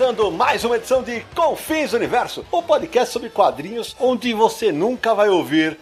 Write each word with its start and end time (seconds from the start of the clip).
Começando 0.00 0.30
mais 0.30 0.64
uma 0.64 0.76
edição 0.76 1.02
de 1.02 1.20
Confins 1.34 1.92
Universo, 1.92 2.42
o 2.50 2.62
podcast 2.62 3.12
sobre 3.12 3.28
quadrinhos 3.28 3.94
onde 4.00 4.32
você 4.32 4.72
nunca 4.72 5.14
vai 5.14 5.28
ouvir. 5.28 5.76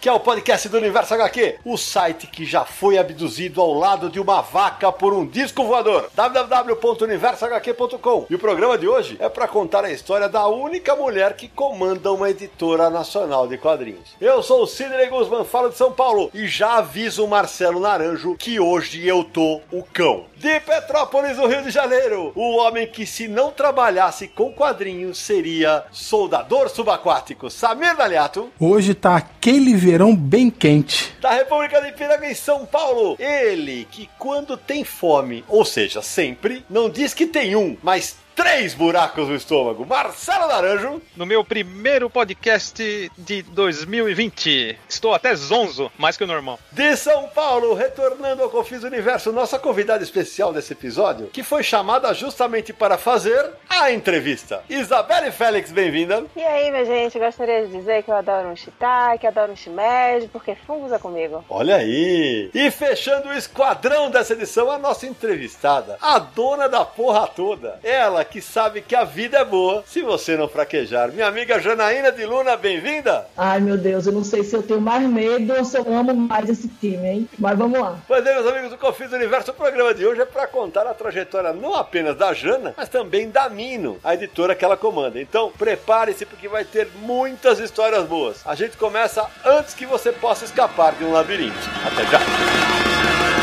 Que 0.00 0.08
é 0.08 0.12
o 0.12 0.20
podcast 0.20 0.70
do 0.70 0.78
Universo 0.78 1.12
HQ, 1.14 1.58
o 1.64 1.78
site 1.78 2.26
que 2.26 2.44
já 2.46 2.64
foi 2.64 2.98
abduzido 2.98 3.60
ao 3.60 3.74
lado 3.74 4.08
de 4.08 4.20
uma 4.20 4.40
vaca 4.40 4.90
por 4.92 5.12
um 5.12 5.26
disco 5.26 5.64
voador. 5.64 6.08
www.universohq.com. 6.14 8.26
E 8.28 8.34
o 8.34 8.38
programa 8.38 8.78
de 8.78 8.88
hoje 8.88 9.16
é 9.18 9.30
para 9.30 9.48
contar 9.48 9.84
a 9.84 9.90
história 9.90 10.28
da 10.28 10.46
única 10.46 10.94
mulher 10.96 11.36
que 11.36 11.48
comanda 11.48 12.12
uma 12.12 12.28
editora 12.28 12.90
nacional 12.90 13.46
de 13.46 13.56
quadrinhos. 13.58 14.14
Eu 14.20 14.42
sou 14.42 14.62
o 14.62 14.66
Sidney 14.66 15.08
Guzman, 15.08 15.44
falo 15.44 15.70
de 15.70 15.76
São 15.76 15.92
Paulo 15.92 16.30
e 16.34 16.46
já 16.46 16.78
aviso 16.78 17.24
o 17.24 17.28
Marcelo 17.28 17.80
Naranjo 17.80 18.36
que 18.38 18.60
hoje 18.60 19.06
eu 19.06 19.24
tô 19.24 19.60
o 19.70 19.82
cão. 19.82 20.24
De 20.44 20.60
Petrópolis, 20.60 21.38
no 21.38 21.46
Rio 21.46 21.62
de 21.62 21.70
Janeiro, 21.70 22.30
o 22.34 22.58
homem 22.58 22.86
que 22.86 23.06
se 23.06 23.26
não 23.26 23.50
trabalhasse 23.50 24.28
com 24.28 24.52
quadrinhos 24.52 25.16
seria 25.16 25.84
soldador 25.90 26.68
subaquático, 26.68 27.48
Samir 27.48 27.96
Daliato. 27.96 28.52
Hoje 28.60 28.92
tá 28.92 29.16
aquele 29.16 29.74
verão 29.74 30.14
bem 30.14 30.50
quente. 30.50 31.16
Da 31.18 31.30
República 31.30 31.80
de 31.80 31.92
Piranga 31.92 32.30
em 32.30 32.34
São 32.34 32.66
Paulo. 32.66 33.16
Ele 33.18 33.88
que 33.90 34.06
quando 34.18 34.54
tem 34.54 34.84
fome, 34.84 35.42
ou 35.48 35.64
seja, 35.64 36.02
sempre, 36.02 36.62
não 36.68 36.90
diz 36.90 37.14
que 37.14 37.26
tem 37.26 37.56
um, 37.56 37.74
mas 37.82 38.14
três 38.34 38.74
buracos 38.74 39.28
no 39.28 39.34
estômago. 39.34 39.86
Marcelo 39.86 40.46
Naranjo. 40.48 41.00
No 41.16 41.24
meu 41.24 41.44
primeiro 41.44 42.10
podcast 42.10 43.10
de 43.16 43.42
2020. 43.42 44.78
Estou 44.88 45.14
até 45.14 45.34
zonzo, 45.34 45.90
mais 45.96 46.16
que 46.16 46.24
o 46.24 46.26
normal. 46.26 46.58
De 46.72 46.96
São 46.96 47.28
Paulo, 47.28 47.74
retornando 47.74 48.42
ao 48.42 48.50
Confis 48.50 48.82
Universo, 48.82 49.32
nossa 49.32 49.58
convidada 49.58 50.02
especial 50.02 50.52
desse 50.52 50.72
episódio, 50.72 51.28
que 51.28 51.42
foi 51.42 51.62
chamada 51.62 52.12
justamente 52.12 52.72
para 52.72 52.98
fazer 52.98 53.50
a 53.68 53.92
entrevista. 53.92 54.62
Isabelle 54.68 55.30
Félix, 55.30 55.70
bem-vinda. 55.70 56.24
E 56.34 56.42
aí, 56.42 56.70
minha 56.70 56.84
gente, 56.84 57.18
gostaria 57.18 57.66
de 57.66 57.72
dizer 57.72 58.02
que 58.02 58.10
eu 58.10 58.16
adoro 58.16 58.48
um 58.48 58.56
shiitake, 58.56 59.26
adoro 59.26 59.52
um 59.52 59.56
shimeji, 59.56 60.28
porque 60.28 60.54
fungos 60.66 60.92
é 60.92 60.98
comigo. 60.98 61.44
Olha 61.48 61.76
aí! 61.76 62.50
E 62.52 62.70
fechando 62.70 63.28
o 63.28 63.32
esquadrão 63.32 64.10
dessa 64.10 64.32
edição, 64.32 64.70
a 64.70 64.78
nossa 64.78 65.06
entrevistada, 65.06 65.96
a 66.00 66.18
dona 66.18 66.68
da 66.68 66.84
porra 66.84 67.26
toda. 67.28 67.78
Ela 67.82 68.23
que 68.24 68.40
sabe 68.40 68.80
que 68.80 68.96
a 68.96 69.04
vida 69.04 69.38
é 69.38 69.44
boa 69.44 69.84
se 69.86 70.02
você 70.02 70.36
não 70.36 70.48
fraquejar. 70.48 71.12
Minha 71.12 71.26
amiga 71.26 71.60
Janaína 71.60 72.10
de 72.10 72.24
Luna, 72.24 72.56
bem-vinda! 72.56 73.26
Ai, 73.36 73.60
meu 73.60 73.76
Deus, 73.76 74.06
eu 74.06 74.12
não 74.12 74.24
sei 74.24 74.42
se 74.42 74.54
eu 74.54 74.62
tenho 74.62 74.80
mais 74.80 75.06
medo 75.08 75.54
ou 75.54 75.64
se 75.64 75.78
eu 75.78 75.86
amo 75.92 76.14
mais 76.14 76.48
esse 76.48 76.68
time, 76.68 77.06
hein? 77.06 77.28
Mas 77.38 77.58
vamos 77.58 77.78
lá. 77.78 77.98
Pois 78.06 78.24
é, 78.26 78.34
meus 78.34 78.46
amigos 78.46 78.70
do 78.70 78.78
Confis 78.78 79.10
do 79.10 79.16
Universo, 79.16 79.50
o 79.50 79.54
programa 79.54 79.94
de 79.94 80.06
hoje 80.06 80.20
é 80.20 80.24
para 80.24 80.46
contar 80.46 80.86
a 80.86 80.94
trajetória 80.94 81.52
não 81.52 81.74
apenas 81.74 82.16
da 82.16 82.32
Jana, 82.32 82.74
mas 82.76 82.88
também 82.88 83.30
da 83.30 83.48
Mino, 83.48 83.98
a 84.02 84.14
editora 84.14 84.54
que 84.54 84.64
ela 84.64 84.76
comanda. 84.76 85.20
Então, 85.20 85.52
prepare-se 85.56 86.24
porque 86.24 86.48
vai 86.48 86.64
ter 86.64 86.88
muitas 87.00 87.58
histórias 87.58 88.04
boas. 88.04 88.40
A 88.44 88.54
gente 88.54 88.76
começa 88.76 89.26
antes 89.44 89.74
que 89.74 89.86
você 89.86 90.12
possa 90.12 90.44
escapar 90.44 90.94
de 90.94 91.04
um 91.04 91.12
labirinto. 91.12 91.54
Até 91.86 92.04
já! 92.10 93.33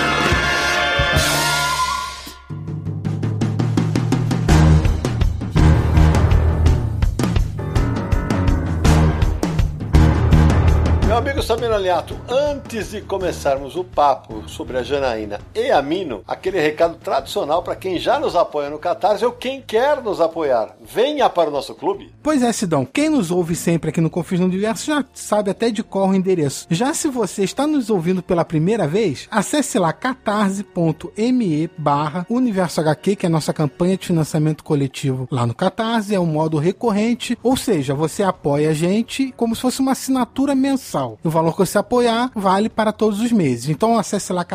Meu 11.11 11.17
amigo 11.17 11.43
Samir 11.43 11.69
Aliato, 11.69 12.17
antes 12.29 12.91
de 12.91 13.01
começarmos 13.01 13.75
o 13.75 13.83
papo 13.83 14.47
sobre 14.47 14.77
a 14.77 14.81
Janaína 14.81 15.41
e 15.53 15.69
a 15.69 15.81
Mino, 15.81 16.23
aquele 16.25 16.57
recado 16.57 16.95
tradicional 16.95 17.61
para 17.61 17.75
quem 17.75 17.99
já 17.99 18.17
nos 18.17 18.33
apoia 18.33 18.69
no 18.69 18.79
Catarse 18.79 19.25
ou 19.25 19.33
quem 19.33 19.61
quer 19.61 20.01
nos 20.01 20.21
apoiar. 20.21 20.73
Venha 20.81 21.29
para 21.29 21.49
o 21.49 21.51
nosso 21.51 21.75
clube. 21.75 22.13
Pois 22.23 22.41
é, 22.41 22.53
Sidão, 22.53 22.85
quem 22.85 23.09
nos 23.09 23.29
ouve 23.29 23.57
sempre 23.57 23.89
aqui 23.89 23.99
no 23.99 24.09
Confins 24.09 24.39
no 24.39 24.45
Universo 24.45 24.85
já 24.85 25.03
sabe 25.13 25.51
até 25.51 25.69
de 25.69 25.83
qual 25.83 26.07
o 26.07 26.15
endereço. 26.15 26.65
Já 26.69 26.93
se 26.93 27.09
você 27.09 27.43
está 27.43 27.67
nos 27.67 27.89
ouvindo 27.89 28.23
pela 28.23 28.45
primeira 28.45 28.87
vez, 28.87 29.27
acesse 29.29 29.77
lá 29.77 29.91
catarse.me 29.91 31.69
barra 31.77 32.25
Universo 32.29 32.79
HQ, 32.79 33.17
que 33.17 33.25
é 33.25 33.27
a 33.27 33.29
nossa 33.29 33.51
campanha 33.51 33.97
de 33.97 34.07
financiamento 34.07 34.63
coletivo 34.63 35.27
lá 35.29 35.45
no 35.45 35.53
Catarse, 35.53 36.15
é 36.15 36.19
um 36.21 36.25
modo 36.25 36.57
recorrente, 36.57 37.37
ou 37.43 37.57
seja, 37.57 37.93
você 37.93 38.23
apoia 38.23 38.69
a 38.69 38.73
gente 38.73 39.33
como 39.35 39.57
se 39.57 39.61
fosse 39.61 39.81
uma 39.81 39.91
assinatura 39.91 40.55
mensal. 40.55 41.00
O 41.23 41.29
valor 41.29 41.51
que 41.53 41.59
você 41.59 41.77
apoiar 41.77 42.31
vale 42.35 42.69
para 42.69 42.91
todos 42.91 43.19
os 43.19 43.31
meses. 43.31 43.69
Então 43.69 43.97
acesse 43.97 44.31
lá 44.33 44.45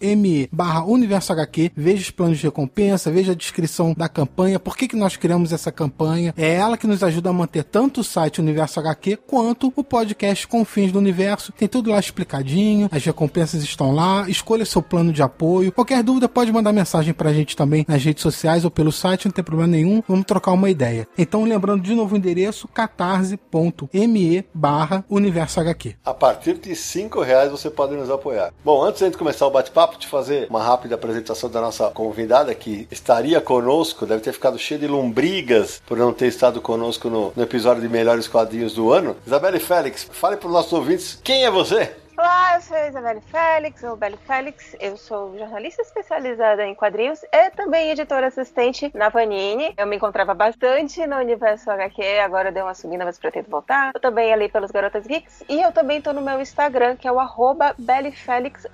catarse.me 0.00 0.48
barra 0.50 0.84
Universo 0.84 1.32
HQ, 1.32 1.72
veja 1.76 2.02
os 2.02 2.10
planos 2.10 2.38
de 2.38 2.44
recompensa, 2.44 3.10
veja 3.10 3.32
a 3.32 3.34
descrição 3.34 3.94
da 3.96 4.08
campanha, 4.08 4.58
por 4.58 4.76
que, 4.76 4.88
que 4.88 4.96
nós 4.96 5.16
criamos 5.16 5.52
essa 5.52 5.70
campanha. 5.70 6.34
É 6.36 6.54
ela 6.54 6.76
que 6.76 6.86
nos 6.86 7.02
ajuda 7.02 7.30
a 7.30 7.32
manter 7.32 7.64
tanto 7.64 8.00
o 8.00 8.04
site 8.04 8.40
Universo 8.40 8.80
HQ 8.80 9.18
quanto 9.26 9.72
o 9.76 9.84
podcast 9.84 10.46
Confins 10.48 10.90
do 10.90 10.98
Universo. 10.98 11.52
Tem 11.52 11.68
tudo 11.68 11.90
lá 11.90 11.98
explicadinho, 11.98 12.88
as 12.90 13.04
recompensas 13.04 13.62
estão 13.62 13.94
lá, 13.94 14.28
escolha 14.28 14.64
seu 14.64 14.82
plano 14.82 15.12
de 15.12 15.22
apoio. 15.22 15.72
Qualquer 15.72 16.02
dúvida 16.02 16.28
pode 16.28 16.52
mandar 16.52 16.72
mensagem 16.72 17.12
pra 17.12 17.32
gente 17.32 17.56
também 17.56 17.84
nas 17.86 18.02
redes 18.02 18.22
sociais 18.22 18.64
ou 18.64 18.70
pelo 18.70 18.90
site, 18.90 19.26
não 19.26 19.32
tem 19.32 19.44
problema 19.44 19.70
nenhum, 19.70 20.02
vamos 20.08 20.24
trocar 20.24 20.52
uma 20.52 20.70
ideia. 20.70 21.06
Então 21.18 21.44
lembrando 21.44 21.82
de 21.82 21.94
novo 21.94 22.14
o 22.14 22.18
endereço 22.18 22.68
catarse.me 22.68 24.44
barra 24.54 25.04
Universo 25.08 25.60
HQ. 25.60 25.96
A 26.04 26.14
partir 26.14 26.54
de 26.54 26.74
cinco 26.74 27.20
reais 27.20 27.50
você 27.50 27.70
pode 27.70 27.94
nos 27.94 28.10
apoiar. 28.10 28.52
Bom, 28.64 28.82
antes 28.82 29.00
de 29.10 29.16
começar 29.16 29.46
o 29.46 29.50
bate-papo, 29.50 29.89
te 29.98 30.06
fazer 30.06 30.46
uma 30.48 30.62
rápida 30.62 30.94
apresentação 30.94 31.50
da 31.50 31.60
nossa 31.60 31.90
convidada 31.90 32.54
que 32.54 32.86
estaria 32.90 33.40
conosco, 33.40 34.06
deve 34.06 34.22
ter 34.22 34.32
ficado 34.32 34.58
cheia 34.58 34.80
de 34.80 34.86
lombrigas 34.86 35.82
por 35.86 35.96
não 35.96 36.12
ter 36.12 36.26
estado 36.26 36.60
conosco 36.60 37.08
no, 37.08 37.32
no 37.34 37.42
episódio 37.42 37.82
de 37.82 37.88
Melhores 37.88 38.28
Quadrinhos 38.28 38.74
do 38.74 38.92
Ano. 38.92 39.16
Isabelle 39.26 39.60
Félix, 39.60 40.06
fale 40.10 40.36
para 40.36 40.46
os 40.46 40.52
nossos 40.52 40.72
ouvintes 40.72 41.18
quem 41.22 41.44
é 41.44 41.50
você? 41.50 41.99
Olá, 42.20 42.56
eu 42.56 42.60
sou 42.60 42.76
a 42.76 42.86
Isabelle 42.86 43.22
Félix, 43.32 43.82
ou 43.82 43.96
Belle 43.96 44.18
Félix. 44.26 44.76
Eu 44.78 44.94
sou 44.98 45.38
jornalista 45.38 45.80
especializada 45.80 46.66
em 46.66 46.74
quadrinhos 46.74 47.22
e 47.32 47.48
também 47.52 47.90
editora 47.90 48.26
assistente 48.26 48.90
na 48.92 49.10
Panini. 49.10 49.72
Eu 49.74 49.86
me 49.86 49.96
encontrava 49.96 50.34
bastante 50.34 51.06
no 51.06 51.16
universo 51.16 51.70
HQ, 51.70 52.02
agora 52.18 52.52
deu 52.52 52.66
uma 52.66 52.74
subida, 52.74 53.06
mas 53.06 53.18
pretendo 53.18 53.48
voltar. 53.48 53.92
Eu 53.94 54.00
também 54.02 54.30
ali 54.34 54.50
pelos 54.50 54.70
Garotas 54.70 55.06
Geeks 55.06 55.44
e 55.48 55.62
eu 55.62 55.72
também 55.72 56.02
tô 56.02 56.12
no 56.12 56.20
meu 56.20 56.38
Instagram, 56.42 56.94
que 56.94 57.08
é 57.08 57.12
o 57.12 57.18
arroba 57.18 57.74
BelleFélix, 57.78 58.66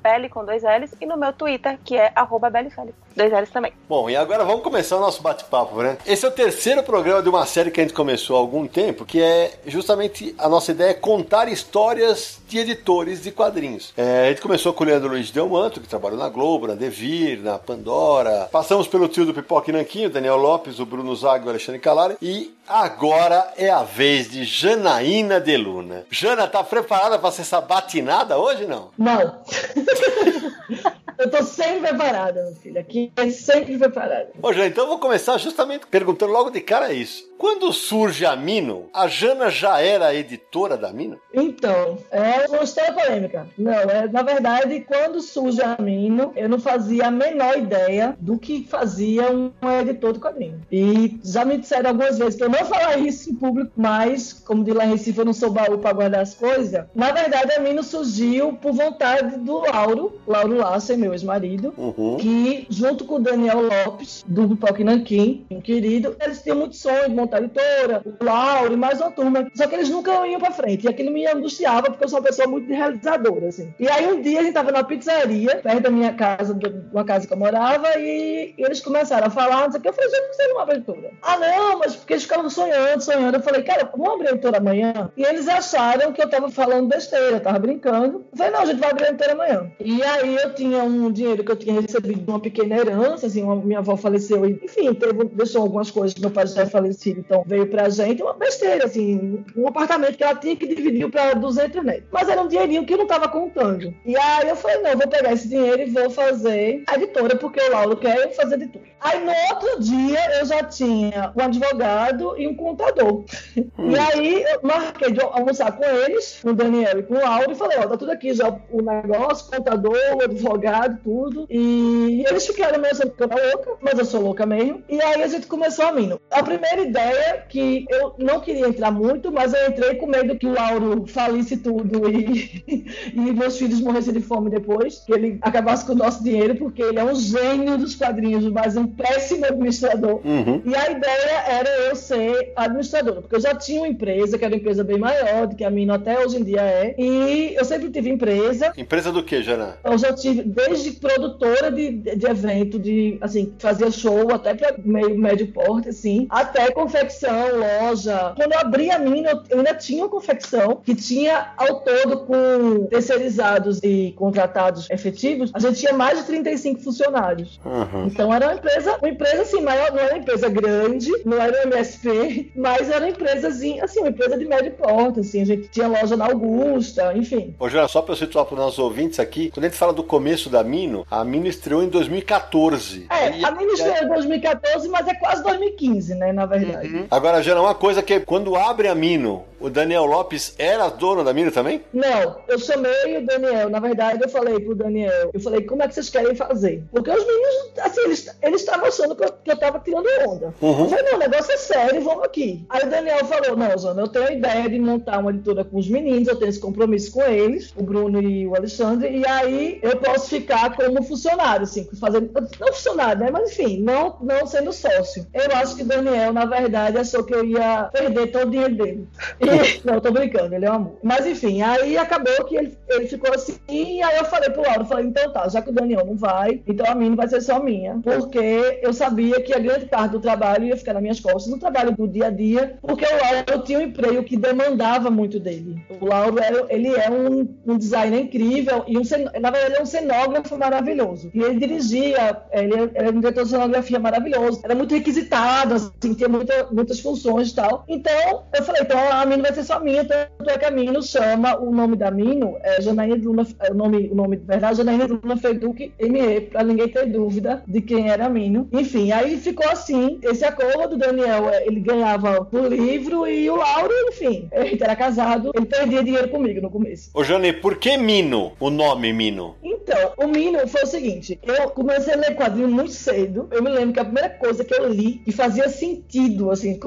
Belle 0.00 0.28
com 0.28 0.44
dois 0.44 0.62
L's, 0.62 0.94
e 1.00 1.06
no 1.06 1.16
meu 1.16 1.32
Twitter, 1.32 1.76
que 1.84 1.96
é 1.96 2.12
arroba 2.14 2.48
BelleFélix, 2.50 2.96
dois 3.16 3.32
L's 3.32 3.50
também. 3.50 3.72
Bom, 3.88 4.08
e 4.08 4.16
agora 4.16 4.44
vamos 4.44 4.62
começar 4.62 4.96
o 4.96 5.00
nosso 5.00 5.20
bate-papo, 5.24 5.82
né? 5.82 5.98
Esse 6.06 6.24
é 6.24 6.28
o 6.28 6.32
terceiro 6.32 6.84
programa 6.84 7.20
de 7.20 7.28
uma 7.28 7.44
série 7.46 7.72
que 7.72 7.80
a 7.80 7.82
gente 7.82 7.94
começou 7.94 8.36
há 8.36 8.38
algum 8.38 8.68
tempo, 8.68 9.04
que 9.04 9.20
é 9.20 9.58
justamente 9.66 10.36
a 10.38 10.48
nossa 10.48 10.70
ideia 10.70 10.90
é 10.90 10.94
contar 10.94 11.48
histórias 11.48 12.40
de 12.46 12.59
editores 12.60 13.22
de 13.22 13.30
quadrinhos. 13.30 13.92
É, 13.96 14.26
a 14.26 14.28
gente 14.28 14.40
começou 14.40 14.72
com 14.72 14.84
o 14.84 14.86
Leandro 14.86 15.08
Luiz 15.08 15.30
Delmanto, 15.30 15.80
que 15.80 15.88
trabalhou 15.88 16.18
na 16.18 16.28
Globo, 16.28 16.66
na 16.66 16.74
Devir, 16.74 17.40
na 17.42 17.58
Pandora. 17.58 18.48
Passamos 18.52 18.86
pelo 18.86 19.08
tio 19.08 19.26
do 19.26 19.34
Pipoca 19.34 19.70
e 19.70 19.72
Nanquinho, 19.72 20.10
Daniel 20.10 20.36
Lopes, 20.36 20.78
o 20.78 20.86
Bruno 20.86 21.14
Zago 21.16 21.44
e 21.44 21.46
o 21.46 21.50
Alexandre 21.50 21.80
Calari. 21.80 22.16
E 22.22 22.54
agora 22.70 23.52
é 23.56 23.68
a 23.68 23.82
vez 23.82 24.30
de 24.30 24.44
Janaína 24.44 25.40
de 25.40 25.56
Luna. 25.56 26.04
Jana, 26.10 26.46
tá 26.46 26.62
preparada 26.62 27.18
para 27.18 27.32
ser 27.32 27.44
sabatinada 27.44 28.38
hoje, 28.38 28.66
não? 28.66 28.90
Não. 28.96 29.42
Eu 31.20 31.30
tô 31.30 31.42
sempre 31.42 31.88
preparada, 31.88 32.42
meu 32.42 32.54
filho. 32.54 32.80
Aqui 32.80 33.12
é 33.14 33.28
sempre 33.28 33.76
preparada. 33.76 34.30
Ô, 34.42 34.54
Jana, 34.54 34.68
então 34.68 34.84
eu 34.84 34.88
vou 34.88 34.98
começar 34.98 35.36
justamente 35.36 35.86
perguntando 35.86 36.32
logo 36.32 36.48
de 36.48 36.62
cara 36.62 36.94
isso. 36.94 37.28
Quando 37.36 37.70
surge 37.74 38.24
a 38.24 38.34
Mino, 38.34 38.88
a 38.92 39.06
Jana 39.06 39.50
já 39.50 39.80
era 39.80 40.14
editora 40.14 40.78
da 40.78 40.90
Mino? 40.92 41.20
Então, 41.34 41.98
é 42.10 42.46
uma 42.48 42.62
história 42.62 42.94
polêmica. 42.94 43.46
Não, 43.58 43.72
é, 43.72 44.08
na 44.08 44.22
verdade, 44.22 44.80
quando 44.80 45.20
surge 45.20 45.60
a 45.62 45.76
Mino, 45.78 46.32
eu 46.36 46.48
não 46.48 46.58
fazia 46.58 47.08
a 47.08 47.10
menor 47.10 47.58
ideia 47.58 48.16
do 48.18 48.38
que 48.38 48.66
fazia 48.66 49.30
um 49.30 49.52
editor 49.80 50.14
de 50.14 50.20
quadrinho. 50.20 50.62
E 50.72 51.20
já 51.22 51.44
me 51.44 51.58
disseram 51.58 51.90
algumas 51.90 52.16
vezes 52.16 52.36
que 52.36 52.44
eu 52.44 52.48
não 52.48 52.59
falar 52.64 52.98
isso 52.98 53.30
em 53.30 53.34
público, 53.34 53.72
mas, 53.76 54.32
como 54.32 54.64
de 54.64 54.72
lá 54.72 54.84
em 54.86 54.90
Recife 54.90 55.18
eu 55.18 55.24
não 55.24 55.32
sou 55.32 55.50
baú 55.50 55.78
para 55.78 55.92
guardar 55.92 56.20
as 56.20 56.34
coisas, 56.34 56.84
na 56.94 57.10
verdade 57.12 57.52
a 57.54 57.60
Mino 57.60 57.82
surgiu 57.82 58.52
por 58.54 58.72
vontade 58.72 59.38
do 59.38 59.58
Lauro, 59.60 60.20
Lauro 60.26 60.56
Lassen, 60.56 60.96
meu 60.96 61.12
ex-marido, 61.12 61.72
Uhum. 61.76 62.16
que 62.18 62.66
junto 62.68 63.04
com 63.04 63.16
o 63.16 63.20
Daniel 63.20 63.60
Lopes, 63.62 64.24
do 64.26 64.48
Pipoque 64.48 64.84
Nanquim, 64.84 65.46
um 65.50 65.60
querido, 65.60 66.16
eles 66.20 66.42
tinham 66.42 66.56
muito 66.56 66.76
sonho 66.76 67.08
de 67.08 67.14
montar 67.14 67.38
editora, 67.42 68.02
o 68.20 68.24
Lauro 68.24 68.72
e 68.74 68.76
mais 68.76 69.00
uma 69.00 69.10
turma. 69.10 69.46
Só 69.54 69.66
que 69.66 69.74
eles 69.74 69.88
nunca 69.88 70.26
iam 70.26 70.40
pra 70.40 70.50
frente. 70.50 70.84
E 70.84 70.88
aquilo 70.88 71.10
me 71.10 71.26
angustiava, 71.26 71.84
porque 71.90 72.04
eu 72.04 72.08
sou 72.08 72.18
uma 72.18 72.24
pessoa 72.24 72.46
muito 72.48 72.68
realizadora, 72.72 73.48
assim. 73.48 73.72
E 73.78 73.88
aí 73.88 74.12
um 74.12 74.20
dia 74.20 74.40
a 74.40 74.42
gente 74.42 74.54
tava 74.54 74.70
numa 74.72 74.84
pizzaria, 74.84 75.56
perto 75.56 75.82
da 75.82 75.90
minha 75.90 76.12
casa, 76.12 76.54
de 76.54 76.66
uma 76.92 77.04
casa 77.04 77.26
que 77.26 77.32
eu 77.32 77.38
morava, 77.38 77.88
e 77.98 78.54
eles 78.58 78.80
começaram 78.80 79.26
a 79.26 79.30
falar, 79.30 79.64
não 79.64 79.70
sei 79.70 79.78
o 79.80 79.82
que. 79.82 79.88
Eu 79.88 79.92
falei, 79.92 80.10
gente, 80.10 80.36
você 80.36 80.46
não 80.48 80.60
abre 80.60 80.76
editora? 80.76 81.10
Ah, 81.22 81.38
não, 81.38 81.78
mas 81.78 81.96
porque 81.96 82.12
eles 82.14 82.22
ficavam 82.24 82.49
sonhando, 82.50 83.02
sonhando. 83.02 83.36
Eu 83.38 83.42
falei, 83.42 83.62
cara, 83.62 83.88
vamos 83.96 84.14
abrir 84.14 84.28
a 84.28 84.32
editora 84.32 84.58
amanhã? 84.58 85.10
E 85.16 85.22
eles 85.22 85.48
acharam 85.48 86.12
que 86.12 86.22
eu 86.22 86.28
tava 86.28 86.50
falando 86.50 86.88
besteira, 86.88 87.36
eu 87.36 87.40
tava 87.40 87.58
brincando. 87.58 88.24
Eu 88.32 88.36
falei, 88.36 88.52
não, 88.52 88.60
a 88.60 88.64
gente 88.66 88.78
vai 88.80 88.90
abrir 88.90 89.04
a 89.04 89.08
editora 89.08 89.32
amanhã. 89.32 89.70
E 89.80 90.02
aí 90.02 90.36
eu 90.36 90.54
tinha 90.54 90.82
um 90.82 91.10
dinheiro 91.10 91.44
que 91.44 91.52
eu 91.52 91.56
tinha 91.56 91.80
recebido 91.80 92.20
de 92.20 92.30
uma 92.30 92.40
pequena 92.40 92.76
herança, 92.76 93.26
assim, 93.26 93.42
uma- 93.42 93.56
minha 93.56 93.78
avó 93.78 93.96
faleceu 93.96 94.44
e, 94.46 94.60
enfim, 94.62 94.92
teve, 94.94 95.24
deixou 95.24 95.62
algumas 95.62 95.90
coisas, 95.90 96.18
meu 96.18 96.30
pai 96.30 96.46
já 96.46 96.62
é 96.62 96.66
falecido, 96.66 97.20
então 97.20 97.42
veio 97.46 97.66
pra 97.66 97.88
gente, 97.88 98.22
uma 98.22 98.34
besteira, 98.34 98.84
assim, 98.86 99.44
um 99.56 99.68
apartamento 99.68 100.16
que 100.16 100.24
ela 100.24 100.34
tinha 100.34 100.56
que 100.56 100.66
dividir 100.66 101.10
pra 101.10 101.34
200 101.34 101.84
netos. 101.84 102.08
Mas 102.10 102.28
era 102.28 102.40
um 102.42 102.48
dinheirinho 102.48 102.84
que 102.84 102.94
eu 102.94 102.98
não 102.98 103.06
tava 103.06 103.28
contando. 103.28 103.94
E 104.04 104.16
aí 104.16 104.48
eu 104.48 104.56
falei, 104.56 104.78
não, 104.82 104.96
vou 104.96 105.08
pegar 105.08 105.32
esse 105.32 105.48
dinheiro 105.48 105.82
e 105.82 105.86
vou 105.90 106.10
fazer 106.10 106.82
a 106.86 106.94
editora, 106.96 107.36
porque 107.36 107.60
o 107.60 107.70
Laulo 107.72 107.96
quer 107.96 108.34
fazer 108.34 108.54
editora. 108.56 108.84
Aí 109.00 109.24
no 109.24 109.32
outro 109.54 109.80
dia 109.80 110.38
eu 110.40 110.44
já 110.46 110.62
tinha 110.64 111.32
um 111.36 111.42
advogado 111.42 112.34
e 112.40 112.48
um 112.48 112.54
contador. 112.54 113.24
E 113.56 113.98
aí 113.98 114.42
eu 114.42 114.60
marquei 114.62 115.12
de 115.12 115.20
almoçar 115.20 115.72
com 115.72 115.84
eles, 115.84 116.40
com 116.42 116.50
o 116.50 116.54
Daniel 116.54 116.98
e 116.98 117.02
com 117.02 117.14
o 117.14 117.20
Lauro, 117.20 117.52
e 117.52 117.54
falei, 117.54 117.78
ó, 117.78 117.86
tá 117.86 117.96
tudo 117.96 118.10
aqui 118.10 118.32
já 118.32 118.48
o 118.70 118.82
negócio, 118.82 119.48
o 119.48 119.56
contador, 119.56 119.98
o 120.16 120.22
advogado, 120.22 120.98
tudo. 121.02 121.46
E 121.50 122.24
eles 122.28 122.46
ficaram 122.46 122.80
meio 122.80 122.92
achando 122.92 123.10
que 123.10 123.22
eu 123.22 123.28
era 123.30 123.52
louca, 123.52 123.72
mas 123.80 123.98
eu 123.98 124.04
sou 124.04 124.22
louca 124.22 124.46
mesmo. 124.46 124.82
E 124.88 125.00
aí 125.00 125.22
a 125.22 125.28
gente 125.28 125.46
começou 125.46 125.86
a 125.86 125.92
Mino. 125.92 126.20
A 126.30 126.42
primeira 126.42 126.80
ideia, 126.82 127.44
que 127.48 127.86
eu 127.90 128.14
não 128.18 128.40
queria 128.40 128.68
entrar 128.68 128.90
muito, 128.90 129.30
mas 129.30 129.52
eu 129.52 129.68
entrei 129.68 129.96
com 129.96 130.06
medo 130.06 130.36
que 130.36 130.46
o 130.46 130.54
Lauro 130.54 131.06
falisse 131.06 131.56
tudo 131.56 132.08
e, 132.08 132.64
e 133.14 133.20
meus 133.32 133.58
filhos 133.58 133.80
morressem 133.80 134.14
de 134.14 134.20
fome 134.20 134.50
depois, 134.50 135.00
que 135.00 135.12
ele 135.12 135.38
acabasse 135.42 135.84
com 135.84 135.92
o 135.92 135.96
nosso 135.96 136.22
dinheiro, 136.22 136.56
porque 136.56 136.82
ele 136.82 136.98
é 136.98 137.04
um 137.04 137.14
gênio 137.14 137.76
dos 137.76 137.94
quadrinhos, 137.94 138.44
mas 138.46 138.76
um 138.76 138.86
péssimo 138.86 139.44
administrador. 139.44 140.20
Uhum. 140.24 140.62
E 140.64 140.74
a 140.74 140.90
ideia 140.90 141.44
era 141.48 141.68
eu 141.88 141.96
ser 141.96 142.19
administradora, 142.56 143.20
porque 143.20 143.36
eu 143.36 143.40
já 143.40 143.54
tinha 143.54 143.80
uma 143.80 143.88
empresa, 143.88 144.38
que 144.38 144.44
era 144.44 144.54
uma 144.54 144.60
empresa 144.60 144.84
bem 144.84 144.98
maior 144.98 145.46
do 145.46 145.56
que 145.56 145.64
a 145.64 145.70
Mino 145.70 145.92
até 145.92 146.18
hoje 146.24 146.38
em 146.38 146.44
dia 146.44 146.62
é, 146.62 146.94
e 146.98 147.54
eu 147.54 147.64
sempre 147.64 147.90
tive 147.90 148.10
empresa, 148.10 148.72
Empresa 148.76 149.12
do 149.12 149.22
que, 149.22 149.42
Jana? 149.42 149.76
eu 149.84 149.98
já 149.98 150.12
tive 150.12 150.42
desde 150.42 150.92
produtora 150.92 151.70
de, 151.70 151.90
de, 151.90 152.26
evento, 152.26 152.78
de 152.78 153.18
assim, 153.20 153.52
fazia 153.58 153.90
show 153.90 154.32
até 154.32 154.54
para 154.54 154.76
meio 154.82 155.16
médio 155.18 155.48
porte, 155.52 155.88
assim, 155.88 156.26
até 156.30 156.70
confecção, 156.70 157.46
loja. 157.58 158.32
Quando 158.36 158.52
eu 158.52 158.58
abri 158.58 158.90
a 158.90 158.98
mina, 158.98 159.42
eu 159.48 159.58
ainda 159.58 159.74
tinha 159.74 160.02
uma 160.02 160.08
confecção 160.08 160.76
que 160.76 160.94
tinha 160.94 161.52
ao 161.56 161.80
todo 161.80 162.18
com 162.26 162.86
terceirizados 162.86 163.80
e 163.82 164.12
contratados 164.16 164.88
efetivos, 164.90 165.50
a 165.54 165.58
gente 165.58 165.80
tinha 165.80 165.92
mais 165.92 166.18
de 166.18 166.24
35 166.24 166.80
funcionários. 166.80 167.60
Uhum. 167.64 168.06
Então 168.06 168.32
era 168.32 168.46
uma 168.46 168.54
empresa, 168.54 168.96
uma 168.96 169.08
empresa 169.08 169.42
assim, 169.42 169.60
maior, 169.60 169.92
não 169.92 169.98
era 169.98 170.14
uma 170.14 170.18
empresa 170.18 170.48
grande, 170.48 171.10
não 171.24 171.40
era 171.40 171.66
uma 171.66 171.76
MSP, 171.76 172.09
mas 172.54 172.88
era 172.90 173.00
uma 173.04 173.08
empresazinha, 173.10 173.84
assim, 173.84 174.00
uma 174.00 174.08
empresa 174.08 174.36
de 174.38 174.44
médio 174.44 174.72
porte, 174.72 175.20
assim, 175.20 175.42
a 175.42 175.46
gente 175.46 175.68
tinha 175.68 175.88
loja 175.88 176.16
na 176.16 176.26
Augusta, 176.26 177.12
enfim. 177.16 177.54
Ô, 177.58 177.68
Jana, 177.68 177.88
só 177.88 178.02
pra 178.02 178.12
eu 178.12 178.16
situar 178.16 178.44
para 178.44 178.54
os 178.54 178.60
nossos 178.60 178.78
ouvintes 178.78 179.18
aqui, 179.18 179.50
quando 179.50 179.64
a 179.64 179.68
gente 179.68 179.78
fala 179.78 179.92
do 179.92 180.02
começo 180.02 180.48
da 180.50 180.62
Mino, 180.62 181.06
a 181.10 181.24
Mino 181.24 181.46
estreou 181.46 181.82
em 181.82 181.88
2014. 181.88 183.06
É, 183.10 183.38
E- 183.38 183.44
a 183.44 183.50
minha 183.50 183.72
estreou 183.72 183.96
em 184.04 184.08
2014, 184.08 184.88
mas 184.88 185.06
é 185.08 185.14
quase 185.14 185.42
2015, 185.42 186.14
né, 186.14 186.32
na 186.32 186.46
verdade. 186.46 186.88
Uhum. 186.88 187.06
Agora, 187.10 187.42
Jana, 187.42 187.60
uma 187.60 187.74
coisa 187.74 188.02
que 188.02 188.20
quando 188.20 188.54
abre 188.56 188.88
a 188.88 188.94
Mino, 188.94 189.44
o 189.60 189.68
Daniel 189.68 190.04
Lopes 190.06 190.54
era 190.58 190.88
dono 190.88 191.22
da 191.22 191.32
Mino 191.34 191.50
também? 191.50 191.82
Não, 191.92 192.36
eu 192.48 192.58
chamei 192.58 193.18
o 193.18 193.26
Daniel. 193.26 193.68
Na 193.68 193.78
verdade, 193.78 194.22
eu 194.22 194.28
falei 194.28 194.58
pro 194.60 194.74
Daniel, 194.74 195.30
eu 195.34 195.40
falei, 195.40 195.62
como 195.62 195.82
é 195.82 195.88
que 195.88 195.94
vocês 195.94 196.08
querem 196.08 196.34
fazer? 196.34 196.82
Porque 196.90 197.10
os 197.10 197.26
meninos, 197.26 197.72
assim, 197.80 198.00
eles 198.04 198.36
eles 198.42 198.60
estavam 198.62 198.86
achando 198.86 199.14
que 199.14 199.24
eu, 199.24 199.32
que 199.44 199.50
eu 199.50 199.56
tava 199.58 199.78
tirando 199.80 200.06
onda. 200.26 200.54
Uhum. 200.62 200.84
Eu 200.84 200.88
falei, 200.88 201.04
não, 201.04 201.14
o 201.16 201.18
negócio 201.18 201.52
é 201.52 201.56
sério, 201.56 201.99
vamos 202.00 202.24
aqui. 202.24 202.64
Aí 202.68 202.86
o 202.86 202.90
Daniel 202.90 203.24
falou, 203.24 203.56
não, 203.56 203.76
Zona, 203.78 204.02
eu 204.02 204.08
tenho 204.08 204.28
a 204.28 204.32
ideia 204.32 204.68
de 204.68 204.78
montar 204.78 205.18
uma 205.18 205.30
editora 205.30 205.64
com 205.64 205.78
os 205.78 205.88
meninos, 205.88 206.28
eu 206.28 206.36
tenho 206.36 206.48
esse 206.48 206.60
compromisso 206.60 207.12
com 207.12 207.22
eles, 207.22 207.72
o 207.76 207.82
Bruno 207.82 208.20
e 208.20 208.46
o 208.46 208.54
Alexandre, 208.54 209.18
e 209.18 209.26
aí 209.26 209.78
eu 209.82 209.96
posso 209.96 210.28
ficar 210.28 210.76
como 210.76 211.02
funcionário, 211.02 211.64
assim, 211.64 211.88
fazendo, 211.98 212.30
não 212.32 212.72
funcionário, 212.72 213.20
né, 213.20 213.30
mas 213.30 213.50
enfim, 213.50 213.80
não, 213.80 214.16
não 214.20 214.46
sendo 214.46 214.72
sócio. 214.72 215.26
Eu 215.32 215.56
acho 215.56 215.76
que 215.76 215.82
o 215.82 215.86
Daniel, 215.86 216.32
na 216.32 216.44
verdade, 216.44 216.98
achou 216.98 217.24
que 217.24 217.34
eu 217.34 217.44
ia 217.44 217.84
perder 217.92 218.30
todo 218.30 218.48
o 218.48 218.50
dinheiro 218.50 218.74
dele. 218.74 219.08
E, 219.40 219.80
não, 219.86 219.94
eu 219.94 220.00
tô 220.00 220.10
brincando, 220.10 220.54
ele 220.54 220.64
é 220.64 220.70
um 220.70 220.74
amor. 220.74 220.98
Mas 221.02 221.26
enfim, 221.26 221.62
aí 221.62 221.96
acabou 221.96 222.44
que 222.44 222.56
ele, 222.56 222.76
ele 222.88 223.06
ficou 223.06 223.34
assim, 223.34 223.58
e 223.68 224.02
aí 224.02 224.18
eu 224.18 224.24
falei 224.24 224.50
pro 224.50 224.62
Lauro, 224.62 224.84
falei, 224.84 225.06
então 225.06 225.32
tá, 225.32 225.48
já 225.48 225.62
que 225.62 225.70
o 225.70 225.74
Daniel 225.74 226.04
não 226.04 226.16
vai, 226.16 226.62
então 226.66 226.86
a 226.86 226.94
minha 226.94 227.14
vai 227.14 227.28
ser 227.28 227.40
só 227.40 227.62
minha. 227.62 227.98
Porque 228.02 228.80
eu 228.82 228.92
sabia 228.92 229.40
que 229.40 229.52
a 229.52 229.58
grande 229.58 229.86
parte 229.86 230.12
do 230.12 230.20
trabalho 230.20 230.66
ia 230.66 230.76
ficar 230.76 230.94
nas 230.94 231.02
minhas 231.02 231.20
costas, 231.20 231.52
no 231.52 231.58
trabalho 231.58 231.89
do 231.92 232.08
dia 232.08 232.26
a 232.26 232.30
dia, 232.30 232.78
porque 232.80 233.04
o 233.04 233.10
Lauro 233.10 233.64
tinha 233.64 233.78
um 233.78 233.82
emprego 233.82 234.22
que 234.22 234.36
demandava 234.36 235.10
muito 235.10 235.38
dele. 235.38 235.80
O 236.00 236.06
Lauro, 236.06 236.38
era, 236.38 236.66
ele 236.68 236.88
é 236.88 237.10
um, 237.10 237.48
um 237.66 237.78
designer 237.78 238.20
incrível, 238.22 238.84
e 238.86 238.96
um, 238.96 239.02
na 239.40 239.50
verdade, 239.50 239.66
ele 239.66 239.76
é 239.76 239.82
um 239.82 239.86
cenógrafo 239.86 240.56
maravilhoso. 240.56 241.30
E 241.34 241.40
ele 241.40 241.58
dirigia, 241.58 242.42
ele 242.52 242.90
era 242.94 243.10
um 243.10 243.20
diretor 243.20 243.44
de 243.44 243.50
cenografia 243.50 243.98
maravilhoso, 243.98 244.60
era 244.64 244.74
muito 244.74 244.94
requisitado, 244.94 245.74
assim, 245.74 246.14
tinha 246.14 246.28
muita, 246.28 246.68
muitas 246.70 247.00
funções 247.00 247.50
e 247.50 247.54
tal. 247.54 247.84
Então, 247.88 248.44
eu 248.52 248.62
falei, 248.62 248.82
então 248.82 248.98
a 249.12 249.24
Mino 249.26 249.42
vai 249.42 249.52
ser 249.52 249.64
só 249.64 249.80
minha, 249.80 250.04
tanto 250.04 250.50
é 250.50 250.58
que 250.58 250.64
a 250.64 250.70
Mino 250.70 251.02
chama, 251.02 251.58
o 251.58 251.70
nome 251.70 251.96
da 251.96 252.10
Mino 252.10 252.56
é 252.62 252.80
Janaína 252.80 253.16
Bruna, 253.16 253.46
é 253.60 253.70
o 253.70 253.74
nome, 253.74 254.08
o 254.10 254.14
nome 254.14 254.36
de 254.36 254.44
verdade, 254.44 254.78
Janaína 254.78 255.06
Bruna 255.06 255.36
Feduc 255.36 255.92
ME, 256.00 256.40
pra 256.42 256.62
ninguém 256.62 256.88
ter 256.88 257.06
dúvida 257.06 257.62
de 257.66 257.80
quem 257.80 258.10
era 258.10 258.26
a 258.26 258.28
Mino. 258.28 258.68
Enfim, 258.72 259.12
aí 259.12 259.36
ficou 259.38 259.68
assim, 259.68 260.18
esse 260.22 260.44
acordo, 260.44 260.96
Daniel, 260.96 261.48
é, 261.48 261.66
ele 261.80 261.84
ganhava 261.84 262.46
o 262.52 262.66
livro 262.66 263.26
e 263.26 263.48
o 263.50 263.56
Lauro, 263.56 263.92
enfim, 264.08 264.48
ele 264.52 264.78
era 264.80 264.94
casado, 264.94 265.50
ele 265.54 265.66
perdia 265.66 266.04
dinheiro 266.04 266.28
comigo 266.28 266.60
no 266.60 266.70
começo. 266.70 267.10
Ô, 267.14 267.24
Jana, 267.24 267.48
e 267.48 267.52
por 267.52 267.76
que 267.76 267.96
Mino? 267.96 268.52
O 268.60 268.70
nome 268.70 269.12
Mino? 269.12 269.56
Então, 269.62 270.12
o 270.18 270.26
Mino 270.26 270.66
foi 270.68 270.82
o 270.82 270.86
seguinte: 270.86 271.38
eu 271.42 271.70
comecei 271.70 272.14
a 272.14 272.16
ler 272.16 272.36
quadrinho 272.36 272.68
muito 272.68 272.92
cedo. 272.92 273.48
Eu 273.50 273.62
me 273.62 273.70
lembro 273.70 273.94
que 273.94 274.00
a 274.00 274.04
primeira 274.04 274.28
coisa 274.28 274.64
que 274.64 274.74
eu 274.74 274.88
li 274.88 275.22
que 275.24 275.32
fazia 275.32 275.68
sentido, 275.68 276.50
assim, 276.50 276.78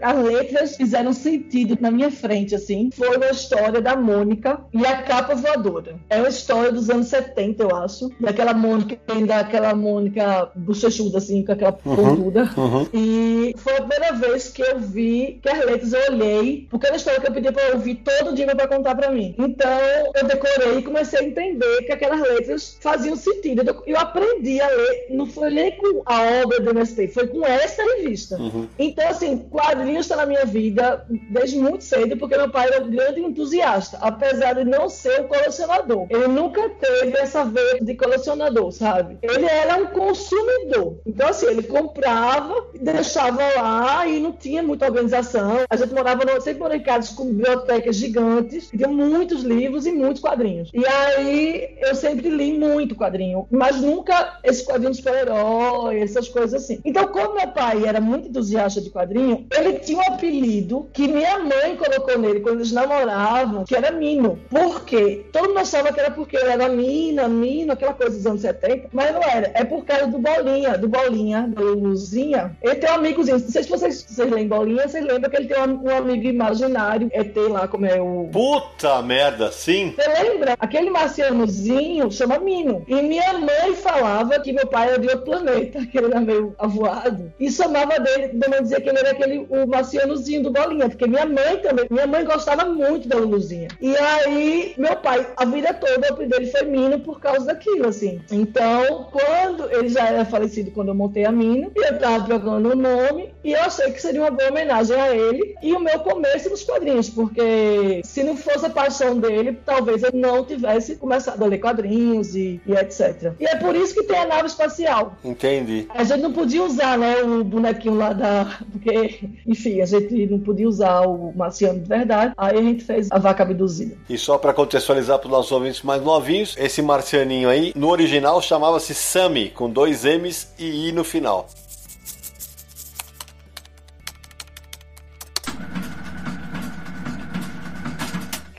as 0.00 0.24
letras 0.24 0.76
fizeram 0.76 1.12
sentido 1.12 1.76
na 1.80 1.90
minha 1.90 2.10
frente, 2.10 2.54
assim, 2.54 2.90
foi 2.92 3.16
uma 3.16 3.30
história 3.30 3.80
da 3.80 3.94
Mônica 3.94 4.60
e 4.72 4.86
a 4.86 5.02
capa 5.02 5.34
voadora. 5.34 5.96
É 6.08 6.18
uma 6.18 6.28
história 6.28 6.72
dos 6.72 6.88
anos 6.88 7.08
70, 7.08 7.62
eu 7.62 7.76
acho. 7.76 8.10
Daquela 8.18 8.54
Mônica, 8.54 8.98
ainda 9.08 9.36
aquela 9.36 9.74
Mônica 9.74 10.50
bochechuda, 10.54 11.18
assim, 11.18 11.44
com 11.44 11.52
aquela 11.52 11.72
pontuda. 11.72 12.50
Uhum. 12.56 12.86
E 12.94 13.54
foi 13.58 13.76
a 13.76 13.82
primeira 13.82 14.12
vez 14.28 14.48
que 14.48 14.62
eu 14.62 14.78
vi 14.78 15.40
que 15.42 15.48
as 15.48 15.64
letras 15.64 15.92
eu 15.92 16.12
olhei, 16.12 16.66
porque 16.70 16.86
era 16.86 16.94
a 16.94 16.96
história 16.96 17.20
que 17.20 17.28
eu 17.28 17.32
pedi 17.32 17.52
pra 17.52 17.68
eu 17.68 17.74
ouvir 17.74 17.96
todo 17.96 18.34
dia 18.34 18.54
pra 18.54 18.68
contar 18.68 18.94
pra 18.94 19.10
mim. 19.10 19.34
Então 19.38 19.68
eu 20.14 20.24
decorei 20.26 20.78
e 20.78 20.82
comecei 20.82 21.20
a 21.20 21.24
entender 21.24 21.82
que 21.82 21.92
aquelas 21.92 22.20
letras 22.20 22.76
faziam 22.80 23.16
sentido. 23.16 23.62
Eu, 23.66 23.82
eu 23.86 23.98
aprendi 23.98 24.60
a 24.60 24.68
ler, 24.68 25.06
não 25.10 25.26
foi 25.26 25.50
nem 25.50 25.72
com 25.76 26.02
a 26.06 26.42
obra 26.42 26.60
do 26.60 26.70
MST, 26.70 27.08
foi 27.08 27.26
com 27.26 27.44
essa 27.44 27.82
revista. 27.82 28.38
Então, 28.78 29.08
assim, 29.08 29.38
quadrinhos 29.38 30.06
está 30.06 30.16
na 30.16 30.26
minha 30.26 30.44
vida 30.44 31.04
desde 31.30 31.58
muito 31.58 31.84
cedo, 31.84 32.16
porque 32.16 32.36
meu 32.36 32.50
pai 32.50 32.68
era 32.68 32.84
um 32.84 32.90
grande 32.90 33.20
entusiasta, 33.20 33.98
apesar 34.00 34.54
de 34.54 34.64
não 34.64 34.88
ser 34.88 35.22
um 35.22 35.28
colecionador. 35.28 36.06
Ele 36.10 36.28
nunca 36.28 36.68
teve 36.68 37.16
essa 37.16 37.44
veia 37.44 37.80
de 37.80 37.94
colecionador, 37.94 38.70
sabe? 38.72 39.18
Ele 39.22 39.46
era 39.46 39.76
um 39.76 39.86
consumidor. 39.86 40.98
Então, 41.06 41.28
assim, 41.28 41.46
ele 41.46 41.62
comprava, 41.62 42.66
deixava 42.80 43.42
lá 43.56 44.06
e 44.12 44.20
não 44.20 44.32
tinha 44.32 44.62
muita 44.62 44.86
organização. 44.86 45.58
A 45.68 45.76
gente 45.76 45.92
morava, 45.92 46.24
no, 46.24 46.40
sempre 46.40 46.76
em 46.76 46.80
casas 46.80 47.10
com 47.10 47.26
bibliotecas 47.26 47.96
gigantes, 47.96 48.70
que 48.70 48.76
tinham 48.76 48.92
muitos 48.92 49.42
livros 49.42 49.86
e 49.86 49.92
muitos 49.92 50.22
quadrinhos. 50.22 50.70
E 50.72 50.86
aí, 50.86 51.76
eu 51.80 51.94
sempre 51.94 52.22
sempre 52.22 52.28
li 52.28 52.58
muito 52.58 52.94
quadrinho, 52.94 53.46
mas 53.50 53.80
nunca 53.80 54.38
esse 54.44 54.64
quadrinho 54.64 54.92
de 54.92 54.98
super-herói, 54.98 56.00
essas 56.00 56.28
coisas 56.28 56.62
assim. 56.62 56.80
Então, 56.84 57.08
como 57.08 57.34
meu 57.34 57.48
pai 57.48 57.84
era 57.84 58.00
muito 58.00 58.28
entusiasta 58.28 58.80
de 58.80 58.90
quadrinho, 58.90 59.46
ele 59.56 59.78
tinha 59.80 59.98
um 59.98 60.14
apelido 60.14 60.88
que 60.92 61.08
minha 61.08 61.38
mãe 61.38 61.76
colocou 61.76 62.18
nele 62.18 62.40
quando 62.40 62.58
eles 62.58 62.72
namoravam, 62.72 63.64
que 63.64 63.74
era 63.74 63.90
Mino. 63.90 64.38
Por 64.48 64.84
quê? 64.84 65.24
Todo 65.32 65.48
mundo 65.48 65.58
achava 65.58 65.92
que 65.92 66.00
era 66.00 66.10
porque 66.10 66.36
ele 66.36 66.50
era 66.50 66.68
mina, 66.68 67.28
Mino, 67.28 67.72
aquela 67.72 67.94
coisa 67.94 68.16
dos 68.16 68.26
anos 68.26 68.42
70, 68.42 68.88
mas 68.92 69.12
não 69.12 69.22
era. 69.22 69.50
É 69.54 69.64
por 69.64 69.84
causa 69.84 70.06
do 70.06 70.18
Bolinha, 70.18 70.78
do 70.78 70.88
Bolinha, 70.88 71.48
do 71.48 71.74
Luzinha. 71.74 72.56
Ele 72.62 72.76
tem 72.76 72.90
um 72.90 72.94
amigozinho. 72.94 73.38
Não 73.38 73.48
sei 73.48 73.62
se 73.62 73.70
vocês, 73.70 74.01
vocês 74.08 74.30
lembram 74.30 74.58
Bolinha, 74.58 74.88
vocês 74.88 75.04
lembram 75.04 75.30
que 75.30 75.36
ele 75.36 75.48
tem 75.48 75.62
um, 75.62 75.84
um 75.84 75.96
amigo 75.96 76.26
imaginário, 76.26 77.10
ET 77.12 77.36
lá, 77.48 77.66
como 77.66 77.86
é 77.86 78.00
o. 78.00 78.28
Puta 78.30 79.02
merda, 79.02 79.50
sim. 79.50 79.94
Você 79.96 80.08
lembra? 80.22 80.56
Aquele 80.58 80.90
marcianozinho 80.90 82.10
chama 82.10 82.38
Mino. 82.38 82.84
E 82.86 83.00
minha 83.02 83.32
mãe 83.34 83.74
falava 83.74 84.38
que 84.40 84.52
meu 84.52 84.66
pai 84.66 84.88
era 84.88 84.98
de 84.98 85.08
outro 85.08 85.24
planeta, 85.24 85.84
que 85.86 85.98
ele 85.98 86.06
era 86.08 86.20
meio 86.20 86.54
avoado. 86.58 87.32
E 87.38 87.50
chamava 87.50 87.98
dele, 87.98 88.38
mãe 88.48 88.62
dizia 88.62 88.80
que 88.80 88.88
ele 88.88 88.98
era 88.98 89.10
aquele 89.10 89.46
o 89.48 89.66
marcianozinho 89.66 90.42
do 90.42 90.50
Bolinha, 90.50 90.88
porque 90.88 91.06
minha 91.06 91.26
mãe 91.26 91.58
também, 91.58 91.86
minha 91.90 92.06
mãe 92.06 92.24
gostava 92.24 92.64
muito 92.64 93.08
da 93.08 93.16
Luluzinha. 93.16 93.68
E 93.80 93.96
aí, 93.96 94.74
meu 94.76 94.96
pai, 94.96 95.26
a 95.36 95.44
vida 95.44 95.72
toda, 95.74 96.08
o 96.08 96.12
apelido 96.12 96.36
dele 96.36 96.50
foi 96.50 96.62
Mino 96.62 97.00
por 97.00 97.20
causa 97.20 97.46
daquilo, 97.46 97.88
assim. 97.88 98.20
Então, 98.30 99.08
quando 99.10 99.70
ele 99.72 99.88
já 99.88 100.06
era 100.06 100.24
falecido, 100.24 100.70
quando 100.70 100.88
eu 100.88 100.94
montei 100.94 101.24
a 101.24 101.32
Mino, 101.32 101.72
eu 101.74 101.98
tava 101.98 102.24
procurando 102.24 102.68
o 102.68 102.72
um 102.72 102.76
nome, 102.76 103.34
e 103.44 103.52
eu 103.52 103.60
achei 103.60 103.81
que 103.90 104.00
seria 104.00 104.20
uma 104.20 104.30
boa 104.30 104.50
homenagem 104.50 105.00
a 105.00 105.14
ele 105.14 105.54
e 105.62 105.72
o 105.72 105.80
meu 105.80 105.98
começo 106.00 106.50
nos 106.50 106.62
quadrinhos, 106.62 107.08
porque 107.08 108.00
se 108.04 108.22
não 108.22 108.36
fosse 108.36 108.66
a 108.66 108.70
paixão 108.70 109.18
dele, 109.18 109.58
talvez 109.64 110.02
eu 110.02 110.10
não 110.12 110.44
tivesse 110.44 110.96
começado 110.96 111.42
a 111.42 111.46
ler 111.46 111.58
quadrinhos 111.58 112.34
e, 112.34 112.60
e 112.66 112.72
etc. 112.72 113.32
E 113.40 113.46
é 113.46 113.56
por 113.56 113.74
isso 113.74 113.94
que 113.94 114.02
tem 114.04 114.18
a 114.18 114.26
nave 114.26 114.46
espacial. 114.46 115.14
Entendi. 115.24 115.86
A 115.90 116.04
gente 116.04 116.20
não 116.20 116.32
podia 116.32 116.62
usar, 116.62 116.98
né, 116.98 117.22
o 117.22 117.42
bonequinho 117.44 117.96
lá 117.96 118.12
da. 118.12 118.58
Porque, 118.72 119.28
enfim, 119.46 119.80
a 119.80 119.86
gente 119.86 120.26
não 120.26 120.38
podia 120.38 120.68
usar 120.68 121.02
o 121.02 121.32
marciano 121.34 121.80
de 121.80 121.88
verdade. 121.88 122.32
Aí 122.36 122.58
a 122.58 122.62
gente 122.62 122.84
fez 122.84 123.08
a 123.10 123.18
vaca 123.18 123.42
abduzida. 123.42 123.96
E 124.08 124.18
só 124.18 124.38
para 124.38 124.52
contextualizar 124.52 125.18
para 125.18 125.26
os 125.26 125.32
nossos 125.32 125.52
ouvintes 125.52 125.82
mais 125.82 126.02
novinhos, 126.02 126.54
esse 126.58 126.82
marcianinho 126.82 127.48
aí, 127.48 127.72
no 127.74 127.88
original 127.88 128.40
chamava-se 128.40 128.94
Sammy, 128.94 129.50
com 129.50 129.70
dois 129.70 130.04
M's 130.04 130.52
e 130.58 130.88
I 130.88 130.92
no 130.92 131.04
final. 131.04 131.48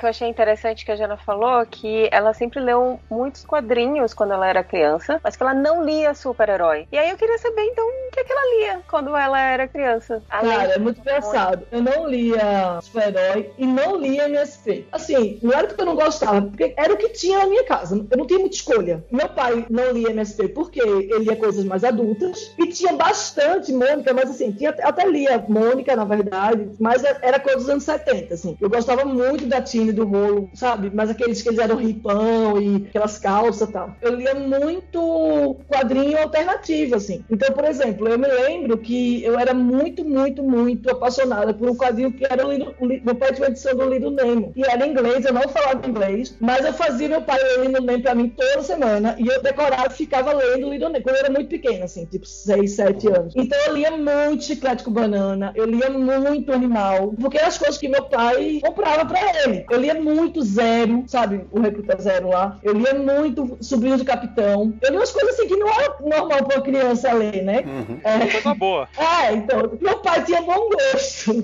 Que 0.04 0.08
eu 0.08 0.10
achei 0.10 0.28
interessante 0.28 0.84
que 0.84 0.92
a 0.92 0.98
Jana 0.98 1.16
falou 1.16 1.66
que 1.66 2.10
ela 2.12 2.34
sempre 2.34 2.60
leu 2.60 3.00
muitos 3.10 3.46
quadrinhos 3.46 4.14
quando 4.14 4.34
ela 4.34 4.46
era 4.46 4.62
criança, 4.62 5.20
mas 5.24 5.38
que 5.38 5.44
ela 5.44 5.54
não 5.54 5.82
lia 5.82 6.14
super-herói. 6.14 6.86
E 6.92 6.98
aí 6.98 7.10
eu 7.10 7.16
queria 7.16 7.38
saber, 7.38 7.62
então, 7.62 7.86
o 7.86 8.12
que, 8.12 8.20
é 8.20 8.24
que 8.26 8.32
ela 8.34 8.58
lia 8.58 8.82
quando 8.90 9.16
ela 9.16 9.40
era 9.40 9.66
criança. 9.66 10.22
Cara, 10.30 10.74
é 10.74 10.78
muito 10.78 11.00
engraçado. 11.00 11.66
Eu 11.72 11.82
não 11.82 12.06
lia 12.06 12.80
super-herói 12.82 13.52
e 13.58 13.66
não 13.66 13.96
lia 13.96 14.28
MSP. 14.28 14.86
Assim, 14.92 15.40
não 15.42 15.54
era 15.54 15.68
que 15.68 15.80
eu 15.80 15.86
não 15.86 15.96
gostava, 15.96 16.42
porque 16.42 16.74
era 16.76 16.94
o 16.94 16.98
que 16.98 17.10
tinha 17.10 17.40
na 17.40 17.46
minha 17.46 17.64
casa. 17.64 18.06
Eu 18.12 18.18
não 18.18 18.28
tinha 18.28 18.40
muita 18.40 18.58
escolha. 18.58 19.06
Meu 19.10 19.30
pai 19.30 19.66
não 19.70 19.92
lia 19.92 20.10
MSP 20.10 20.50
porque 20.50 20.82
ele 20.82 21.20
lia 21.20 21.38
coisas 21.38 21.64
mais 21.64 21.86
adultas 21.86 22.54
e 22.60 22.68
tinha 22.68 22.92
bastante 22.92 23.72
Mônica, 23.72 24.14
mas 24.14 24.30
assim, 24.30 24.52
tinha, 24.52 24.72
até 24.82 25.08
lia 25.08 25.44
Mônica, 25.48 25.96
na 25.96 26.04
verdade, 26.04 26.72
mas 26.78 27.04
era 27.06 27.40
coisa 27.40 27.60
dos 27.60 27.70
anos 27.70 27.84
70, 27.84 28.34
assim. 28.34 28.58
Eu 28.60 28.70
gostava 28.70 29.06
muito 29.06 29.46
da 29.46 29.62
Tina 29.62 29.93
do 29.94 30.06
rolo, 30.06 30.50
sabe? 30.54 30.92
Mas 30.94 31.10
aqueles 31.10 31.42
que 31.42 31.50
eles 31.50 31.60
eram 31.60 31.76
ripão 31.76 32.62
e 32.62 32.88
aquelas 32.90 33.18
calças 33.18 33.70
e 33.70 33.72
tal. 33.72 33.96
Eu 34.02 34.16
lia 34.16 34.34
muito 34.36 35.58
quadrinho 35.68 36.18
alternativo, 36.18 36.96
assim. 36.96 37.24
Então, 37.30 37.54
por 37.54 37.66
exemplo, 37.66 38.08
eu 38.08 38.18
me 38.18 38.28
lembro 38.28 38.78
que 38.78 39.24
eu 39.24 39.40
era 39.40 39.54
muito, 39.54 40.04
muito, 40.04 40.44
muito 40.44 40.90
apaixonada 40.90 41.54
por 41.54 41.70
um 41.70 41.76
quadrinho 41.76 42.12
que 42.12 42.26
era 42.26 42.46
o 42.46 42.52
Lido, 42.52 42.76
meu 42.80 43.16
pai 43.16 43.34
tinha 43.34 43.48
edição 43.48 43.76
do 43.76 43.90
Lido 43.90 44.12
Nemo. 44.12 44.52
E 44.56 44.64
era 44.64 44.86
em 44.86 44.92
inglês, 44.92 45.26
eu 45.26 45.34
não 45.34 45.48
falava 45.50 45.88
inglês, 45.88 46.36
mas 46.40 46.66
eu 46.66 46.74
fazia 46.74 47.10
meu 47.10 47.22
pai 47.22 47.42
ler 47.42 47.68
Lido 47.68 47.82
Nemo 47.82 48.04
pra 48.04 48.16
mim 48.16 48.30
toda 48.30 48.64
semana 48.64 49.16
e 49.18 49.28
eu 49.28 49.42
decorava 49.42 49.88
e 49.88 49.96
ficava 49.96 50.34
lendo 50.34 50.70
Lido 50.70 50.90
Nemo 50.90 51.04
quando 51.04 51.16
eu 51.16 51.24
era 51.24 51.32
muito 51.32 51.50
pequena, 51.50 51.86
assim, 51.86 52.06
tipo 52.06 52.26
6, 52.26 52.72
7 52.72 53.08
anos. 53.08 53.34
Então 53.36 53.58
eu 53.68 53.74
lia 53.76 53.92
muito 53.92 54.44
Chiclete 54.44 54.84
com 54.84 54.92
Banana, 54.92 55.52
eu 55.56 55.66
lia 55.66 55.90
muito 55.90 56.54
Animal, 56.54 57.14
porque 57.20 57.38
eram 57.38 57.48
as 57.48 57.58
coisas 57.58 57.78
que 57.78 57.88
meu 57.88 58.04
pai 58.04 58.60
comprava 58.64 59.06
pra 59.06 59.20
ele. 59.44 59.66
Eu 59.70 59.80
lia 59.84 60.02
muito 60.02 60.42
Zero, 60.42 61.04
sabe? 61.08 61.46
O 61.52 61.60
Recruta 61.60 62.02
Zero 62.02 62.30
lá. 62.30 62.58
Eu 62.64 62.74
lia 62.74 62.94
muito 62.94 63.58
Sobrinho 63.60 63.98
de 63.98 64.06
Capitão. 64.06 64.74
Eu 64.82 64.92
li 64.92 64.98
umas 64.98 65.12
coisas 65.12 65.34
assim 65.34 65.48
que 65.48 65.56
não 65.56 65.68
é 65.70 65.90
normal 66.02 66.46
pra 66.46 66.58
uma 66.58 66.64
criança 66.64 67.12
ler, 67.12 67.44
né? 67.44 67.64
Uhum. 67.66 68.00
É 68.04 68.28
coisa 68.28 68.54
boa. 68.56 68.88
É, 68.98 69.34
então. 69.34 69.78
Meu 69.82 70.00
pai 70.00 70.24
tinha 70.24 70.42
bom 70.42 70.70
gosto. 70.70 71.32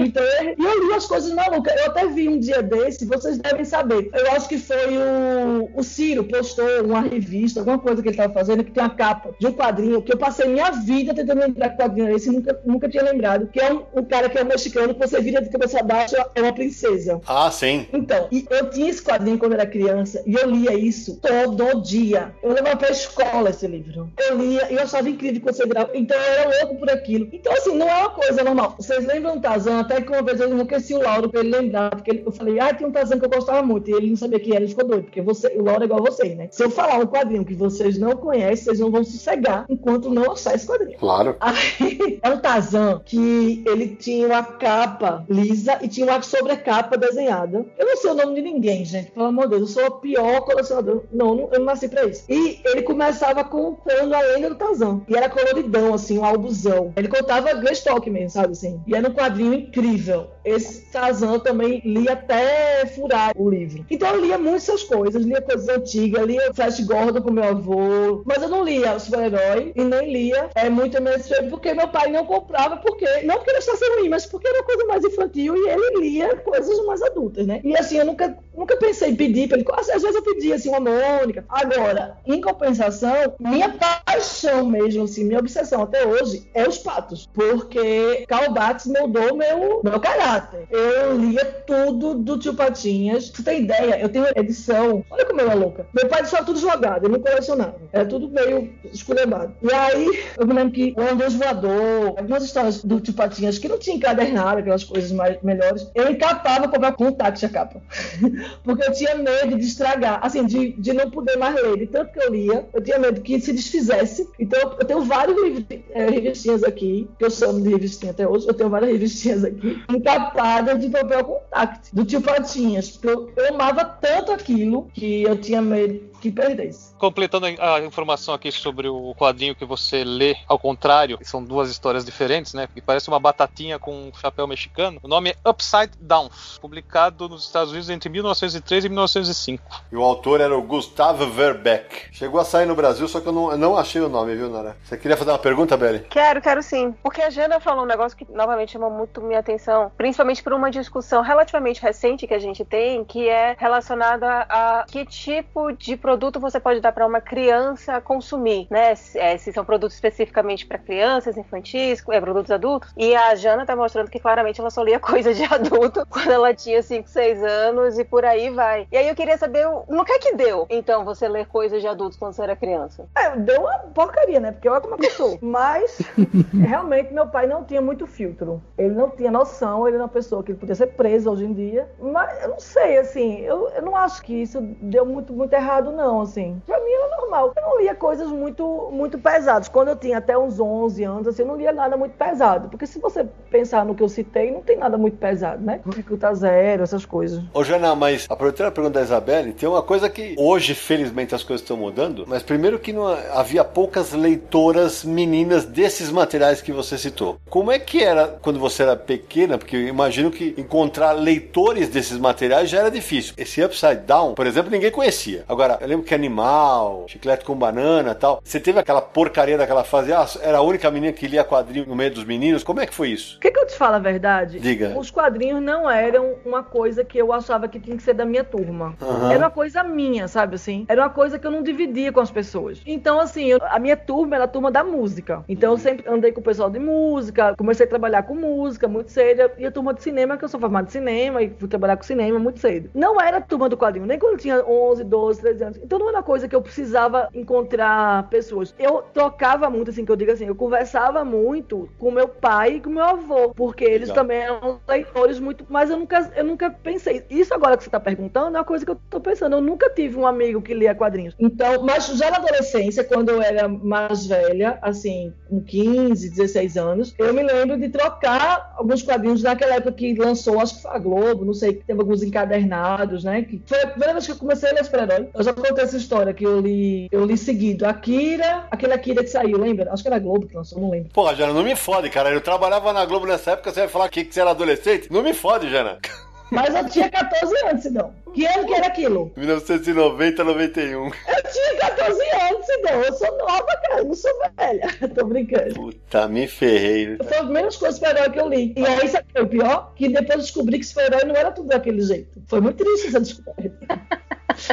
então, 0.00 0.22
eu, 0.22 0.54
eu 0.58 0.88
li 0.88 0.94
as 0.94 1.06
coisas 1.06 1.32
malucas. 1.32 1.74
Eu 1.76 1.86
até 1.86 2.06
vi 2.06 2.28
um 2.28 2.38
dia 2.38 2.62
desse, 2.62 3.06
vocês 3.06 3.38
devem 3.38 3.64
saber. 3.64 4.10
Eu 4.12 4.32
acho 4.32 4.48
que 4.48 4.58
foi 4.58 4.98
o, 4.98 5.70
o 5.74 5.82
Ciro 5.82 6.24
postou 6.24 6.84
uma 6.84 7.00
revista, 7.00 7.60
alguma 7.60 7.78
coisa 7.78 8.02
que 8.02 8.08
ele 8.08 8.16
tava 8.16 8.32
fazendo, 8.32 8.64
que 8.64 8.72
tem 8.72 8.82
a 8.82 8.90
capa 8.90 9.30
de 9.38 9.46
um 9.46 9.52
quadrinho 9.52 10.02
que 10.02 10.12
eu 10.12 10.18
passei 10.18 10.46
minha 10.46 10.70
vida 10.70 11.14
tentando 11.14 11.40
lembrar 11.40 11.70
que 11.70 11.76
quadrinho 11.76 12.08
é 12.08 12.12
esse 12.12 12.28
e 12.28 12.32
nunca, 12.32 12.60
nunca 12.64 12.88
tinha 12.88 13.02
lembrado. 13.02 13.48
Que 13.48 13.60
é 13.60 13.72
um, 13.72 13.82
um 13.94 14.04
cara 14.04 14.28
que 14.28 14.36
é 14.36 14.42
um 14.42 14.46
mexicano 14.46 14.94
que 14.94 15.00
você 15.00 15.20
vira 15.20 15.40
de 15.40 15.48
cabeça 15.48 15.82
baixa, 15.82 16.28
é 16.34 16.42
uma 16.42 16.52
princesa. 16.52 17.20
Ah, 17.26 17.50
sim. 17.50 17.77
Então, 17.92 18.28
e 18.30 18.46
eu 18.50 18.70
tinha 18.70 18.90
esse 18.90 19.02
quadrinho 19.02 19.38
quando 19.38 19.54
era 19.54 19.66
criança 19.66 20.22
e 20.26 20.34
eu 20.34 20.48
lia 20.48 20.74
isso 20.74 21.18
todo 21.20 21.82
dia. 21.82 22.34
Eu 22.42 22.52
levava 22.52 22.76
pra 22.76 22.90
escola 22.90 23.50
esse 23.50 23.66
livro. 23.66 24.10
Eu 24.18 24.38
lia 24.38 24.70
e 24.70 24.74
eu 24.74 24.82
achava 24.82 25.08
incrível 25.08 25.40
que 25.40 25.52
você 25.52 25.66
virava. 25.66 25.90
Então 25.94 26.16
eu 26.16 26.32
era 26.32 26.60
louco 26.60 26.76
por 26.76 26.90
aquilo. 26.90 27.28
Então, 27.32 27.52
assim, 27.52 27.76
não 27.76 27.88
é 27.88 27.94
uma 27.94 28.10
coisa 28.10 28.42
normal. 28.44 28.74
Vocês 28.78 29.06
lembram 29.06 29.36
do 29.36 29.42
Tarzan? 29.42 29.80
Até 29.80 30.00
que 30.00 30.10
uma 30.10 30.22
vez 30.22 30.40
eu 30.40 30.48
enlouqueci 30.48 30.94
o 30.94 31.02
Lauro 31.02 31.28
pra 31.28 31.40
ele 31.40 31.50
lembrar, 31.50 31.90
porque 31.90 32.10
ele, 32.10 32.22
eu 32.24 32.32
falei, 32.32 32.58
ah, 32.60 32.72
tem 32.72 32.86
um 32.86 32.92
Tarzan 32.92 33.18
que 33.18 33.24
eu 33.24 33.30
gostava 33.30 33.62
muito. 33.62 33.90
E 33.90 33.94
ele 33.94 34.10
não 34.10 34.16
sabia 34.16 34.40
quem 34.40 34.54
era, 34.54 34.62
ele 34.62 34.70
ficou 34.70 34.86
doido, 34.86 35.04
porque 35.04 35.20
você, 35.20 35.48
o 35.48 35.62
Lauro 35.62 35.82
é 35.82 35.86
igual 35.86 36.00
a 36.00 36.10
vocês, 36.10 36.36
né? 36.36 36.48
Se 36.50 36.62
eu 36.62 36.70
falar 36.70 36.98
um 36.98 37.06
quadrinho 37.06 37.44
que 37.44 37.54
vocês 37.54 37.98
não 37.98 38.12
conhecem, 38.16 38.64
vocês 38.64 38.80
não 38.80 38.90
vão 38.90 39.04
sossegar 39.04 39.66
enquanto 39.68 40.10
não 40.10 40.32
achar 40.32 40.54
esse 40.54 40.66
quadrinho. 40.66 40.98
Claro. 40.98 41.36
Aí, 41.40 42.18
é 42.22 42.30
um 42.30 42.38
Tarzan 42.38 43.00
que 43.04 43.62
ele 43.66 43.88
tinha 43.96 44.26
uma 44.26 44.42
capa 44.42 45.24
lisa 45.28 45.78
e 45.82 45.88
tinha 45.88 46.06
uma 46.06 46.22
sobrecapa 46.22 46.96
desenhada. 46.96 47.64
Eu 47.76 47.86
não 47.86 47.96
sei 47.96 48.10
o 48.10 48.14
nome 48.14 48.34
de 48.34 48.42
ninguém, 48.42 48.84
gente. 48.84 49.10
Pelo 49.10 49.26
amor 49.26 49.44
de 49.48 49.56
Deus, 49.56 49.62
eu 49.62 49.82
sou 49.82 49.86
o 49.86 50.00
pior 50.00 50.40
colecionador. 50.42 51.04
Não, 51.12 51.34
não 51.34 51.48
eu 51.52 51.58
não 51.58 51.66
nasci 51.66 51.88
pra 51.88 52.04
isso. 52.04 52.24
E 52.28 52.60
ele 52.64 52.82
começava 52.82 53.44
contando 53.44 54.14
a 54.14 54.20
lenda 54.20 54.50
do 54.50 54.56
Tarzan. 54.56 55.02
E 55.08 55.16
era 55.16 55.28
coloridão, 55.28 55.94
assim, 55.94 56.18
um 56.18 56.24
albuzão. 56.24 56.92
Ele 56.96 57.08
contava 57.08 57.52
Greystock 57.54 58.08
mesmo, 58.10 58.30
sabe 58.30 58.52
assim? 58.52 58.80
E 58.86 58.94
era 58.94 59.08
um 59.08 59.12
quadrinho 59.12 59.54
incrível. 59.54 60.28
Esse 60.44 60.90
Tarzan 60.90 61.38
também 61.40 61.82
lia 61.84 62.12
até 62.12 62.86
furar 62.86 63.32
o 63.36 63.50
livro. 63.50 63.84
Então 63.90 64.08
eu 64.14 64.20
lia 64.20 64.38
muitas 64.38 64.82
coisas. 64.82 65.24
Lia 65.24 65.42
coisas 65.42 65.68
antigas, 65.68 66.24
lia 66.24 66.54
Flash 66.54 66.80
Gordon 66.80 67.20
com 67.20 67.30
meu 67.30 67.44
avô. 67.44 68.22
Mas 68.24 68.42
eu 68.42 68.48
não 68.48 68.64
lia 68.64 68.98
super-herói 68.98 69.72
e 69.74 69.84
nem 69.84 70.12
lia 70.12 70.50
é, 70.54 70.68
muito 70.68 70.96
MSP 70.96 71.44
porque 71.50 71.74
meu 71.74 71.88
pai 71.88 72.10
não 72.10 72.24
comprava. 72.24 72.76
Porque, 72.76 73.22
não 73.22 73.36
porque 73.36 73.50
ele 73.50 73.58
achasse 73.58 73.84
ruim, 73.96 74.08
mas 74.08 74.26
porque 74.26 74.48
era 74.48 74.62
coisa 74.62 74.84
mais 74.86 75.04
infantil 75.04 75.56
e 75.56 75.68
ele 75.68 76.00
lia 76.00 76.36
coisas 76.36 76.84
mais 76.86 77.02
adultas, 77.02 77.46
né? 77.48 77.62
E 77.64 77.74
assim, 77.76 77.96
eu 77.96 78.04
nunca 78.04 78.38
nunca 78.58 78.76
pensei 78.76 79.10
em 79.10 79.16
pedir 79.16 79.48
para 79.48 79.58
ele. 79.58 79.66
Às 79.72 80.02
vezes 80.02 80.14
eu 80.14 80.22
pedia 80.22 80.56
assim 80.56 80.68
uma 80.68 80.80
Mônica. 80.80 81.44
Agora, 81.48 82.18
em 82.26 82.40
compensação, 82.40 83.34
minha 83.38 83.68
paixão 83.68 84.66
mesmo, 84.66 85.04
assim, 85.04 85.24
minha 85.24 85.38
obsessão 85.38 85.82
até 85.82 86.06
hoje 86.06 86.48
é 86.54 86.68
os 86.68 86.78
patos. 86.78 87.28
Porque 87.32 88.24
Calbates 88.26 88.86
moldou 88.86 89.36
meu, 89.36 89.80
meu 89.82 90.00
caráter. 90.00 90.66
Eu 90.70 91.16
lia 91.16 91.44
tudo 91.66 92.14
do 92.14 92.38
tio 92.38 92.54
Patinhas. 92.54 93.28
Você 93.28 93.42
tem 93.42 93.62
ideia? 93.62 94.00
Eu 94.00 94.08
tenho 94.08 94.26
edição. 94.34 95.04
Olha 95.10 95.24
como 95.24 95.40
eu 95.40 95.50
é 95.50 95.54
louca. 95.54 95.86
Meu 95.94 96.08
pai 96.08 96.22
deixava 96.22 96.44
tudo 96.44 96.58
jogado, 96.58 97.04
eu 97.04 97.10
não 97.10 97.20
colecionava. 97.20 97.76
Era 97.92 98.06
tudo 98.06 98.28
meio 98.28 98.72
esculhambado. 98.92 99.54
E 99.62 99.72
aí, 99.72 100.24
eu 100.36 100.46
me 100.46 100.54
lembro 100.54 100.72
que 100.72 100.94
o 100.96 101.00
Andeus 101.00 101.34
Voador, 101.34 102.14
algumas 102.16 102.42
histórias 102.42 102.82
do 102.82 103.00
tio 103.00 103.14
Patinhas 103.14 103.58
que 103.58 103.68
não 103.68 103.78
tinha 103.78 103.96
encadernado, 103.96 104.60
aquelas 104.60 104.84
coisas 104.84 105.12
mais 105.12 105.40
melhores, 105.42 105.88
eu 105.94 106.10
encapava 106.10 106.68
comprar 106.68 106.92
contact 106.92 107.44
a 107.44 107.48
capa. 107.48 107.80
porque 108.62 108.86
eu 108.86 108.92
tinha 108.92 109.14
medo 109.14 109.56
de 109.56 109.64
estragar, 109.64 110.20
assim, 110.22 110.44
de, 110.44 110.72
de 110.72 110.92
não 110.92 111.10
poder 111.10 111.36
mais 111.36 111.54
ler. 111.54 111.78
De 111.78 111.86
tanto 111.86 112.12
que 112.12 112.20
eu 112.20 112.32
lia, 112.32 112.68
eu 112.72 112.82
tinha 112.82 112.98
medo 112.98 113.20
que 113.20 113.40
se 113.40 113.52
desfizesse. 113.52 114.28
Então, 114.38 114.76
eu 114.78 114.84
tenho 114.84 115.02
vários 115.02 115.40
livros, 115.42 115.64
é, 115.90 116.10
revistinhas 116.10 116.62
aqui, 116.64 117.08
que 117.18 117.24
eu 117.24 117.30
chamo 117.30 117.60
de 117.60 117.70
revistinha 117.70 118.12
até 118.12 118.26
hoje, 118.26 118.46
eu 118.46 118.54
tenho 118.54 118.70
várias 118.70 118.90
revistinhas 118.90 119.44
aqui, 119.44 119.82
encapadas 119.88 120.80
de 120.80 120.88
papel 120.88 121.24
contact, 121.24 121.94
do 121.94 122.04
tio 122.04 122.20
Patinhas. 122.20 122.90
Porque 122.90 123.08
eu, 123.08 123.30
eu 123.36 123.54
amava 123.54 123.84
tanto 123.84 124.32
aquilo 124.32 124.88
que 124.92 125.22
eu 125.22 125.36
tinha 125.36 125.62
medo 125.62 126.08
que 126.20 126.30
perdesse. 126.30 126.94
Completando 126.96 127.46
a 127.46 127.80
informação 127.80 128.34
aqui 128.34 128.50
sobre 128.50 128.88
o 128.88 129.14
quadrinho 129.14 129.54
que 129.54 129.64
você 129.64 130.04
lê 130.04 130.36
ao 130.46 130.58
contrário, 130.58 131.18
são 131.22 131.42
duas 131.42 131.70
histórias 131.70 132.04
diferentes, 132.04 132.54
né? 132.54 132.68
Que 132.72 132.80
parece 132.80 133.08
uma 133.08 133.20
batatinha 133.20 133.78
com 133.78 134.08
um 134.08 134.12
chapéu 134.14 134.46
mexicano. 134.46 134.98
O 135.02 135.08
nome 135.08 135.30
é 135.30 135.48
Upside 135.48 135.92
Down, 136.00 136.30
publicado 136.60 137.28
nos 137.28 137.44
Estados 137.44 137.70
Unidos 137.70 137.90
entre 137.90 138.08
1903 138.08 138.84
e 138.84 138.88
1905. 138.88 139.62
E 139.92 139.96
o 139.96 140.02
autor 140.02 140.40
era 140.40 140.56
o 140.56 140.62
Gustavo 140.62 141.30
Verbeck. 141.30 142.08
Chegou 142.12 142.40
a 142.40 142.44
sair 142.44 142.66
no 142.66 142.74
Brasil, 142.74 143.06
só 143.08 143.20
que 143.20 143.28
eu 143.28 143.32
não, 143.32 143.50
eu 143.52 143.58
não 143.58 143.76
achei 143.76 144.00
o 144.00 144.08
nome, 144.08 144.34
viu, 144.34 144.48
Nara? 144.48 144.76
Você 144.84 144.96
queria 144.96 145.16
fazer 145.16 145.30
uma 145.30 145.38
pergunta, 145.38 145.76
Belly? 145.76 146.00
Quero, 146.10 146.40
quero 146.40 146.62
sim. 146.62 146.94
Porque 147.02 147.22
a 147.22 147.30
Jana 147.30 147.60
falou 147.60 147.84
um 147.84 147.86
negócio 147.86 148.16
que 148.16 148.26
novamente 148.32 148.72
chamou 148.72 148.90
muito 148.90 149.20
minha 149.20 149.38
atenção, 149.38 149.90
principalmente 149.96 150.42
por 150.42 150.52
uma 150.52 150.70
discussão 150.70 151.22
relativamente 151.22 151.80
recente 151.80 152.26
que 152.26 152.34
a 152.34 152.38
gente 152.38 152.64
tem, 152.64 153.04
que 153.04 153.28
é 153.28 153.56
relacionada 153.58 154.46
a 154.48 154.84
que 154.88 155.04
tipo 155.04 155.72
de 155.72 155.96
produto 156.08 156.40
você 156.40 156.58
pode 156.58 156.80
dar 156.80 156.90
para 156.90 157.06
uma 157.06 157.20
criança 157.20 158.00
consumir, 158.00 158.66
né? 158.70 158.94
Se, 158.94 159.18
é, 159.18 159.36
se 159.36 159.52
são 159.52 159.62
produtos 159.62 159.94
especificamente 159.94 160.64
para 160.64 160.78
crianças, 160.78 161.36
infantis, 161.36 162.02
é, 162.08 162.18
produtos 162.18 162.50
adultos. 162.50 162.94
E 162.96 163.14
a 163.14 163.34
Jana 163.34 163.66
tá 163.66 163.76
mostrando 163.76 164.10
que 164.10 164.18
claramente 164.18 164.58
ela 164.58 164.70
só 164.70 164.82
lia 164.82 164.98
coisa 164.98 165.34
de 165.34 165.44
adulto 165.44 166.06
quando 166.08 166.30
ela 166.30 166.54
tinha 166.54 166.82
5, 166.82 167.06
6 167.06 167.44
anos 167.44 167.98
e 167.98 168.04
por 168.04 168.24
aí 168.24 168.48
vai. 168.48 168.88
E 168.90 168.96
aí 168.96 169.06
eu 169.06 169.14
queria 169.14 169.36
saber 169.36 169.68
no 169.86 170.02
que 170.02 170.12
é 170.12 170.18
que 170.18 170.34
deu, 170.34 170.66
então, 170.70 171.04
você 171.04 171.28
ler 171.28 171.46
coisas 171.46 171.82
de 171.82 171.86
adultos 171.86 172.16
quando 172.16 172.32
você 172.32 172.42
era 172.42 172.56
criança? 172.56 173.06
É, 173.14 173.36
deu 173.36 173.60
uma 173.60 173.78
porcaria, 173.94 174.40
né? 174.40 174.52
Porque 174.52 174.66
olha 174.66 174.80
como 174.80 174.94
é 174.94 174.98
que 174.98 175.06
eu 175.08 175.10
sou. 175.10 175.38
Mas, 175.42 176.00
realmente, 176.58 177.12
meu 177.12 177.26
pai 177.26 177.46
não 177.46 177.64
tinha 177.64 177.82
muito 177.82 178.06
filtro. 178.06 178.62
Ele 178.78 178.94
não 178.94 179.10
tinha 179.10 179.30
noção, 179.30 179.86
ele 179.86 179.96
era 179.96 180.04
uma 180.04 180.08
pessoa 180.08 180.42
que 180.42 180.52
ele 180.52 180.58
podia 180.58 180.74
ser 180.74 180.86
preso 180.86 181.30
hoje 181.30 181.44
em 181.44 181.52
dia. 181.52 181.86
Mas 182.00 182.42
eu 182.42 182.48
não 182.48 182.58
sei, 182.58 182.96
assim, 182.96 183.40
eu, 183.40 183.68
eu 183.68 183.82
não 183.82 183.94
acho 183.94 184.22
que 184.22 184.32
isso 184.32 184.62
deu 184.80 185.04
muito, 185.04 185.34
muito 185.34 185.52
errado, 185.52 185.97
não, 185.98 186.20
assim. 186.20 186.62
Pra 186.64 186.78
mim 186.78 186.92
era 186.92 187.16
normal. 187.16 187.52
Eu 187.56 187.62
não 187.62 187.80
lia 187.80 187.94
coisas 187.94 188.28
muito, 188.28 188.88
muito 188.92 189.18
pesadas. 189.18 189.68
Quando 189.68 189.88
eu 189.88 189.96
tinha 189.96 190.18
até 190.18 190.38
uns 190.38 190.60
11 190.60 191.02
anos, 191.02 191.26
assim, 191.26 191.42
eu 191.42 191.48
não 191.48 191.56
lia 191.56 191.72
nada 191.72 191.96
muito 191.96 192.12
pesado. 192.12 192.68
Porque 192.68 192.86
se 192.86 193.00
você 193.00 193.26
pensar 193.50 193.84
no 193.84 193.96
que 193.96 194.02
eu 194.02 194.08
citei, 194.08 194.52
não 194.52 194.62
tem 194.62 194.76
nada 194.76 194.96
muito 194.96 195.16
pesado, 195.16 195.62
né? 195.62 195.80
Dificulta 195.84 196.32
zero, 196.34 196.84
essas 196.84 197.04
coisas. 197.04 197.42
Ô, 197.52 197.64
Jana, 197.64 197.96
mas 197.96 198.26
aproveitando 198.30 198.68
a 198.68 198.70
pergunta 198.70 198.98
da 198.98 199.04
Isabelle, 199.04 199.52
tem 199.52 199.68
uma 199.68 199.82
coisa 199.82 200.08
que 200.08 200.36
hoje, 200.38 200.74
felizmente, 200.74 201.34
as 201.34 201.42
coisas 201.42 201.62
estão 201.62 201.76
mudando, 201.76 202.24
mas 202.28 202.44
primeiro 202.44 202.78
que 202.78 202.92
não 202.92 203.06
havia 203.32 203.64
poucas 203.64 204.12
leitoras 204.12 205.02
meninas 205.04 205.64
desses 205.64 206.12
materiais 206.12 206.62
que 206.62 206.70
você 206.70 206.96
citou. 206.96 207.38
Como 207.50 207.72
é 207.72 207.78
que 207.78 208.04
era 208.04 208.38
quando 208.40 208.60
você 208.60 208.84
era 208.84 208.94
pequena? 208.94 209.58
Porque 209.58 209.74
eu 209.74 209.88
imagino 209.88 210.30
que 210.30 210.54
encontrar 210.56 211.12
leitores 211.12 211.88
desses 211.88 212.18
materiais 212.18 212.70
já 212.70 212.78
era 212.78 212.90
difícil. 212.90 213.34
Esse 213.36 213.64
Upside 213.64 214.02
Down, 214.06 214.34
por 214.34 214.46
exemplo, 214.46 214.70
ninguém 214.70 214.92
conhecia. 214.92 215.44
Agora, 215.48 215.78
eu 215.80 215.87
lembro 215.88 216.04
que 216.06 216.14
Animal, 216.14 217.04
Chiclete 217.08 217.44
com 217.44 217.54
Banana 217.54 218.14
tal. 218.14 218.40
Você 218.44 218.60
teve 218.60 218.78
aquela 218.78 219.00
porcaria 219.02 219.56
daquela 219.58 219.84
fase, 219.84 220.12
ah, 220.12 220.26
era 220.42 220.58
a 220.58 220.62
única 220.62 220.90
menina 220.90 221.12
que 221.12 221.26
lia 221.26 221.44
quadrinho 221.44 221.86
no 221.86 221.96
meio 221.96 222.10
dos 222.12 222.24
meninos. 222.24 222.62
Como 222.62 222.80
é 222.80 222.86
que 222.86 222.94
foi 222.94 223.08
isso? 223.10 223.38
Quer 223.40 223.50
que 223.50 223.58
eu 223.58 223.66
te 223.66 223.74
fale 223.76 223.96
a 223.96 223.98
verdade? 223.98 224.60
Diga. 224.60 224.94
Os 224.98 225.10
quadrinhos 225.10 225.62
não 225.62 225.88
eram 225.90 226.34
uma 226.44 226.62
coisa 226.62 227.04
que 227.04 227.18
eu 227.18 227.32
achava 227.32 227.66
que 227.68 227.80
tinha 227.80 227.96
que 227.96 228.02
ser 228.02 228.14
da 228.14 228.24
minha 228.24 228.44
turma. 228.44 228.94
Aham. 229.00 229.30
Era 229.32 229.38
uma 229.44 229.50
coisa 229.50 229.82
minha, 229.82 230.28
sabe 230.28 230.54
assim? 230.56 230.84
Era 230.88 231.02
uma 231.02 231.10
coisa 231.10 231.38
que 231.38 231.46
eu 231.46 231.50
não 231.50 231.62
dividia 231.62 232.12
com 232.12 232.20
as 232.20 232.30
pessoas. 232.30 232.80
Então, 232.86 233.18
assim, 233.20 233.46
eu- 233.46 233.58
a 233.62 233.78
minha 233.78 233.96
turma 233.96 234.36
era 234.36 234.44
a 234.44 234.48
turma 234.48 234.70
da 234.70 234.84
música. 234.84 235.42
Então, 235.48 235.72
eu 235.72 235.78
sempre 235.78 236.08
andei 236.08 236.32
com 236.32 236.40
o 236.40 236.44
pessoal 236.44 236.70
de 236.70 236.78
música, 236.78 237.54
comecei 237.56 237.86
a 237.86 237.88
trabalhar 237.88 238.22
com 238.24 238.34
música 238.34 238.86
muito 238.88 239.10
cedo. 239.10 239.50
E 239.58 239.66
a 239.66 239.70
turma 239.70 239.94
de 239.94 240.02
cinema, 240.02 240.36
que 240.36 240.44
eu 240.44 240.48
sou 240.48 240.60
formada 240.60 240.86
de 240.86 240.92
cinema 240.92 241.42
e 241.42 241.50
fui 241.58 241.68
trabalhar 241.68 241.96
com 241.96 242.02
cinema 242.02 242.38
muito 242.38 242.58
cedo. 242.60 242.90
Não 242.94 243.20
era 243.20 243.38
a 243.38 243.40
turma 243.40 243.68
do 243.68 243.76
quadrinho, 243.76 244.06
nem 244.06 244.18
quando 244.18 244.32
eu 244.34 244.38
tinha 244.38 244.64
11, 244.66 245.04
12, 245.04 245.40
13 245.40 245.64
anos. 245.64 245.77
Então, 245.82 245.98
não 245.98 246.08
era 246.08 246.18
uma 246.18 246.22
coisa 246.22 246.48
que 246.48 246.54
eu 246.54 246.62
precisava 246.62 247.28
encontrar 247.34 248.28
pessoas. 248.28 248.74
Eu 248.78 249.02
trocava 249.12 249.68
muito, 249.70 249.90
assim, 249.90 250.04
que 250.04 250.12
eu 250.12 250.16
digo 250.16 250.32
assim, 250.32 250.46
eu 250.46 250.54
conversava 250.54 251.24
muito 251.24 251.88
com 251.98 252.10
meu 252.10 252.28
pai 252.28 252.76
e 252.76 252.80
com 252.80 252.90
meu 252.90 253.04
avô, 253.04 253.52
porque 253.54 253.84
eles 253.84 254.08
Legal. 254.08 254.14
também 254.14 254.38
eram 254.38 254.80
leitores 254.88 255.38
muito. 255.38 255.64
Mas 255.68 255.90
eu 255.90 255.98
nunca, 255.98 256.30
eu 256.34 256.44
nunca 256.44 256.70
pensei. 256.70 257.24
Isso 257.30 257.54
agora 257.54 257.76
que 257.76 257.84
você 257.84 257.90
tá 257.90 258.00
perguntando 258.00 258.56
é 258.56 258.60
uma 258.60 258.64
coisa 258.64 258.84
que 258.84 258.90
eu 258.90 259.00
tô 259.08 259.20
pensando. 259.20 259.56
Eu 259.56 259.60
nunca 259.60 259.90
tive 259.90 260.16
um 260.16 260.26
amigo 260.26 260.62
que 260.62 260.74
lia 260.74 260.94
quadrinhos. 260.94 261.34
Então, 261.38 261.84
mas 261.84 262.06
já 262.06 262.30
na 262.30 262.38
adolescência, 262.38 263.04
quando 263.04 263.30
eu 263.30 263.42
era 263.42 263.68
mais 263.68 264.26
velha, 264.26 264.78
assim, 264.82 265.32
com 265.48 265.60
15, 265.60 266.30
16 266.30 266.76
anos, 266.76 267.14
eu 267.18 267.32
me 267.32 267.42
lembro 267.42 267.78
de 267.78 267.88
trocar 267.88 268.74
alguns 268.76 269.02
quadrinhos 269.02 269.42
naquela 269.42 269.76
época 269.76 269.92
que 269.92 270.14
lançou, 270.14 270.60
acho 270.60 270.76
que 270.76 270.82
foi 270.82 270.90
a 270.90 270.98
Globo, 270.98 271.44
não 271.44 271.54
sei, 271.54 271.74
que 271.74 271.84
teve 271.84 272.00
alguns 272.00 272.22
encadernados, 272.22 273.24
né? 273.24 273.42
Que 273.42 273.62
foi 273.66 273.82
a 273.82 273.86
primeira 273.86 274.12
vez 274.12 274.26
que 274.26 274.32
eu 274.32 274.36
comecei 274.36 274.70
a 274.70 274.72
ler 274.72 274.84
super-herói. 274.84 275.28
Eu 275.34 275.42
já 275.42 275.52
contei 275.68 275.84
essa 275.84 275.96
história 275.96 276.32
que 276.32 276.44
eu 276.44 276.60
li, 276.60 277.08
eu 277.10 277.24
li 277.24 277.36
seguido. 277.36 277.86
Akira, 277.86 278.66
aquele 278.70 278.94
Akira 278.94 279.22
que 279.22 279.30
saiu, 279.30 279.58
lembra? 279.58 279.92
Acho 279.92 280.02
que 280.02 280.08
era 280.08 280.18
Globo 280.18 280.46
que 280.46 280.56
lançou, 280.56 280.80
não 280.80 280.90
lembro. 280.90 281.10
Porra, 281.12 281.34
Jana, 281.34 281.52
não 281.52 281.62
me 281.62 281.76
fode, 281.76 282.10
cara. 282.10 282.30
Eu 282.30 282.40
trabalhava 282.40 282.92
na 282.92 283.04
Globo 283.04 283.26
nessa 283.26 283.52
época, 283.52 283.72
você 283.72 283.80
vai 283.80 283.88
falar 283.88 284.08
que, 284.08 284.24
que 284.24 284.34
você 284.34 284.40
era 284.40 284.50
adolescente? 284.50 285.12
Não 285.12 285.22
me 285.22 285.34
fode, 285.34 285.70
Jana. 285.70 285.98
Mas 286.50 286.74
eu 286.74 286.88
tinha 286.88 287.10
14 287.10 287.54
anos, 287.66 287.82
Sidão. 287.82 288.14
Que 288.32 288.46
ano 288.46 288.66
que 288.66 288.72
era 288.72 288.86
aquilo? 288.86 289.30
1990, 289.36 290.44
91. 290.44 291.04
Eu 291.04 291.10
tinha 291.12 291.76
14 291.78 292.22
anos, 292.22 292.66
Sidão. 292.66 293.02
Eu 293.02 293.12
sou 293.12 293.36
nova, 293.36 293.66
cara. 293.66 293.98
Eu 293.98 294.04
não 294.06 294.14
sou 294.14 294.30
velha. 294.56 294.88
Tô 295.14 295.26
brincando. 295.26 295.74
Puta, 295.74 296.26
me 296.26 296.48
ferrei. 296.48 297.18
Foi 297.18 297.36
a 297.36 297.44
primeira 297.44 297.68
coisa 297.68 297.92
super-herói 297.92 298.30
que 298.30 298.40
eu 298.40 298.48
li. 298.48 298.72
E 298.76 298.86
aí, 298.86 299.08
sabe 299.08 299.26
o 299.34 299.38
é 299.40 299.44
pior? 299.44 299.92
Que 299.94 300.08
depois 300.08 300.40
descobri 300.40 300.78
que 300.78 300.86
super-herói 300.86 301.24
não 301.24 301.36
era 301.36 301.52
tudo 301.52 301.68
daquele 301.68 302.00
jeito. 302.00 302.42
Foi 302.46 302.62
muito 302.62 302.82
triste 302.82 303.08
essa 303.08 303.20
descoberta. 303.20 304.00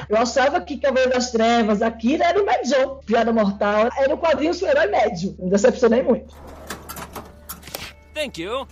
Eu 0.09 0.17
achava 0.17 0.61
que 0.61 0.77
Cavaleiro 0.77 1.11
das 1.11 1.31
Trevas, 1.31 1.81
Akira 1.81 2.25
era 2.25 2.41
o 2.41 2.45
médio. 2.45 2.99
Piada 3.05 3.31
Mortal 3.31 3.89
era 3.97 4.13
o 4.13 4.17
quadrinho 4.17 4.53
super-herói 4.53 4.87
médio. 4.87 5.35
Me 5.39 5.49
decepcionei 5.49 6.01
muito. 6.01 6.33
Thank 8.13 8.41
you. 8.41 8.65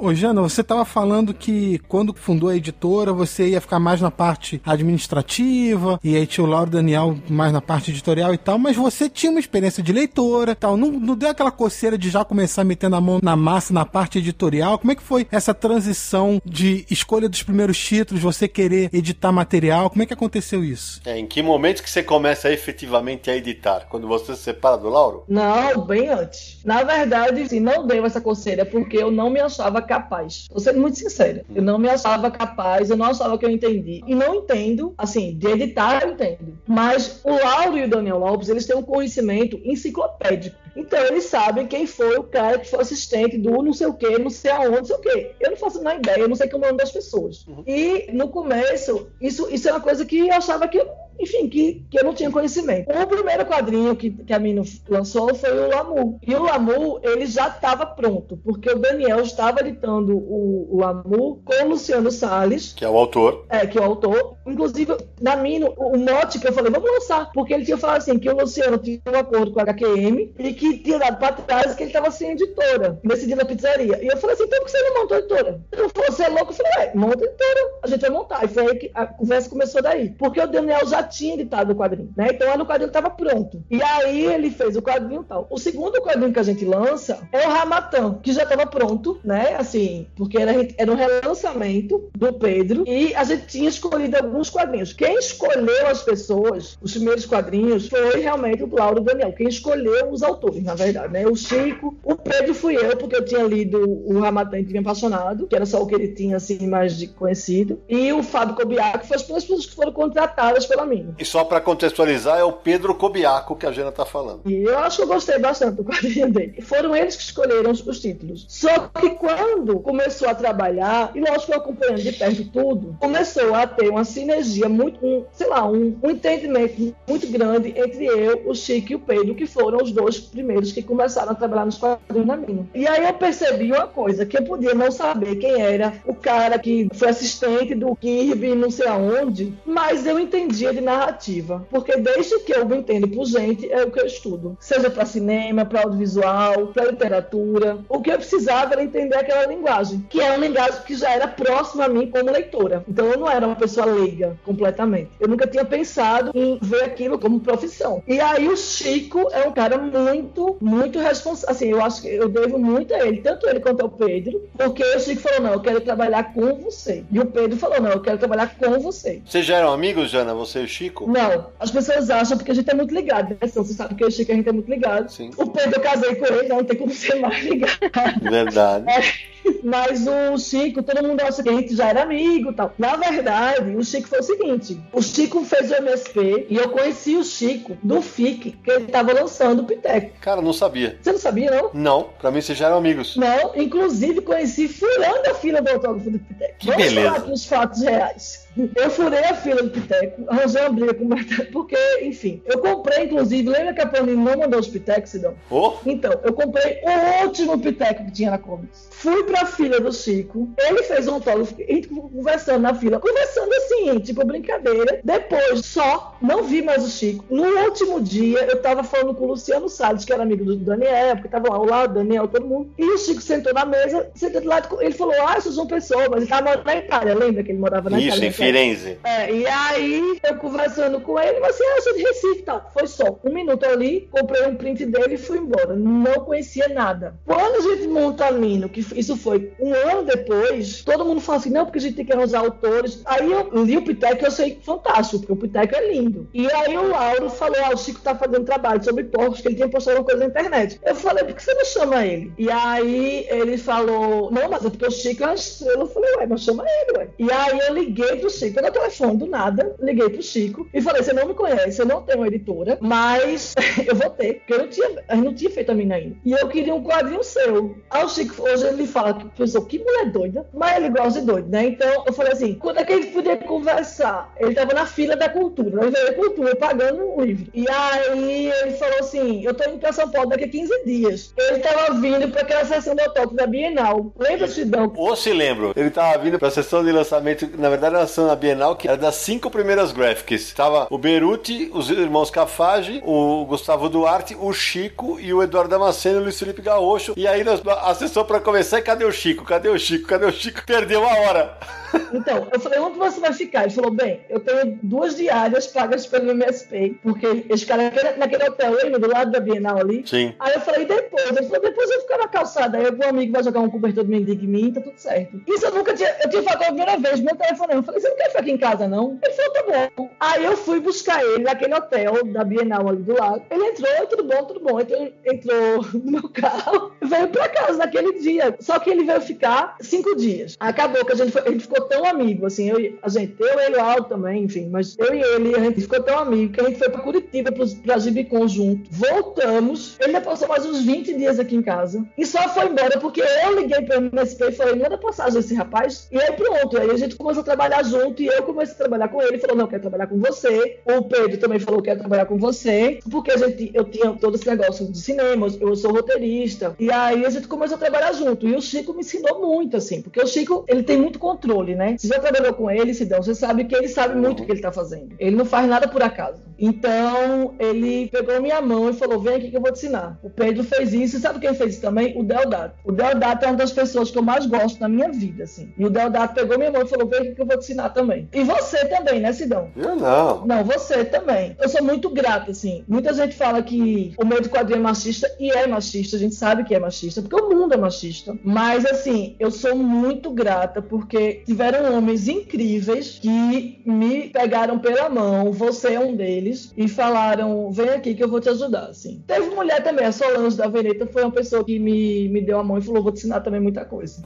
Ô, 0.00 0.14
Jana, 0.14 0.40
você 0.40 0.60
estava 0.60 0.84
falando 0.84 1.34
que 1.34 1.80
quando 1.88 2.14
fundou 2.14 2.50
a 2.50 2.56
editora, 2.56 3.12
você 3.12 3.48
ia 3.48 3.60
ficar 3.60 3.80
mais 3.80 4.00
na 4.00 4.12
parte 4.12 4.62
administrativa, 4.64 5.98
e 6.04 6.14
aí 6.14 6.24
tinha 6.24 6.44
o 6.44 6.48
Lauro 6.48 6.70
Daniel 6.70 7.18
mais 7.28 7.52
na 7.52 7.60
parte 7.60 7.90
editorial 7.90 8.32
e 8.32 8.38
tal, 8.38 8.60
mas 8.60 8.76
você 8.76 9.08
tinha 9.08 9.32
uma 9.32 9.40
experiência 9.40 9.82
de 9.82 9.92
leitora 9.92 10.52
e 10.52 10.54
tal. 10.54 10.76
Não, 10.76 10.92
não 10.92 11.16
deu 11.16 11.28
aquela 11.28 11.50
coceira 11.50 11.98
de 11.98 12.10
já 12.10 12.24
começar 12.24 12.62
metendo 12.62 12.94
a 12.94 13.00
mão 13.00 13.18
na 13.20 13.34
massa 13.34 13.74
na 13.74 13.84
parte 13.84 14.18
editorial? 14.18 14.78
Como 14.78 14.92
é 14.92 14.94
que 14.94 15.02
foi 15.02 15.26
essa 15.32 15.52
transição 15.52 16.40
de 16.44 16.86
escolha 16.88 17.28
dos 17.28 17.42
primeiros 17.42 17.76
títulos, 17.76 18.22
você 18.22 18.46
querer 18.46 18.90
editar 18.92 19.32
material? 19.32 19.90
Como 19.90 20.04
é 20.04 20.06
que 20.06 20.14
aconteceu 20.14 20.62
isso? 20.62 21.00
É, 21.06 21.18
em 21.18 21.26
que 21.26 21.42
momento 21.42 21.82
que 21.82 21.90
você 21.90 22.04
começa 22.04 22.52
efetivamente 22.52 23.32
a 23.32 23.36
editar? 23.36 23.88
Quando 23.90 24.06
você 24.06 24.36
se 24.36 24.42
separa 24.42 24.76
do 24.78 24.88
Lauro? 24.88 25.24
Não, 25.28 25.84
bem 25.84 26.08
antes. 26.08 26.60
Na 26.64 26.84
verdade, 26.84 27.42
assim, 27.42 27.58
não 27.58 27.84
deu 27.84 28.06
essa 28.06 28.20
coceira 28.20 28.64
porque 28.64 28.96
eu 28.96 29.10
não 29.10 29.28
me 29.28 29.40
achava 29.40 29.87
capaz. 29.88 30.46
Tô 30.48 30.60
sendo 30.60 30.80
muito 30.80 30.98
sincera. 30.98 31.44
Eu 31.52 31.62
não 31.62 31.78
me 31.78 31.88
achava 31.88 32.30
capaz, 32.30 32.90
eu 32.90 32.96
não 32.96 33.06
achava 33.06 33.36
que 33.38 33.44
eu 33.44 33.50
entendi. 33.50 34.02
E 34.06 34.14
não 34.14 34.36
entendo, 34.36 34.94
assim, 34.96 35.36
de 35.36 35.48
editar 35.48 36.02
eu 36.02 36.12
entendo. 36.12 36.58
Mas 36.66 37.20
o 37.24 37.32
Lauro 37.32 37.78
e 37.78 37.84
o 37.84 37.88
Daniel 37.88 38.18
Lopes, 38.18 38.48
eles 38.48 38.66
têm 38.66 38.76
um 38.76 38.82
conhecimento 38.82 39.58
enciclopédico. 39.64 40.56
Então 40.76 41.00
eles 41.06 41.24
sabem 41.24 41.66
quem 41.66 41.86
foi 41.86 42.16
o 42.16 42.22
cara 42.22 42.58
que 42.58 42.70
foi 42.70 42.80
assistente 42.80 43.36
do 43.36 43.62
não 43.62 43.72
sei 43.72 43.88
o 43.88 43.94
que, 43.94 44.18
não 44.18 44.30
sei 44.30 44.52
aonde, 44.52 44.76
não 44.76 44.84
sei 44.84 44.96
o 44.96 45.00
que. 45.00 45.30
Eu 45.40 45.50
não 45.50 45.56
faço 45.56 45.82
nem 45.82 45.96
ideia, 45.96 46.20
eu 46.20 46.28
não 46.28 46.36
sei 46.36 46.48
como 46.48 46.64
é 46.64 46.68
o 46.68 46.70
nome 46.70 46.78
das 46.78 46.92
pessoas. 46.92 47.44
E 47.66 48.10
no 48.12 48.28
começo, 48.28 49.08
isso, 49.20 49.48
isso 49.50 49.68
é 49.68 49.72
uma 49.72 49.80
coisa 49.80 50.04
que 50.04 50.18
eu 50.18 50.32
achava 50.32 50.68
que 50.68 50.78
eu 50.78 50.88
enfim, 51.18 51.48
que, 51.48 51.84
que 51.90 51.98
eu 51.98 52.04
não 52.04 52.14
tinha 52.14 52.30
conhecimento. 52.30 52.90
O 52.90 53.06
primeiro 53.06 53.44
quadrinho 53.44 53.94
que, 53.96 54.10
que 54.10 54.32
a 54.32 54.38
Mino 54.38 54.62
lançou 54.88 55.34
foi 55.34 55.50
o 55.50 55.68
Lamu. 55.68 56.18
E 56.26 56.34
o 56.34 56.42
Lamu, 56.42 57.00
ele 57.02 57.26
já 57.26 57.48
estava 57.48 57.84
pronto, 57.84 58.36
porque 58.38 58.70
o 58.70 58.78
Daniel 58.78 59.20
estava 59.20 59.60
editando 59.60 60.16
o, 60.16 60.68
o 60.70 60.80
Lamu 60.80 61.42
com 61.44 61.64
o 61.64 61.68
Luciano 61.68 62.10
Salles, 62.10 62.72
Que 62.72 62.84
é 62.84 62.88
o 62.88 62.96
autor. 62.96 63.44
é, 63.50 63.66
que 63.66 63.76
é 63.78 63.80
o 63.80 63.84
autor. 63.84 64.36
Inclusive, 64.46 64.96
na 65.20 65.36
Mino, 65.36 65.74
o 65.76 65.98
o 65.98 65.98
mote 65.98 66.38
que 66.38 66.46
eu 66.46 66.52
falei, 66.52 66.70
vamos 66.70 66.90
lançar. 66.90 67.30
Porque 67.32 67.52
ele 67.52 67.64
tinha 67.64 67.76
falado 67.76 67.98
assim, 67.98 68.18
que 68.18 68.30
o 68.30 68.36
Luciano 68.36 68.78
tinha 68.78 69.00
um 69.06 69.16
acordo 69.18 69.52
com 69.52 69.60
a 69.60 69.64
HQM 69.64 70.32
e 70.38 70.54
que 70.54 70.78
tinha 70.78 70.98
dado 70.98 71.18
pra 71.18 71.32
trás 71.32 71.74
que 71.74 71.82
ele 71.82 71.90
estava 71.90 72.10
sem 72.10 72.32
editora, 72.32 73.00
dia 73.02 73.36
da 73.36 73.44
pizzaria. 73.44 73.98
E 74.02 74.06
eu 74.06 74.16
falei 74.16 74.34
assim, 74.34 74.44
então 74.44 74.58
por 74.60 74.66
que 74.66 74.70
você 74.70 74.82
não 74.82 75.00
montou 75.00 75.16
a 75.16 75.20
editora? 75.20 75.60
Falou, 75.74 75.90
você 76.08 76.22
é 76.22 76.28
louco? 76.28 76.52
Eu 76.52 76.56
falei, 76.56 76.72
é, 76.78 76.92
monta 76.94 77.24
a 77.24 77.26
editora, 77.26 77.60
a 77.82 77.86
gente 77.88 78.00
vai 78.00 78.10
montar. 78.10 78.44
E 78.44 78.48
foi 78.48 78.62
aí 78.70 78.78
que 78.78 78.90
a 78.94 79.06
conversa 79.06 79.50
começou 79.50 79.82
daí. 79.82 80.10
Porque 80.10 80.40
o 80.40 80.46
Daniel 80.46 80.86
já 80.86 81.02
tinha 81.08 81.34
editado 81.34 81.72
o 81.72 81.76
quadrinho, 81.76 82.12
né? 82.16 82.28
Então 82.32 82.50
aí 82.50 82.60
o 82.60 82.66
quadrinho 82.66 82.88
estava 82.88 83.10
pronto. 83.10 83.62
E 83.70 83.82
aí 83.82 84.26
ele 84.26 84.50
fez 84.50 84.76
o 84.76 84.82
quadrinho 84.82 85.22
e 85.22 85.24
tal. 85.24 85.46
O 85.50 85.58
segundo 85.58 86.00
quadrinho 86.00 86.32
que 86.32 86.38
a 86.38 86.42
gente 86.42 86.64
lança 86.64 87.20
é 87.32 87.46
o 87.46 87.50
Ramatan, 87.50 88.14
que 88.22 88.32
já 88.32 88.42
estava 88.42 88.66
pronto, 88.66 89.20
né? 89.24 89.54
Assim, 89.56 90.06
porque 90.16 90.38
era, 90.38 90.52
era 90.76 90.90
um 90.90 90.96
relançamento 90.96 92.10
do 92.16 92.32
Pedro. 92.32 92.84
E 92.86 93.14
a 93.14 93.24
gente 93.24 93.46
tinha 93.46 93.68
escolhido 93.68 94.16
algumas 94.16 94.38
nos 94.38 94.50
quadrinhos. 94.50 94.92
Quem 94.92 95.18
escolheu 95.18 95.86
as 95.86 96.02
pessoas, 96.02 96.78
os 96.80 96.92
primeiros 96.92 97.26
quadrinhos, 97.26 97.88
foi 97.88 98.20
realmente 98.20 98.62
o 98.62 98.74
Lauro 98.74 99.00
Daniel. 99.00 99.32
Quem 99.32 99.48
escolheu 99.48 100.10
os 100.10 100.22
autores, 100.22 100.62
na 100.62 100.74
verdade, 100.74 101.12
né? 101.12 101.26
O 101.26 101.36
Chico, 101.36 101.96
o 102.02 102.16
Pedro 102.16 102.54
fui 102.54 102.76
eu, 102.76 102.96
porque 102.96 103.16
eu 103.16 103.24
tinha 103.24 103.42
lido 103.42 103.78
o 104.06 104.18
Ramatan 104.18 104.64
que 104.64 104.72
me 104.72 104.78
apaixonado, 104.78 105.46
que 105.46 105.54
era 105.54 105.66
só 105.66 105.82
o 105.82 105.86
que 105.86 105.94
ele 105.94 106.08
tinha, 106.08 106.36
assim, 106.36 106.66
mais 106.66 106.96
de 106.96 107.08
conhecido. 107.08 107.80
E 107.88 108.12
o 108.12 108.22
Fábio 108.22 108.56
Cobiaco 108.56 109.06
foi 109.06 109.16
as 109.16 109.22
primeiras 109.22 109.44
pessoas 109.44 109.66
que 109.66 109.74
foram 109.74 109.92
contratadas 109.92 110.66
pela 110.66 110.86
mim. 110.86 110.97
E 111.18 111.24
só 111.24 111.44
para 111.44 111.60
contextualizar, 111.60 112.38
é 112.38 112.44
o 112.44 112.52
Pedro 112.52 112.94
Cobiaco 112.94 113.56
que 113.56 113.66
a 113.66 113.72
Jana 113.72 113.92
tá 113.92 114.04
falando. 114.04 114.42
E 114.46 114.62
eu 114.62 114.78
acho 114.78 114.98
que 114.98 115.02
eu 115.02 115.06
gostei 115.06 115.38
bastante 115.38 115.76
do 115.76 115.84
quadrinho 115.84 116.30
dele. 116.30 116.60
Foram 116.62 116.94
eles 116.94 117.16
que 117.16 117.22
escolheram 117.22 117.70
os, 117.70 117.86
os 117.86 118.00
títulos. 118.00 118.46
Só 118.48 118.88
que 118.88 119.10
quando 119.10 119.80
começou 119.80 120.28
a 120.28 120.34
trabalhar, 120.34 121.12
e 121.14 121.20
lógico 121.20 121.46
que 121.46 121.52
eu 121.52 121.56
acompanhando 121.56 122.02
de 122.02 122.12
perto 122.12 122.44
tudo, 122.44 122.96
começou 123.00 123.54
a 123.54 123.66
ter 123.66 123.88
uma 123.88 124.04
sinergia 124.04 124.68
muito, 124.68 125.04
um, 125.04 125.24
sei 125.32 125.48
lá, 125.48 125.66
um, 125.68 125.96
um 126.02 126.10
entendimento 126.10 126.94
muito 127.06 127.26
grande 127.30 127.74
entre 127.76 128.06
eu, 128.06 128.42
o 128.46 128.54
Chico 128.54 128.92
e 128.92 128.94
o 128.94 129.00
Pedro, 129.00 129.34
que 129.34 129.46
foram 129.46 129.78
os 129.82 129.92
dois 129.92 130.18
primeiros 130.18 130.72
que 130.72 130.82
começaram 130.82 131.32
a 131.32 131.34
trabalhar 131.34 131.66
nos 131.66 131.78
quadrinhos 131.78 132.26
na 132.26 132.36
minha. 132.36 132.66
E 132.74 132.86
aí 132.86 133.04
eu 133.04 133.14
percebi 133.14 133.72
uma 133.72 133.86
coisa, 133.86 134.26
que 134.26 134.36
eu 134.36 134.44
podia 134.44 134.74
não 134.74 134.90
saber 134.90 135.36
quem 135.36 135.60
era 135.60 135.94
o 136.06 136.14
cara 136.14 136.58
que 136.58 136.88
foi 136.94 137.08
assistente 137.08 137.74
do 137.74 137.94
Kirby, 137.96 138.54
não 138.54 138.70
sei 138.70 138.86
aonde, 138.86 139.54
mas 139.64 140.06
eu 140.06 140.18
entendia 140.18 140.72
de 140.72 140.80
narrativa. 140.88 141.66
Porque 141.70 141.96
desde 141.96 142.38
que 142.40 142.52
eu 142.52 142.66
me 142.66 142.78
entendo 142.78 143.08
por 143.08 143.26
gente, 143.26 143.70
é 143.70 143.82
o 143.82 143.90
que 143.90 144.00
eu 144.00 144.06
estudo. 144.06 144.56
Seja 144.60 144.90
para 144.90 145.04
cinema, 145.04 145.64
para 145.64 145.82
audiovisual, 145.82 146.68
para 146.68 146.90
literatura. 146.90 147.78
O 147.88 148.00
que 148.00 148.10
eu 148.10 148.16
precisava 148.16 148.72
era 148.72 148.82
entender 148.82 149.16
aquela 149.16 149.46
linguagem, 149.46 150.04
que 150.08 150.20
é 150.20 150.30
uma 150.30 150.46
linguagem 150.46 150.82
que 150.86 150.96
já 150.96 151.10
era 151.10 151.28
próxima 151.28 151.84
a 151.84 151.88
mim 151.88 152.10
como 152.10 152.30
leitora. 152.30 152.84
Então 152.88 153.06
eu 153.06 153.18
não 153.18 153.30
era 153.30 153.46
uma 153.46 153.56
pessoa 153.56 153.86
leiga 153.86 154.36
completamente. 154.44 155.10
Eu 155.20 155.28
nunca 155.28 155.46
tinha 155.46 155.64
pensado 155.64 156.30
em 156.34 156.58
ver 156.60 156.84
aquilo 156.84 157.18
como 157.18 157.40
profissão. 157.40 158.02
E 158.06 158.20
aí 158.20 158.48
o 158.48 158.56
Chico 158.56 159.28
é 159.32 159.46
um 159.46 159.52
cara 159.52 159.78
muito, 159.78 160.56
muito 160.60 160.98
responsável. 160.98 161.50
Assim, 161.50 161.68
eu 161.68 161.82
acho 161.82 162.02
que 162.02 162.08
eu 162.08 162.28
devo 162.28 162.58
muito 162.58 162.94
a 162.94 163.06
ele, 163.06 163.20
tanto 163.20 163.48
ele 163.48 163.60
quanto 163.60 163.82
ao 163.82 163.90
Pedro, 163.90 164.42
porque 164.56 164.82
o 164.82 165.00
Chico 165.00 165.22
falou: 165.22 165.40
não, 165.40 165.52
eu 165.52 165.60
quero 165.60 165.80
trabalhar 165.80 166.32
com 166.32 166.54
você. 166.56 167.04
E 167.10 167.18
o 167.20 167.26
Pedro 167.26 167.56
falou: 167.56 167.80
não, 167.80 167.90
eu 167.90 168.00
quero 168.00 168.18
trabalhar 168.18 168.56
com 168.56 168.78
você. 168.78 169.20
Vocês 169.24 169.44
já 169.44 169.58
eram 169.58 169.72
amigos, 169.72 170.10
Jana, 170.10 170.34
você 170.34 170.60
e 170.60 170.64
o 170.64 170.68
Chico? 170.68 170.77
Não, 171.06 171.46
as 171.58 171.70
pessoas 171.70 172.10
acham 172.10 172.36
porque 172.36 172.52
a 172.52 172.54
gente 172.54 172.70
é 172.70 172.74
muito 172.74 172.94
ligado, 172.94 173.30
né? 173.30 173.48
Você 173.48 173.74
sabe 173.74 173.94
que 173.94 174.04
o 174.04 174.10
Chico 174.10 174.32
a 174.32 174.34
gente 174.34 174.48
é 174.48 174.52
muito 174.52 174.70
ligado. 174.70 175.10
Sim. 175.10 175.30
O 175.36 175.46
Pedro 175.46 175.76
eu 175.76 175.80
casei 175.80 176.14
com 176.14 176.26
ele, 176.26 176.48
não 176.48 176.64
tem 176.64 176.76
como 176.76 176.92
ser 176.92 177.16
mais 177.16 177.42
ligado. 177.44 177.78
Verdade. 178.22 178.84
É. 178.90 179.38
Mas 179.62 180.06
o 180.06 180.38
Chico, 180.38 180.82
todo 180.82 181.06
mundo 181.06 181.20
acha 181.20 181.42
que 181.42 181.48
a 181.48 181.52
gente 181.52 181.74
já 181.74 181.88
era 181.88 182.02
amigo 182.02 182.50
e 182.50 182.54
tal. 182.54 182.72
Na 182.78 182.96
verdade, 182.96 183.74
o 183.74 183.84
Chico 183.84 184.08
foi 184.08 184.18
o 184.18 184.22
seguinte: 184.22 184.80
o 184.92 185.02
Chico 185.02 185.44
fez 185.44 185.70
o 185.70 185.74
MSP 185.74 186.46
e 186.48 186.56
eu 186.56 186.68
conheci 186.68 187.16
o 187.16 187.24
Chico 187.24 187.76
do 187.82 188.00
FIC, 188.02 188.52
que 188.52 188.70
ele 188.70 188.86
tava 188.86 189.12
lançando 189.12 189.62
o 189.62 189.64
Piteco. 189.64 190.12
Cara, 190.20 190.42
não 190.42 190.52
sabia. 190.52 190.98
Você 191.00 191.12
não 191.12 191.18
sabia, 191.18 191.50
não? 191.50 191.70
Não, 191.72 192.10
pra 192.18 192.30
mim 192.30 192.40
vocês 192.40 192.58
já 192.58 192.66
eram 192.66 192.78
amigos. 192.78 193.16
Não, 193.16 193.52
inclusive 193.56 194.20
conheci 194.20 194.68
furando 194.68 195.30
a 195.30 195.34
fila 195.34 195.60
do 195.60 195.70
autógrafo 195.70 196.10
do 196.10 196.18
Piteco. 196.18 196.54
Que 196.58 196.66
Vamos 196.66 196.82
beleza. 196.82 197.06
falar 197.06 197.18
aqui 197.18 197.32
os 197.32 197.44
fatos 197.44 197.82
reais. 197.82 198.47
Eu 198.74 198.90
furei 198.90 199.20
a 199.24 199.34
fila 199.34 199.62
do 199.62 199.70
Piteco, 199.70 200.24
arranjei 200.28 200.60
uma 200.62 200.70
briga 200.70 200.94
com 200.94 201.04
o 201.04 201.08
Martelo, 201.08 201.46
porque, 201.52 201.76
enfim, 202.02 202.42
eu 202.46 202.58
comprei, 202.58 203.04
inclusive, 203.04 203.48
lembra 203.48 203.74
que 203.74 203.80
a 203.80 203.86
Panini 203.86 204.16
não 204.16 204.36
mandou 204.36 204.58
os 204.58 204.68
Pitecos, 204.68 205.10
Sidão? 205.10 205.34
Ô, 205.50 205.74
Então, 205.86 206.12
eu 206.24 206.32
comprei 206.32 206.80
o 206.82 207.24
último 207.26 207.58
Piteco 207.58 208.04
que 208.06 208.12
tinha 208.12 208.30
na 208.30 208.38
Comics. 208.38 208.88
Fui 208.90 209.22
pra 209.24 209.46
fila 209.46 209.80
do 209.80 209.92
Chico, 209.92 210.48
ele 210.58 210.82
fez 210.82 211.06
um 211.06 211.14
autógrafo, 211.14 211.54
a 211.56 211.72
gente 211.72 211.88
conversando 211.88 212.60
na 212.62 212.74
fila, 212.74 212.98
conversando 212.98 213.52
assim, 213.54 213.98
tipo 214.00 214.24
brincadeira. 214.26 215.00
Depois, 215.04 215.64
só, 215.64 216.16
não 216.20 216.42
vi 216.42 216.62
mais 216.62 216.84
o 216.84 216.90
Chico. 216.90 217.24
No 217.30 217.44
último 217.64 218.00
dia, 218.00 218.40
eu 218.44 218.60
tava 218.60 218.82
falando 218.82 219.14
com 219.14 219.24
o 219.24 219.28
Luciano 219.28 219.68
Salles, 219.68 220.04
que 220.04 220.12
era 220.12 220.22
amigo 220.22 220.44
do 220.44 220.56
Daniel, 220.56 221.16
porque 221.16 221.28
tava 221.28 221.48
lá 221.48 221.56
ao 221.56 221.64
lado, 221.64 221.94
Daniel, 221.94 222.26
todo 222.26 222.46
mundo. 222.46 222.70
E 222.76 222.84
o 222.84 222.98
Chico 222.98 223.20
sentou 223.22 223.52
na 223.54 223.64
mesa, 223.64 224.10
sentou 224.14 224.40
do 224.40 224.48
lado, 224.48 224.82
ele 224.82 224.94
falou: 224.94 225.14
Ah, 225.26 225.34
eu 225.36 225.42
sou 225.42 225.52
João 225.52 225.66
Pessoa, 225.66 226.08
mas 226.10 226.22
ele 226.22 226.30
tava 226.30 226.42
morando 226.50 226.64
na 226.64 226.76
Itália, 226.76 227.14
lembra 227.14 227.42
que 227.44 227.50
ele 227.52 227.58
morava 227.58 227.88
na 227.90 227.98
isso, 227.98 228.08
Itália? 228.08 228.28
em 228.28 228.32
Firenze. 228.48 228.98
É, 229.04 229.30
e 229.30 229.46
aí 229.46 230.18
eu 230.22 230.36
conversando 230.36 231.00
com 231.00 231.20
ele, 231.20 231.38
mas 231.38 231.54
assim, 231.54 231.64
ah, 231.64 231.94
de 231.94 232.02
Recife 232.02 232.42
tal. 232.42 232.70
Foi 232.72 232.86
só 232.86 233.18
um 233.22 233.32
minuto 233.32 233.64
ali, 233.64 234.08
comprei 234.10 234.46
um 234.46 234.54
print 234.54 234.86
dele 234.86 235.14
e 235.14 235.18
fui 235.18 235.38
embora. 235.38 235.76
Não 235.76 236.14
conhecia 236.24 236.68
nada. 236.68 237.14
Quando 237.26 237.56
a 237.56 237.60
gente 237.60 237.88
monta 237.88 238.26
a 238.26 238.30
Lino, 238.30 238.68
que 238.68 238.80
isso 238.80 239.16
foi 239.16 239.52
um 239.60 239.74
ano 239.74 240.04
depois, 240.04 240.82
todo 240.82 241.04
mundo 241.04 241.20
fala 241.20 241.38
assim, 241.38 241.50
não, 241.50 241.66
porque 241.66 241.78
a 241.78 241.82
gente 241.82 241.96
tem 241.96 242.06
que 242.06 242.12
arranjar 242.12 242.40
autores. 242.40 243.02
Aí 243.04 243.30
eu 243.30 243.50
li 243.64 243.76
o 243.76 243.82
Piteco 243.82 244.24
eu 244.24 244.28
achei 244.28 244.58
fantástico, 244.62 245.18
porque 245.18 245.32
o 245.32 245.36
Piteco 245.36 245.74
é 245.76 245.92
lindo. 245.92 246.28
E 246.32 246.50
aí 246.50 246.76
o 246.76 246.88
Lauro 246.88 247.28
falou, 247.28 247.58
ah, 247.64 247.74
o 247.74 247.76
Chico 247.76 248.00
tá 248.00 248.14
fazendo 248.14 248.44
trabalho 248.44 248.82
sobre 248.82 249.04
porcos, 249.04 249.42
que 249.42 249.48
ele 249.48 249.56
tinha 249.56 249.68
postado 249.68 249.98
uma 249.98 250.04
coisa 250.04 250.20
na 250.20 250.26
internet. 250.26 250.80
Eu 250.82 250.94
falei, 250.94 251.24
por 251.24 251.34
que 251.34 251.42
você 251.42 251.52
não 251.52 251.64
chama 251.64 252.06
ele? 252.06 252.32
E 252.38 252.50
aí 252.50 253.26
ele 253.28 253.58
falou, 253.58 254.30
não, 254.30 254.48
mas 254.48 254.64
é 254.64 254.70
porque 254.70 254.86
o 254.86 254.90
Chico 254.90 255.22
é 255.22 255.26
uma 255.26 255.34
estrela. 255.34 255.82
Eu 255.82 255.86
falei, 255.86 256.16
ué, 256.16 256.26
mas 256.26 256.40
chama 256.40 256.64
ele, 256.66 256.98
ué. 256.98 257.08
E 257.18 257.30
aí 257.30 257.58
eu 257.58 257.74
liguei 257.74 258.16
pro 258.16 258.27
Chico, 258.30 258.54
pelo 258.54 258.70
telefone 258.70 259.16
do 259.16 259.26
nada, 259.26 259.74
liguei 259.80 260.08
pro 260.08 260.22
Chico 260.22 260.68
e 260.72 260.80
falei, 260.80 261.02
você 261.02 261.12
não 261.12 261.26
me 261.26 261.34
conhece, 261.34 261.80
eu 261.80 261.86
não 261.86 262.02
tenho 262.02 262.18
uma 262.18 262.28
editora, 262.28 262.78
mas 262.80 263.54
eu 263.86 263.94
vou 263.94 264.10
ter, 264.10 264.34
porque 264.34 264.54
eu 264.54 264.58
não 264.58 264.68
tinha, 264.68 265.04
eu 265.08 265.16
não 265.16 265.34
tinha 265.34 265.50
feito 265.50 265.70
a 265.70 265.74
mina 265.74 265.96
ainda. 265.96 266.16
E 266.24 266.32
eu 266.32 266.48
queria 266.48 266.74
um 266.74 266.82
quadrinho 266.82 267.22
seu. 267.22 267.76
Aí 267.90 268.04
o 268.04 268.08
Chico, 268.08 268.42
hoje 268.42 268.66
ele 268.66 268.86
fala 268.86 269.14
que 269.14 269.26
pensou, 269.30 269.64
que 269.64 269.78
mulher 269.78 270.10
doida, 270.10 270.46
mas 270.52 270.76
ele 270.76 270.90
gosta 270.90 271.20
de 271.20 271.26
doido, 271.26 271.48
né? 271.48 271.66
Então 271.66 272.04
eu 272.06 272.12
falei 272.12 272.32
assim, 272.32 272.54
quando 272.54 272.78
é 272.78 272.84
que 272.84 272.92
a 272.92 272.96
gente 272.96 273.12
podia 273.12 273.36
conversar? 273.36 274.32
Ele 274.38 274.54
tava 274.54 274.74
na 274.74 274.86
fila 274.86 275.16
da 275.16 275.28
cultura, 275.28 275.82
ele 275.82 275.90
veio 275.90 276.06
da 276.06 276.14
cultura, 276.14 276.56
pagando 276.56 277.04
um 277.04 277.20
livro. 277.20 277.50
E 277.52 277.66
aí 277.68 278.50
ele 278.62 278.72
falou 278.72 278.98
assim, 279.00 279.44
eu 279.44 279.54
tô 279.54 279.68
indo 279.68 279.78
pra 279.78 279.92
São 279.92 280.10
Paulo 280.10 280.30
daqui 280.30 280.44
a 280.44 280.48
15 280.48 280.84
dias. 280.84 281.34
Ele 281.36 281.58
tava 281.58 281.94
vindo 281.94 282.28
pra 282.28 282.42
aquela 282.42 282.64
sessão 282.64 282.94
do 282.94 283.00
autógrafo 283.00 283.34
da 283.34 283.46
Bienal. 283.46 284.12
Lembra, 284.18 284.46
Sidão? 284.48 284.92
Ou 284.96 285.16
se 285.16 285.32
lembro, 285.32 285.72
ele 285.76 285.90
tava 285.90 286.18
vindo 286.18 286.38
pra 286.38 286.50
sessão 286.50 286.84
de 286.84 286.92
lançamento, 286.92 287.48
na 287.58 287.68
verdade 287.68 287.88
era 287.94 288.04
a 288.04 288.06
na 288.26 288.34
Bienal, 288.36 288.76
que 288.76 288.88
era 288.88 288.96
das 288.96 289.16
cinco 289.16 289.50
primeiras 289.50 289.92
graphics. 289.92 290.52
Tava 290.52 290.86
o 290.90 290.98
Beruti, 290.98 291.70
os 291.72 291.90
irmãos 291.90 292.30
Cafage, 292.30 293.02
o 293.04 293.44
Gustavo 293.46 293.88
Duarte, 293.88 294.36
o 294.38 294.52
Chico 294.52 295.18
e 295.20 295.32
o 295.32 295.42
Eduardo 295.42 295.70
Damasceno 295.70 296.16
e 296.16 296.20
o 296.20 296.22
Luiz 296.24 296.38
Felipe 296.38 296.62
Gaúcho. 296.62 297.14
E 297.16 297.26
aí 297.26 297.44
nós- 297.44 297.62
a 297.66 297.94
sessão 297.94 298.24
pra 298.24 298.40
começar, 298.40 298.78
e 298.78 298.82
cadê 298.82 299.04
o 299.04 299.12
Chico? 299.12 299.44
Cadê 299.44 299.68
o 299.68 299.78
Chico? 299.78 300.06
Cadê 300.08 300.26
o 300.26 300.32
Chico? 300.32 300.62
Perdeu 300.66 301.04
a 301.04 301.12
hora. 301.14 301.56
Então, 302.12 302.46
eu 302.52 302.60
falei, 302.60 302.78
onde 302.80 302.98
você 302.98 303.18
vai 303.18 303.32
ficar? 303.32 303.62
Ele 303.62 303.70
falou, 303.72 303.90
bem, 303.90 304.20
eu 304.28 304.38
tenho 304.40 304.78
duas 304.82 305.16
diárias 305.16 305.66
pagas 305.68 306.06
pelo 306.06 306.30
MSP, 306.32 306.98
porque 307.02 307.46
esse 307.48 307.64
cara 307.64 307.90
naquele, 308.18 308.44
hotel, 308.44 308.72
lembra, 308.72 308.98
do 308.98 309.08
lado 309.08 309.30
da 309.30 309.40
Bienal 309.40 309.78
ali? 309.78 310.02
Sim. 310.06 310.34
Aí 310.38 310.52
eu 310.54 310.60
falei, 310.60 310.84
depois? 310.84 311.24
Ele 311.30 311.42
falou, 311.44 311.62
depois 311.62 311.90
eu 311.90 312.00
ficar 312.02 312.18
na 312.18 312.28
calçada, 312.28 312.76
aí 312.76 312.84
algum 312.84 313.08
amigo 313.08 313.32
vai 313.32 313.42
jogar 313.42 313.60
um 313.60 313.70
cobertor 313.70 314.04
de 314.04 314.10
mendigo 314.10 314.44
em 314.44 314.48
mim, 314.48 314.72
tá 314.72 314.82
tudo 314.82 314.98
certo. 314.98 315.40
Isso 315.46 315.64
eu 315.64 315.74
nunca 315.74 315.94
tinha, 315.94 316.14
eu 316.22 316.28
tinha 316.28 316.42
falado 316.42 316.58
pela 316.58 316.72
primeira 316.74 316.98
vez, 316.98 317.20
meu 317.20 317.34
telefone, 317.36 317.72
eu 317.74 317.82
falei, 317.82 318.00
não 318.08 318.16
quer 318.16 318.28
ficar 318.28 318.40
aqui 318.40 318.50
em 318.50 318.58
casa, 318.58 318.88
não? 318.88 319.18
Ele 319.22 319.32
falou, 319.32 319.52
tá 319.52 319.90
bom. 319.96 320.10
Aí 320.20 320.44
eu 320.44 320.56
fui 320.56 320.80
buscar 320.80 321.22
ele 321.24 321.44
naquele 321.44 321.74
hotel 321.74 322.24
da 322.26 322.44
Bienal 322.44 322.88
ali 322.88 323.02
do 323.02 323.14
lado. 323.14 323.42
Ele 323.50 323.64
entrou, 323.64 324.06
tudo 324.08 324.24
bom, 324.24 324.44
tudo 324.44 324.60
bom. 324.60 324.80
Entrou, 324.80 325.08
entrou 325.24 325.84
no 325.94 326.10
meu 326.12 326.28
carro, 326.28 326.92
veio 327.02 327.28
pra 327.28 327.48
casa 327.48 327.78
naquele 327.78 328.18
dia. 328.20 328.54
Só 328.60 328.78
que 328.78 328.90
ele 328.90 329.04
veio 329.04 329.20
ficar 329.20 329.76
cinco 329.80 330.14
dias. 330.16 330.56
Acabou 330.60 331.04
que 331.04 331.12
a 331.12 331.16
gente, 331.16 331.32
foi- 331.32 331.42
a 331.42 331.50
gente 331.50 331.62
ficou 331.62 331.84
tão 331.86 332.04
amigo, 332.04 332.46
assim, 332.46 332.68
eu, 332.68 332.98
a 333.02 333.08
gente, 333.08 333.34
eu, 333.38 333.60
ele, 333.60 333.76
o 333.78 334.04
também, 334.04 334.44
enfim, 334.44 334.68
mas 334.70 334.96
eu 334.98 335.14
e 335.14 335.20
ele, 335.20 335.54
a 335.56 335.60
gente 335.60 335.80
ficou 335.80 336.02
tão 336.02 336.18
amigo 336.18 336.52
que 336.52 336.60
a 336.60 336.64
gente 336.64 336.78
foi 336.78 336.88
pra 336.88 337.00
Curitiba, 337.00 337.52
pros, 337.52 337.74
pra 337.74 337.98
Gibicon 337.98 338.46
junto. 338.48 338.88
Voltamos, 338.90 339.96
ele 340.00 340.08
ainda 340.16 340.20
passou 340.20 340.48
mais 340.48 340.64
uns 340.64 340.82
20 340.82 341.14
dias 341.14 341.38
aqui 341.38 341.56
em 341.56 341.62
casa. 341.62 342.04
E 342.16 342.24
só 342.24 342.48
foi 342.48 342.66
embora 342.66 342.98
porque 342.98 343.20
eu 343.20 343.58
liguei 343.60 343.82
pra 343.82 343.96
MSP 343.96 344.44
e 344.48 344.52
falei, 344.52 344.74
manda 344.76 344.96
passagem 344.98 345.34
desse 345.40 345.54
rapaz. 345.54 346.08
E 346.10 346.20
aí 346.20 346.32
pronto, 346.32 346.78
aí 346.78 346.90
a 346.90 346.96
gente 346.96 347.16
começou 347.16 347.40
a 347.42 347.44
trabalhar 347.44 347.82
junto 347.84 347.97
e 348.18 348.26
eu 348.26 348.42
comecei 348.42 348.74
a 348.74 348.78
trabalhar 348.78 349.08
com 349.08 349.20
ele. 349.20 349.32
Ele 349.32 349.38
falou, 349.38 349.56
não, 349.56 349.66
quero 349.66 349.82
trabalhar 349.82 350.06
com 350.06 350.18
você. 350.18 350.80
O 350.84 351.02
Pedro 351.02 351.38
também 351.38 351.58
falou, 351.58 351.82
quero 351.82 352.00
trabalhar 352.00 352.26
com 352.26 352.38
você. 352.38 352.98
Porque 353.10 353.30
a 353.30 353.36
gente, 353.36 353.70
eu 353.74 353.84
tinha 353.84 354.12
todo 354.12 354.36
esse 354.36 354.46
negócio 354.46 354.90
de 354.90 354.98
cinema, 354.98 355.46
eu 355.60 355.74
sou 355.76 355.92
roteirista. 355.92 356.74
E 356.78 356.90
aí 356.90 357.24
a 357.24 357.30
gente 357.30 357.48
começou 357.48 357.76
a 357.76 357.80
trabalhar 357.80 358.12
junto. 358.12 358.46
E 358.48 358.54
o 358.54 358.60
Chico 358.60 358.92
me 358.92 359.00
ensinou 359.00 359.40
muito, 359.40 359.76
assim, 359.76 360.02
porque 360.02 360.20
o 360.20 360.26
Chico, 360.26 360.64
ele 360.68 360.82
tem 360.82 360.96
muito 360.96 361.18
controle, 361.18 361.74
né? 361.74 361.96
Você 361.98 362.08
já 362.08 362.18
trabalhou 362.18 362.54
com 362.54 362.70
ele, 362.70 362.94
Sidão, 362.94 363.22
você 363.22 363.34
sabe 363.34 363.64
que 363.64 363.74
ele 363.74 363.88
sabe 363.88 364.14
muito 364.16 364.42
o 364.42 364.46
que 364.46 364.52
ele 364.52 364.60
tá 364.60 364.72
fazendo. 364.72 365.14
Ele 365.18 365.36
não 365.36 365.44
faz 365.44 365.68
nada 365.68 365.88
por 365.88 366.02
acaso. 366.02 366.47
Então 366.58 367.54
ele 367.58 368.08
pegou 368.08 368.40
minha 368.40 368.60
mão 368.60 368.90
e 368.90 368.92
falou: 368.92 369.20
Vem 369.20 369.36
aqui 369.36 369.50
que 369.50 369.56
eu 369.56 369.60
vou 369.60 369.72
te 369.72 369.78
ensinar. 369.78 370.18
O 370.22 370.30
Pedro 370.30 370.64
fez 370.64 370.92
isso, 370.92 371.16
e 371.16 371.20
sabe 371.20 371.40
quem 371.40 371.54
fez 371.54 371.74
isso 371.74 371.82
também? 371.82 372.18
O 372.18 372.22
Deodato. 372.22 372.74
O 372.84 372.92
Deodato 372.92 373.44
é 373.44 373.48
uma 373.48 373.56
das 373.56 373.72
pessoas 373.72 374.10
que 374.10 374.18
eu 374.18 374.22
mais 374.22 374.46
gosto 374.46 374.80
na 374.80 374.88
minha 374.88 375.10
vida, 375.10 375.44
assim. 375.44 375.72
E 375.76 375.84
o 375.84 375.90
Deodato 375.90 376.34
pegou 376.34 376.58
minha 376.58 376.70
mão 376.70 376.82
e 376.82 376.88
falou: 376.88 377.06
Vem 377.06 377.20
aqui 377.20 377.34
que 377.34 377.42
eu 377.42 377.46
vou 377.46 377.56
te 377.56 377.64
ensinar 377.64 377.90
também. 377.90 378.28
E 378.32 378.42
você 378.42 378.84
também, 378.86 379.20
né, 379.20 379.32
Sidão? 379.32 379.70
Eu 379.76 379.96
não. 379.96 380.46
Não, 380.46 380.64
você 380.64 381.04
também. 381.04 381.56
Eu 381.60 381.68
sou 381.68 381.82
muito 381.82 382.10
grata, 382.10 382.50
assim. 382.50 382.84
Muita 382.88 383.12
gente 383.12 383.34
fala 383.36 383.62
que 383.62 384.14
o 384.18 384.24
meio 384.24 384.42
de 384.42 384.48
quadrinho 384.48 384.78
é 384.78 384.82
machista, 384.82 385.30
e 385.38 385.50
é 385.50 385.66
machista, 385.66 386.16
a 386.16 386.18
gente 386.18 386.34
sabe 386.34 386.64
que 386.64 386.74
é 386.74 386.78
machista, 386.78 387.22
porque 387.22 387.40
o 387.40 387.48
mundo 387.50 387.74
é 387.74 387.76
machista. 387.76 388.36
Mas, 388.42 388.84
assim, 388.84 389.36
eu 389.38 389.50
sou 389.50 389.76
muito 389.76 390.30
grata 390.30 390.80
porque 390.82 391.42
tiveram 391.46 391.96
homens 391.96 392.28
incríveis 392.28 393.18
que 393.20 393.80
me 393.84 394.28
pegaram 394.28 394.78
pela 394.78 395.08
mão, 395.08 395.52
você 395.52 395.94
é 395.94 396.00
um 396.00 396.14
deles, 396.14 396.47
e 396.76 396.88
falaram: 396.88 397.70
vem 397.70 397.90
aqui 397.90 398.14
que 398.14 398.22
eu 398.22 398.28
vou 398.28 398.40
te 398.40 398.48
ajudar, 398.48 398.86
assim. 398.86 399.22
Teve 399.26 399.50
mulher 399.54 399.82
também, 399.82 400.06
a 400.06 400.12
Solange 400.12 400.56
da 400.56 400.68
Veneta 400.68 401.06
foi 401.06 401.22
uma 401.22 401.32
pessoa 401.32 401.64
que 401.64 401.78
me, 401.78 402.28
me 402.28 402.40
deu 402.40 402.58
a 402.58 402.64
mão 402.64 402.78
e 402.78 402.82
falou: 402.82 403.02
vou 403.02 403.12
te 403.12 403.18
ensinar 403.18 403.40
também 403.40 403.60
muita 403.60 403.84
coisa. 403.84 404.22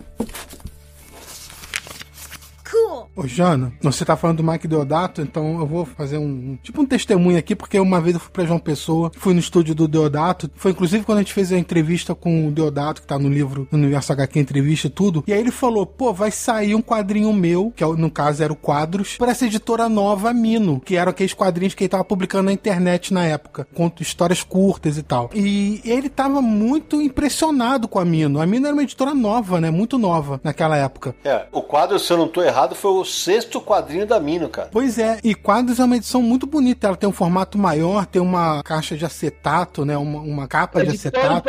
Ô, 3.14 3.26
Jana, 3.26 3.72
você 3.82 4.04
tá 4.04 4.16
falando 4.16 4.38
do 4.38 4.44
Mike 4.44 4.66
Deodato, 4.66 5.20
então 5.20 5.60
eu 5.60 5.66
vou 5.66 5.84
fazer 5.84 6.18
um, 6.18 6.56
tipo 6.62 6.80
um 6.80 6.86
testemunho 6.86 7.38
aqui, 7.38 7.54
porque 7.54 7.78
uma 7.78 8.00
vez 8.00 8.14
eu 8.14 8.20
fui 8.20 8.30
pra 8.30 8.44
João 8.44 8.58
Pessoa, 8.58 9.10
fui 9.14 9.34
no 9.34 9.40
estúdio 9.40 9.74
do 9.74 9.86
Deodato, 9.86 10.50
foi 10.54 10.70
inclusive 10.70 11.04
quando 11.04 11.18
a 11.18 11.20
gente 11.20 11.32
fez 11.32 11.52
a 11.52 11.58
entrevista 11.58 12.14
com 12.14 12.48
o 12.48 12.50
Deodato, 12.50 13.02
que 13.02 13.06
tá 13.06 13.18
no 13.18 13.28
livro 13.28 13.68
Universo 13.70 14.12
HQ 14.12 14.38
Entrevista 14.38 14.86
e 14.86 14.90
tudo, 14.90 15.24
e 15.26 15.32
aí 15.32 15.40
ele 15.40 15.50
falou, 15.50 15.84
pô, 15.84 16.12
vai 16.12 16.30
sair 16.30 16.74
um 16.74 16.82
quadrinho 16.82 17.32
meu, 17.32 17.72
que 17.74 17.84
é 17.84 17.86
no 17.86 18.10
caso 18.10 18.42
era 18.42 18.52
o 18.52 18.56
Quadros, 18.56 19.16
pra 19.18 19.30
essa 19.30 19.46
editora 19.46 19.88
nova, 19.88 20.32
Mino, 20.32 20.80
que 20.80 20.96
eram 20.96 21.10
aqueles 21.10 21.34
quadrinhos 21.34 21.74
que 21.74 21.84
ele 21.84 21.88
tava 21.88 22.04
publicando 22.04 22.44
na 22.44 22.52
internet 22.52 23.12
na 23.12 23.24
época, 23.26 23.66
conto 23.74 24.02
histórias 24.02 24.42
curtas 24.42 24.96
e 24.96 25.02
tal. 25.02 25.30
E 25.34 25.80
ele 25.84 26.08
tava 26.08 26.40
muito 26.40 27.00
impressionado 27.00 27.86
com 27.88 27.98
a 27.98 28.04
Mino. 28.04 28.40
A 28.40 28.46
Mino 28.46 28.66
era 28.66 28.74
uma 28.74 28.82
editora 28.82 29.14
nova, 29.14 29.60
né, 29.60 29.70
muito 29.70 29.98
nova 29.98 30.40
naquela 30.42 30.76
época. 30.76 31.14
É, 31.24 31.46
o 31.52 31.62
quadro, 31.62 31.98
se 31.98 32.12
eu 32.12 32.16
não 32.16 32.28
tô 32.28 32.42
errado, 32.42 32.61
foi 32.74 32.92
o 32.92 33.04
sexto 33.04 33.60
quadrinho 33.60 34.06
da 34.06 34.18
Mino, 34.20 34.48
cara. 34.48 34.68
Pois 34.70 34.98
é, 34.98 35.18
e 35.22 35.34
Quadros 35.34 35.80
é 35.80 35.84
uma 35.84 35.96
edição 35.96 36.22
muito 36.22 36.46
bonita. 36.46 36.86
Ela 36.86 36.96
tem 36.96 37.08
um 37.08 37.12
formato 37.12 37.58
maior, 37.58 38.06
tem 38.06 38.22
uma 38.22 38.62
caixa 38.62 38.96
de 38.96 39.04
acetato, 39.04 39.84
né? 39.84 39.96
Uma, 39.96 40.20
uma 40.20 40.48
capa 40.48 40.80
É 40.80 40.84
de 40.84 40.90
de 40.90 40.96
acetato. 40.96 41.48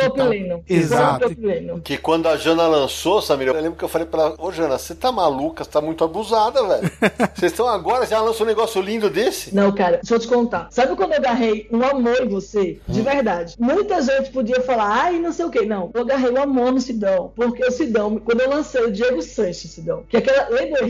Exato. 0.68 1.34
Que 1.82 1.96
quando 1.96 2.28
a 2.28 2.36
Jana 2.36 2.66
lançou, 2.66 3.22
Samir, 3.22 3.48
eu 3.48 3.54
lembro 3.54 3.78
que 3.78 3.84
eu 3.84 3.88
falei 3.88 4.06
pra 4.06 4.22
ela, 4.22 4.34
ô 4.38 4.50
Jana, 4.50 4.78
você 4.78 4.94
tá 4.94 5.12
maluca, 5.12 5.64
você 5.64 5.70
tá 5.70 5.80
muito 5.80 6.04
abusada, 6.04 6.62
velho. 6.66 6.90
Vocês 7.34 7.52
estão 7.52 7.68
agora, 7.68 8.06
já 8.06 8.20
lançou 8.20 8.46
um 8.46 8.48
negócio 8.48 8.80
lindo 8.80 9.10
desse? 9.10 9.54
Não, 9.54 9.72
cara, 9.72 9.96
deixa 9.98 10.14
eu 10.14 10.18
te 10.18 10.28
contar. 10.28 10.68
Sabe 10.70 10.94
quando 10.96 11.12
eu 11.12 11.18
agarrei 11.18 11.68
um 11.70 11.82
amor 11.82 12.22
em 12.22 12.28
você? 12.28 12.78
De 12.88 13.02
verdade. 13.02 13.56
Muita 13.58 14.00
gente 14.02 14.30
podia 14.30 14.60
falar, 14.60 14.88
ai, 14.88 15.18
não 15.18 15.32
sei 15.32 15.44
o 15.44 15.50
quê. 15.50 15.64
Não, 15.64 15.90
eu 15.94 16.02
agarrei 16.02 16.30
um 16.30 16.40
amor 16.40 16.72
no 16.72 16.80
Sidão. 16.80 17.32
Porque 17.34 17.64
o 17.64 17.70
Sidão, 17.70 18.18
quando 18.18 18.40
eu 18.40 18.50
lancei 18.50 18.82
o 18.82 18.92
Diego 18.92 19.20
Sanches, 19.22 19.70
Sidão, 19.70 20.04
que 20.08 20.16
é 20.16 20.20
aquela. 20.20 20.48
Lembra 20.48 20.84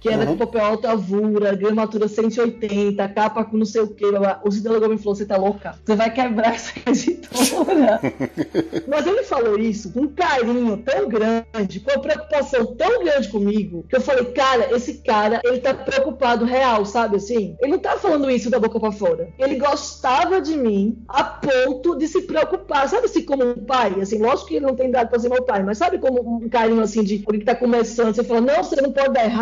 Que 0.00 0.08
era 0.08 0.24
Uhum. 0.24 0.32
de 0.32 0.38
papel 0.38 0.64
altavura, 0.64 1.54
gramatura 1.54 2.08
180, 2.08 3.08
capa 3.08 3.44
com 3.44 3.56
não 3.56 3.64
sei 3.66 3.82
o 3.82 3.88
quê. 3.88 4.08
blá, 4.10 4.20
blá. 4.20 4.40
O 4.44 4.48
e 4.48 4.88
me 4.88 4.98
falou: 4.98 5.14
você 5.14 5.26
tá 5.26 5.36
louca? 5.36 5.74
Você 5.84 5.96
vai 5.96 6.12
quebrar 6.12 6.54
essa 6.54 6.72
editora. 6.86 8.00
Mas 8.88 9.06
ele 9.06 9.22
falou 9.24 9.58
isso 9.58 9.92
com 9.92 10.00
um 10.02 10.08
carinho 10.08 10.76
tão 10.78 11.08
grande, 11.08 11.80
com 11.80 11.90
uma 11.92 12.00
preocupação 12.00 12.66
tão 12.76 13.02
grande 13.04 13.28
comigo, 13.28 13.84
que 13.88 13.96
eu 13.96 14.00
falei, 14.00 14.24
cara, 14.26 14.74
esse 14.74 14.94
cara, 15.02 15.40
ele 15.44 15.58
tá 15.58 15.74
preocupado 15.74 16.44
real, 16.44 16.84
sabe 16.84 17.16
assim? 17.16 17.56
Ele 17.60 17.72
não 17.72 17.78
tá 17.78 17.96
falando 17.96 18.30
isso 18.30 18.50
da 18.50 18.58
boca 18.58 18.78
pra 18.78 18.92
fora. 18.92 19.28
Ele 19.38 19.56
gostava 19.56 20.40
de 20.40 20.56
mim 20.56 21.02
a 21.08 21.24
ponto 21.24 21.96
de 21.96 22.06
se 22.08 22.22
preocupar, 22.22 22.88
sabe 22.88 23.06
assim, 23.06 23.22
como 23.22 23.44
um 23.44 23.54
pai, 23.64 23.94
assim, 24.00 24.18
lógico 24.18 24.48
que 24.48 24.56
ele 24.56 24.66
não 24.66 24.74
tem 24.76 24.90
dado 24.90 25.08
pra 25.08 25.18
ser 25.18 25.28
meu 25.28 25.42
pai, 25.42 25.62
mas 25.62 25.78
sabe 25.78 25.98
como 25.98 26.36
um 26.38 26.48
carinho 26.48 26.80
assim 26.80 27.02
de 27.02 27.22
alguém 27.26 27.40
que 27.40 27.46
tá 27.46 27.54
começando, 27.54 28.14
você 28.14 28.24
fala, 28.24 28.40
não, 28.40 28.62
você 28.62 28.80
não 28.80 28.92
pode 28.92 29.12
dar 29.12 29.24
errado. 29.24 29.41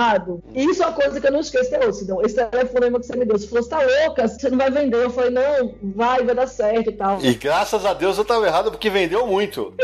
E 0.55 0.65
isso 0.65 0.83
é 0.83 0.87
uma 0.87 0.95
coisa 0.95 1.21
que 1.21 1.27
eu 1.27 1.33
não 1.33 1.41
esqueço 1.41 1.75
até 1.75 1.87
hoje, 1.87 2.03
então, 2.05 2.23
esse 2.23 2.35
telefonema 2.35 2.99
que 3.01 3.07
você 3.07 3.17
me 3.17 3.25
deu, 3.25 3.39
você 3.39 3.47
falou, 3.47 3.63
você 3.63 3.71
tá 3.71 3.81
louca, 4.05 4.27
você 4.29 4.51
não 4.51 4.59
vai 4.59 4.71
vender. 4.71 4.97
Eu 5.03 5.11
falei, 5.11 5.31
não, 5.31 5.75
vai, 5.83 6.25
vai 6.25 6.35
dar 6.35 6.47
certo 6.47 6.91
e 6.91 6.93
tal. 6.93 7.19
E 7.23 7.35
graças 7.35 7.85
a 7.85 7.93
Deus 7.95 8.17
eu 8.19 8.25
tava 8.25 8.47
errado 8.47 8.71
porque 8.71 8.89
vendeu 8.91 9.27
muito. 9.27 9.75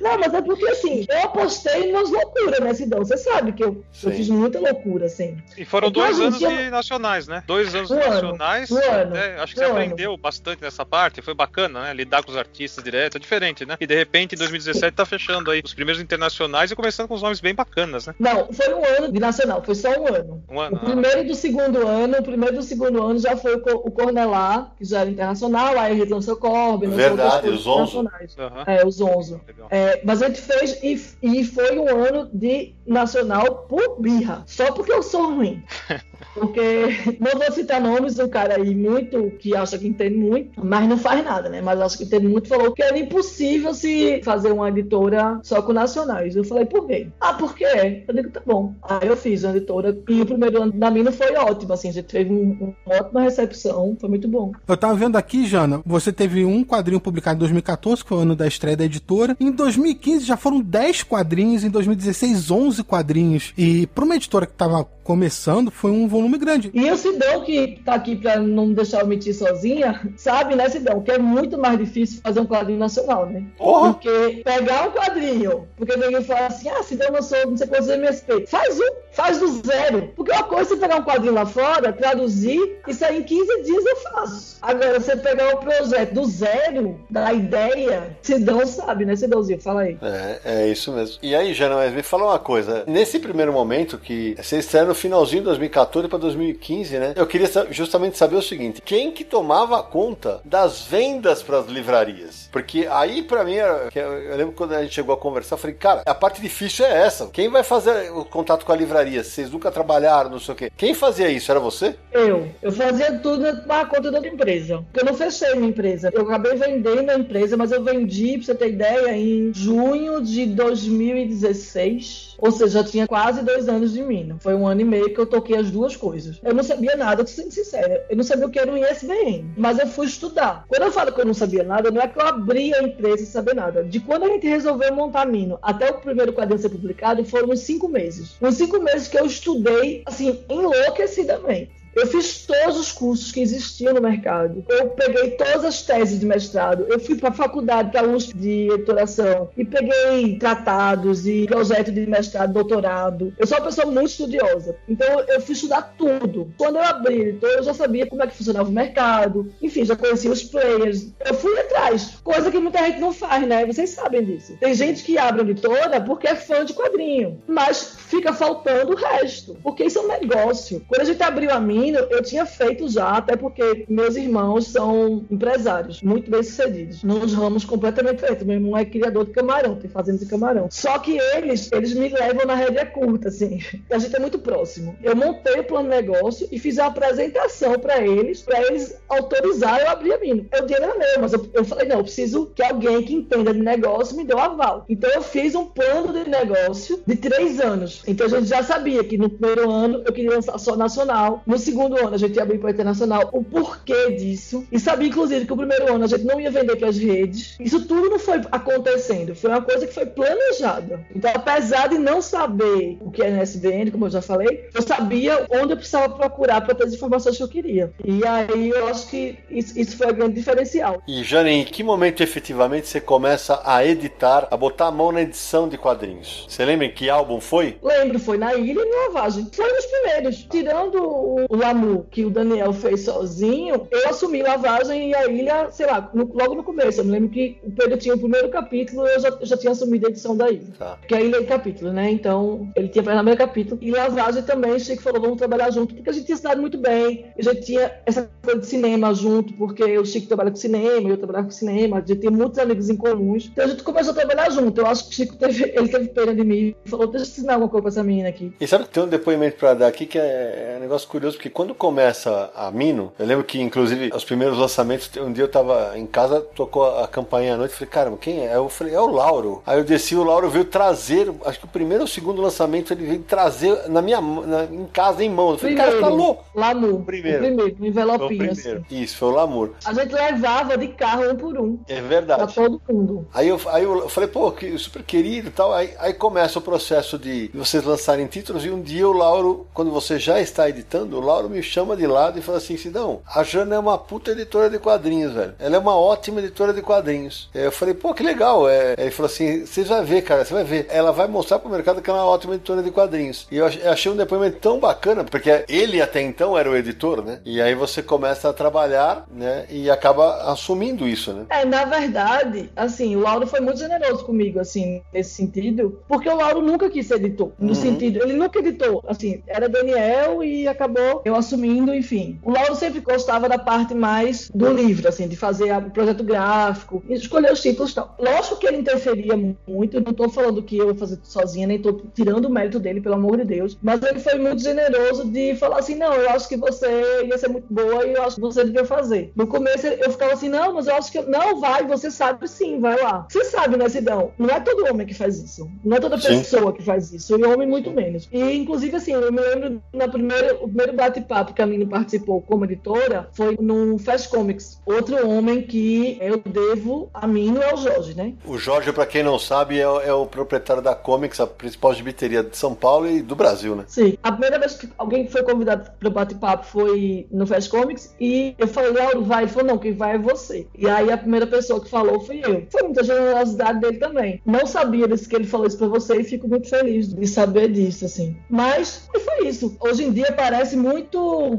Não, 0.00 0.18
mas 0.18 0.34
é 0.34 0.42
porque 0.42 0.66
assim, 0.68 1.06
eu 1.08 1.22
apostei 1.22 1.88
em 1.88 1.92
umas 1.92 2.10
loucuras, 2.10 2.58
né, 2.60 2.74
Sidão? 2.74 2.98
Você 3.04 3.16
sabe 3.16 3.52
que 3.52 3.62
eu, 3.62 3.84
eu 4.02 4.10
fiz 4.10 4.28
muita 4.28 4.58
loucura, 4.58 5.06
assim. 5.06 5.36
E 5.56 5.64
foram 5.64 5.88
Então, 5.88 6.02
dois 6.02 6.18
anos 6.20 6.38
dia- 6.38 6.48
de 6.48 6.70
nacionais, 6.70 7.28
né? 7.28 7.42
Dois 7.46 7.72
anos 7.74 7.90
Um 7.90 7.94
de 7.96 8.02
ano, 8.02 8.12
nacionais. 8.14 8.70
um 8.70 8.76
ano, 8.78 9.10
né? 9.12 9.36
Acho 9.38 9.54
que 9.54 9.60
um 9.60 9.64
você 9.64 9.70
ano. 9.70 9.80
aprendeu 9.80 10.16
bastante 10.16 10.60
nessa 10.62 10.84
parte. 10.84 11.22
Foi 11.22 11.34
bacana, 11.34 11.82
né? 11.84 11.94
Lidar 11.94 12.22
com 12.24 12.30
os 12.32 12.36
artistas 12.36 12.82
direto. 12.82 13.16
É 13.16 13.20
diferente, 13.20 13.64
né? 13.64 13.76
E 13.80 13.86
de 13.86 13.94
repente, 13.94 14.34
em 14.34 14.38
2017, 14.38 14.94
tá 14.96 15.06
fechando 15.06 15.50
aí 15.50 15.62
os 15.64 15.72
primeiros 15.72 16.02
internacionais 16.02 16.70
e 16.70 16.76
começando 16.76 17.06
com 17.08 17.14
os 17.14 17.22
nomes 17.22 17.40
bem 17.40 17.54
bacanas, 17.54 18.06
né? 18.06 18.14
Não, 18.18 18.52
foi 18.52 18.74
um 18.74 18.84
ano 18.84 19.12
de 19.12 19.20
nacional, 19.26 19.62
foi 19.64 19.74
só 19.74 19.88
um 19.90 20.06
ano. 20.08 20.42
Um 20.48 20.60
ano. 20.60 20.76
O 20.76 20.80
primeiro 20.80 21.20
e 21.20 21.24
do 21.24 21.34
segundo 21.34 21.86
ano, 21.86 22.18
o 22.18 22.22
primeiro 22.22 22.56
do 22.56 22.62
segundo 22.62 23.02
ano 23.02 23.18
já 23.18 23.36
foi 23.36 23.54
o 23.54 23.60
Co- 23.60 23.82
o 23.84 23.90
Cornelá, 23.90 24.72
que 24.76 24.84
já 24.84 25.00
era 25.00 25.10
internacional, 25.10 25.78
aí 25.78 26.00
ele 26.00 26.10
lançou 26.12 26.36
Corbin, 26.36 26.86
lançou 26.86 26.98
Verdade, 26.98 27.22
outras 27.22 27.40
coisas 27.42 27.60
os 27.60 27.66
Onze. 27.66 27.96
internacionais. 27.98 28.34
ah, 28.38 28.42
aham. 28.44 28.64
É, 28.66 28.86
os 28.86 29.00
11. 29.00 29.40
Legal. 29.46 29.68
É, 29.70 30.00
mas 30.04 30.22
a 30.22 30.26
gente 30.28 30.40
fez 30.40 30.78
e, 30.82 31.00
e 31.22 31.44
foi 31.44 31.78
um 31.78 31.88
ano 31.88 32.28
de 32.32 32.73
nacional 32.86 33.66
por 33.68 34.00
birra. 34.00 34.42
Só 34.46 34.72
porque 34.72 34.92
eu 34.92 35.02
sou 35.02 35.34
ruim. 35.34 35.62
Porque 36.34 37.16
não 37.20 37.38
vou 37.38 37.52
citar 37.52 37.80
nomes, 37.80 38.18
um 38.18 38.28
cara 38.28 38.56
aí 38.56 38.74
muito 38.74 39.30
que 39.38 39.54
acha 39.54 39.78
que 39.78 39.86
entende 39.86 40.16
muito, 40.16 40.64
mas 40.64 40.88
não 40.88 40.98
faz 40.98 41.24
nada, 41.24 41.48
né? 41.48 41.60
Mas 41.62 41.80
acha 41.80 41.96
que 41.98 42.04
entende 42.04 42.26
muito, 42.26 42.48
falou 42.48 42.72
que 42.72 42.82
era 42.82 42.98
impossível 42.98 43.72
se 43.72 44.20
fazer 44.24 44.50
uma 44.50 44.68
editora 44.68 45.38
só 45.44 45.62
com 45.62 45.72
nacionais. 45.72 46.34
Eu 46.34 46.42
falei, 46.42 46.64
por 46.64 46.88
quê? 46.88 47.06
Ah, 47.20 47.34
porque 47.34 47.64
é. 47.64 48.02
Eu 48.08 48.14
digo, 48.14 48.30
tá 48.30 48.40
bom. 48.44 48.74
Aí 48.82 49.06
eu 49.06 49.16
fiz 49.16 49.44
uma 49.44 49.56
editora 49.56 49.96
e 50.08 50.20
o 50.22 50.26
primeiro 50.26 50.62
ano 50.62 50.72
da 50.72 50.90
mina 50.90 51.12
foi 51.12 51.36
ótimo, 51.36 51.72
assim, 51.72 51.90
a 51.90 51.92
gente 51.92 52.06
teve 52.06 52.32
um- 52.32 52.74
uma 52.84 52.96
ótima 52.96 53.20
recepção, 53.22 53.96
foi 54.00 54.08
muito 54.08 54.26
bom. 54.26 54.50
Eu 54.66 54.76
tava 54.76 54.94
vendo 54.94 55.14
aqui, 55.16 55.46
Jana, 55.46 55.82
você 55.86 56.12
teve 56.12 56.44
um 56.44 56.64
quadrinho 56.64 57.00
publicado 57.00 57.36
em 57.36 57.40
2014, 57.40 58.02
que 58.02 58.08
foi 58.08 58.18
o 58.18 58.22
ano 58.22 58.34
da 58.34 58.46
estreia 58.46 58.76
da 58.76 58.84
editora. 58.84 59.36
Em 59.38 59.52
2015 59.52 60.24
já 60.24 60.36
foram 60.36 60.60
10 60.60 61.04
quadrinhos, 61.04 61.62
em 61.62 61.70
2016 61.70 62.50
11 62.50 62.73
quadrinhos. 62.82 63.52
E 63.56 63.86
pra 63.88 64.04
uma 64.04 64.16
editora 64.16 64.46
que 64.46 64.54
tava 64.54 64.84
começando, 65.04 65.70
foi 65.70 65.90
um 65.90 66.08
volume 66.08 66.38
grande. 66.38 66.70
E 66.72 66.90
o 66.90 66.96
Sidão, 66.96 67.42
que 67.42 67.80
tá 67.84 67.94
aqui 67.94 68.16
pra 68.16 68.38
não 68.38 68.72
deixar 68.72 69.00
eu 69.00 69.06
mentir 69.06 69.34
sozinha, 69.34 70.00
sabe, 70.16 70.56
né, 70.56 70.68
Sidão, 70.68 71.02
que 71.02 71.10
é 71.10 71.18
muito 71.18 71.58
mais 71.58 71.78
difícil 71.78 72.20
fazer 72.22 72.40
um 72.40 72.46
quadrinho 72.46 72.78
nacional, 72.78 73.26
né? 73.26 73.44
Porra! 73.58 73.92
Porque 73.92 74.42
pegar 74.42 74.88
um 74.88 74.92
quadrinho, 74.92 75.68
porque 75.76 75.94
ninguém 75.96 76.24
fala 76.24 76.46
assim, 76.46 76.68
ah, 76.70 76.82
Sidão 76.82 77.12
lançou 77.12 77.38
não 77.46 77.56
sei 77.56 77.66
quantos 77.66 77.88
MSP. 77.88 78.46
Faz 78.46 78.80
um, 78.80 78.92
faz 79.14 79.38
do 79.38 79.62
zero. 79.66 80.12
Porque 80.14 80.32
uma 80.32 80.42
coisa 80.44 80.62
é 80.62 80.74
você 80.74 80.76
pegar 80.76 80.96
um 80.96 81.04
quadrinho 81.04 81.34
lá 81.34 81.46
fora, 81.46 81.92
traduzir, 81.92 82.78
e 82.86 82.92
sair 82.94 83.20
em 83.20 83.22
15 83.22 83.62
dias 83.62 83.84
eu 83.84 83.96
faço. 83.96 84.58
Agora, 84.60 85.00
você 85.00 85.16
pegar 85.16 85.54
o 85.54 85.58
projeto 85.58 86.12
do 86.12 86.24
zero, 86.24 87.00
da 87.10 87.32
ideia, 87.32 88.16
Sidão 88.22 88.66
sabe, 88.66 89.04
né, 89.04 89.16
Sidãozinho? 89.16 89.60
Fala 89.60 89.82
aí. 89.82 89.98
É, 90.02 90.40
é 90.44 90.68
isso 90.68 90.92
mesmo. 90.92 91.18
E 91.22 91.34
aí, 91.34 91.54
Jana, 91.54 91.76
mas 91.76 91.92
me 91.92 92.02
fala 92.02 92.24
uma 92.24 92.38
coisa. 92.38 92.84
Nesse 92.86 93.18
primeiro 93.18 93.52
momento 93.52 93.98
que 93.98 94.34
você 94.36 94.58
estreia 94.58 94.86
no 94.86 94.94
finalzinho 94.94 95.42
de 95.42 95.46
2014 95.46 96.08
para 96.08 96.18
2015, 96.18 96.98
né? 96.98 97.12
Eu 97.16 97.26
queria 97.26 97.48
justamente 97.70 98.18
saber 98.18 98.36
o 98.36 98.42
seguinte: 98.42 98.82
quem 98.82 99.12
que 99.12 99.24
tomava 99.24 99.82
conta 99.82 100.40
das 100.44 100.82
vendas 100.82 101.42
para 101.42 101.58
as 101.58 101.66
livrarias? 101.66 102.43
Porque 102.54 102.86
aí, 102.88 103.20
para 103.20 103.42
mim, 103.42 103.54
eu 103.56 104.36
lembro 104.36 104.52
quando 104.52 104.74
a 104.74 104.82
gente 104.84 104.94
chegou 104.94 105.12
a 105.12 105.18
conversar, 105.18 105.56
eu 105.56 105.58
falei, 105.58 105.74
cara, 105.74 106.02
a 106.06 106.14
parte 106.14 106.40
difícil 106.40 106.86
é 106.86 107.04
essa. 107.04 107.26
Quem 107.26 107.48
vai 107.48 107.64
fazer 107.64 108.12
o 108.12 108.24
contato 108.24 108.64
com 108.64 108.70
a 108.70 108.76
livraria? 108.76 109.24
Vocês 109.24 109.50
nunca 109.50 109.72
trabalharam, 109.72 110.30
não 110.30 110.38
sei 110.38 110.54
o 110.54 110.56
quê. 110.56 110.70
Quem 110.76 110.94
fazia 110.94 111.28
isso? 111.28 111.50
Era 111.50 111.58
você? 111.58 111.96
Eu. 112.12 112.48
Eu 112.62 112.70
fazia 112.70 113.18
tudo 113.18 113.66
na 113.66 113.84
conta 113.86 114.08
da 114.08 114.18
outra 114.18 114.32
empresa. 114.32 114.84
Porque 114.84 115.00
eu 115.00 115.04
não 115.04 115.14
fechei 115.14 115.52
minha 115.56 115.70
empresa. 115.70 116.10
Eu 116.14 116.22
acabei 116.22 116.54
vendendo 116.54 117.10
a 117.10 117.18
empresa, 117.18 117.56
mas 117.56 117.72
eu 117.72 117.82
vendi, 117.82 118.36
pra 118.36 118.46
você 118.46 118.54
ter 118.54 118.68
ideia, 118.68 119.16
em 119.16 119.52
junho 119.52 120.22
de 120.22 120.46
2016. 120.46 122.33
Ou 122.44 122.50
seja, 122.50 122.82
já 122.82 122.84
tinha 122.84 123.06
quase 123.06 123.42
dois 123.42 123.70
anos 123.70 123.94
de 123.94 124.02
mina. 124.02 124.36
Foi 124.38 124.54
um 124.54 124.66
ano 124.66 124.82
e 124.82 124.84
meio 124.84 125.14
que 125.14 125.18
eu 125.18 125.24
toquei 125.24 125.56
as 125.56 125.70
duas 125.70 125.96
coisas. 125.96 126.38
Eu 126.42 126.52
não 126.52 126.62
sabia 126.62 126.94
nada, 126.94 127.22
eu 127.22 127.24
tô 127.24 127.30
sendo 127.30 127.50
sincera. 127.50 128.04
Eu 128.10 128.16
não 128.18 128.22
sabia 128.22 128.46
o 128.46 128.50
que 128.50 128.58
era 128.58 128.70
um 128.70 128.76
ISBN. 128.76 129.54
Mas 129.56 129.78
eu 129.78 129.86
fui 129.86 130.06
estudar. 130.06 130.66
Quando 130.68 130.82
eu 130.82 130.92
falo 130.92 131.10
que 131.10 131.20
eu 131.22 131.24
não 131.24 131.32
sabia 131.32 131.62
nada, 131.62 131.90
não 131.90 132.02
é 132.02 132.06
que 132.06 132.18
eu 132.18 132.26
abri 132.26 132.74
a 132.74 132.82
empresa 132.82 133.16
sem 133.16 133.26
saber 133.26 133.54
nada. 133.54 133.82
De 133.82 133.98
quando 133.98 134.24
a 134.24 134.28
gente 134.28 134.46
resolveu 134.46 134.94
montar 134.94 135.26
Mino 135.26 135.58
até 135.62 135.90
o 135.90 135.94
primeiro 135.94 136.34
quadrinho 136.34 136.60
ser 136.60 136.68
publicado, 136.68 137.24
foram 137.24 137.48
uns 137.48 137.60
cinco 137.60 137.88
meses. 137.88 138.36
Uns 138.42 138.56
cinco 138.56 138.78
meses 138.78 139.08
que 139.08 139.18
eu 139.18 139.24
estudei, 139.24 140.02
assim, 140.04 140.44
enlouquecidamente. 140.50 141.83
Eu 141.94 142.06
fiz 142.06 142.44
todos 142.46 142.78
os 142.78 142.92
cursos 142.92 143.32
que 143.32 143.40
existiam 143.40 143.94
no 143.94 144.00
mercado. 144.00 144.64
Eu 144.68 144.90
peguei 144.90 145.30
todas 145.32 145.64
as 145.64 145.82
teses 145.82 146.18
de 146.18 146.26
mestrado. 146.26 146.86
Eu 146.88 146.98
fui 146.98 147.16
para 147.16 147.30
a 147.30 147.32
faculdade, 147.32 147.90
para 147.90 148.00
a 148.00 148.04
USP 148.04 148.36
de 148.36 148.68
editoração, 148.72 149.48
e 149.56 149.64
peguei 149.64 150.38
tratados 150.38 151.26
e 151.26 151.46
projeto 151.46 151.92
de 151.92 152.06
mestrado, 152.06 152.52
doutorado. 152.52 153.32
Eu 153.38 153.46
sou 153.46 153.58
uma 153.58 153.64
pessoa 153.64 153.86
muito 153.86 154.08
estudiosa. 154.08 154.76
Então 154.88 155.06
eu 155.28 155.40
fui 155.40 155.54
estudar 155.54 155.94
tudo. 155.96 156.52
Quando 156.58 156.76
eu 156.76 156.82
abri 156.82 157.14
então 157.30 157.48
eu 157.48 157.62
já 157.62 157.74
sabia 157.74 158.06
como 158.06 158.22
é 158.22 158.26
que 158.26 158.36
funcionava 158.36 158.68
o 158.68 158.72
mercado. 158.72 159.52
Enfim, 159.62 159.84
já 159.84 159.96
conhecia 159.96 160.30
os 160.30 160.42
players. 160.42 161.08
Eu 161.24 161.34
fui 161.34 161.58
atrás. 161.58 162.18
Coisa 162.22 162.50
que 162.50 162.58
muita 162.58 162.78
gente 162.78 163.00
não 163.00 163.12
faz, 163.12 163.46
né? 163.46 163.64
Vocês 163.66 163.90
sabem 163.90 164.24
disso. 164.24 164.56
Tem 164.58 164.74
gente 164.74 165.02
que 165.02 165.18
abre 165.18 165.42
a 165.42 165.44
editora 165.44 166.00
porque 166.00 166.26
é 166.26 166.34
fã 166.34 166.64
de 166.64 166.74
quadrinho. 166.74 167.42
Mas 167.46 167.96
fica 167.98 168.32
faltando 168.32 168.92
o 168.92 168.96
resto. 168.96 169.56
Porque 169.62 169.84
isso 169.84 169.98
é 169.98 170.02
um 170.02 170.08
negócio. 170.08 170.84
Quando 170.88 171.02
a 171.02 171.04
gente 171.04 171.22
abriu 171.22 171.50
a 171.50 171.60
Mino, 171.84 171.98
eu 172.10 172.22
tinha 172.22 172.46
feito 172.46 172.88
já, 172.88 173.10
até 173.10 173.36
porque 173.36 173.84
meus 173.90 174.16
irmãos 174.16 174.68
são 174.68 175.26
empresários, 175.30 176.00
muito 176.00 176.30
bem 176.30 176.42
sucedidos. 176.42 177.02
Nos 177.02 177.34
ramos 177.34 177.62
completamente 177.64 178.16
diferentes. 178.16 178.46
Meu 178.46 178.56
irmão 178.56 178.76
é 178.76 178.86
criador 178.86 179.26
de 179.26 179.32
camarão, 179.32 179.76
tem 179.76 179.90
fazenda 179.90 180.18
de 180.18 180.26
camarão. 180.26 180.68
Só 180.70 180.98
que 180.98 181.18
eles, 181.18 181.70
eles 181.72 181.92
me 181.92 182.08
levam 182.08 182.46
na 182.46 182.54
rédea 182.54 182.86
curta, 182.86 183.28
assim. 183.28 183.60
A 183.90 183.98
gente 183.98 184.16
é 184.16 184.18
muito 184.18 184.38
próximo. 184.38 184.96
Eu 185.02 185.14
montei 185.14 185.60
o 185.60 185.64
plano 185.64 185.90
de 185.90 185.96
negócio 185.96 186.48
e 186.50 186.58
fiz 186.58 186.78
a 186.78 186.86
apresentação 186.86 187.78
para 187.78 188.00
eles, 188.00 188.40
para 188.40 188.62
eles 188.62 188.98
autorizar 189.06 189.80
eu 189.80 189.90
abrir 189.90 190.14
a 190.14 190.18
Mino. 190.18 190.46
Eu 190.50 190.64
dinheiro 190.64 190.86
era 190.86 190.98
meu, 190.98 191.20
mas 191.20 191.34
eu, 191.34 191.46
eu 191.52 191.64
falei, 191.64 191.86
não, 191.86 191.98
eu 191.98 192.04
preciso 192.04 192.46
que 192.54 192.62
alguém 192.62 193.02
que 193.02 193.12
entenda 193.12 193.52
de 193.52 193.60
negócio 193.60 194.16
me 194.16 194.24
dê 194.24 194.32
o 194.32 194.38
um 194.38 194.40
aval. 194.40 194.86
Então 194.88 195.10
eu 195.10 195.22
fiz 195.22 195.54
um 195.54 195.66
plano 195.66 196.14
de 196.14 196.30
negócio 196.30 197.02
de 197.06 197.16
três 197.16 197.60
anos. 197.60 198.02
Então 198.06 198.26
a 198.26 198.30
gente 198.30 198.46
já 198.46 198.62
sabia 198.62 199.04
que 199.04 199.18
no 199.18 199.28
primeiro 199.28 199.70
ano 199.70 200.02
eu 200.06 200.12
queria 200.12 200.30
lançar 200.30 200.58
só 200.58 200.74
nacional, 200.76 201.42
no 201.46 201.58
segundo 201.58 201.73
ano 201.82 202.14
a 202.14 202.18
gente 202.18 202.36
ia 202.36 202.42
abrir 202.42 202.58
para 202.58 202.70
internacional, 202.70 203.28
o 203.32 203.42
porquê 203.42 204.12
disso. 204.12 204.66
E 204.70 204.78
sabia, 204.78 205.08
inclusive, 205.08 205.46
que 205.46 205.52
o 205.52 205.56
primeiro 205.56 205.92
ano 205.94 206.04
a 206.04 206.08
gente 206.08 206.24
não 206.24 206.40
ia 206.40 206.50
vender 206.50 206.76
para 206.76 206.88
as 206.88 206.98
redes. 206.98 207.56
Isso 207.60 207.86
tudo 207.86 208.10
não 208.10 208.18
foi 208.18 208.40
acontecendo, 208.50 209.34
foi 209.34 209.50
uma 209.50 209.62
coisa 209.62 209.86
que 209.86 209.94
foi 209.94 210.06
planejada. 210.06 211.04
Então, 211.14 211.30
apesar 211.34 211.88
de 211.88 211.98
não 211.98 212.20
saber 212.20 212.98
o 213.00 213.10
que 213.10 213.22
é 213.22 213.30
NSDN, 213.30 213.90
como 213.90 214.06
eu 214.06 214.10
já 214.10 214.22
falei, 214.22 214.68
eu 214.74 214.82
sabia 214.82 215.46
onde 215.50 215.72
eu 215.72 215.76
precisava 215.76 216.14
procurar 216.14 216.60
para 216.60 216.74
ter 216.74 216.84
as 216.84 216.94
informações 216.94 217.36
que 217.36 217.42
eu 217.42 217.48
queria. 217.48 217.92
E 218.04 218.26
aí 218.26 218.70
eu 218.70 218.88
acho 218.88 219.08
que 219.08 219.36
isso, 219.50 219.78
isso 219.78 219.96
foi 219.96 220.10
o 220.10 220.14
grande 220.14 220.34
diferencial. 220.34 221.02
E, 221.06 221.22
Jane, 221.22 221.50
em 221.50 221.64
que 221.64 221.82
momento 221.82 222.22
efetivamente 222.22 222.88
você 222.88 223.00
começa 223.00 223.60
a 223.64 223.84
editar, 223.84 224.48
a 224.50 224.56
botar 224.56 224.86
a 224.86 224.90
mão 224.90 225.12
na 225.12 225.22
edição 225.22 225.68
de 225.68 225.78
quadrinhos? 225.78 226.46
Você 226.48 226.64
lembra 226.64 226.86
em 226.86 226.92
que 226.92 227.08
álbum 227.08 227.40
foi? 227.40 227.76
Lembro, 227.82 228.18
foi 228.18 228.38
na 228.38 228.54
Ilha 228.54 228.82
e 228.82 228.84
no 228.84 229.06
Lavagem. 229.06 229.48
Foi 229.52 229.72
nos 229.72 229.86
primeiros. 229.86 230.46
Tirando 230.50 231.02
o, 231.02 231.46
o 231.64 231.66
Lamu, 231.66 232.06
que 232.10 232.24
o 232.24 232.30
Daniel 232.30 232.72
fez 232.72 233.02
sozinho, 233.02 233.86
eu 233.90 234.08
assumi 234.08 234.42
Lavagem 234.42 235.10
e 235.10 235.14
a 235.14 235.26
Ilha, 235.26 235.70
sei 235.70 235.86
lá, 235.86 236.10
no, 236.12 236.30
logo 236.32 236.54
no 236.54 236.62
começo. 236.62 237.00
Eu 237.00 237.04
me 237.04 237.12
lembro 237.12 237.30
que 237.30 237.58
o 237.62 237.70
Pedro 237.70 237.96
tinha 237.96 238.14
o 238.14 238.18
primeiro 238.18 238.48
capítulo 238.48 239.06
eu 239.06 239.20
já, 239.20 239.28
eu 239.28 239.46
já 239.46 239.56
tinha 239.56 239.72
assumido 239.72 240.06
a 240.06 240.10
edição 240.10 240.36
da 240.36 240.50
Ilha. 240.50 240.66
Tá. 240.78 240.96
Porque 240.96 241.14
a 241.14 241.20
Ilha 241.20 241.36
é 241.36 241.44
capítulo, 241.44 241.92
né? 241.92 242.10
Então, 242.10 242.68
ele 242.76 242.88
tinha 242.88 243.02
para 243.02 243.14
o 243.14 243.16
primeiro 243.16 243.38
capítulo. 243.38 243.78
E 243.80 243.90
Lavagem 243.90 244.42
também, 244.42 244.78
Chico 244.78 245.02
falou, 245.02 245.20
vamos 245.20 245.38
trabalhar 245.38 245.70
junto, 245.70 245.94
porque 245.94 246.10
a 246.10 246.12
gente 246.12 246.26
tinha 246.26 246.36
se 246.36 246.42
dado 246.42 246.60
muito 246.60 246.78
bem. 246.78 247.26
Eu 247.36 247.44
já 247.44 247.54
tinha 247.54 247.92
essa 248.04 248.30
coisa 248.42 248.60
de 248.60 248.66
cinema 248.66 249.14
junto, 249.14 249.52
porque 249.54 249.98
o 249.98 250.04
Chico 250.04 250.26
trabalha 250.26 250.50
com 250.50 250.56
cinema, 250.56 251.08
eu 251.08 251.16
trabalhava 251.16 251.46
com 251.46 251.52
cinema, 251.52 251.98
a 251.98 252.00
gente 252.00 252.16
tem 252.16 252.30
muitos 252.30 252.58
amigos 252.58 252.90
em 252.90 252.96
comuns. 252.96 253.48
Então 253.50 253.64
a 253.64 253.68
gente 253.68 253.82
começou 253.82 254.12
a 254.12 254.16
trabalhar 254.16 254.50
junto. 254.50 254.80
Eu 254.80 254.86
acho 254.86 255.04
que 255.04 255.10
o 255.10 255.14
Chico 255.14 255.36
teve, 255.36 255.64
ele 255.74 255.88
teve 255.88 256.08
pena 256.08 256.34
de 256.34 256.44
mim 256.44 256.74
e 256.84 256.88
falou: 256.88 257.06
deixa 257.06 257.26
eu 257.26 257.30
ensinar 257.30 257.54
alguma 257.54 257.70
coisa 257.70 257.82
pra 257.82 257.90
essa 257.90 258.02
menina 258.02 258.28
aqui. 258.28 258.52
E 258.60 258.66
sabe 258.66 258.84
que 258.84 258.90
tem 258.90 259.02
um 259.02 259.08
depoimento 259.08 259.56
pra 259.56 259.74
dar 259.74 259.86
aqui 259.86 260.06
que 260.06 260.18
é, 260.18 260.72
é 260.72 260.76
um 260.76 260.80
negócio 260.80 261.08
curioso, 261.08 261.36
porque 261.36 261.50
quando 261.54 261.72
começa 261.72 262.50
a 262.54 262.68
Mino, 262.72 263.12
eu 263.16 263.24
lembro 263.24 263.44
que, 263.44 263.62
inclusive, 263.62 264.10
os 264.12 264.24
primeiros 264.24 264.58
lançamentos, 264.58 265.08
um 265.16 265.32
dia 265.32 265.44
eu 265.44 265.48
tava 265.48 265.96
em 265.96 266.04
casa, 266.04 266.40
tocou 266.40 266.98
a 266.98 267.06
campainha 267.06 267.54
à 267.54 267.56
noite, 267.56 267.74
falei, 267.74 267.88
caramba, 267.88 268.16
quem 268.20 268.44
é? 268.44 268.56
Eu 268.56 268.68
falei, 268.68 268.92
é 268.92 269.00
o 269.00 269.06
Lauro. 269.06 269.62
Aí 269.64 269.78
eu 269.78 269.84
desci, 269.84 270.16
o 270.16 270.24
Lauro 270.24 270.50
veio 270.50 270.64
trazer, 270.64 271.32
acho 271.44 271.60
que 271.60 271.64
o 271.64 271.68
primeiro 271.68 272.02
ou 272.02 272.06
o 272.06 272.10
segundo 272.10 272.42
lançamento 272.42 272.92
ele 272.92 273.06
veio 273.06 273.22
trazer 273.22 273.88
na 273.88 274.02
minha 274.02 274.20
na, 274.20 274.64
em 274.64 274.84
casa, 274.86 275.22
em 275.22 275.30
mãos. 275.30 275.52
Eu 275.52 275.58
falei, 275.58 275.76
primeiro, 275.76 276.00
cara, 276.00 276.10
tá 276.10 276.14
louco. 276.14 276.44
Lamu. 276.54 277.04
Primeiro. 277.04 277.38
Primeiro, 277.38 277.76
um 277.80 277.86
envelopinho. 277.86 278.50
Assim. 278.50 278.84
Isso, 278.90 279.16
foi 279.16 279.28
o 279.28 279.32
Lamour. 279.32 279.70
A 279.84 279.92
gente 279.92 280.12
levava 280.12 280.76
de 280.76 280.88
carro 280.88 281.30
um 281.30 281.36
por 281.36 281.56
um. 281.56 281.78
É 281.86 282.00
verdade. 282.00 282.42
Pra 282.42 282.52
todo 282.52 282.82
mundo. 282.88 283.28
Aí 283.32 283.48
eu, 283.48 283.60
aí 283.68 283.84
eu 283.84 284.08
falei, 284.08 284.28
pô, 284.28 284.50
que 284.50 284.76
super 284.76 285.04
querido 285.04 285.48
e 285.48 285.52
tal. 285.52 285.72
Aí, 285.72 285.90
aí 286.00 286.12
começa 286.12 286.58
o 286.58 286.62
processo 286.62 287.16
de 287.16 287.48
vocês 287.54 287.84
lançarem 287.84 288.26
títulos 288.26 288.64
e 288.64 288.70
um 288.70 288.80
dia 288.80 289.08
o 289.08 289.12
Lauro, 289.12 289.68
quando 289.72 289.92
você 289.92 290.18
já 290.18 290.40
está 290.40 290.68
editando, 290.68 291.16
o 291.16 291.20
Lauro 291.20 291.43
me 291.48 291.62
chama 291.62 291.96
de 291.96 292.06
lado 292.06 292.38
e 292.38 292.42
fala 292.42 292.58
assim, 292.58 292.76
Sidão, 292.76 293.20
a 293.26 293.42
Jana 293.42 293.76
é 293.76 293.78
uma 293.78 293.98
puta 293.98 294.32
editora 294.32 294.70
de 294.70 294.78
quadrinhos, 294.78 295.32
velho. 295.32 295.54
Ela 295.58 295.76
é 295.76 295.78
uma 295.78 295.96
ótima 295.96 296.40
editora 296.40 296.72
de 296.72 296.82
quadrinhos. 296.82 297.48
Eu 297.54 297.72
falei, 297.72 297.94
pô, 297.94 298.14
que 298.14 298.22
legal. 298.22 298.68
É... 298.68 298.94
Ele 298.98 299.10
falou 299.10 299.30
assim, 299.30 299.64
você 299.66 299.82
vai 299.82 300.04
ver, 300.04 300.22
cara, 300.22 300.44
você 300.44 300.54
vai 300.54 300.64
ver. 300.64 300.86
Ela 300.90 301.12
vai 301.12 301.26
mostrar 301.26 301.58
pro 301.58 301.70
mercado 301.70 302.00
que 302.00 302.10
ela 302.10 302.20
é 302.20 302.22
uma 302.22 302.30
ótima 302.30 302.54
editora 302.54 302.82
de 302.82 302.90
quadrinhos. 302.90 303.46
E 303.50 303.56
eu 303.56 303.66
achei 303.66 304.10
um 304.10 304.16
depoimento 304.16 304.58
tão 304.58 304.78
bacana, 304.78 305.24
porque 305.24 305.64
ele 305.68 306.00
até 306.00 306.20
então 306.20 306.56
era 306.56 306.70
o 306.70 306.76
editor, 306.76 307.24
né? 307.24 307.40
E 307.44 307.60
aí 307.60 307.74
você 307.74 308.02
começa 308.02 308.48
a 308.48 308.52
trabalhar, 308.52 309.26
né? 309.30 309.66
E 309.68 309.90
acaba 309.90 310.50
assumindo 310.52 311.06
isso, 311.06 311.32
né? 311.32 311.46
É, 311.50 311.64
na 311.64 311.84
verdade, 311.84 312.70
assim, 312.76 313.16
o 313.16 313.20
Lauro 313.20 313.46
foi 313.46 313.60
muito 313.60 313.78
generoso 313.78 314.24
comigo, 314.24 314.60
assim, 314.60 315.02
nesse 315.12 315.34
sentido, 315.34 316.00
porque 316.08 316.28
o 316.28 316.36
Lauro 316.36 316.60
nunca 316.60 316.90
quis 316.90 317.06
ser 317.06 317.16
editor. 317.16 317.52
No 317.58 317.68
uhum. 317.68 317.74
sentido, 317.74 318.22
ele 318.22 318.32
nunca 318.32 318.58
editou, 318.58 319.02
assim, 319.06 319.42
era 319.46 319.68
Daniel 319.68 320.42
e 320.42 320.66
acabou 320.68 321.22
eu 321.24 321.34
assumindo, 321.34 321.94
enfim. 321.94 322.38
O 322.42 322.50
Lauro 322.50 322.74
sempre 322.74 323.00
gostava 323.00 323.48
da 323.48 323.58
parte 323.58 323.94
mais 323.94 324.50
do 324.54 324.72
livro, 324.72 325.08
assim, 325.08 325.28
de 325.28 325.36
fazer 325.36 325.74
o 325.76 325.90
projeto 325.90 326.22
gráfico, 326.22 327.02
escolher 327.08 327.52
os 327.52 327.60
títulos 327.60 327.92
e 327.92 327.94
tal. 327.94 328.14
Lógico 328.18 328.56
que 328.56 328.66
ele 328.66 328.78
interferia 328.78 329.34
muito, 329.66 330.00
não 330.00 330.12
tô 330.12 330.28
falando 330.28 330.62
que 330.62 330.76
eu 330.76 330.88
ia 330.88 330.94
fazer 330.94 331.18
sozinha, 331.22 331.66
nem 331.66 331.78
tô 331.78 331.92
tirando 332.14 332.46
o 332.46 332.50
mérito 332.50 332.78
dele, 332.78 333.00
pelo 333.00 333.14
amor 333.14 333.36
de 333.38 333.44
Deus, 333.44 333.76
mas 333.82 334.02
ele 334.02 334.20
foi 334.20 334.38
muito 334.38 334.62
generoso 334.62 335.24
de 335.24 335.54
falar 335.56 335.78
assim, 335.78 335.94
não, 335.94 336.12
eu 336.12 336.30
acho 336.30 336.48
que 336.48 336.56
você 336.56 337.24
ia 337.24 337.38
ser 337.38 337.48
muito 337.48 337.66
boa 337.70 338.06
e 338.06 338.14
eu 338.14 338.22
acho 338.22 338.36
que 338.36 338.40
você 338.40 338.64
devia 338.64 338.84
fazer. 338.84 339.32
No 339.34 339.46
começo 339.46 339.86
eu 339.86 340.10
ficava 340.10 340.32
assim, 340.32 340.48
não, 340.48 340.74
mas 340.74 340.86
eu 340.86 340.96
acho 340.96 341.10
que. 341.10 341.20
Não, 341.22 341.60
vai, 341.60 341.86
você 341.86 342.10
sabe 342.10 342.48
sim, 342.48 342.80
vai 342.80 343.00
lá. 343.00 343.26
Você 343.30 343.44
sabe, 343.44 343.76
né, 343.76 343.88
Sidão? 343.88 344.32
Não 344.38 344.48
é 344.48 344.60
todo 344.60 344.86
homem 344.86 345.06
que 345.06 345.14
faz 345.14 345.38
isso. 345.38 345.68
Não 345.84 345.96
é 345.96 346.00
toda 346.00 346.18
sim. 346.18 346.28
pessoa 346.28 346.72
que 346.72 346.82
faz 346.82 347.12
isso. 347.12 347.38
E 347.38 347.44
homem 347.44 347.68
muito 347.68 347.90
menos. 347.90 348.28
E, 348.32 348.40
inclusive, 348.56 348.96
assim, 348.96 349.12
eu 349.12 349.32
me 349.32 349.40
lembro 349.40 349.82
na 349.92 350.08
primeira, 350.08 350.54
o 350.56 350.68
primeiro 350.68 350.92
bate-papo 351.14 351.54
que 351.54 351.62
a 351.62 351.66
Mini 351.66 351.86
participou 351.86 352.40
como 352.40 352.64
editora 352.64 353.28
foi 353.32 353.56
no 353.60 353.98
Fast 353.98 354.28
Comics. 354.28 354.80
Outro 354.84 355.28
homem 355.28 355.62
que 355.62 356.18
eu 356.20 356.38
devo 356.38 357.10
a 357.14 357.26
mim 357.26 357.56
é 357.58 357.74
o 357.74 357.76
Jorge, 357.76 358.14
né? 358.14 358.34
O 358.44 358.58
Jorge, 358.58 358.92
para 358.92 359.06
quem 359.06 359.22
não 359.22 359.38
sabe, 359.38 359.78
é, 359.78 359.82
é, 359.82 360.12
o 360.12 360.26
proprietário 360.26 360.82
da 360.82 360.94
Comics, 360.94 361.40
a 361.40 361.46
principal 361.46 361.94
gibiteria 361.94 362.42
de 362.42 362.56
São 362.56 362.74
Paulo 362.74 363.08
e 363.08 363.22
do 363.22 363.36
Brasil, 363.36 363.76
né? 363.76 363.84
Sim. 363.86 364.18
A 364.22 364.32
primeira 364.32 364.58
vez 364.58 364.74
que 364.74 364.88
alguém 364.98 365.28
foi 365.28 365.42
convidado 365.42 365.90
para 365.98 366.08
o 366.08 366.12
bate-papo 366.12 366.66
foi 366.66 367.26
no 367.30 367.46
Fast 367.46 367.70
Comics 367.70 368.14
e 368.20 368.54
eu 368.58 368.66
falei, 368.66 368.92
Lauro, 368.92 369.22
vai. 369.22 369.44
Ele 369.44 369.52
falou, 369.52 369.68
não, 369.68 369.78
quem 369.78 369.92
vai 369.92 370.14
é 370.14 370.18
você. 370.18 370.66
E 370.76 370.88
aí 370.88 371.12
a 371.12 371.18
primeira 371.18 371.46
pessoa 371.46 371.80
que 371.80 371.88
falou 371.88 372.20
fui 372.20 372.40
eu. 372.42 372.66
Foi 372.70 372.82
muita 372.82 373.04
generosidade 373.04 373.80
dele 373.80 373.98
também. 373.98 374.40
Não 374.44 374.66
sabia 374.66 375.06
desse 375.06 375.28
que 375.28 375.36
ele 375.36 375.46
falou 375.46 375.66
isso 375.66 375.78
pra 375.78 375.86
você 375.86 376.16
e 376.16 376.24
fico 376.24 376.48
muito 376.48 376.68
feliz 376.68 377.12
de 377.12 377.26
saber 377.26 377.70
disso, 377.70 378.04
assim. 378.04 378.36
Mas 378.48 379.08
foi 379.24 379.48
isso. 379.48 379.76
Hoje 379.80 380.04
em 380.04 380.12
dia 380.12 380.32
parece 380.32 380.76
muito 380.76 381.03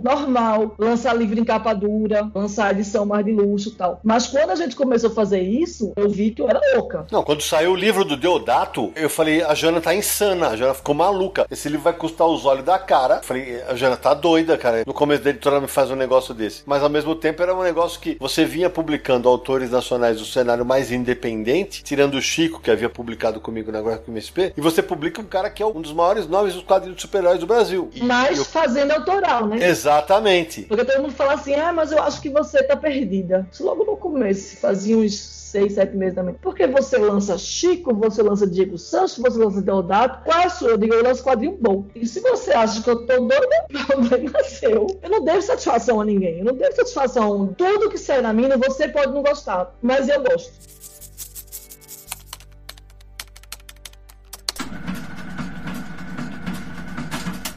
normal 0.04 0.76
lançar 0.78 1.14
livro 1.14 1.40
em 1.40 1.44
capa 1.44 1.74
dura, 1.74 2.30
lançar 2.34 2.72
edição 2.72 3.06
mais 3.06 3.26
de 3.26 3.32
luxo 3.32 3.70
e 3.70 3.72
tal. 3.74 4.00
Mas 4.04 4.28
quando 4.28 4.52
a 4.52 4.56
gente 4.56 4.76
começou 4.76 5.10
a 5.10 5.14
fazer 5.14 5.42
isso, 5.42 5.94
eu 5.96 6.10
vi 6.10 6.32
que 6.32 6.42
eu 6.42 6.50
era 6.50 6.62
louca. 6.76 7.06
Não, 7.12 7.24
quando 7.24 7.42
saiu 7.42 7.72
o 7.72 7.76
livro 7.76 8.04
do 8.04 8.18
Deodato, 8.18 8.92
eu 8.96 9.10
falei, 9.10 9.44
a 9.44 9.54
Jana 9.54 9.82
tá 9.82 9.94
insana, 9.94 10.50
a 10.50 10.56
Jana 10.56 10.74
ficou 10.74 10.96
maluca. 10.96 11.46
Esse 11.50 11.68
livro 11.70 11.84
vai 11.84 11.94
custar 11.94 12.28
os 12.28 12.46
olhos 12.46 12.66
da 12.66 12.78
cara. 12.78 13.18
Eu 13.18 13.24
falei, 13.24 13.62
a 13.68 13.76
Jana 13.76 13.98
tá 13.98 14.14
doida, 14.14 14.58
cara. 14.58 14.84
No 14.86 14.94
começo 14.94 15.24
da 15.24 15.30
editora 15.30 15.62
me 15.62 15.68
faz 15.68 15.92
um 15.92 15.96
negócio 15.96 16.34
desse. 16.34 16.64
Mas 16.66 16.84
ao 16.84 16.90
mesmo 16.90 17.16
tempo 17.16 17.42
era 17.42 17.56
um 17.56 17.64
negócio 17.64 18.00
que 18.00 18.18
você 18.20 18.46
vinha 18.46 18.70
publicando 18.70 19.30
autores 19.30 19.72
nacionais 19.72 20.20
do 20.20 20.26
cenário 20.26 20.66
mais 20.66 20.92
independente, 20.92 21.84
tirando 21.84 22.16
o 22.16 22.22
Chico, 22.22 22.60
que 22.62 22.72
havia 22.72 22.90
publicado 22.90 23.40
comigo 23.40 23.72
na 23.72 23.82
Guerra 23.82 23.98
com 23.98 24.12
MSP, 24.12 24.54
e 24.56 24.62
você 24.62 24.82
publica 24.82 25.22
um 25.22 25.26
cara 25.26 25.50
que 25.50 25.62
é 25.62 25.66
um 25.66 25.82
dos 25.82 25.94
maiores 25.94 26.28
nomes 26.28 26.54
dos 26.54 26.64
quadrinhos 26.64 27.02
super-heróis 27.02 27.40
do 27.40 27.48
Brasil. 27.48 27.90
E 27.94 28.04
mas 28.04 28.38
eu... 28.38 28.46
fazendo 28.46 28.92
autoral, 28.92 29.35
né? 29.42 29.68
Exatamente. 29.68 30.64
Porque 30.64 30.86
todo 30.86 31.02
mundo 31.02 31.14
fala 31.14 31.34
assim, 31.34 31.56
ah, 31.56 31.74
mas 31.74 31.92
eu 31.92 32.02
acho 32.02 32.22
que 32.22 32.30
você 32.30 32.64
tá 32.64 32.76
perdida. 32.76 33.48
Isso 33.52 33.66
logo 33.66 33.84
no 33.84 33.98
começo, 33.98 34.58
fazia 34.58 34.98
uns 34.98 35.36
seis, 35.56 35.74
sete 35.74 35.96
meses 35.96 36.16
também. 36.16 36.36
Porque 36.42 36.68
você 36.68 36.98
lança 36.98 37.38
Chico, 37.38 37.94
você 37.94 38.22
lança 38.22 38.46
Diego 38.46 38.78
Santos, 38.78 39.18
você 39.18 39.40
lança 39.40 39.62
Deodato. 39.62 40.24
Qual 40.26 40.38
é 40.38 40.46
a 40.46 40.50
sua? 40.50 40.72
Eu 40.72 40.78
digo, 40.78 40.94
eu 40.94 41.04
lanço 41.04 41.24
quadrinho 41.24 41.58
bom. 41.60 41.86
E 41.96 42.06
se 42.06 42.20
você 42.20 42.52
acha 42.52 42.82
que 42.84 42.90
eu 42.90 43.06
tô 43.06 43.18
doida, 43.18 43.66
o 43.74 43.86
problema 43.86 44.40
é 44.40 44.44
seu. 44.44 44.88
Eu 45.02 45.10
não 45.10 45.24
devo 45.24 45.42
satisfação 45.42 46.02
a 46.02 46.06
ninguém. 46.06 46.40
Eu 46.40 46.46
não 46.46 46.56
devo 46.56 46.76
satisfação. 46.76 47.54
Tudo 47.58 47.90
que 47.90 47.98
sai 47.98 48.22
na 48.22 48.34
mina, 48.34 48.58
você 48.58 48.90
pode 48.90 49.14
não 49.14 49.24
gostar. 49.24 49.74
Mas 49.82 50.10
eu 50.10 50.22
gosto. 50.22 50.75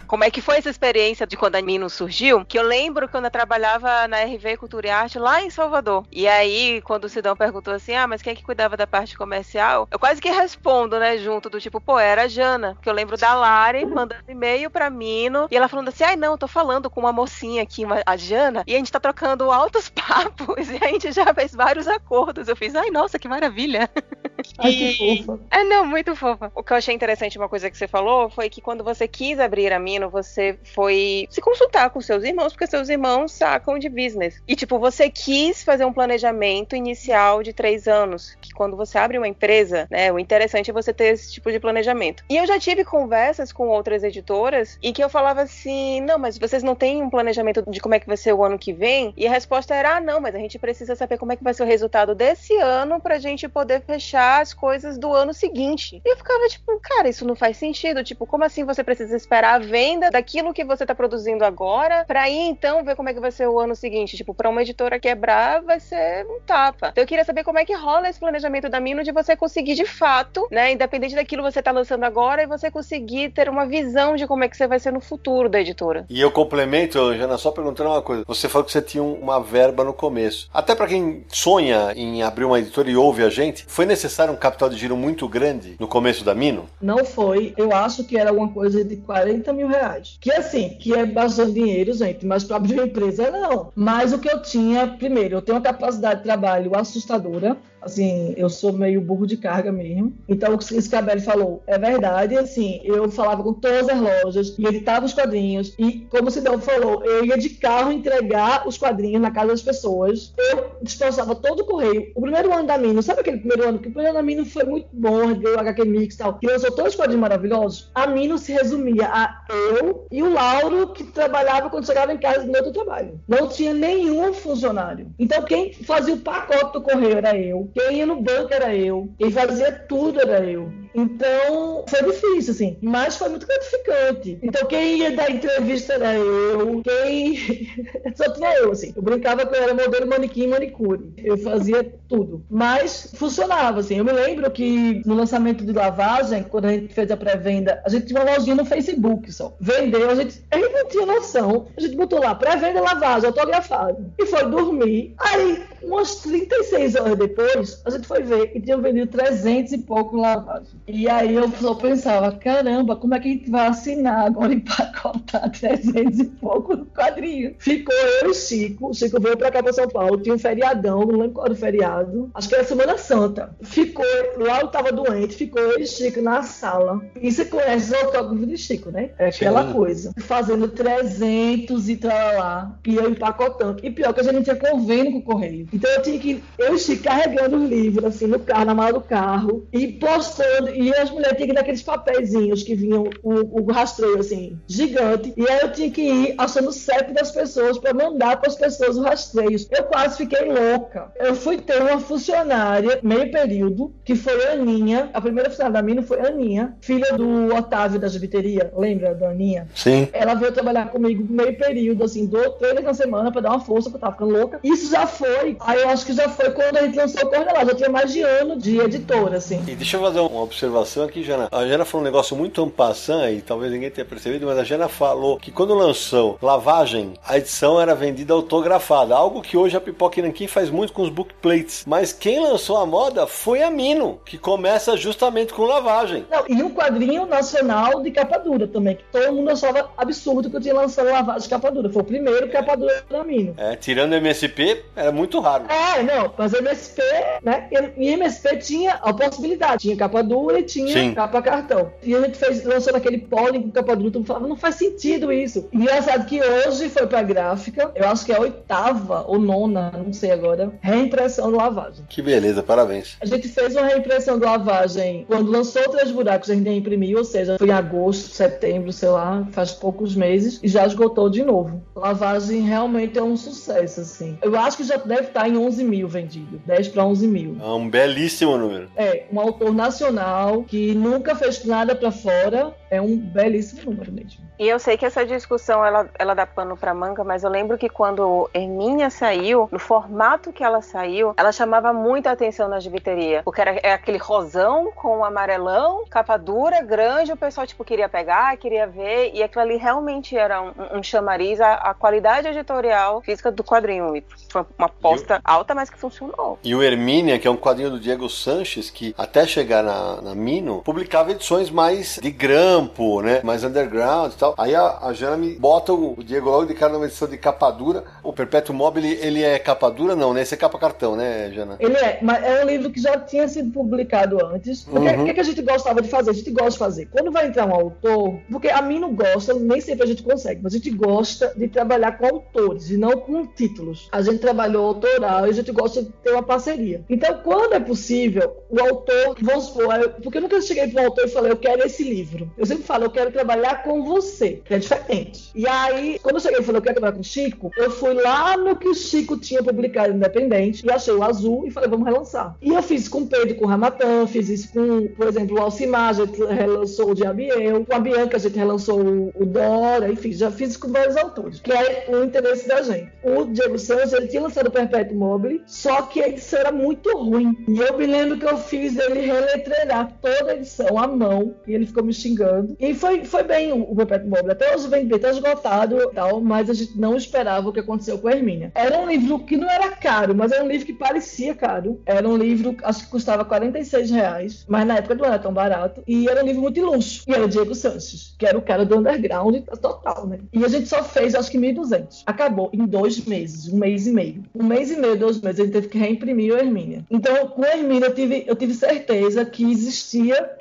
Como 0.09 0.25
é 0.25 0.31
que 0.31 0.40
foi 0.40 0.57
essa 0.57 0.71
experiência 0.71 1.27
de 1.27 1.37
quando 1.37 1.57
a 1.57 1.62
Mino 1.62 1.88
surgiu, 1.90 2.44
que 2.44 2.59
eu 2.59 2.62
lembro 2.62 3.09
quando 3.09 3.27
eu 3.27 3.31
trabalhava 3.31 4.09
na 4.09 4.25
RV 4.25 4.57
Cultura 4.57 4.87
e 4.87 4.90
Arte 4.90 5.18
lá 5.18 5.42
em 5.42 5.51
Salvador. 5.51 6.05
E 6.11 6.27
aí, 6.27 6.81
quando 6.83 7.05
o 7.05 7.09
Sidão 7.09 7.37
perguntou 7.37 7.75
assim, 7.75 7.94
ah, 7.94 8.07
mas 8.07 8.23
quem 8.23 8.33
é 8.33 8.37
que 8.37 8.42
cuidava 8.42 8.77
da 8.77 8.87
parte 8.87 9.16
comercial? 9.16 9.87
Eu 9.90 9.99
quase 9.99 10.21
que 10.21 10.31
respondo, 10.31 10.99
né, 10.99 11.18
junto 11.18 11.51
do 11.51 11.61
tipo, 11.61 11.81
pô, 11.81 11.99
era 11.99 12.23
a 12.23 12.29
Jana, 12.29 12.77
que 12.81 12.88
eu 12.88 12.94
lembro 12.94 13.16
da 13.18 13.35
Lari 13.35 13.85
mandando 13.85 14.23
e-mail 14.27 14.71
pra 14.71 14.88
Mino, 14.88 15.47
e 15.51 15.57
ela 15.57 15.68
falando 15.68 15.88
assim, 15.88 16.05
ai 16.05 16.16
não, 16.16 16.38
tô 16.38 16.49
falando 16.49 16.88
com 16.88 17.01
uma 17.01 17.12
mocinha 17.12 17.62
aqui, 17.62 17.83
a 18.07 18.16
Jana, 18.16 18.64
e 18.66 18.75
a 18.75 18.79
gente 18.79 18.90
tá 18.90 18.99
trocando 18.99 19.51
altos 19.51 19.90
papos, 19.92 20.71
e 20.71 20.83
a 20.83 20.88
gente 20.88 21.12
já 21.12 21.33
fez 21.35 21.53
vários 21.53 21.87
acordos. 21.87 22.49
Eu 22.49 22.57
fiz, 22.57 22.75
ai 22.75 22.90
nossa, 22.90 23.18
que 23.18 23.29
maravilha. 23.29 23.90
Ai, 24.59 24.72
que 24.72 25.24
fofa. 25.24 25.40
É, 25.51 25.64
não, 25.64 25.85
muito 25.85 26.14
fofa. 26.14 26.53
O 26.55 26.62
que 26.62 26.72
eu 26.72 26.77
achei 26.77 26.94
interessante, 26.94 27.38
uma 27.38 27.48
coisa 27.48 27.70
que 27.70 27.77
você 27.77 27.88
falou, 27.88 28.31
foi 28.31 28.48
que 28.48 28.61
quando 28.61 28.85
você 28.85 29.09
quis 29.09 29.38
abrir 29.38 29.72
a 29.72 29.79
Mino, 29.79 30.09
você 30.09 30.59
foi 30.74 31.27
se 31.31 31.40
consultar 31.40 31.90
com 31.90 32.01
seus 32.01 32.22
irmãos, 32.22 32.53
porque 32.53 32.66
seus 32.66 32.88
irmãos 32.88 33.33
sacam 33.33 33.79
de 33.79 33.88
business. 33.88 34.40
E, 34.46 34.55
tipo, 34.55 34.79
você 34.79 35.11
quis 35.11 35.62
fazer 35.64 35.85
um 35.85 35.92
planejamento 35.92 36.77
inicial 36.77 37.42
de 37.42 37.53
três 37.53 37.88
anos. 37.88 38.37
Que 38.40 38.53
quando 38.53 38.77
você 38.77 38.98
abre 38.98 39.18
uma 39.18 39.29
empresa, 39.29 39.87
né, 39.90 40.12
o 40.12 40.18
interessante 40.18 40.70
é 40.70 40.74
você 40.74 40.92
ter 40.92 41.14
esse 41.14 41.33
tipo 41.33 41.51
de 41.51 41.59
planejamento. 41.59 42.22
E 42.29 42.37
eu 42.37 42.46
já 42.46 42.59
tive 42.59 42.85
conversas 42.85 43.53
com 43.53 43.68
outras 43.68 44.05
editoras 44.05 44.79
em 44.83 44.92
que 44.92 45.03
eu 45.03 45.09
falava 45.09 45.42
assim: 45.42 46.01
não, 46.01 46.18
mas 46.18 46.38
vocês 46.38 46.62
não 46.62 46.74
têm 46.74 47.03
um 47.03 47.11
planejamento 47.11 47.64
de 47.68 47.81
como 47.81 47.94
é 47.94 48.01
que 48.01 48.07
vai 48.07 48.16
ser 48.16 48.33
o 48.33 48.44
ano 48.44 48.59
que 48.59 48.72
vem? 48.72 49.12
E 49.16 49.27
a 49.27 49.30
resposta 49.30 49.74
era: 49.74 49.97
ah, 49.97 50.01
não, 50.01 50.20
mas 50.20 50.34
a 50.34 50.39
gente 50.39 50.59
precisa 50.59 50.95
saber 50.95 51.18
como 51.18 51.32
é 51.32 51.36
que 51.36 51.45
vai 51.45 51.55
ser 51.55 51.62
o 51.62 51.66
resultado 51.66 52.14
desse 52.14 52.57
ano 52.59 53.01
pra 53.01 53.18
gente 53.18 53.49
poder 53.49 53.82
fechar 53.82 54.28
as 54.37 54.53
coisas 54.53 54.99
do 54.99 55.12
ano 55.12 55.33
seguinte. 55.33 56.01
E 56.05 56.12
eu 56.12 56.16
ficava 56.16 56.47
tipo, 56.49 56.79
cara, 56.81 57.09
isso 57.09 57.24
não 57.24 57.35
faz 57.35 57.57
sentido. 57.57 58.05
Tipo, 58.05 58.26
como 58.26 58.45
assim 58.45 58.64
você 58.64 58.85
precisa 58.85 59.16
esperar 59.16 59.55
a 59.55 59.59
venda 59.59 60.11
daquilo 60.11 60.53
que 60.53 60.64
você 60.64 60.85
tá 60.85 60.95
produzindo 60.95 61.45
agora 61.45 62.05
pra 62.07 62.29
ir 62.29 62.39
então 62.49 62.85
ver 62.85 62.97
como 62.97 63.09
é 63.09 63.14
que 63.14 63.20
vai 63.20 63.31
ser 63.31 63.49
o 63.49 63.59
ano 63.59 63.74
seguinte? 63.74 64.16
Tipo, 64.16 64.35
pra 64.35 64.51
uma 64.51 64.62
editora 64.62 65.01
quebrar 65.01 65.62
vai 65.62 65.81
ser 65.81 66.26
um 66.26 66.41
tapa. 66.41 66.89
Então 66.89 67.03
eu 67.03 67.09
queria 67.09 67.24
saber 67.24 67.45
como 67.45 67.59
é 67.59 67.64
que 67.64 67.74
rola 67.74 68.09
esse 68.09 68.20
planejamento 68.20 68.68
da 68.68 68.81
Mino 68.81 69.03
de 69.03 69.12
você 69.12 69.37
conseguir 69.37 69.74
de 69.74 69.87
fato, 69.87 70.47
né, 70.51 70.72
independente 70.72 71.14
daquilo 71.14 71.43
que 71.43 71.53
você 71.53 71.62
tá 71.62 71.70
lançando 71.70 72.05
agora, 72.05 72.43
e 72.43 72.47
você 72.47 72.70
conseguir 72.70 73.31
ter 73.31 73.49
uma 73.49 73.66
visão 73.66 74.16
de 74.16 74.26
como 74.26 74.45
é 74.45 74.49
que 74.49 74.57
você 74.57 74.66
vai 74.66 74.79
ser 74.79 74.93
no 74.93 75.01
futuro 75.01 75.49
da 75.49 75.61
editora. 75.61 76.05
E 76.09 76.20
eu 76.20 76.31
complemento, 76.31 77.14
Jana, 77.14 77.39
só 77.39 77.51
perguntando 77.51 77.91
uma 77.91 78.03
coisa. 78.03 78.24
Você 78.26 78.49
falou 78.49 78.64
que 78.64 78.72
você 78.72 78.83
tinha 78.83 79.03
uma 79.03 79.41
verba 79.41 79.85
no 79.85 79.93
começo. 79.93 80.49
Até 80.53 80.74
para 80.74 80.87
quem 80.87 81.24
sonha 81.29 81.93
em 81.95 82.22
abrir 82.22 82.45
uma 82.45 82.59
editora 82.59 82.91
e 82.91 82.97
ouve 82.97 83.22
a 83.22 83.31
gente, 83.31 83.64
foi 83.68 83.87
necessário 83.87 84.18
um 84.33 84.37
capital 84.37 84.69
de 84.69 84.77
giro 84.77 84.97
muito 84.97 85.29
grande 85.29 85.77
no 85.79 85.87
começo 85.87 86.25
da 86.25 86.35
Mino? 86.35 86.66
Não 86.81 87.05
foi. 87.05 87.55
Eu 87.57 87.73
acho 87.73 88.05
que 88.05 88.19
era 88.19 88.31
alguma 88.31 88.49
coisa 88.49 88.85
de 88.85 88.97
40 88.97 89.53
mil 89.53 89.69
reais. 89.69 90.16
Que 90.21 90.33
assim, 90.33 90.71
que 90.71 90.95
é 90.95 91.07
bastante 91.07 91.53
dinheiro, 91.53 91.93
gente, 91.93 92.27
mas 92.27 92.45
para 92.45 92.57
abrir 92.57 92.75
uma 92.75 92.87
empresa 92.87 93.31
não. 93.31 93.71
Mas 93.75 94.12
o 94.12 94.19
que 94.19 94.29
eu 94.29 94.43
tinha, 94.43 94.87
primeiro, 94.87 95.37
eu 95.37 95.43
tenho 95.43 95.57
uma 95.57 95.64
capacidade 95.64 96.21
de 96.21 96.25
trabalho 96.25 96.77
assustadora. 96.77 97.57
Assim, 97.81 98.35
eu 98.37 98.49
sou 98.49 98.72
meio 98.72 99.01
burro 99.01 99.26
de 99.26 99.37
carga 99.37 99.70
mesmo. 99.70 100.12
Então, 100.29 100.55
o 100.55 100.59
que 100.59 100.74
o 100.74 100.83
Scabelli 100.83 101.20
falou 101.20 101.62
é 101.66 101.79
verdade. 101.79 102.37
Assim, 102.37 102.81
eu 102.85 103.11
falava 103.11 103.43
com 103.43 103.53
todas 103.55 103.89
as 103.89 104.01
lojas 104.01 104.55
e 104.59 104.66
editava 104.66 105.07
os 105.07 105.14
quadrinhos. 105.14 105.74
E, 105.79 106.07
como 106.11 106.29
o 106.29 106.31
Cidão 106.31 106.61
falou, 106.61 107.05
eu 107.05 107.24
ia 107.24 107.39
de 107.39 107.51
carro 107.51 107.93
entregar 107.93 108.66
os 108.66 108.76
quadrinhos 108.76 109.22
na 109.22 109.31
casa 109.31 109.49
das 109.49 109.62
pessoas. 109.62 110.35
Eu 110.37 110.72
despassava 110.83 111.35
todo 111.35 111.61
o 111.61 111.64
correio. 111.64 112.12
O 112.14 112.20
primeiro 112.20 112.53
ano 112.53 112.66
da 112.66 112.76
Mino, 112.76 113.03
sabe 113.03 113.20
aquele 113.20 113.39
primeiro 113.39 113.68
ano? 113.68 113.79
Que 113.79 113.89
o 113.89 113.93
primeiro 113.93 114.11
ano 114.11 114.18
da 114.18 114.22
Mino 114.22 114.45
foi 114.45 114.64
muito 114.64 114.89
bom, 114.93 115.33
deu 115.33 115.59
HQ 115.59 115.85
Mix 115.85 116.14
e 116.14 116.18
tal. 116.18 116.35
Que 116.35 116.47
lançou 116.47 116.72
todos 116.72 116.93
os 116.93 116.97
quadrinhos 116.97 117.20
maravilhosos. 117.20 117.91
A 117.95 118.07
Mino 118.07 118.39
se 118.39 118.53
resumia 118.53 119.09
a 119.09 119.45
eu 119.49 120.07
e 120.11 120.22
o 120.22 120.33
Lauro, 120.33 120.93
que 120.93 121.05
trabalhava 121.05 121.70
quando 121.70 121.87
chegava 121.87 122.12
em 122.12 122.18
casa 122.18 122.45
no 122.45 122.57
outro 122.57 122.72
trabalho. 122.72 123.20
Não 123.29 123.49
tinha 123.49 123.72
nenhum 123.72 124.33
funcionário. 124.33 125.12
Então, 125.18 125.43
quem 125.43 125.72
fazia 125.72 126.14
o 126.14 126.18
pacote 126.18 126.72
do 126.72 126.83
correio 126.83 127.16
era 127.16 127.37
eu. 127.37 127.68
Quem 127.75 127.99
ia 127.99 128.07
no 128.07 128.21
banco 128.23 128.53
era 128.53 128.75
eu. 128.75 129.12
Quem 129.19 129.31
fazia 129.31 129.73
tudo 129.73 130.21
era 130.21 130.45
eu. 130.45 130.73
Então, 130.95 131.84
foi 131.89 132.03
difícil, 132.03 132.53
assim. 132.53 132.78
Mas 132.80 133.16
foi 133.16 133.28
muito 133.28 133.47
gratificante. 133.47 134.39
Então, 134.43 134.66
quem 134.66 134.99
ia 134.99 135.16
dar 135.16 135.30
entrevista 135.30 135.95
era 135.95 136.14
eu. 136.14 136.82
Quem. 136.82 137.68
Só 138.14 138.32
tinha 138.32 138.53
eu, 138.59 138.72
assim. 138.72 138.93
Eu 138.95 139.03
brincava 139.03 139.47
que 139.47 139.55
eu 139.55 139.62
era 139.62 139.74
modelo 139.74 140.07
manequim 140.07 140.47
manicure. 140.47 141.12
Eu 141.18 141.36
fazia 141.39 141.84
tudo. 142.09 142.45
Mas 142.51 143.12
funcionava, 143.14 143.80
assim. 143.80 143.97
Eu 143.97 144.05
me 144.05 144.12
lembro 144.12 144.51
que 144.51 145.03
no 145.07 145.14
lançamento 145.14 145.64
de 145.64 145.72
lavagem, 145.72 146.43
quando 146.45 146.66
a 146.66 146.72
gente 146.72 146.95
fez 146.95 147.11
a 147.11 147.16
pré-venda, 147.16 147.82
a 147.84 147.89
gente 147.89 148.07
tinha 148.07 148.20
uma 148.20 148.30
lojinha 148.30 148.57
no 148.57 148.64
Facebook 148.64 149.30
só. 149.32 149.57
Vendeu, 149.61 150.11
a 150.11 150.14
gente, 150.14 150.43
a 150.51 150.57
gente 150.57 150.72
não 150.72 150.89
tinha 150.89 151.07
noção. 151.07 151.66
A 151.76 151.80
gente 151.80 151.97
botou 151.97 152.20
lá, 152.20 152.34
pré-venda 152.34 152.80
lavagem, 152.80 153.26
autografado. 153.26 154.12
E 154.18 154.26
foi 154.26 154.45
dormir. 154.49 155.14
Aí, 155.18 155.62
umas 155.82 156.16
36 156.16 156.95
horas 156.97 157.18
depois, 157.18 157.82
a 157.84 157.91
gente 157.91 158.07
foi 158.07 158.22
ver 158.22 158.53
e 158.55 158.61
tinham 158.61 158.80
vendido 158.80 159.07
300 159.11 159.72
e 159.72 159.78
pouco 159.78 160.16
lavagem. 160.16 160.68
E 160.89 161.09
aí 161.09 161.34
eu 161.34 161.51
só 161.51 161.74
pensava, 161.74 162.32
caramba, 162.32 162.97
como 162.97 163.14
é 163.14 163.20
que 163.20 163.28
a 163.28 163.32
gente 163.32 163.51
vai 163.51 163.66
assinar 163.66 164.26
agora 164.26 164.55
empacotar 164.55 165.51
300 165.51 166.18
e 166.18 166.24
pouco 166.24 166.74
no 166.74 166.86
quadrinho? 166.86 167.55
Ficou 167.59 167.95
eu 168.22 168.30
e 168.30 168.34
Chico. 168.34 168.89
O 168.89 168.95
Chico 168.95 169.20
veio 169.20 169.36
pra 169.36 169.51
cá 169.51 169.62
pra 169.62 169.72
São 169.72 169.86
Paulo, 169.89 170.18
tinha 170.18 170.34
um 170.34 170.39
feriadão, 170.39 171.01
não 171.01 171.18
lembro 171.18 171.32
qual 171.32 171.47
era 171.47 171.53
o 171.53 171.57
feriado. 171.57 172.30
Acho 172.34 172.49
que 172.49 172.55
era 172.55 172.64
Semana 172.64 172.97
Santa. 172.97 173.55
Ficou, 173.61 174.05
lá 174.39 174.61
eu 174.61 174.68
tava 174.68 174.91
doente, 174.91 175.36
ficou 175.36 175.61
eu 175.61 175.78
e 175.78 175.86
Chico 175.86 176.22
na 176.22 176.43
sala. 176.43 177.03
E 177.20 177.30
você 177.30 177.45
conhece 177.45 177.93
os 177.93 178.05
autógrafos 178.05 178.49
de 178.49 178.57
Chico, 178.57 178.91
né? 178.91 179.11
É 179.18 179.28
aquela 179.28 179.66
Sim. 179.66 179.72
coisa. 179.74 180.14
Fazendo 180.18 180.68
300 180.68 181.89
e 181.89 181.97
tal 181.97 182.36
lá. 182.39 182.78
E 182.86 182.97
eu 182.97 183.11
empacotando. 183.11 183.80
E 183.82 183.91
pior 183.91 184.14
que 184.14 184.20
a 184.20 184.22
gente 184.22 184.34
não 184.34 184.43
tinha 184.43 184.57
convênio 184.57 185.12
com 185.12 185.18
o 185.18 185.22
correio. 185.22 185.68
Então 185.70 185.91
eu 185.91 186.03
tinha 186.03 186.18
que, 186.18 186.43
eu 186.59 186.74
e 186.74 186.78
Chico 186.78 187.03
carregando 187.03 187.57
os 187.57 187.68
livros, 187.68 188.05
assim, 188.07 188.26
no 188.26 188.39
carro, 188.39 188.64
na 188.64 188.74
mala 188.74 188.95
do 188.95 189.01
carro, 189.03 189.66
e 189.70 189.86
postando. 189.89 190.78
E 190.79 190.95
as 190.95 191.11
mulheres 191.11 191.37
tinham 191.37 191.49
que 191.49 191.55
dar 191.55 191.62
aqueles 191.62 191.83
papeizinhos 191.83 192.62
que 192.62 192.76
vinham 192.76 193.11
o, 193.20 193.62
o 193.62 193.72
rastreio, 193.72 194.20
assim, 194.20 194.57
gigante. 194.68 195.35
E 195.37 195.49
aí 195.49 195.59
eu 195.62 195.72
tinha 195.72 195.91
que 195.91 196.03
ir 196.03 196.35
achando 196.39 196.68
o 196.68 196.72
CEP 196.72 197.12
das 197.12 197.33
pessoas 197.33 197.79
para 197.79 197.93
mandar 197.93 198.37
para 198.37 198.49
as 198.49 198.55
pessoas 198.55 198.97
os 198.97 199.05
rastreios. 199.05 199.66
Eu 199.72 199.85
quase 199.85 200.16
fiquei 200.16 200.45
louca. 200.45 201.11
Eu 201.16 201.35
fui 201.35 201.59
ter 201.59 201.83
uma 201.83 201.99
funcionária, 201.99 203.01
meio 203.03 203.29
período, 203.33 203.93
que 204.05 204.14
foi 204.14 204.47
a 204.47 204.53
Aninha. 204.53 205.11
A 205.12 205.20
primeira 205.20 205.51
funcionária 205.51 205.74
da 205.74 205.83
Mina 205.83 206.01
foi 206.01 206.20
a 206.20 206.29
Aninha, 206.29 206.76
filha 206.81 207.12
do 207.14 207.53
Otávio 207.57 207.99
da 207.99 208.07
Jubiteria. 208.07 208.72
Lembra 208.76 209.16
da 209.16 209.31
Aninha? 209.31 209.66
Sim. 209.74 210.09
Ela 210.12 210.35
veio 210.35 210.53
trabalhar 210.53 210.91
comigo 210.91 211.26
meio 211.29 211.59
período, 211.59 212.05
assim, 212.05 212.24
dois, 212.24 212.55
três 212.55 212.74
vezes 212.74 212.85
na 212.85 212.95
semana 212.95 213.33
pra 213.33 213.41
dar 213.41 213.51
uma 213.51 213.61
força, 213.61 213.91
porque 213.91 213.97
eu 213.97 214.01
tava 214.01 214.12
ficando 214.12 214.39
louca. 214.39 214.61
Isso 214.62 214.93
já 214.93 215.09
foi. 215.09 215.57
Aí 215.59 215.81
eu 215.81 215.89
acho 215.89 216.07
que 216.07 216.12
já 216.12 216.29
foi 216.29 216.53
quando 216.53 216.76
a 216.76 216.83
gente 216.83 216.97
lançou 216.97 217.22
o 217.24 217.31
Corda 217.31 217.53
lá. 217.53 217.64
Já 217.64 217.74
tinha 217.74 217.91
mais 217.91 218.12
de 218.12 218.22
ano 218.22 218.57
de 218.57 218.79
editora, 218.79 219.39
assim. 219.39 219.61
E 219.66 219.74
deixa 219.74 219.97
eu 219.97 220.03
fazer 220.03 220.20
uma 220.20 220.43
observação 220.43 220.58
aqui, 221.05 221.23
Jana. 221.23 221.49
A 221.53 221.67
Jana 221.67 221.85
falou 221.85 222.03
um 222.03 222.05
negócio 222.05 222.37
muito 222.37 222.63
ampassant 222.63 223.31
e 223.31 223.41
talvez 223.41 223.73
ninguém 223.73 223.91
tenha 223.91 224.05
percebido, 224.05 224.47
mas 224.47 224.59
a 224.59 224.65
Jana 224.65 224.89
falou 224.89 225.39
que 225.39 225.53
quando 225.53 225.75
lançou 225.75 226.39
Lavagem, 226.43 227.15
a 227.25 227.39
edição 227.39 227.81
era 227.81 227.95
vendida 227.95 228.35
autografada, 228.35 229.15
algo 229.15 229.41
que 229.41 229.57
hoje 229.57 229.77
a 229.77 229.81
Pipoca 229.81 230.21
Nankin 230.21 230.49
faz 230.49 230.71
muito 230.71 230.93
com 230.93 231.03
os 231.03 231.11
bookplates. 231.11 231.85
Mas 231.87 232.13
quem 232.13 232.41
lançou 232.41 232.77
a 232.77 232.87
moda 232.87 233.27
foi 233.27 233.63
a 233.63 233.71
Mino, 233.71 234.21
que 234.25 234.37
começa 234.37 234.97
justamente 234.97 235.53
com 235.53 235.63
Lavagem. 235.63 236.27
Não, 236.31 236.45
e 236.49 236.63
um 236.63 236.71
quadrinho 236.71 237.27
nacional 237.27 238.03
de 238.03 238.11
capa 238.11 238.39
dura 238.39 238.67
também, 238.67 238.97
que 238.97 239.05
todo 239.13 239.33
mundo 239.33 239.51
achava 239.51 239.91
absurdo 239.97 240.51
que 240.51 240.57
eu 240.57 240.61
tinha 240.61 240.75
lançado 240.75 241.09
lavagem 241.09 241.43
de 241.43 241.49
capa 241.49 241.71
dura. 241.71 241.91
Foi 241.91 242.03
o 242.03 242.05
primeiro 242.05 242.49
capa 242.51 242.77
dura 242.77 243.05
da 243.09 243.23
Mino. 243.23 243.55
É, 243.57 243.77
tirando 243.77 244.15
MSP, 244.15 244.85
era 244.97 245.13
muito 245.13 245.39
raro. 245.41 245.65
É, 245.69 246.03
não, 246.03 246.33
mas 246.37 246.53
MSP, 246.53 247.03
né? 247.43 247.69
E 247.97 248.09
MSP 248.09 248.57
tinha 248.59 248.95
a 248.95 249.13
possibilidade, 249.13 249.83
tinha 249.83 249.97
capa 249.97 250.23
dura 250.23 250.47
e 250.57 250.62
tinha 250.62 250.92
Sim. 250.92 251.14
capa 251.14 251.42
cartão. 251.42 251.90
E 252.03 252.14
a 252.14 252.20
gente 252.22 252.38
fez, 252.38 252.64
lançou 252.64 252.92
naquele 252.92 253.18
pólen 253.18 253.62
com 253.62 253.70
capa 253.70 253.96
dura, 253.96 254.11
todo 254.11 254.24
falava, 254.24 254.49
não 254.49 254.57
faz 254.57 254.76
sentido 254.76 255.32
isso. 255.32 255.68
Engraçado 255.72 256.26
que 256.26 256.40
hoje 256.40 256.88
foi 256.88 257.07
pra 257.07 257.22
gráfica, 257.22 257.90
eu 257.94 258.09
acho 258.09 258.24
que 258.24 258.32
é 258.32 258.36
a 258.36 258.40
oitava 258.40 259.24
ou 259.26 259.38
nona, 259.38 259.92
não 260.05 260.12
sei 260.12 260.30
agora, 260.30 260.72
reimpressão 260.80 261.51
do 261.51 261.57
lavagem. 261.57 262.05
Que 262.09 262.22
beleza, 262.22 262.62
parabéns. 262.62 263.16
A 263.20 263.26
gente 263.26 263.49
fez 263.49 263.74
uma 263.74 263.86
reimpressão 263.86 264.38
do 264.38 264.44
lavagem 264.44 265.24
quando 265.26 265.51
lançou 265.51 265.82
Três 265.88 266.11
Buracos, 266.11 266.51
a 266.51 266.55
gente 266.55 266.68
imprimiu, 266.70 267.18
ou 267.18 267.24
seja, 267.24 267.57
foi 267.59 267.68
em 267.68 267.72
agosto, 267.72 268.30
setembro, 268.30 268.92
sei 268.92 269.09
lá, 269.09 269.46
faz 269.53 269.72
poucos 269.72 270.14
meses, 270.14 270.61
e 270.62 270.68
já 270.68 270.86
esgotou 270.86 271.28
de 271.28 271.42
novo. 271.42 271.82
Lavagem 271.94 272.62
realmente 272.62 273.18
é 273.18 273.22
um 273.22 273.36
sucesso, 273.36 274.01
assim. 274.01 274.38
Eu 274.42 274.57
acho 274.59 274.76
que 274.76 274.84
já 274.84 274.96
deve 274.96 275.28
estar 275.28 275.49
em 275.49 275.57
11 275.57 275.84
mil 275.84 276.09
vendido, 276.09 276.61
10 276.66 276.88
para 276.88 277.05
11 277.05 277.26
mil. 277.26 277.57
É 277.61 277.66
um 277.66 277.88
belíssimo 277.88 278.57
número. 278.57 278.88
É, 278.96 279.24
um 279.32 279.40
autor 279.40 279.74
nacional 279.74 280.38
que 280.68 280.95
nunca 280.95 281.34
fez 281.34 281.64
nada 281.64 281.95
pra 281.95 282.11
fora, 282.11 282.74
é 282.91 283.01
um 283.01 283.16
belíssimo 283.16 283.91
número 283.91 284.12
mesmo. 284.12 284.49
E 284.59 284.68
eu 284.68 284.78
sei 284.78 284.97
que 284.97 285.07
essa 285.07 285.24
discussão 285.24 285.84
ela, 285.84 286.09
ela 286.18 286.34
dá 286.34 286.45
pano 286.45 286.76
pra 286.76 286.93
manga, 286.93 287.22
mas 287.22 287.45
eu 287.45 287.51
lembro 287.51 287.78
que 287.78 287.89
quando 287.89 288.51
Hermínia 288.53 289.09
saiu, 289.09 289.68
no 289.70 289.78
formato 289.78 290.53
que 290.53 290.64
ela 290.64 290.82
saiu, 290.82 291.32
ela 291.36 291.53
chamava 291.53 291.93
muita 291.93 292.32
atenção 292.32 292.68
na 292.68 292.80
gibiteria. 292.80 293.43
Porque 293.45 293.61
era 293.61 293.78
é 293.82 293.93
aquele 293.93 294.18
rosão 294.18 294.91
com 294.97 295.18
o 295.18 295.24
amarelão, 295.24 296.05
capa 296.11 296.36
dura, 296.36 296.82
grande, 296.82 297.32
o 297.32 297.36
pessoal 297.36 297.66
tipo 297.66 297.84
queria 297.84 298.09
pegar, 298.09 298.57
queria 298.57 298.86
ver, 298.86 299.30
e 299.32 299.43
aquilo 299.43 299.62
ali 299.62 299.76
realmente 299.76 300.36
era 300.36 300.61
um, 300.61 300.72
um 300.99 301.03
chamariz 301.03 301.61
à, 301.61 301.74
à 301.74 301.95
qualidade 301.95 302.49
editorial 302.49 303.22
física 303.22 303.53
do 303.53 303.62
quadrinho. 303.62 304.16
E 304.16 304.24
foi 304.51 304.64
uma 304.76 304.86
aposta 304.86 305.41
alta, 305.45 305.74
mas 305.74 305.89
que 305.89 305.99
funcionou. 305.99 306.59
E 306.64 306.74
o 306.74 306.82
Hermínia, 306.82 307.39
que 307.39 307.47
é 307.47 307.51
um 307.51 307.57
quadrinho 307.57 307.91
do 307.91 308.01
Diego 308.01 308.28
Sanches, 308.28 308.91
que 308.91 309.14
até 309.16 309.47
chegar 309.47 309.84
na, 309.84 310.28
na 310.29 310.35
Mino, 310.35 310.83
publicava 310.85 311.31
edições 311.33 311.70
mais 311.70 312.18
de 312.22 312.31
grampo, 312.31 313.20
né? 313.22 313.41
Mais 313.43 313.64
underground 313.64 314.33
e 314.33 314.37
tal. 314.37 314.55
Aí 314.59 314.74
a, 314.74 314.99
a 315.03 315.12
Jana 315.12 315.37
me 315.37 315.55
bota 315.55 315.93
o, 315.93 316.14
o 316.18 316.24
Diego 316.24 316.51
logo 316.51 316.66
de 316.66 316.74
cara 316.74 316.93
numa 316.93 317.07
edição 317.07 317.29
de 317.29 317.39
capa 317.39 317.70
dura. 317.70 318.05
O 318.22 318.33
Perpétuo 318.33 318.74
Mobile, 318.74 319.18
ele 319.20 319.43
é 319.43 319.59
capa 319.59 319.91
dura? 319.91 320.14
Não, 320.14 320.35
né? 320.35 320.43
Esse 320.43 320.55
é 320.55 320.57
capa 320.57 320.79
cartão, 320.79 321.16
né, 321.16 321.51
Jana? 321.53 321.76
Ele 321.81 321.97
é, 321.97 322.18
mas 322.22 322.43
é 322.45 322.62
um 322.62 322.66
livro 322.66 322.91
que 322.91 323.01
já 323.01 323.18
tinha 323.18 323.49
sido 323.49 323.70
publicado 323.72 324.45
antes. 324.47 324.85
Porque 324.85 325.09
Uhum. 325.09 325.22
o 325.22 325.26
que, 325.26 325.35
que 325.35 325.41
a 325.41 325.45
gente 325.45 325.62
gostava 325.62 326.03
de 326.03 326.09
fazer? 326.09 326.31
A 326.31 326.35
gente 326.35 326.51
gosta 326.51 326.70
de 326.72 326.79
fazer. 326.79 327.07
Quando 327.07 327.31
vai 327.33 327.47
entrar 327.47 327.66
um 327.66 327.74
autor, 327.74 328.39
porque 328.51 328.68
a 328.68 328.83
mim 328.83 328.99
não 328.99 329.14
gosta, 329.14 329.55
nem 329.55 329.81
sempre 329.81 330.05
a 330.05 330.07
gente 330.07 330.22
consegue, 330.22 330.61
mas 330.62 330.74
a 330.74 330.76
gente 330.76 330.91
gosta 330.91 331.53
de 331.57 331.68
trabalhar 331.68 332.18
com 332.18 332.26
autores 332.26 332.91
e 332.91 332.97
não 332.97 333.12
com 333.12 333.47
títulos. 333.47 334.09
A 334.12 334.20
gente 334.20 334.39
trabalhou 334.39 334.87
autoral 334.87 335.47
e 335.47 335.51
a 335.51 335.53
gente 335.53 335.72
gosta 335.72 336.03
de 336.03 336.11
ter 336.22 336.31
uma 336.33 336.43
parceria. 336.43 337.03
Então, 337.09 337.41
quando 337.43 337.74
é 337.74 337.81
possível, 337.81 338.57
o 338.70 338.81
autor, 338.81 339.37
vamos 339.41 339.64
supor, 339.66 339.93
porque 340.23 340.39
eu 340.39 340.43
nunca 340.43 340.61
cheguei 340.61 340.89
para 340.89 341.05
autor 341.05 341.25
e 341.25 341.29
falei, 341.29 341.53
eu 341.53 341.57
quero 341.57 341.85
esse 341.85 342.03
livro. 342.03 342.51
Eu 342.57 342.66
sempre 342.66 342.85
falo, 342.85 343.05
eu 343.05 343.11
quero 343.11 343.31
trabalhar 343.31 343.83
com 343.83 344.05
você, 344.05 344.61
que 344.64 344.75
é 344.75 344.79
diferente. 344.79 345.51
E 345.55 345.66
aí, 345.66 346.19
quando 346.23 346.37
eu 346.37 346.41
cheguei 346.41 346.61
e 346.61 346.62
falei, 346.62 346.79
eu 346.79 346.83
quero 346.83 346.95
trabalhar 346.95 347.14
com 347.14 347.21
o 347.21 347.25
Chico, 347.25 347.71
eu 347.77 347.91
fui 347.91 348.14
lá 348.14 348.57
no 348.57 348.77
que 348.77 348.89
o 348.89 348.95
Chico 348.95 349.37
tinha 349.37 349.62
publicado 349.62 350.14
independente 350.14 350.87
e 350.87 350.91
achei 350.91 351.14
o 351.14 351.23
azul 351.23 351.66
e 351.66 351.71
falei, 351.71 351.89
vamos 351.89 352.07
relançar. 352.07 352.57
E 352.61 352.71
eu 352.71 352.83
fiz 352.83 353.09
com 353.09 353.21
o 353.21 353.27
Pedro, 353.27 353.55
com 353.57 353.64
o 353.64 353.69
Ramatan, 353.69 354.27
fiz 354.27 354.49
isso 354.49 354.73
com, 354.73 355.09
por 355.09 355.27
exemplo, 355.27 355.57
o 355.57 355.61
Alcimar, 355.61 356.11
a 356.11 356.12
gente 356.12 356.43
relançou 356.45 357.11
o 357.11 357.14
de 357.14 357.27
Abiel, 357.27 357.85
com 357.85 357.95
a 357.95 357.99
Bianca 357.99 358.37
a 358.37 358.41
gente 358.41 358.57
relançou 358.57 359.01
o, 359.35 359.47
Dora, 359.47 360.11
enfim, 360.11 360.33
já 360.33 360.51
fiz 360.51 360.77
com 360.77 360.91
vários 360.91 361.16
autores, 361.16 361.61
que 361.61 361.73
é 361.73 362.07
o 362.09 362.25
interesse 362.25 362.69
da 362.69 362.83
gente. 362.83 363.11
O 363.23 363.45
Diego 363.45 363.79
Santos, 363.79 364.12
ele 364.12 364.29
tinha 364.29 364.43
lançado 364.43 364.69
o 364.69 364.71
Perpétuo 364.71 365.16
Mobile, 365.16 365.62
só 365.66 366.03
que 366.03 366.23
a 366.23 366.29
edição 366.29 366.61
era 366.61 366.73
muito 366.73 367.11
ruim. 367.16 367.57
E 367.69 367.79
eu 367.79 367.97
me 367.97 368.07
lembro 368.07 368.39
que 368.39 368.47
eu 368.47 368.57
fiz 368.59 368.97
ele 368.97 369.21
reletrear 369.21 370.08
toda 370.21 370.53
a 370.53 370.55
edição 370.55 370.99
à 370.99 371.07
mão, 371.07 371.55
e 371.67 371.75
ele 371.75 371.87
ficou 371.87 372.05
me 372.05 372.13
xingando. 372.13 372.77
E 372.79 372.95
foi, 372.95 373.25
foi 373.25 373.43
bem 373.43 373.73
o, 373.73 373.83
o 373.83 373.97
Perpétuo 373.97 374.29
Mobile. 374.29 374.53
Até 374.53 374.75
hoje 374.75 374.89
vem 374.89 375.07
bem, 375.07 375.19
tá 375.19 375.31
esgotado 375.31 376.01
e 376.01 376.07
tal, 376.15 376.41
mas 376.41 376.71
a 376.71 376.75
gente 376.75 376.99
não 376.99 377.17
esperava 377.17 377.69
o 377.69 377.73
que 377.73 377.81
aconteceu 377.81 378.19
com 378.19 378.29
a 378.29 378.33
Hermínia. 378.33 378.73
Era 378.75 378.99
um 378.99 379.09
livro 379.09 379.41
que 379.41 379.57
não 379.57 379.69
era 379.69 379.91
caro, 379.91 380.35
mas 380.35 380.53
era 380.53 380.65
um 380.65 380.69
livro 380.69 380.87
que 380.87 380.93
parecia 380.93 381.55
caro. 381.55 382.01
Era 382.07 382.29
um 382.29 382.37
livro, 382.37 382.77
acho 382.83 383.05
que 383.05 383.11
custava 383.11 383.45
46 383.45 384.11
reais, 384.11 384.65
mas 384.69 384.87
na 384.87 384.97
época 384.97 385.15
não 385.15 385.25
era 385.25 385.39
tão 385.39 385.53
barato. 385.53 386.03
E 386.07 386.29
era 386.29 386.43
um 386.43 386.47
livro 386.47 386.63
muito 386.63 386.75
de 386.75 386.83
luxo. 386.83 387.25
E 387.27 387.33
era 387.33 387.45
o 387.45 387.49
Diego 387.49 387.75
Sanches, 387.75 388.35
que 388.39 388.47
era 388.47 388.57
o 388.57 388.63
cara 388.63 388.85
do 388.85 388.99
underground 388.99 389.57
total, 389.81 390.27
né? 390.27 390.39
E 390.53 390.65
a 390.65 390.69
gente 390.69 390.89
só 390.89 391.03
fez, 391.03 391.35
acho 391.35 391.51
que 391.51 391.59
1.200. 391.59 392.23
Acabou 392.27 392.71
em 392.73 392.87
dois 392.87 393.25
meses, 393.25 393.73
um 393.73 393.79
mês 393.79 394.07
e 394.07 394.13
meio. 394.13 394.43
Um 394.55 394.65
mês 394.65 394.91
e 394.91 394.97
meio, 394.97 395.17
dois 395.17 395.41
meses, 395.41 395.61
a 395.61 395.65
gente 395.65 395.73
teve 395.73 395.89
que 395.89 395.99
reimprimir 395.99 396.53
o 396.53 396.59
Hermínia. 396.59 397.05
Então, 397.11 397.49
com 397.49 397.65
a 397.65 397.77
Hermínia, 397.77 398.07
eu 398.07 398.15
tive, 398.15 398.45
eu 398.47 398.57
tive 398.57 398.75
certeza 398.75 399.45
que 399.45 399.71
existia, 399.71 399.97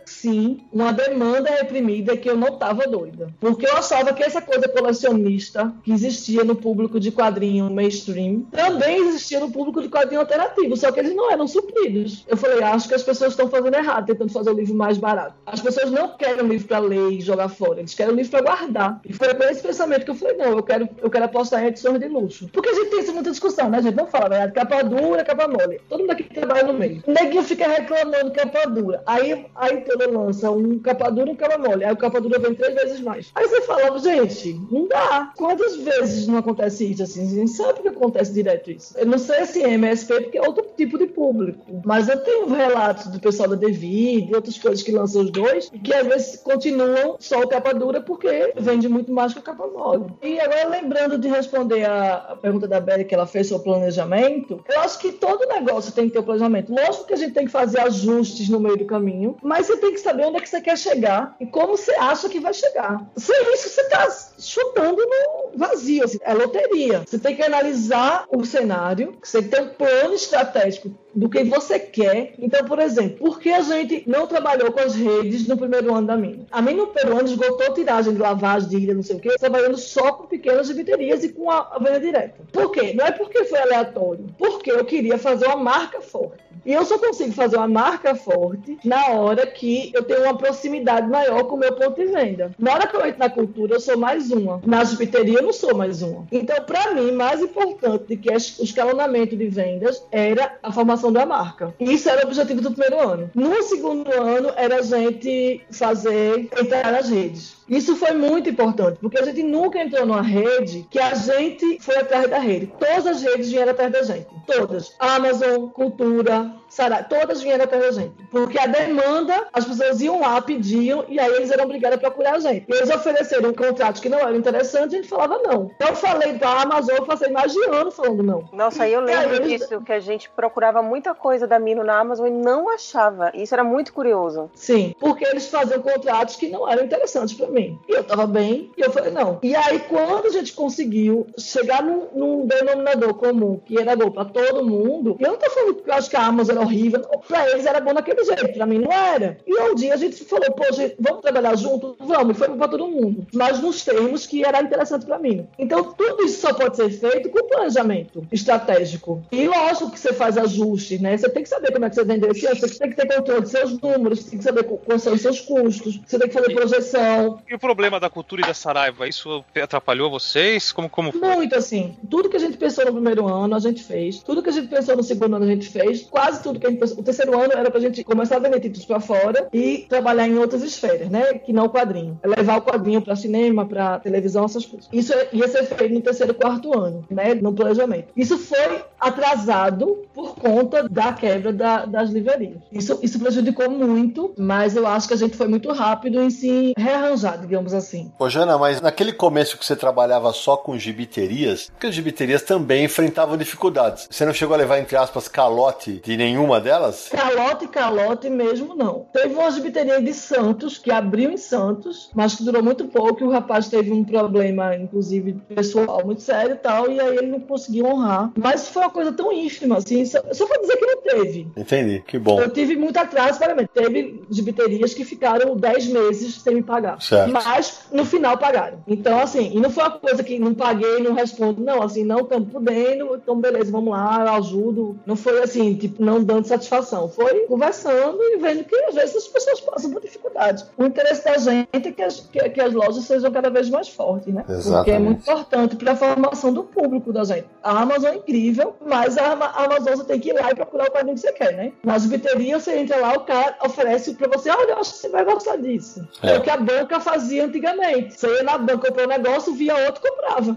sim, 0.06 0.62
uma 0.72 0.92
demanda 0.92 1.50
reprimida 1.50 2.18
que 2.18 2.30
eu 2.30 2.38
não 2.38 2.50
estava 2.50 2.88
doida. 2.88 3.30
Porque 3.40 3.66
eu 3.66 3.76
achava 3.76 4.14
que 4.14 4.24
essa 4.24 4.42
coisa 4.42 4.68
colecionista 4.68 5.74
que 5.84 5.92
existia 5.92 6.44
no 6.44 6.56
público 6.56 7.00
de 7.00 7.12
quadrinho 7.12 7.70
mainstream 7.70 8.42
também 8.52 9.08
existia 9.08 9.40
no 9.40 9.52
público 9.52 9.82
de 9.82 9.90
quadrinho 9.90 10.22
alternativo, 10.22 10.76
só 10.76 10.92
que 10.92 11.00
eles 11.00 11.16
não 11.16 11.32
eram 11.32 11.48
supridos. 11.48 12.26
Eu 12.28 12.38
falei, 12.38 12.64
acho 12.64 12.88
que 12.88 12.96
as 12.96 13.04
pessoas 13.04 13.32
estão 13.32 13.50
fazendo 13.50 13.76
errado, 13.76 14.08
tentando 14.08 14.32
fazer 14.32 14.50
o 14.50 14.54
livro 14.54 14.76
mais 14.76 14.98
barato. 14.98 15.36
As 15.46 15.62
pessoas 15.62 15.92
não 15.92 16.10
querem 16.16 16.44
um 16.44 16.48
livro 16.48 16.68
para 16.68 16.80
ler 16.80 17.12
e 17.12 17.22
jogar 17.22 17.50
fora, 17.50 17.80
eles 17.80 17.94
querem 17.94 18.14
um 18.14 18.16
livro 18.16 18.32
para 18.32 18.42
guardar. 18.42 19.02
E 19.06 19.14
foi 19.14 19.34
com 19.34 19.44
esse 19.44 19.62
pensamento 19.62 20.06
que 20.06 20.12
eu 20.12 20.16
falei, 20.16 20.38
não, 20.38 20.58
eu 20.58 20.64
quero, 20.64 20.90
eu 21.02 21.10
quero 21.10 21.26
apostar 21.26 21.64
em 21.64 21.68
edições 21.68 22.00
de 22.00 22.08
luxo. 22.08 22.50
Porque 22.52 22.70
a 22.70 22.74
gente 22.74 22.90
tem 22.90 23.14
muita 23.14 23.32
discussão, 23.32 23.70
né, 23.70 23.82
gente? 23.82 23.96
Não 23.96 24.08
fala 24.08 24.26
a 24.26 24.30
verdade, 24.30 24.54
capa 24.54 24.84
dura, 24.84 25.24
capa 25.24 25.48
mole. 25.48 25.80
Todo 25.90 26.02
mundo 26.02 26.12
aqui 26.12 26.24
trabalha 26.24 26.64
no 26.64 26.74
meio. 26.74 27.04
O 27.06 27.12
neguinho 27.12 27.44
fica 27.44 27.68
reclamando 27.68 28.32
capa 28.32 28.66
dura. 28.68 29.02
Aí, 29.06 29.27
aí 29.56 29.82
todo 29.82 30.12
lança 30.12 30.52
um 30.52 30.80
capa 30.80 31.10
dura 31.10 31.30
e 31.30 31.34
um 31.34 31.36
capa 31.36 31.58
mole. 31.58 31.84
Aí 31.84 31.94
o 31.94 31.98
capa 31.98 32.22
dura 32.22 32.40
vem 32.40 32.54
três 32.54 32.74
vezes 32.76 33.02
mais. 33.02 33.32
Aí 33.36 33.48
você 33.48 33.62
fala, 33.62 33.98
gente, 34.00 34.60
não 34.72 34.88
dá. 34.88 35.34
Quantas 35.38 35.76
vezes 35.78 36.28
não 36.28 36.38
acontece 36.38 36.92
isso 36.92 37.04
assim? 37.04 37.26
A 37.26 37.36
gente 37.36 37.52
sabe 37.52 37.82
que 37.82 37.88
acontece 37.88 38.34
direto 38.34 38.72
isso. 38.72 38.98
Eu 38.98 39.06
não 39.06 39.18
sei 39.18 39.46
se 39.46 39.64
é 39.64 39.74
MSP, 39.74 40.22
porque 40.22 40.38
é 40.38 40.42
outro 40.42 40.66
tipo 40.76 40.98
de 40.98 41.08
público. 41.08 41.82
Mas 41.86 42.08
eu 42.10 42.18
tenho 42.18 42.48
relatos 42.48 43.08
do 43.08 43.20
pessoal 43.20 43.50
da 43.50 43.56
Devi, 43.56 44.22
de 44.22 44.36
outras 44.36 44.58
coisas 44.58 44.84
que 44.84 44.92
lançam 44.92 45.22
os 45.22 45.32
dois, 45.32 45.70
que 45.84 45.94
às 45.94 46.06
vezes 46.06 46.38
continuam 46.38 47.18
só 47.20 47.42
o 47.42 47.48
capa 47.48 47.74
dura 47.74 48.02
porque 48.02 48.54
vende 48.58 48.88
muito 48.88 49.12
mais 49.12 49.34
que 49.34 49.40
o 49.40 49.44
capa 49.44 49.68
mole. 49.68 50.06
E 50.22 50.40
agora, 50.40 50.70
lembrando 50.70 51.18
de 51.18 51.28
responder 51.28 51.86
a, 51.86 52.38
pergunta 52.42 52.68
da 52.68 52.80
Bela 52.80 53.04
que 53.04 53.14
ela 53.14 53.26
fez 53.26 53.48
sobre 53.48 53.66
planejamento, 53.66 54.64
eu 54.68 54.80
acho 54.82 55.00
que 55.00 55.12
todo 55.12 55.48
negócio 55.48 55.92
tem 55.92 56.08
que 56.08 56.14
ter 56.14 56.20
um 56.20 56.24
planejamento. 56.24 56.74
Lógico 56.74 57.06
que 57.06 57.14
a 57.14 57.18
gente 57.18 57.34
tem 57.34 57.46
que 57.46 57.52
fazer 57.52 57.80
ajustes 57.82 58.50
no 58.50 58.60
meio 58.60 58.78
do 58.78 58.86
caminho, 58.86 59.07
mas 59.42 59.68
você 59.68 59.78
tem 59.78 59.94
que 59.94 60.00
saber 60.00 60.26
onde 60.26 60.38
é 60.38 60.42
que 60.42 60.50
você 60.50 60.62
quer 60.62 60.78
chegar 60.78 61.36
e 61.40 61.46
como 61.46 61.78
você 61.78 61.94
acha 61.96 62.30
que 62.30 62.40
vai 62.40 62.54
chegar. 62.54 63.06
Sem 63.16 63.54
isso, 63.54 63.70
você 63.70 63.82
está 63.82 64.08
chutando 64.38 64.98
no 64.98 65.58
vazio. 65.58 66.04
assim, 66.04 66.20
é 66.22 66.34
loteria. 66.34 67.04
Você 67.06 67.20
tem 67.20 67.36
que 67.36 67.44
analisar 67.44 68.26
o 68.30 68.46
cenário, 68.46 69.18
você 69.22 69.42
tem 69.42 69.50
que 69.50 69.56
ter 69.56 69.62
um 69.64 69.70
plano 69.70 70.14
estratégico 70.14 70.92
do 71.14 71.28
que 71.28 71.44
você 71.44 71.80
quer. 71.80 72.36
Então, 72.38 72.64
por 72.66 72.80
exemplo, 72.80 73.18
por 73.18 73.40
que 73.40 73.50
a 73.50 73.62
gente 73.62 74.04
não 74.06 74.28
trabalhou 74.28 74.72
com 74.72 74.80
as 74.80 74.96
redes 74.96 75.48
no 75.48 75.58
primeiro 75.58 75.94
ano 75.94 76.06
da 76.06 76.16
mina? 76.16 76.46
A 76.52 76.62
mina 76.62 76.84
no 76.84 76.88
primeiro 76.88 77.20
ano 77.20 77.28
esgotou 77.28 77.74
tiragem 77.74 78.14
de 78.14 78.20
lavagem, 78.20 78.70
de 78.70 78.78
ilha, 78.78 78.94
não 78.94 79.04
sei 79.04 79.16
o 79.16 79.20
quê, 79.20 79.36
trabalhando 79.40 79.78
só 79.78 80.12
com 80.12 80.28
pequenas 80.28 80.70
biterias 80.70 81.24
e 81.24 81.30
com 81.30 81.50
a, 81.50 81.70
a 81.72 81.80
venda 81.80 82.00
direta. 82.00 82.36
Por 82.52 82.72
quê? 82.72 82.94
Não 82.94 83.06
é 83.06 83.12
porque 83.12 83.46
foi 83.46 83.60
aleatório, 83.60 84.26
porque 84.38 84.72
eu 84.72 84.86
queria 84.86 85.18
fazer 85.18 85.48
uma 85.48 85.58
marca 85.58 86.02
forte. 86.02 86.48
E 86.68 86.74
eu 86.74 86.84
só 86.84 87.00
consigo 87.00 87.32
fazer 87.32 87.56
uma 87.56 87.68
marca 87.68 88.14
forte 88.14 88.78
na 88.84 89.08
hora 89.12 89.48
que 89.48 89.90
eu 89.94 90.04
tenho 90.04 90.24
uma 90.24 90.38
proximidade 90.38 91.08
maior 91.10 91.46
com 91.46 91.56
o 91.56 91.60
meu 91.60 91.74
ponto 91.74 91.96
de 91.96 92.08
venda. 92.08 92.52
Na 92.60 92.74
hora 92.74 92.88
que 92.88 92.96
eu 92.96 93.06
entro 93.06 93.20
na 93.20 93.30
cultura, 93.30 93.76
eu 93.76 93.80
sou 93.80 93.98
mais 93.98 94.27
uma. 94.32 94.62
Na 94.66 94.84
gibiteria, 94.84 95.40
eu 95.40 95.44
não 95.44 95.54
sou 95.54 95.76
mais 95.76 96.02
uma. 96.02 96.28
Então, 96.32 96.56
para 96.64 96.94
mim, 96.94 97.12
mais 97.12 97.42
importante 97.42 98.16
do 98.16 98.18
que 98.18 98.30
o 98.30 98.64
escalonamento 98.64 99.36
de 99.36 99.48
vendas 99.48 100.04
era 100.12 100.58
a 100.62 100.72
formação 100.72 101.12
da 101.12 101.26
marca. 101.26 101.74
Isso 101.80 102.10
era 102.10 102.24
o 102.24 102.28
objetivo 102.28 102.62
do 102.62 102.72
primeiro 102.72 103.00
ano. 103.00 103.30
No 103.34 103.64
segundo 103.64 104.12
ano, 104.12 104.52
era 104.56 104.78
a 104.78 104.82
gente 104.82 105.62
fazer 105.72 106.50
entrar 106.60 106.92
nas 106.92 107.10
redes. 107.10 107.57
Isso 107.68 107.96
foi 107.96 108.12
muito 108.14 108.50
importante, 108.50 108.98
porque 109.02 109.18
a 109.20 109.26
gente 109.26 109.44
nunca 109.44 109.80
entrou 109.80 110.06
numa 110.06 110.22
rede 110.22 110.88
que 110.90 111.00
a 111.00 111.14
gente 111.14 111.80
foi 111.82 111.98
atrás 111.98 112.30
da 112.30 112.40
rede. 112.40 112.72
Todas 112.80 113.06
as 113.08 113.22
redes 113.22 113.50
vieram 113.52 113.72
atrás 113.72 113.92
da 113.92 114.04
gente. 114.04 114.28
Todas. 114.46 114.96
Amazon, 115.00 115.68
Cultura, 115.70 116.52
Sará, 116.70 117.02
todas 117.04 117.42
vieram 117.42 117.64
atrás 117.64 117.84
da 117.96 118.02
gente. 118.02 118.14
Porque 118.30 118.60
a 118.60 118.68
demanda, 118.68 119.48
as 119.54 119.66
pessoas 119.66 120.02
iam 120.02 120.20
lá, 120.20 120.40
pediam, 120.42 121.06
e 121.08 121.20
aí 121.20 121.34
eles 121.36 121.50
eram 121.52 121.64
obrigados 121.66 121.98
a 121.98 122.02
procurar 122.02 122.36
a 122.36 122.40
gente. 122.40 122.66
E 122.68 122.74
eles 122.74 122.90
ofereceram 122.90 123.54
contratos 123.54 124.02
que 124.02 124.10
não 124.10 124.20
eram 124.20 124.36
interessantes, 124.36 124.94
a 124.94 124.98
gente 124.98 125.08
falava 125.08 125.40
não. 125.44 125.72
Eu 125.80 125.96
falei 125.96 126.34
da 126.34 126.62
Amazon, 126.62 126.96
eu 126.96 127.06
passei 127.06 127.30
mais 127.32 127.52
de 127.54 127.64
ano 127.70 127.90
falando 127.92 128.22
não. 128.22 128.46
Nossa, 128.52 128.84
aí 128.84 128.94
eu 128.94 129.00
aí 129.00 129.06
lembro 129.06 129.36
eles- 129.38 129.62
disso, 129.62 129.82
que 129.82 129.92
a 129.94 130.00
gente 130.00 130.30
procurava 130.30 130.82
muita 130.82 131.16
coisa 131.16 131.48
da 131.48 131.58
Mino 131.58 131.84
na 131.84 132.00
Amazon 132.00 132.28
e 132.28 132.32
não 132.32 132.70
achava. 132.70 133.32
Isso 133.34 133.54
era 133.56 133.64
muito 133.64 133.92
curioso. 133.94 134.50
Sim, 134.54 134.94
porque 135.00 135.26
eles 135.26 135.48
faziam 135.50 135.82
contratos 135.82 136.36
que 136.36 136.48
não 136.50 136.70
eram 136.70 136.84
interessantes 136.86 137.34
para 137.34 137.48
mim. 137.48 137.57
E 137.58 137.92
eu 137.94 138.04
tava 138.04 138.26
bem, 138.28 138.72
e 138.78 138.82
eu 138.82 138.92
falei, 138.92 139.12
não. 139.12 139.40
E 139.44 139.56
aí, 139.56 139.80
quando 139.80 140.28
a 140.28 140.30
gente 140.32 140.54
conseguiu 140.54 141.28
chegar 141.38 141.84
num, 141.84 142.08
num 142.14 142.46
denominador 142.46 143.14
comum, 143.16 143.60
que 143.66 143.80
era 143.80 143.96
bom 143.96 144.12
para 144.12 144.26
todo 144.26 144.66
mundo, 144.66 145.16
eu 145.20 145.30
não 145.32 145.38
tô 145.38 145.50
falando 145.50 145.76
que 145.76 145.90
eu 145.90 145.94
acho 145.94 146.10
que 146.10 146.16
a 146.16 146.26
Amazon 146.26 146.56
era 146.58 146.66
horrível, 146.66 147.02
não. 147.02 147.20
pra 147.22 147.50
eles 147.50 147.66
era 147.66 147.80
bom 147.80 147.94
daquele 147.94 148.24
jeito, 148.24 148.54
pra 148.54 148.66
mim 148.66 148.80
não 148.80 148.92
era. 148.92 149.38
E 149.46 149.60
um 149.62 149.76
dia 149.76 149.94
a 149.94 149.98
gente 149.98 150.24
falou, 150.26 150.52
pô, 150.54 150.66
gente, 150.74 150.96
vamos 151.00 151.22
trabalhar 151.22 151.56
junto? 151.56 151.96
Vamos, 152.00 152.38
foi 152.38 152.50
pra 152.50 152.68
todo 152.68 152.88
mundo. 152.88 153.26
Mas 153.34 153.60
nos 153.62 153.84
termos 153.84 154.26
que 154.28 154.44
era 154.46 154.62
interessante 154.62 155.06
pra 155.06 155.18
mim. 155.20 155.48
Então, 155.58 155.84
tudo 155.94 156.24
isso 156.24 156.42
só 156.42 156.54
pode 156.54 156.76
ser 156.76 156.90
feito 156.90 157.30
com 157.30 157.48
planejamento 157.48 158.26
estratégico. 158.32 159.22
E 159.32 159.48
lógico 159.48 159.92
que 159.92 160.00
você 160.00 160.14
faz 160.14 160.38
ajustes, 160.38 161.00
né? 161.02 161.18
Você 161.18 161.30
tem 161.30 161.44
que 161.44 161.50
saber 161.50 161.72
como 161.72 161.86
é 161.86 161.90
que 161.90 161.96
você 161.96 162.04
vende 162.04 162.28
esse 162.28 162.46
ano, 162.46 162.56
você 162.60 162.80
tem 162.80 162.90
que 162.90 162.96
ter 162.96 163.08
controle 163.16 163.42
dos 163.42 163.52
seus 163.52 163.80
números, 163.82 164.20
você 164.24 164.30
tem 164.32 164.40
que 164.40 164.44
saber 164.46 164.64
qu- 164.64 164.78
quais 164.78 165.02
são 165.04 165.14
os 165.14 165.22
seus 165.22 165.40
custos, 165.42 166.00
você 166.06 166.18
tem 166.20 166.28
que 166.28 166.34
fazer 166.34 166.54
projeção. 166.54 167.40
E 167.50 167.56
o 167.56 167.60
problema 167.60 168.00
da 168.00 168.10
cultura 168.10 168.42
e 168.42 168.46
da 168.46 168.54
Saraiva, 168.54 169.08
isso 169.08 169.44
atrapalhou 169.56 170.10
vocês? 170.10 170.72
Como, 170.72 170.90
como 170.90 171.12
foi? 171.14 171.36
Muito 171.36 171.56
assim. 171.56 171.96
Tudo 172.10 172.30
que 172.30 172.36
a 172.36 172.40
gente 172.40 172.58
pensou 172.58 172.86
no 172.86 172.92
primeiro 172.92 173.26
ano, 173.26 173.56
a 173.56 173.60
gente 173.60 173.84
fez. 173.84 174.20
Tudo 174.20 174.44
que 174.44 174.50
a 174.50 174.52
gente 174.52 174.68
pensou 174.68 174.98
no 174.98 175.04
segundo 175.04 175.36
ano, 175.36 175.46
a 175.46 175.48
gente 175.48 175.70
fez. 175.70 176.02
Quase 176.02 176.44
tudo 176.44 176.60
que 176.60 176.68
a 176.68 176.70
gente 176.70 176.80
pensou. 176.80 177.00
O 177.00 177.04
terceiro 177.04 177.40
ano 177.40 177.54
era 177.54 177.72
pra 177.72 177.80
gente 177.80 178.04
começar 178.04 178.36
a 178.36 178.40
vender 178.40 178.60
títulos 178.60 178.86
pra 178.86 179.00
fora 179.00 179.48
e 179.54 179.86
trabalhar 179.88 180.28
em 180.28 180.38
outras 180.38 180.62
esferas, 180.62 181.10
né? 181.10 181.36
Que 181.36 181.54
não 181.54 181.66
o 181.66 181.70
quadrinho. 181.70 182.20
É 182.22 182.28
levar 182.28 182.58
o 182.58 182.62
quadrinho 182.62 183.02
pra 183.02 183.16
cinema, 183.16 183.66
pra 183.66 184.00
televisão, 184.00 184.44
essas 184.44 184.66
coisas. 184.66 184.90
Isso 184.92 185.14
ia 185.32 185.48
ser 185.48 185.64
feito 185.64 185.94
no 185.94 186.02
terceiro 186.02 186.34
e 186.34 186.36
quarto 186.36 186.78
ano, 186.78 187.06
né? 187.10 187.34
No 187.34 187.54
planejamento. 187.54 188.10
Isso 188.16 188.38
foi 188.38 188.84
atrasado 189.00 190.06
por 190.14 190.36
conta 190.36 190.88
da 190.90 191.14
quebra 191.14 191.54
da, 191.54 191.86
das 191.86 192.10
livrarias. 192.10 192.58
Isso, 192.72 193.00
isso 193.02 193.20
prejudicou 193.20 193.70
muito, 193.70 194.34
mas 194.38 194.76
eu 194.76 194.86
acho 194.86 195.08
que 195.08 195.14
a 195.14 195.18
gente 195.18 195.38
foi 195.38 195.48
muito 195.48 195.72
rápido 195.72 196.22
em 196.22 196.30
se 196.30 196.74
rearranjar, 196.78 197.37
digamos 197.40 197.74
assim. 197.74 198.12
Ô, 198.20 198.30
Jana, 198.30 198.58
mas 198.58 198.82
naquele 198.82 199.14
começo 199.14 199.58
que 199.58 199.66
você 199.66 199.76
trabalhava 199.76 200.32
só 200.34 200.58
com 200.58 200.78
gibiterias, 200.78 201.70
porque 201.72 201.88
as 201.88 201.96
gibiterias 201.96 202.42
também 202.42 202.86
enfrentavam 202.86 203.38
dificuldades. 203.38 204.08
Você 204.10 204.26
não 204.26 204.34
chegou 204.34 204.56
a 204.56 204.58
levar, 204.58 204.80
entre 204.80 204.96
aspas, 204.96 205.28
calote 205.28 206.02
de 206.04 206.18
nenhuma 206.18 206.60
delas? 206.60 207.10
Calote, 207.10 207.68
calote 207.68 208.30
mesmo 208.30 208.76
não. 208.76 209.06
Teve 209.14 209.34
uma 209.34 209.52
gibiteria 209.52 210.02
de 210.02 210.14
Santos, 210.14 210.78
que 210.78 210.92
abriu 210.92 211.32
em 211.32 211.38
Santos, 211.38 212.10
mas 212.14 212.36
que 212.36 212.44
durou 212.44 212.64
muito 212.64 212.86
pouco, 212.86 213.24
e 213.24 213.28
o 213.28 213.32
rapaz 213.32 213.68
teve 213.68 213.92
um 213.92 214.04
problema, 214.04 214.76
inclusive, 214.76 215.34
pessoal 215.54 216.06
muito 216.06 216.22
sério 216.22 216.54
e 216.54 216.58
tal, 216.58 216.92
e 216.92 217.00
aí 217.00 217.18
ele 217.18 217.28
não 217.28 217.40
conseguiu 217.40 217.86
honrar. 217.86 218.32
Mas 218.38 218.68
foi 218.70 218.84
uma 218.84 218.92
coisa 218.92 219.12
tão 219.12 219.32
ínfima, 219.32 219.78
assim, 219.78 220.06
só, 220.06 220.20
só 220.32 220.46
pra 220.46 220.60
dizer 220.62 220.78
que 220.78 220.86
não 220.86 221.02
teve. 221.02 221.48
Entendi, 221.56 222.04
que 222.08 222.18
bom. 222.18 222.40
Eu 222.40 222.50
tive 222.50 222.76
muito 222.76 222.98
atraso, 222.98 223.40
pagamento. 223.40 223.70
Teve 223.74 224.22
gibiterias 224.30 224.94
que 224.94 225.04
ficaram 225.04 225.56
10 225.56 225.88
meses 225.88 226.42
sem 226.42 226.56
me 226.56 226.64
pagar. 226.64 227.02
Certo. 227.02 227.27
Mas 227.32 227.82
no 227.92 228.06
final 228.06 228.38
pagaram. 228.38 228.80
Então, 228.88 229.20
assim, 229.20 229.52
e 229.54 229.60
não 229.60 229.70
foi 229.70 229.84
uma 229.84 229.92
coisa 229.92 230.24
que 230.24 230.40
não 230.40 230.54
paguei, 230.54 231.00
não 231.02 231.14
respondo. 231.14 231.62
Não, 231.62 231.82
assim, 231.82 232.04
não 232.04 232.20
estamos 232.20 232.50
podendo, 232.52 233.16
então 233.16 233.40
beleza, 233.40 233.72
vamos 233.72 233.92
lá, 233.92 234.26
eu 234.26 234.34
ajudo. 234.34 235.00
Não 235.06 235.16
foi 235.16 235.42
assim, 235.42 235.76
tipo, 235.76 236.04
não 236.04 236.24
dando 236.24 236.46
satisfação. 236.46 237.10
Foi 237.10 237.42
conversando 237.48 238.18
e 238.22 238.38
vendo 238.38 238.64
que 238.64 238.76
às 238.76 238.96
vezes 238.96 239.16
as 239.16 239.28
pessoas 239.28 239.62
passam 239.62 239.92
por 239.92 240.02
dificuldades. 240.02 240.66
O 240.78 240.86
interesse 240.86 241.24
da 241.24 241.38
gente 241.38 241.70
é 241.72 241.80
que 241.80 242.02
as, 242.02 242.20
que, 242.20 242.50
que 242.50 242.62
as 242.62 242.74
lojas 242.74 243.04
sejam 243.04 243.32
cada 243.32 243.50
vez 243.50 243.70
mais 243.70 243.90
fortes, 243.90 244.34
né? 244.34 244.42
Porque 244.42 244.54
é 244.54 244.58
Exatamente. 244.58 245.02
muito 245.02 245.22
importante 245.22 245.76
para 245.76 245.92
a 245.92 245.96
formação 245.96 246.54
do 246.54 246.64
público 246.64 247.12
da 247.12 247.24
gente. 247.24 247.48
A 247.64 247.82
Amazon 247.82 248.12
é 248.12 248.16
incrível, 248.16 248.76
mas 248.86 249.18
a, 249.18 249.34
a 249.34 249.66
Amazon 249.66 249.96
você 249.96 250.04
tem 250.04 250.20
que 250.20 250.30
ir 250.30 250.34
lá 250.34 250.52
e 250.52 250.56
procurar 250.56 250.86
o 250.86 250.92
quadrinho 250.92 251.16
que 251.16 251.22
você 251.22 251.32
quer, 251.34 251.54
né? 251.54 251.74
Nas 251.84 252.06
biterias 252.06 252.64
você 252.64 252.78
entra 252.78 252.98
lá, 252.98 253.14
o 253.14 253.22
cara 253.22 253.58
oferece 253.64 254.14
para 254.14 254.28
você, 254.28 254.50
olha, 254.50 254.72
eu 254.72 254.78
acho 254.78 254.94
que 254.94 255.00
você 255.00 255.10
vai 255.10 255.26
gostar 255.26 255.58
disso. 255.58 256.08
É. 256.22 256.32
É 256.32 256.38
o 256.38 256.42
que 256.42 256.50
a 256.50 256.58
banca 256.58 257.00
fazia 257.18 257.46
antigamente. 257.46 258.14
Você 258.14 258.28
ia 258.28 258.44
na 258.44 258.58
banca, 258.58 258.88
comprou 258.88 259.06
um 259.06 259.10
negócio, 259.10 259.54
via 259.56 259.76
outro, 259.76 260.02
comprava. 260.02 260.56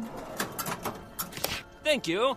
Thank 1.82 2.10
you. 2.10 2.36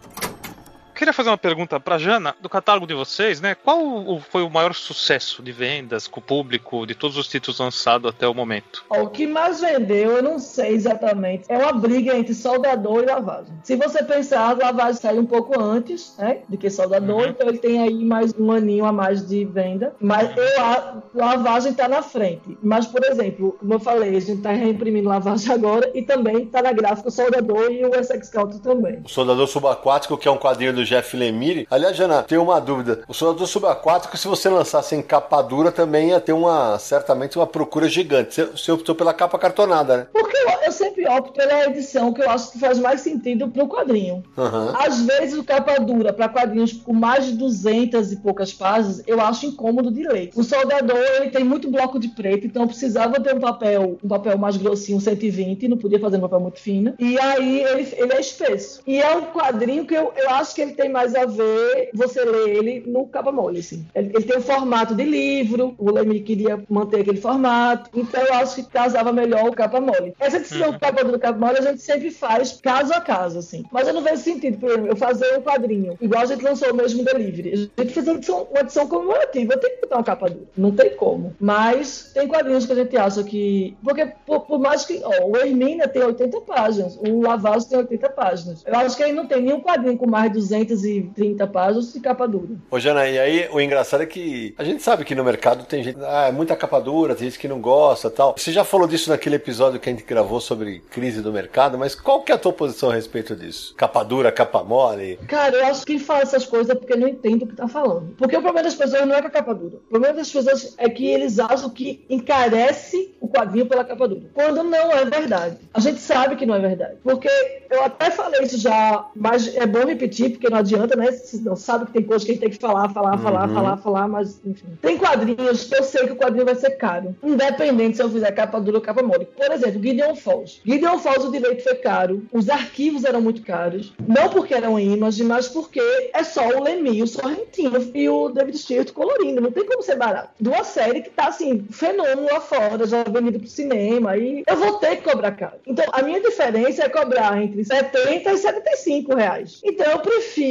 Queria 0.96 1.12
fazer 1.12 1.30
uma 1.30 1.38
pergunta 1.38 1.80
pra 1.80 1.98
Jana, 1.98 2.36
do 2.40 2.48
catálogo 2.48 2.86
de 2.86 2.94
vocês, 2.94 3.42
né? 3.42 3.56
Qual 3.56 4.20
foi 4.30 4.44
o 4.44 4.50
maior 4.50 4.74
sucesso 4.76 5.42
de 5.42 5.52
vendas 5.52 6.08
com 6.08 6.20
o 6.20 6.24
público 6.24 6.86
de 6.86 6.94
todos 6.94 7.18
os 7.18 7.28
títulos 7.28 7.60
lançados 7.60 8.10
até 8.10 8.28
o 8.28 8.34
momento? 8.34 8.86
O 8.90 9.08
que 9.08 9.26
mais 9.26 9.60
vendeu, 9.60 10.12
eu 10.18 10.24
não 10.24 10.38
sei 10.40 10.74
exatamente. 10.74 11.46
É 11.50 11.58
uma 11.58 11.74
briga 11.74 12.16
entre 12.16 12.34
soldador 12.36 13.04
e 13.04 13.06
lavagem. 13.08 13.54
Se 13.64 13.76
você 13.76 14.04
pensar, 14.04 14.52
a 14.52 14.54
lavagem 14.66 15.02
saiu 15.02 15.22
um 15.22 15.26
pouco 15.26 15.60
antes, 15.60 16.16
né? 16.18 16.40
Do 16.48 16.58
que 16.58 16.70
soldador, 16.70 17.24
Uhum. 17.24 17.30
então 17.30 17.48
ele 17.50 17.58
tem 17.58 17.82
aí 17.82 18.06
mais 18.06 18.34
um 18.38 18.52
aninho 18.52 18.86
a 18.86 18.92
mais 18.92 19.28
de 19.28 19.44
venda. 19.46 19.96
Mas 20.00 20.30
eu, 20.38 20.62
a 20.64 21.02
lavagem 21.14 21.74
tá 21.74 21.88
na 21.88 22.02
frente. 22.04 22.56
Mas, 22.62 22.86
por 22.86 23.04
exemplo, 23.04 23.58
como 23.60 23.74
eu 23.74 23.80
falei, 23.80 24.16
a 24.16 24.20
gente 24.20 24.42
tá 24.42 24.52
reimprimindo 24.52 25.10
lavagem 25.10 25.52
agora 25.52 25.90
e 25.94 26.04
também 26.04 26.46
tá 26.46 26.62
na 26.62 26.72
gráfica 26.72 27.10
o 27.10 27.12
soldador 27.12 27.72
e 27.72 27.84
o 27.84 27.94
Essex 27.96 28.28
Scout 28.28 28.60
também. 28.62 29.02
O 29.04 29.10
Soldador 29.10 29.48
Subaquático, 29.48 30.18
que 30.18 30.28
é 30.28 30.32
um 30.32 30.38
quadrinho 30.38 30.72
do 30.74 30.83
Jeff 30.86 31.16
Lemire. 31.16 31.68
Aliás, 31.70 31.96
Jana, 31.96 32.24
tenho 32.24 32.44
uma 32.44 32.60
dúvida. 32.60 33.02
O 33.08 33.14
Soldador 33.14 33.48
Subaquático, 33.48 34.18
se 34.18 34.28
você 34.28 34.50
lançasse 34.50 34.96
em 34.96 35.02
capa 35.02 35.42
dura, 35.42 35.72
também 35.72 36.10
ia 36.10 36.20
ter 36.20 36.34
uma, 36.34 36.78
certamente, 36.80 37.38
uma 37.38 37.48
procura 37.48 37.88
gigante. 37.88 38.36
Você, 38.36 38.46
você 38.46 38.72
optou 38.72 38.96
pela 38.96 39.14
capa 39.14 39.38
cartonada, 39.38 39.98
né? 39.98 40.08
Porque 40.12 40.38
eu, 40.38 40.50
eu 40.66 40.72
sempre 40.72 41.08
opto 41.08 41.34
pela 41.34 41.66
edição 41.66 42.14
que 42.14 42.22
eu 42.22 42.30
acho 42.30 42.52
que 42.52 42.60
faz 42.60 42.80
mais 42.80 43.02
sentido 43.02 43.48
pro 43.48 43.68
quadrinho. 43.68 44.24
Aham. 44.38 44.74
Às 44.78 45.02
vezes 45.02 45.38
o 45.38 45.44
capa 45.44 45.80
dura 45.80 46.14
para 46.14 46.30
quadrinhos 46.30 46.74
com 46.74 46.94
mais 46.94 47.26
de 47.26 47.34
200 47.34 48.12
e 48.12 48.16
poucas 48.18 48.54
páginas, 48.54 49.04
eu 49.08 49.20
acho 49.22 49.46
incômodo 49.46 49.92
de 49.92 50.04
ler. 50.08 50.32
O 50.36 50.44
soldador, 50.44 50.98
ele 51.18 51.30
tem 51.30 51.44
muito 51.44 51.70
bloco 51.70 52.00
de 52.00 52.10
preto, 52.10 52.46
então 52.46 52.68
precisava 52.68 53.20
ter 53.20 53.36
um 53.36 53.40
papel, 53.40 53.98
um 54.04 54.08
papel 54.08 54.38
mais 54.38 54.58
grossinho, 54.58 55.00
120, 55.00 55.68
não 55.68 55.78
podia 55.78 56.00
fazer 56.00 56.18
um 56.18 56.22
papel 56.22 56.40
muito 56.40 56.60
fino. 56.60 56.94
E 57.00 57.20
aí 57.20 57.62
ele, 57.62 57.88
ele 57.94 58.14
é 58.14 58.20
espesso. 58.20 58.82
E 58.86 59.02
é 59.02 59.16
um 59.16 59.24
quadrinho 59.24 59.86
que 59.86 59.94
eu, 59.94 60.12
eu 60.16 60.30
acho 60.32 60.56
que 60.56 60.62
ele 60.62 60.73
tem 60.74 60.90
mais 60.90 61.16
a 61.16 61.26
ver 61.26 61.90
você 61.94 62.24
ler 62.24 62.50
ele 62.50 62.84
no 62.86 63.08
capa 63.08 63.32
mole, 63.32 63.60
assim. 63.60 63.86
Ele, 63.94 64.12
ele 64.14 64.24
tem 64.24 64.38
o 64.38 64.42
formato 64.42 64.96
de 64.96 65.04
livro, 65.04 65.76
o 65.78 65.92
Lemmy 65.92 66.22
queria 66.22 66.64
manter 66.70 67.02
aquele 67.02 67.20
formato, 67.20 67.90
então 67.94 68.22
eu 68.22 68.34
acho 68.36 68.56
que 68.56 68.64
casava 68.64 69.12
melhor 69.12 69.50
o 69.50 69.54
capa 69.54 69.80
mole. 69.80 70.14
Essa 70.20 70.38
edição 70.38 70.72
do 70.72 70.80
capa 70.80 71.04
do 71.04 71.20
capa 71.20 71.40
mole 71.40 71.60
a 71.60 71.62
gente 71.62 71.82
sempre 71.82 72.12
faz 72.12 72.60
caso 72.62 72.94
a 72.94 73.02
caso, 73.02 73.40
assim. 73.40 73.64
Mas 73.72 73.88
eu 73.88 73.94
não 73.94 74.02
vejo 74.02 74.22
sentido, 74.22 74.58
por 74.58 74.70
exemplo, 74.70 74.88
eu 74.88 74.96
fazer 74.96 75.38
um 75.38 75.42
quadrinho, 75.42 75.98
igual 76.02 76.24
a 76.24 76.26
gente 76.26 76.44
lançou 76.44 76.72
o 76.72 76.76
mesmo 76.76 77.04
delivery. 77.04 77.72
A 77.78 77.82
gente 77.82 77.94
fez 77.94 78.08
uma 78.08 78.18
edição, 78.18 78.48
uma 78.50 78.62
edição 78.62 78.88
comemorativa, 78.88 79.54
eu 79.54 79.60
tenho 79.60 79.76
que 79.76 79.82
botar 79.82 79.98
uma 79.98 80.04
capa 80.04 80.30
dura. 80.30 80.46
Não 80.58 80.72
tem 80.72 80.96
como. 80.96 81.36
Mas 81.40 82.12
tem 82.14 82.28
quadrinhos 82.28 82.66
que 82.66 82.72
a 82.72 82.76
gente 82.76 82.98
acha 82.98 83.24
que. 83.24 83.76
Porque 83.84 84.06
por, 84.26 84.42
por 84.42 84.60
mais 84.60 84.86
que. 84.86 85.02
Ó, 85.04 85.28
o 85.28 85.38
Hermínia 85.38 85.88
tem 85.88 86.04
80 86.04 86.42
páginas, 86.42 86.98
o 86.98 87.22
Lavazzo 87.22 87.70
tem 87.70 87.78
80 87.78 88.10
páginas. 88.10 88.64
Eu 88.66 88.76
acho 88.76 88.96
que 88.96 89.04
aí 89.04 89.14
não 89.14 89.26
tem 89.26 89.42
nenhum 89.42 89.62
quadrinho 89.62 89.98
com 89.98 90.10
mais 90.10 90.32
de 90.32 90.40
230 90.66 91.48
páginas 91.48 91.94
de 91.94 92.00
capa 92.00 92.28
dura. 92.28 92.50
Ô, 92.70 92.80
Jana, 92.80 93.08
e 93.08 93.20
aí 93.20 93.50
o 93.52 93.60
engraçado 93.60 94.04
é 94.04 94.06
que 94.06 94.54
a 94.58 94.64
gente 94.64 94.82
sabe 94.82 95.06
que 95.06 95.16
no 95.16 95.24
mercado 95.24 95.66
tem 95.66 95.84
gente, 95.84 95.98
ah, 96.02 96.28
é 96.28 96.32
muita 96.32 96.56
capa 96.56 96.80
dura, 96.80 97.16
tem 97.16 97.30
gente 97.30 97.40
que 97.40 97.48
não 97.48 97.60
gosta 97.60 98.10
tal. 98.10 98.36
Você 98.38 98.52
já 98.52 98.64
falou 98.64 98.88
disso 98.88 99.10
naquele 99.10 99.36
episódio 99.36 99.80
que 99.80 99.90
a 99.90 99.92
gente 99.92 100.04
gravou 100.04 100.40
sobre 100.40 100.80
crise 100.90 101.22
do 101.22 101.32
mercado, 101.32 101.78
mas 101.78 101.96
qual 101.96 102.22
que 102.22 102.32
é 102.32 102.36
a 102.36 102.38
tua 102.38 102.54
posição 102.54 102.90
a 102.90 102.94
respeito 102.94 103.36
disso? 103.36 103.74
Capa 103.76 104.04
dura, 104.04 104.32
capa 104.32 104.64
mole? 104.64 105.18
Cara, 105.28 105.56
eu 105.56 105.66
acho 105.66 105.82
que 105.82 105.94
quem 105.94 106.00
fala 106.00 106.22
essas 106.22 106.46
coisas 106.46 106.70
é 106.70 106.76
porque 106.76 106.96
não 106.96 107.08
entende 107.08 107.44
o 107.44 107.48
que 107.48 107.56
tá 107.56 107.68
falando. 107.68 108.16
Porque 108.18 108.36
o 108.36 108.42
problema 108.42 108.64
das 108.64 108.76
pessoas 108.76 109.06
não 109.06 109.16
é 109.16 109.22
com 109.22 109.28
a 109.28 109.32
capa 109.32 109.54
dura. 109.54 109.76
O 109.76 109.90
problema 109.90 110.16
das 110.16 110.32
pessoas 110.32 110.76
é 110.78 110.90
que 110.90 111.06
eles 111.08 111.40
acham 111.40 111.70
que 111.70 112.06
encarece 112.10 113.14
o 113.20 113.28
quadrinho 113.28 113.66
pela 113.66 113.84
capa 113.84 114.08
dura. 114.08 114.24
Quando 114.34 114.64
não 114.64 114.92
é 114.92 115.06
verdade. 115.06 115.58
A 115.74 115.80
gente 115.80 116.00
sabe 116.00 116.36
que 116.36 116.46
não 116.46 116.56
é 116.56 116.60
verdade. 116.60 116.96
Porque 117.04 117.30
eu 117.70 117.84
até 117.84 118.12
falei 118.12 118.42
isso 118.44 118.58
já, 118.58 119.08
mas 119.16 119.56
é 119.56 119.66
bom 119.66 119.86
repetir, 119.86 120.32
porque 120.32 120.50
não 120.54 120.60
adianta, 120.60 120.96
né? 120.96 121.12
Você 121.12 121.38
não 121.38 121.56
sabe 121.56 121.88
que 121.88 121.94
tem 121.94 122.04
coisa 122.04 122.24
que 122.24 122.32
a 122.32 122.34
gente 122.36 122.42
tem 122.42 122.52
que 122.52 122.60
falar, 122.60 122.88
falar, 122.90 123.18
falar, 123.18 123.48
falar, 123.48 123.78
falar, 123.78 124.08
mas 124.08 124.40
enfim. 124.46 124.68
Tem 124.82 124.98
quadrinhos 124.98 125.64
que 125.64 125.76
eu 125.76 125.84
sei 125.84 126.06
que 126.06 126.14
o 126.14 126.16
quadrinho 126.16 126.46
vai 126.46 126.56
ser 126.56 126.72
caro. 126.72 127.16
Independente 127.24 127.98
se 127.98 128.04
eu 128.04 128.10
fizer 128.10 128.32
capa 128.32 128.62
dura 128.62 128.78
ou 128.78 128.84
capa 128.84 129.02
mole. 129.02 129.26
Por 129.26 129.52
exemplo, 129.52 129.82
Gideon 129.82 130.16
Falls. 130.16 130.62
Gideon 130.64 131.00
Falls, 131.00 131.28
o 131.28 131.32
direito 131.32 131.64
foi 131.64 131.76
caro. 131.76 132.24
Os 132.32 132.50
arquivos 132.50 133.04
eram 133.04 133.20
muito 133.20 133.42
caros. 133.42 133.94
Não 134.08 134.30
porque 134.30 134.54
eram 134.54 134.80
imagem, 134.80 135.26
mas 135.26 135.48
porque 135.48 135.82
é 136.14 136.24
só 136.24 136.48
o 136.48 136.64
Lemmy, 136.64 137.02
o 137.02 137.08
Sorrentino 137.08 137.92
e 137.96 138.08
o 138.08 138.30
David 138.30 138.58
Stewart 138.58 138.92
colorindo. 138.92 139.42
Não 139.42 139.52
tem 139.52 139.66
como 139.66 139.82
ser 139.82 139.96
barato. 139.96 140.30
De 140.40 140.50
uma 140.50 140.64
série 140.64 141.02
que 141.02 141.10
tá 141.10 141.30
assim, 141.30 141.66
fenômeno 141.72 142.26
lá 142.32 142.40
fora, 142.40 142.86
já 142.86 143.04
vendido 143.04 143.40
pro 143.40 143.48
cinema. 143.48 144.16
E 144.18 144.44
eu 144.46 144.56
vou 144.56 144.74
ter 144.74 144.98
que 144.98 145.10
cobrar 145.10 145.32
caro. 145.32 145.56
Então, 145.66 145.86
a 145.92 146.04
minha 146.04 146.22
diferença 146.22 146.84
é 146.84 146.90
cobrar 146.90 147.42
entre 147.42 147.66
70 147.66 148.32
e 148.32 148.38
75 148.38 149.16
reais. 149.16 149.60
Então, 149.64 149.92
eu 149.92 150.00
prefiro 150.00 150.43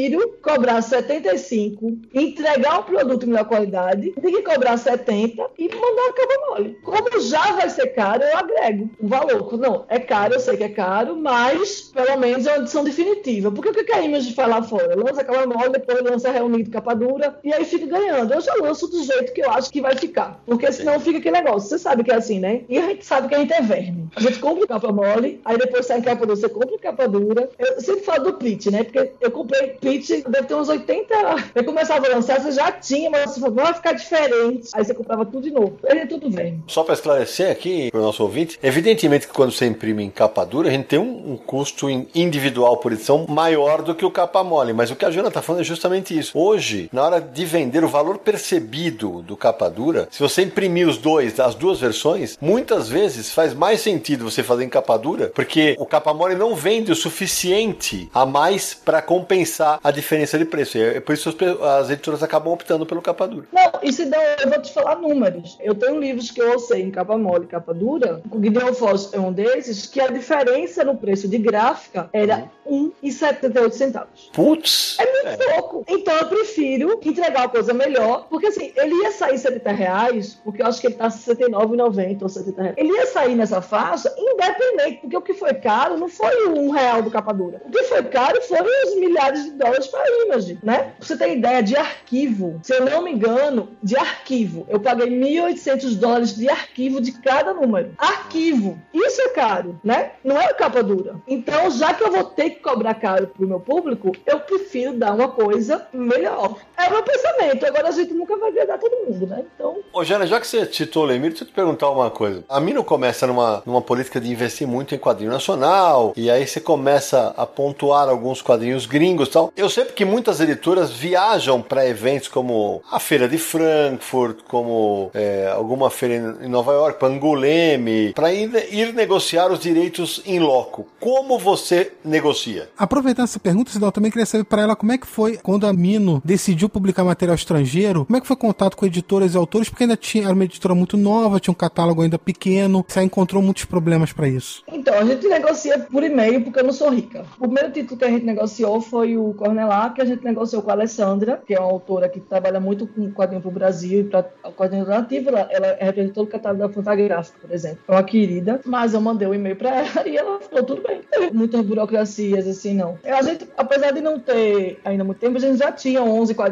cobrar 0.42 0.82
75, 0.82 1.98
entregar 2.12 2.80
um 2.80 2.82
produto 2.82 3.20
de 3.20 3.26
melhor 3.26 3.44
qualidade, 3.44 4.10
do 4.10 4.20
que 4.20 4.42
cobrar 4.42 4.76
70 4.76 5.50
e 5.58 5.68
mandar 5.68 6.08
a 6.08 6.12
capa 6.12 6.46
mole. 6.48 6.78
Como 6.82 7.20
já 7.20 7.52
vai 7.52 7.68
ser 7.68 7.88
caro, 7.88 8.22
eu 8.22 8.36
agrego 8.36 8.90
o 9.00 9.08
valor. 9.08 9.58
Não, 9.58 9.84
é 9.88 9.98
caro, 9.98 10.34
eu 10.34 10.40
sei 10.40 10.56
que 10.56 10.64
é 10.64 10.68
caro, 10.68 11.16
mas 11.16 11.90
pelo 11.94 12.18
menos 12.18 12.46
é 12.46 12.52
uma 12.52 12.62
edição 12.62 12.84
definitiva. 12.84 13.50
Porque 13.50 13.70
o 13.70 13.72
que 13.72 13.84
que 13.84 13.92
a 13.92 14.02
Image 14.02 14.34
faz 14.34 14.48
lá 14.48 14.62
fora? 14.62 14.96
Lança 14.96 15.20
a 15.20 15.24
capa 15.24 15.46
mole, 15.46 15.70
depois 15.70 16.02
lança 16.02 16.30
reunido 16.30 16.70
capa 16.70 16.94
dura, 16.94 17.38
e 17.44 17.52
aí 17.52 17.64
fica 17.64 17.86
ganhando. 17.86 18.32
Eu 18.32 18.40
já 18.40 18.54
lanço 18.54 18.88
do 18.88 19.02
jeito 19.02 19.32
que 19.32 19.42
eu 19.42 19.50
acho 19.50 19.70
que 19.70 19.80
vai 19.80 19.96
ficar. 19.96 20.40
Porque 20.46 20.70
senão 20.72 20.98
fica 21.00 21.18
aquele 21.18 21.40
negócio. 21.40 21.68
Você 21.68 21.78
sabe 21.78 22.04
que 22.04 22.10
é 22.10 22.16
assim, 22.16 22.38
né? 22.38 22.62
E 22.68 22.78
a 22.78 22.82
gente 22.82 23.04
sabe 23.04 23.28
que 23.28 23.34
a 23.34 23.38
gente 23.38 23.52
é 23.52 23.60
verme. 23.60 24.08
A 24.14 24.20
gente 24.20 24.38
compra 24.38 24.66
capa 24.66 24.92
mole, 24.92 25.40
aí 25.44 25.56
depois 25.56 25.86
sai 25.86 26.02
capa 26.02 26.26
dura, 26.26 26.36
você 26.36 26.48
compra 26.48 26.78
capa 26.78 27.08
dura. 27.08 27.50
Eu 27.58 27.80
sempre 27.80 28.04
falo 28.04 28.24
do 28.24 28.34
pitch, 28.34 28.66
né? 28.66 28.84
Porque 28.84 29.12
eu 29.20 29.30
comprei 29.30 29.76
deve 29.82 30.46
ter 30.46 30.54
uns 30.54 30.68
80. 30.68 31.14
Eu 31.54 31.64
começava 31.64 32.06
a 32.06 32.10
lançar, 32.10 32.40
você 32.40 32.52
já 32.52 32.70
tinha, 32.72 33.10
mas 33.10 33.30
você 33.32 33.40
falou, 33.40 33.56
vai 33.56 33.74
ficar 33.74 33.92
diferente. 33.92 34.68
Aí 34.74 34.84
você 34.84 34.94
comprava 34.94 35.24
tudo 35.24 35.42
de 35.42 35.50
novo. 35.50 35.78
Ele 35.84 36.00
é 36.00 36.06
tudo 36.06 36.30
verme. 36.30 36.62
Só 36.66 36.84
para 36.84 36.94
esclarecer 36.94 37.50
aqui 37.50 37.90
para 37.90 38.00
o 38.00 38.02
nosso 38.02 38.22
ouvinte, 38.22 38.58
evidentemente 38.62 39.26
que 39.26 39.32
quando 39.32 39.52
você 39.52 39.66
imprime 39.66 40.02
em 40.04 40.10
capa 40.10 40.44
dura, 40.44 40.68
a 40.68 40.72
gente 40.72 40.86
tem 40.86 40.98
um, 40.98 41.32
um 41.32 41.36
custo 41.36 41.90
in- 41.90 42.06
individual 42.14 42.76
por 42.76 42.92
edição 42.92 43.26
maior 43.28 43.82
do 43.82 43.94
que 43.94 44.04
o 44.04 44.10
capa 44.10 44.42
mole, 44.44 44.72
mas 44.72 44.90
o 44.90 44.96
que 44.96 45.04
a 45.04 45.10
Jana 45.10 45.28
está 45.28 45.42
falando 45.42 45.62
é 45.62 45.64
justamente 45.64 46.16
isso. 46.16 46.32
Hoje, 46.38 46.88
na 46.92 47.02
hora 47.04 47.20
de 47.20 47.44
vender 47.44 47.84
o 47.84 47.88
valor 47.88 48.18
percebido 48.18 49.22
do 49.22 49.36
capa 49.36 49.68
dura, 49.68 50.08
se 50.10 50.20
você 50.20 50.42
imprimir 50.42 50.88
os 50.88 50.98
dois, 50.98 51.38
as 51.40 51.54
duas 51.54 51.80
versões, 51.80 52.36
muitas 52.40 52.88
vezes 52.88 53.32
faz 53.32 53.54
mais 53.54 53.80
sentido 53.80 54.30
você 54.30 54.42
fazer 54.42 54.64
em 54.64 54.68
capa 54.68 54.96
dura, 54.96 55.30
porque 55.34 55.76
o 55.78 55.86
capa 55.86 56.12
mole 56.14 56.34
não 56.34 56.54
vende 56.54 56.92
o 56.92 56.96
suficiente 56.96 58.08
a 58.14 58.24
mais 58.26 58.74
para 58.74 59.00
compensar 59.02 59.71
a 59.82 59.90
diferença 59.90 60.38
de 60.38 60.44
preço. 60.44 60.78
É 60.78 61.00
por 61.00 61.12
isso 61.14 61.28
as 61.28 61.34
pe- 61.34 61.58
as 61.62 61.90
editoras 61.90 62.22
acabam 62.22 62.52
optando 62.52 62.84
pelo 62.86 63.02
capa 63.02 63.26
dura. 63.26 63.46
Não, 63.52 63.72
e 63.82 63.92
se 63.92 64.06
dá, 64.06 64.18
eu 64.42 64.48
vou 64.50 64.60
te 64.60 64.72
falar 64.72 64.96
números. 64.96 65.58
Eu 65.60 65.74
tenho 65.74 65.98
livros 66.00 66.30
que 66.30 66.40
eu 66.40 66.58
sei 66.58 66.82
em 66.82 66.90
capa 66.90 67.16
mole 67.16 67.44
e 67.44 67.48
capa 67.48 67.72
dura, 67.74 68.22
o 68.30 68.42
Gideon 68.42 68.72
Foss 68.74 69.12
é 69.12 69.20
um 69.20 69.32
desses, 69.32 69.86
que 69.86 70.00
a 70.00 70.08
diferença 70.08 70.84
no 70.84 70.96
preço 70.96 71.28
de 71.28 71.38
gráfica 71.38 72.08
era 72.12 72.48
Uhum. 72.64 72.92
1,78 73.02 73.72
centavos. 73.72 74.30
Putz! 74.32 74.96
É 74.98 75.04
muito 75.24 75.44
pouco. 75.44 75.84
Então 75.88 76.14
eu 76.16 76.26
prefiro 76.28 77.00
entregar 77.04 77.42
uma 77.42 77.48
coisa 77.48 77.74
melhor, 77.74 78.26
porque 78.28 78.46
assim, 78.46 78.72
ele 78.76 78.94
ia 79.02 79.10
sair 79.12 79.38
70 79.38 79.72
reais, 79.72 80.40
porque 80.44 80.62
eu 80.62 80.66
acho 80.66 80.80
que 80.80 80.86
ele 80.86 80.94
tá 80.94 81.08
69,90 81.08 82.22
ou 82.22 82.28
70 82.28 82.62
reais. 82.62 82.74
Ele 82.78 82.92
ia 82.92 83.06
sair 83.06 83.34
nessa 83.34 83.60
faixa 83.60 84.12
independente, 84.16 84.98
porque 85.00 85.16
o 85.16 85.22
que 85.22 85.34
foi 85.34 85.54
caro 85.54 85.98
não 85.98 86.08
foi 86.08 86.46
o 86.46 86.58
um 86.58 86.70
real 86.70 87.02
do 87.02 87.10
capa 87.10 87.32
dura. 87.32 87.60
O 87.66 87.70
que 87.70 87.82
foi 87.84 88.02
caro 88.04 88.40
foram 88.42 88.66
os 88.86 88.96
milhares 88.96 89.44
de 89.44 89.50
dólares 89.62 89.86
para 89.86 90.02
Image, 90.24 90.58
né? 90.62 90.92
Pra 90.98 91.06
você 91.06 91.16
ter 91.16 91.36
ideia 91.36 91.62
de 91.62 91.76
arquivo, 91.76 92.60
se 92.62 92.74
eu 92.74 92.84
não 92.84 93.02
me 93.02 93.12
engano, 93.12 93.70
de 93.82 93.96
arquivo, 93.96 94.66
eu 94.68 94.80
paguei 94.80 95.08
1.800 95.08 95.96
dólares 95.96 96.34
de 96.34 96.48
arquivo 96.48 97.00
de 97.00 97.12
cada 97.12 97.54
número. 97.54 97.92
Arquivo. 97.96 98.78
Isso 98.92 99.20
é 99.22 99.28
caro, 99.28 99.78
né? 99.84 100.12
Não 100.24 100.40
é 100.40 100.52
capa 100.52 100.82
dura. 100.82 101.16
Então, 101.26 101.70
já 101.70 101.94
que 101.94 102.02
eu 102.02 102.10
vou 102.10 102.24
ter 102.24 102.50
que 102.50 102.60
cobrar 102.60 102.94
caro 102.94 103.28
pro 103.28 103.46
meu 103.46 103.60
público, 103.60 104.12
eu 104.26 104.40
prefiro 104.40 104.94
dar 104.94 105.14
uma 105.14 105.28
coisa 105.28 105.86
melhor. 105.92 106.58
É 106.82 106.88
o 106.88 106.90
meu 106.90 107.02
pensamento. 107.02 107.64
Agora 107.64 107.88
a 107.88 107.92
gente 107.92 108.12
nunca 108.12 108.36
vai 108.36 108.50
agradar 108.50 108.78
todo 108.78 109.06
mundo, 109.06 109.26
né? 109.26 109.44
Então, 109.54 109.76
Ô, 109.92 110.02
Jana, 110.02 110.26
já 110.26 110.40
que 110.40 110.46
você 110.46 110.64
citou 110.72 111.04
o 111.04 111.06
Lemir, 111.06 111.28
deixa 111.28 111.44
eu 111.44 111.48
te 111.48 111.52
perguntar 111.52 111.90
uma 111.90 112.10
coisa. 112.10 112.42
A 112.48 112.58
Mino 112.58 112.82
começa 112.82 113.26
numa, 113.26 113.62
numa 113.64 113.80
política 113.82 114.20
de 114.20 114.30
investir 114.30 114.66
muito 114.66 114.94
em 114.94 114.98
quadrinho 114.98 115.30
nacional, 115.30 116.12
e 116.16 116.30
aí 116.30 116.46
você 116.46 116.60
começa 116.60 117.34
a 117.36 117.46
pontuar 117.46 118.08
alguns 118.08 118.40
quadrinhos 118.40 118.86
gringos 118.86 119.28
e 119.28 119.32
tal. 119.32 119.52
Eu 119.56 119.68
sei 119.68 119.84
porque 119.84 120.04
muitas 120.04 120.40
editoras 120.40 120.90
viajam 120.90 121.60
para 121.60 121.86
eventos 121.86 122.28
como 122.28 122.82
a 122.90 122.98
Feira 122.98 123.28
de 123.28 123.38
Frankfurt, 123.38 124.38
como 124.48 125.10
é, 125.14 125.52
alguma 125.54 125.90
feira 125.90 126.38
em 126.42 126.48
Nova 126.48 126.72
York, 126.72 126.98
Pangoleme, 126.98 128.12
para 128.14 128.32
ir, 128.32 128.50
ir 128.72 128.94
negociar 128.94 129.52
os 129.52 129.60
direitos 129.60 130.22
em 130.24 130.40
loco. 130.40 130.86
Como 130.98 131.38
você 131.38 131.92
negocia? 132.04 132.70
Aproveitando 132.78 133.24
essa 133.24 133.38
pergunta, 133.38 133.70
Cidão, 133.70 133.88
eu 133.88 133.92
também 133.92 134.10
queria 134.10 134.26
saber 134.26 134.44
para 134.44 134.62
ela 134.62 134.74
como 134.74 134.92
é 134.92 134.98
que 134.98 135.06
foi 135.06 135.36
quando 135.36 135.66
a 135.66 135.72
Mino 135.72 136.20
decidiu 136.24 136.68
publicar 136.72 137.04
material 137.04 137.34
estrangeiro, 137.34 138.04
como 138.04 138.16
é 138.16 138.20
que 138.20 138.26
foi 138.26 138.34
o 138.34 138.38
contato 138.38 138.76
com 138.76 138.86
editoras 138.86 139.34
e 139.34 139.36
autores, 139.36 139.68
porque 139.68 139.84
ainda 139.84 139.96
tinha, 139.96 140.24
era 140.24 140.32
uma 140.32 140.44
editora 140.44 140.74
muito 140.74 140.96
nova, 140.96 141.38
tinha 141.38 141.52
um 141.52 141.56
catálogo 141.56 142.02
ainda 142.02 142.18
pequeno, 142.18 142.84
você 142.86 143.02
encontrou 143.02 143.42
muitos 143.42 143.64
problemas 143.64 144.12
para 144.12 144.28
isso. 144.28 144.62
Então, 144.68 144.94
a 144.94 145.04
gente 145.04 145.26
negocia 145.28 145.78
por 145.78 146.02
e-mail 146.02 146.42
porque 146.42 146.60
eu 146.60 146.64
não 146.64 146.72
sou 146.72 146.90
rica. 146.90 147.24
O 147.38 147.42
primeiro 147.42 147.70
título 147.70 147.98
que 147.98 148.04
a 148.04 148.10
gente 148.10 148.24
negociou 148.24 148.80
foi 148.80 149.16
o 149.16 149.34
Cornelá, 149.34 149.90
que 149.90 150.00
a 150.00 150.04
gente 150.04 150.24
negociou 150.24 150.62
com 150.62 150.70
a 150.70 150.74
Alessandra, 150.74 151.42
que 151.46 151.54
é 151.54 151.60
uma 151.60 151.70
autora 151.70 152.08
que 152.08 152.20
trabalha 152.20 152.60
muito 152.60 152.86
com 152.86 153.10
quadrinho 153.12 153.40
para 153.40 153.48
o 153.48 153.52
Brasil 153.52 154.00
e 154.00 154.04
para 154.04 154.26
o 154.44 154.52
quadrinho 154.52 154.86
nativo. 154.86 155.28
Ela, 155.28 155.48
ela 155.50 155.76
representou 155.80 156.24
o 156.24 156.26
catálogo 156.26 156.62
da 156.62 156.68
Fantagráfica, 156.68 157.38
por 157.40 157.52
exemplo. 157.52 157.78
É 157.86 157.92
uma 157.92 158.02
querida, 158.02 158.60
mas 158.64 158.94
eu 158.94 159.00
mandei 159.00 159.28
o 159.28 159.34
e-mail 159.34 159.56
para 159.56 159.70
ela 159.70 160.06
e 160.08 160.16
ela 160.16 160.40
falou 160.40 160.64
tudo 160.64 160.82
bem. 160.82 161.00
Muitas 161.32 161.60
burocracias, 161.62 162.46
assim, 162.46 162.74
não. 162.74 162.98
A 163.04 163.22
gente, 163.22 163.46
apesar 163.56 163.92
de 163.92 164.00
não 164.00 164.18
ter 164.18 164.80
ainda 164.84 165.04
muito 165.04 165.18
tempo, 165.18 165.36
a 165.36 165.40
gente 165.40 165.58
já 165.58 165.70
tinha 165.72 166.02
11 166.02 166.34
quadrinhos, 166.34 166.51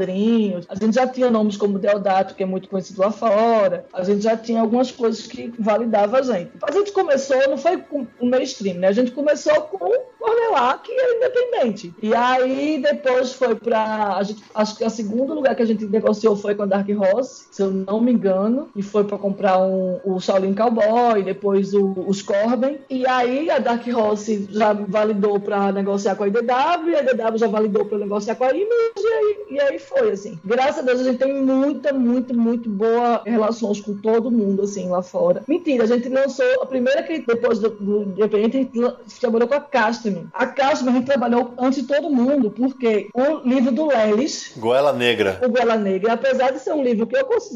a 0.69 0.75
gente 0.75 0.95
já 0.95 1.07
tinha 1.07 1.31
nomes 1.31 1.57
como 1.57 1.79
Deodato, 1.79 2.35
que 2.35 2.43
é 2.43 2.47
muito 2.47 2.69
conhecido 2.69 3.01
lá 3.01 3.11
fora, 3.11 3.87
a 3.93 4.03
gente 4.03 4.23
já 4.23 4.37
tinha 4.37 4.61
algumas 4.61 4.91
coisas 4.91 5.27
que 5.27 5.53
validavam 5.59 6.19
a 6.19 6.23
gente. 6.23 6.53
A 6.63 6.73
gente 6.73 6.93
começou, 6.93 7.37
não 7.49 7.57
foi 7.57 7.79
com 7.79 8.07
o 8.21 8.27
mainstream, 8.27 8.77
né? 8.77 8.89
A 8.89 8.93
gente 8.93 9.13
começou 9.13 9.55
com 9.63 9.85
o 9.85 9.99
Cornelá, 10.19 10.79
que 10.79 10.93
é 10.93 11.17
independente. 11.17 11.95
E 12.03 12.15
aí 12.15 12.81
depois 12.81 13.33
foi 13.33 13.55
pra. 13.55 14.17
A 14.17 14.23
gente, 14.23 14.43
acho 14.55 14.77
que 14.77 14.85
o 14.85 14.91
segundo 14.91 15.35
lugar 15.35 15.55
que 15.55 15.63
a 15.63 15.67
gente 15.67 15.87
negociou 15.87 16.37
foi 16.37 16.55
com 16.55 16.63
a 16.63 16.67
Dark 16.67 16.89
Horse, 16.89 17.47
se 17.61 17.65
eu 17.65 17.71
não 17.71 18.01
me 18.01 18.11
engano, 18.11 18.71
e 18.75 18.83
foi 18.83 19.05
pra 19.05 19.19
comprar 19.19 19.59
um, 19.61 20.01
o 20.03 20.19
Shaolin 20.19 20.55
Cowboy, 20.55 21.23
depois 21.23 21.75
o, 21.75 21.93
os 22.07 22.23
Corben. 22.23 22.79
E 22.89 23.07
aí 23.07 23.51
a 23.51 23.59
Dark 23.59 23.87
Horse 23.87 24.49
já 24.51 24.73
validou 24.73 25.39
pra 25.39 25.71
negociar 25.71 26.15
com 26.17 26.25
a 26.25 26.29
IDW, 26.29 26.89
e 26.89 26.95
a 26.95 27.03
IDW 27.03 27.37
já 27.37 27.49
validou 27.49 27.85
pra 27.85 27.99
negociar 27.99 28.37
com 28.37 28.45
a 28.45 28.51
Image, 28.51 28.71
e 28.99 29.07
aí, 29.07 29.37
e 29.51 29.61
aí 29.61 29.79
foi, 29.79 30.13
assim. 30.13 30.39
Graças 30.43 30.79
a 30.79 30.83
Deus 30.83 31.01
a 31.01 31.05
gente 31.05 31.19
tem 31.19 31.43
muita, 31.43 31.93
muito, 31.93 32.35
muito 32.35 32.71
boa 32.71 33.21
relações 33.27 33.79
com 33.79 33.95
todo 33.95 34.31
mundo, 34.31 34.63
assim, 34.63 34.89
lá 34.89 35.03
fora. 35.03 35.43
Mentira, 35.47 35.85
a 35.85 35.87
gente 35.87 36.09
lançou 36.09 36.63
a 36.63 36.67
primeira 36.67 37.03
que 37.03 37.19
depois 37.19 37.59
do, 37.59 37.69
do 37.69 38.03
Independente, 38.05 38.57
a 38.57 38.97
gente 39.07 39.21
trabalhou 39.21 39.49
com 39.49 39.55
a 39.55 39.61
Castman. 39.61 40.29
A 40.33 40.47
Castman 40.47 40.93
a 40.93 40.97
gente 40.97 41.07
trabalhou 41.07 41.53
antes 41.59 41.83
de 41.83 41.87
todo 41.87 42.09
mundo, 42.09 42.51
porque 42.51 43.09
o 43.13 43.47
livro 43.47 43.71
do 43.71 43.87
Lelis, 43.87 44.53
Goela 44.57 44.95
Negra. 44.95 45.39
o 45.45 45.49
Goela 45.51 45.77
Negra, 45.77 46.15
apesar 46.15 46.53
de 46.53 46.61
ser 46.61 46.73
um 46.73 46.83
livro 46.83 47.07
que 47.07 47.17
eu 47.17 47.27
considero 47.27 47.50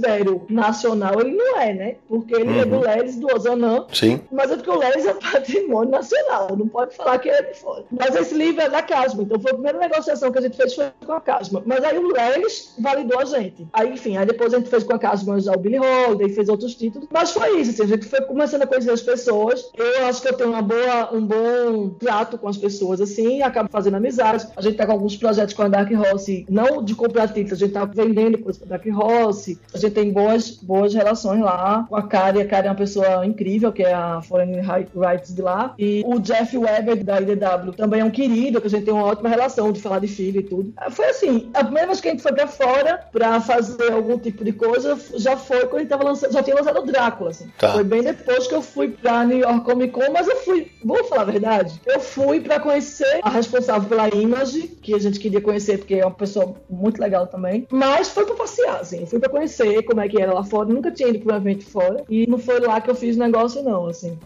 nacional, 0.49 1.21
ele 1.21 1.37
não 1.37 1.61
é, 1.61 1.75
né? 1.75 1.97
Porque 2.09 2.35
ele 2.35 2.59
é 2.59 2.65
do 2.65 2.81
Lelis, 2.81 3.17
do 3.17 3.35
Ozanam, 3.35 3.87
Sim. 3.93 4.21
mas 4.31 4.51
é 4.51 4.57
porque 4.57 4.71
o 4.71 4.79
Lelis 4.79 5.07
é 5.07 5.15
patrimônio 5.33 5.91
nacional, 5.91 6.57
não 6.57 6.69
pode 6.69 6.95
falar 6.97 7.19
que 7.19 7.29
ele 7.29 7.39
é 7.39 7.43
de 7.43 7.59
fora. 7.59 7.85
Mas 7.91 8.15
esse 8.15 8.35
livro 8.35 8.63
é 8.63 8.69
da 8.69 8.83
Casma, 8.83 9.23
então 9.23 9.39
foi 9.39 9.51
a 9.51 9.55
primeira 9.55 9.79
negociação 9.79 10.31
que 10.31 10.39
a 10.39 10.43
gente 10.43 10.57
fez 10.57 10.75
foi 10.75 10.87
com 11.05 11.13
a 11.13 11.21
Casma. 11.21 11.63
Mas 11.65 11.85
aí 11.85 11.99
o 11.99 12.13
Lelis 12.13 12.75
validou 12.79 13.19
a 13.19 13.25
gente. 13.25 13.67
Aí, 13.73 13.93
enfim, 13.93 14.17
aí 14.17 14.27
depois 14.27 14.53
a 14.55 14.59
gente 14.59 14.71
fez 14.71 14.85
com 14.85 14.95
a 14.95 14.99
Casma 14.99 15.35
o 15.35 15.59
Billy 15.59 15.79
Holiday, 15.79 16.29
fez 16.31 16.49
outros 16.49 16.75
títulos. 16.75 17.09
Mas 17.11 17.33
foi 17.33 17.61
isso, 17.61 17.71
assim, 17.71 17.83
a 17.83 17.97
gente 17.97 18.07
foi 18.07 18.21
começando 18.23 18.63
a 18.63 18.67
conhecer 18.67 18.91
as 18.91 19.03
pessoas. 19.03 19.71
Eu 19.77 20.07
acho 20.07 20.23
que 20.23 20.29
eu 20.29 20.35
tenho 20.35 20.51
uma 20.51 20.63
boa, 20.63 21.15
um 21.15 21.25
bom 21.25 21.91
trato 21.99 22.39
com 22.39 22.49
as 22.49 22.57
pessoas, 22.57 23.01
assim, 23.01 23.43
acabo 23.43 23.69
fazendo 23.71 23.97
amizade. 23.97 24.47
A 24.57 24.63
gente 24.63 24.77
tá 24.77 24.87
com 24.87 24.93
alguns 24.93 25.17
projetos 25.17 25.55
com 25.55 25.63
a 25.63 25.69
Dark 25.69 25.91
Horse, 25.91 26.47
não 26.49 26.83
de 26.83 26.95
comprar 26.95 27.29
títulos, 27.29 27.53
a 27.53 27.57
gente 27.57 27.73
tá 27.73 27.85
vendendo 27.85 28.39
coisas 28.39 28.61
com 28.61 28.67
a 28.67 28.77
Dark 28.77 28.87
Horse. 28.87 29.59
A 29.73 29.79
gente 29.79 29.84
tem 29.91 30.13
boas, 30.13 30.51
boas 30.51 30.95
relações 30.95 31.41
lá 31.41 31.87
com 31.89 31.97
a 31.97 32.03
Kari. 32.03 32.41
A 32.41 32.47
Kari 32.47 32.67
é 32.67 32.71
uma 32.71 32.77
pessoa 32.77 33.27
incrível, 33.27 33.73
que 33.73 33.83
é 33.83 33.93
a 33.93 34.21
Foreign 34.23 34.61
Rights 34.61 35.35
de 35.35 35.43
lá. 35.43 35.75
E 35.79 36.03
o 36.07 36.19
Jeff 36.19 36.57
Weber, 36.57 37.05
da 37.05 37.21
IDW, 37.21 37.73
também 37.77 38.01
é 38.01 38.05
um 38.05 38.11
querido, 38.11 38.61
que 38.61 38.67
a 38.67 38.71
gente 38.71 38.85
tem 38.85 38.95
uma 38.95 39.05
ótima 39.05 39.29
relação 39.29 39.73
de 39.73 39.81
falar 39.81 39.99
de 39.99 40.09
filho 40.09 40.41
e 40.41 40.45
tudo. 40.45 40.73
Foi 40.91 41.07
assim, 41.07 41.51
a 41.55 41.63
primeira 41.65 41.89
vez 41.89 42.01
que 42.01 42.09
a 42.09 42.11
gente 42.11 42.23
foi 42.23 42.33
pra 42.33 42.47
fora 42.47 43.01
pra 43.13 43.41
fazer 43.41 43.93
algum 43.93 44.19
tipo 44.19 44.45
de 44.45 44.53
coisa 44.53 44.99
já 45.17 45.37
foi 45.37 45.67
quando 45.67 45.77
a 45.77 45.79
gente 45.81 45.89
tava 45.89 46.05
lançando, 46.05 46.33
já 46.33 46.43
tinha 46.43 46.57
lançado 46.57 46.81
o 46.81 46.87
Drácula, 46.87 47.31
assim. 47.31 47.49
Tá. 47.59 47.73
Foi 47.73 47.85
bem 47.85 48.03
depois 48.03 48.47
que 48.47 48.55
eu 48.55 48.63
fui 48.63 48.89
pra 48.89 49.25
New 49.25 49.39
York 49.39 49.65
Comic 49.65 49.93
Con, 49.93 50.13
mas 50.13 50.29
eu 50.29 50.37
fui, 50.37 50.71
vou 50.85 51.05
falar 51.05 51.23
a 51.23 51.27
verdade, 51.27 51.81
eu 51.87 52.01
fui 52.01 52.41
pra 52.41 52.61
conhecer 52.61 53.21
a 53.23 53.31
responsável 53.31 53.89
pela 53.89 54.09
Image, 54.09 54.69
que 54.83 54.95
a 54.95 54.99
gente 54.99 55.19
queria 55.19 55.41
conhecer, 55.41 55.79
porque 55.79 55.95
é 55.95 56.05
uma 56.05 56.15
pessoa 56.15 56.55
muito 56.69 57.01
legal 57.01 57.27
também, 57.27 57.67
mas 57.71 58.09
foi 58.09 58.25
pra 58.25 58.35
passear, 58.35 58.81
assim, 58.81 59.01
eu 59.01 59.07
fui 59.07 59.19
pra 59.19 59.29
conhecer 59.29 59.64
como 59.83 60.01
é 60.01 60.09
que 60.09 60.21
era 60.21 60.33
lá 60.33 60.45
fora, 60.45 60.73
nunca 60.73 60.91
tinha 60.91 61.09
ido 61.09 61.21
pra 61.21 61.35
um 61.35 61.39
evento 61.39 61.65
fora, 61.65 62.05
e 62.09 62.27
não 62.27 62.39
foi 62.39 62.61
lá 62.61 62.81
que 62.81 62.91
eu 62.91 62.95
fiz 62.95 63.17
negócio 63.17 63.63
não, 63.63 63.87
assim. 63.87 64.19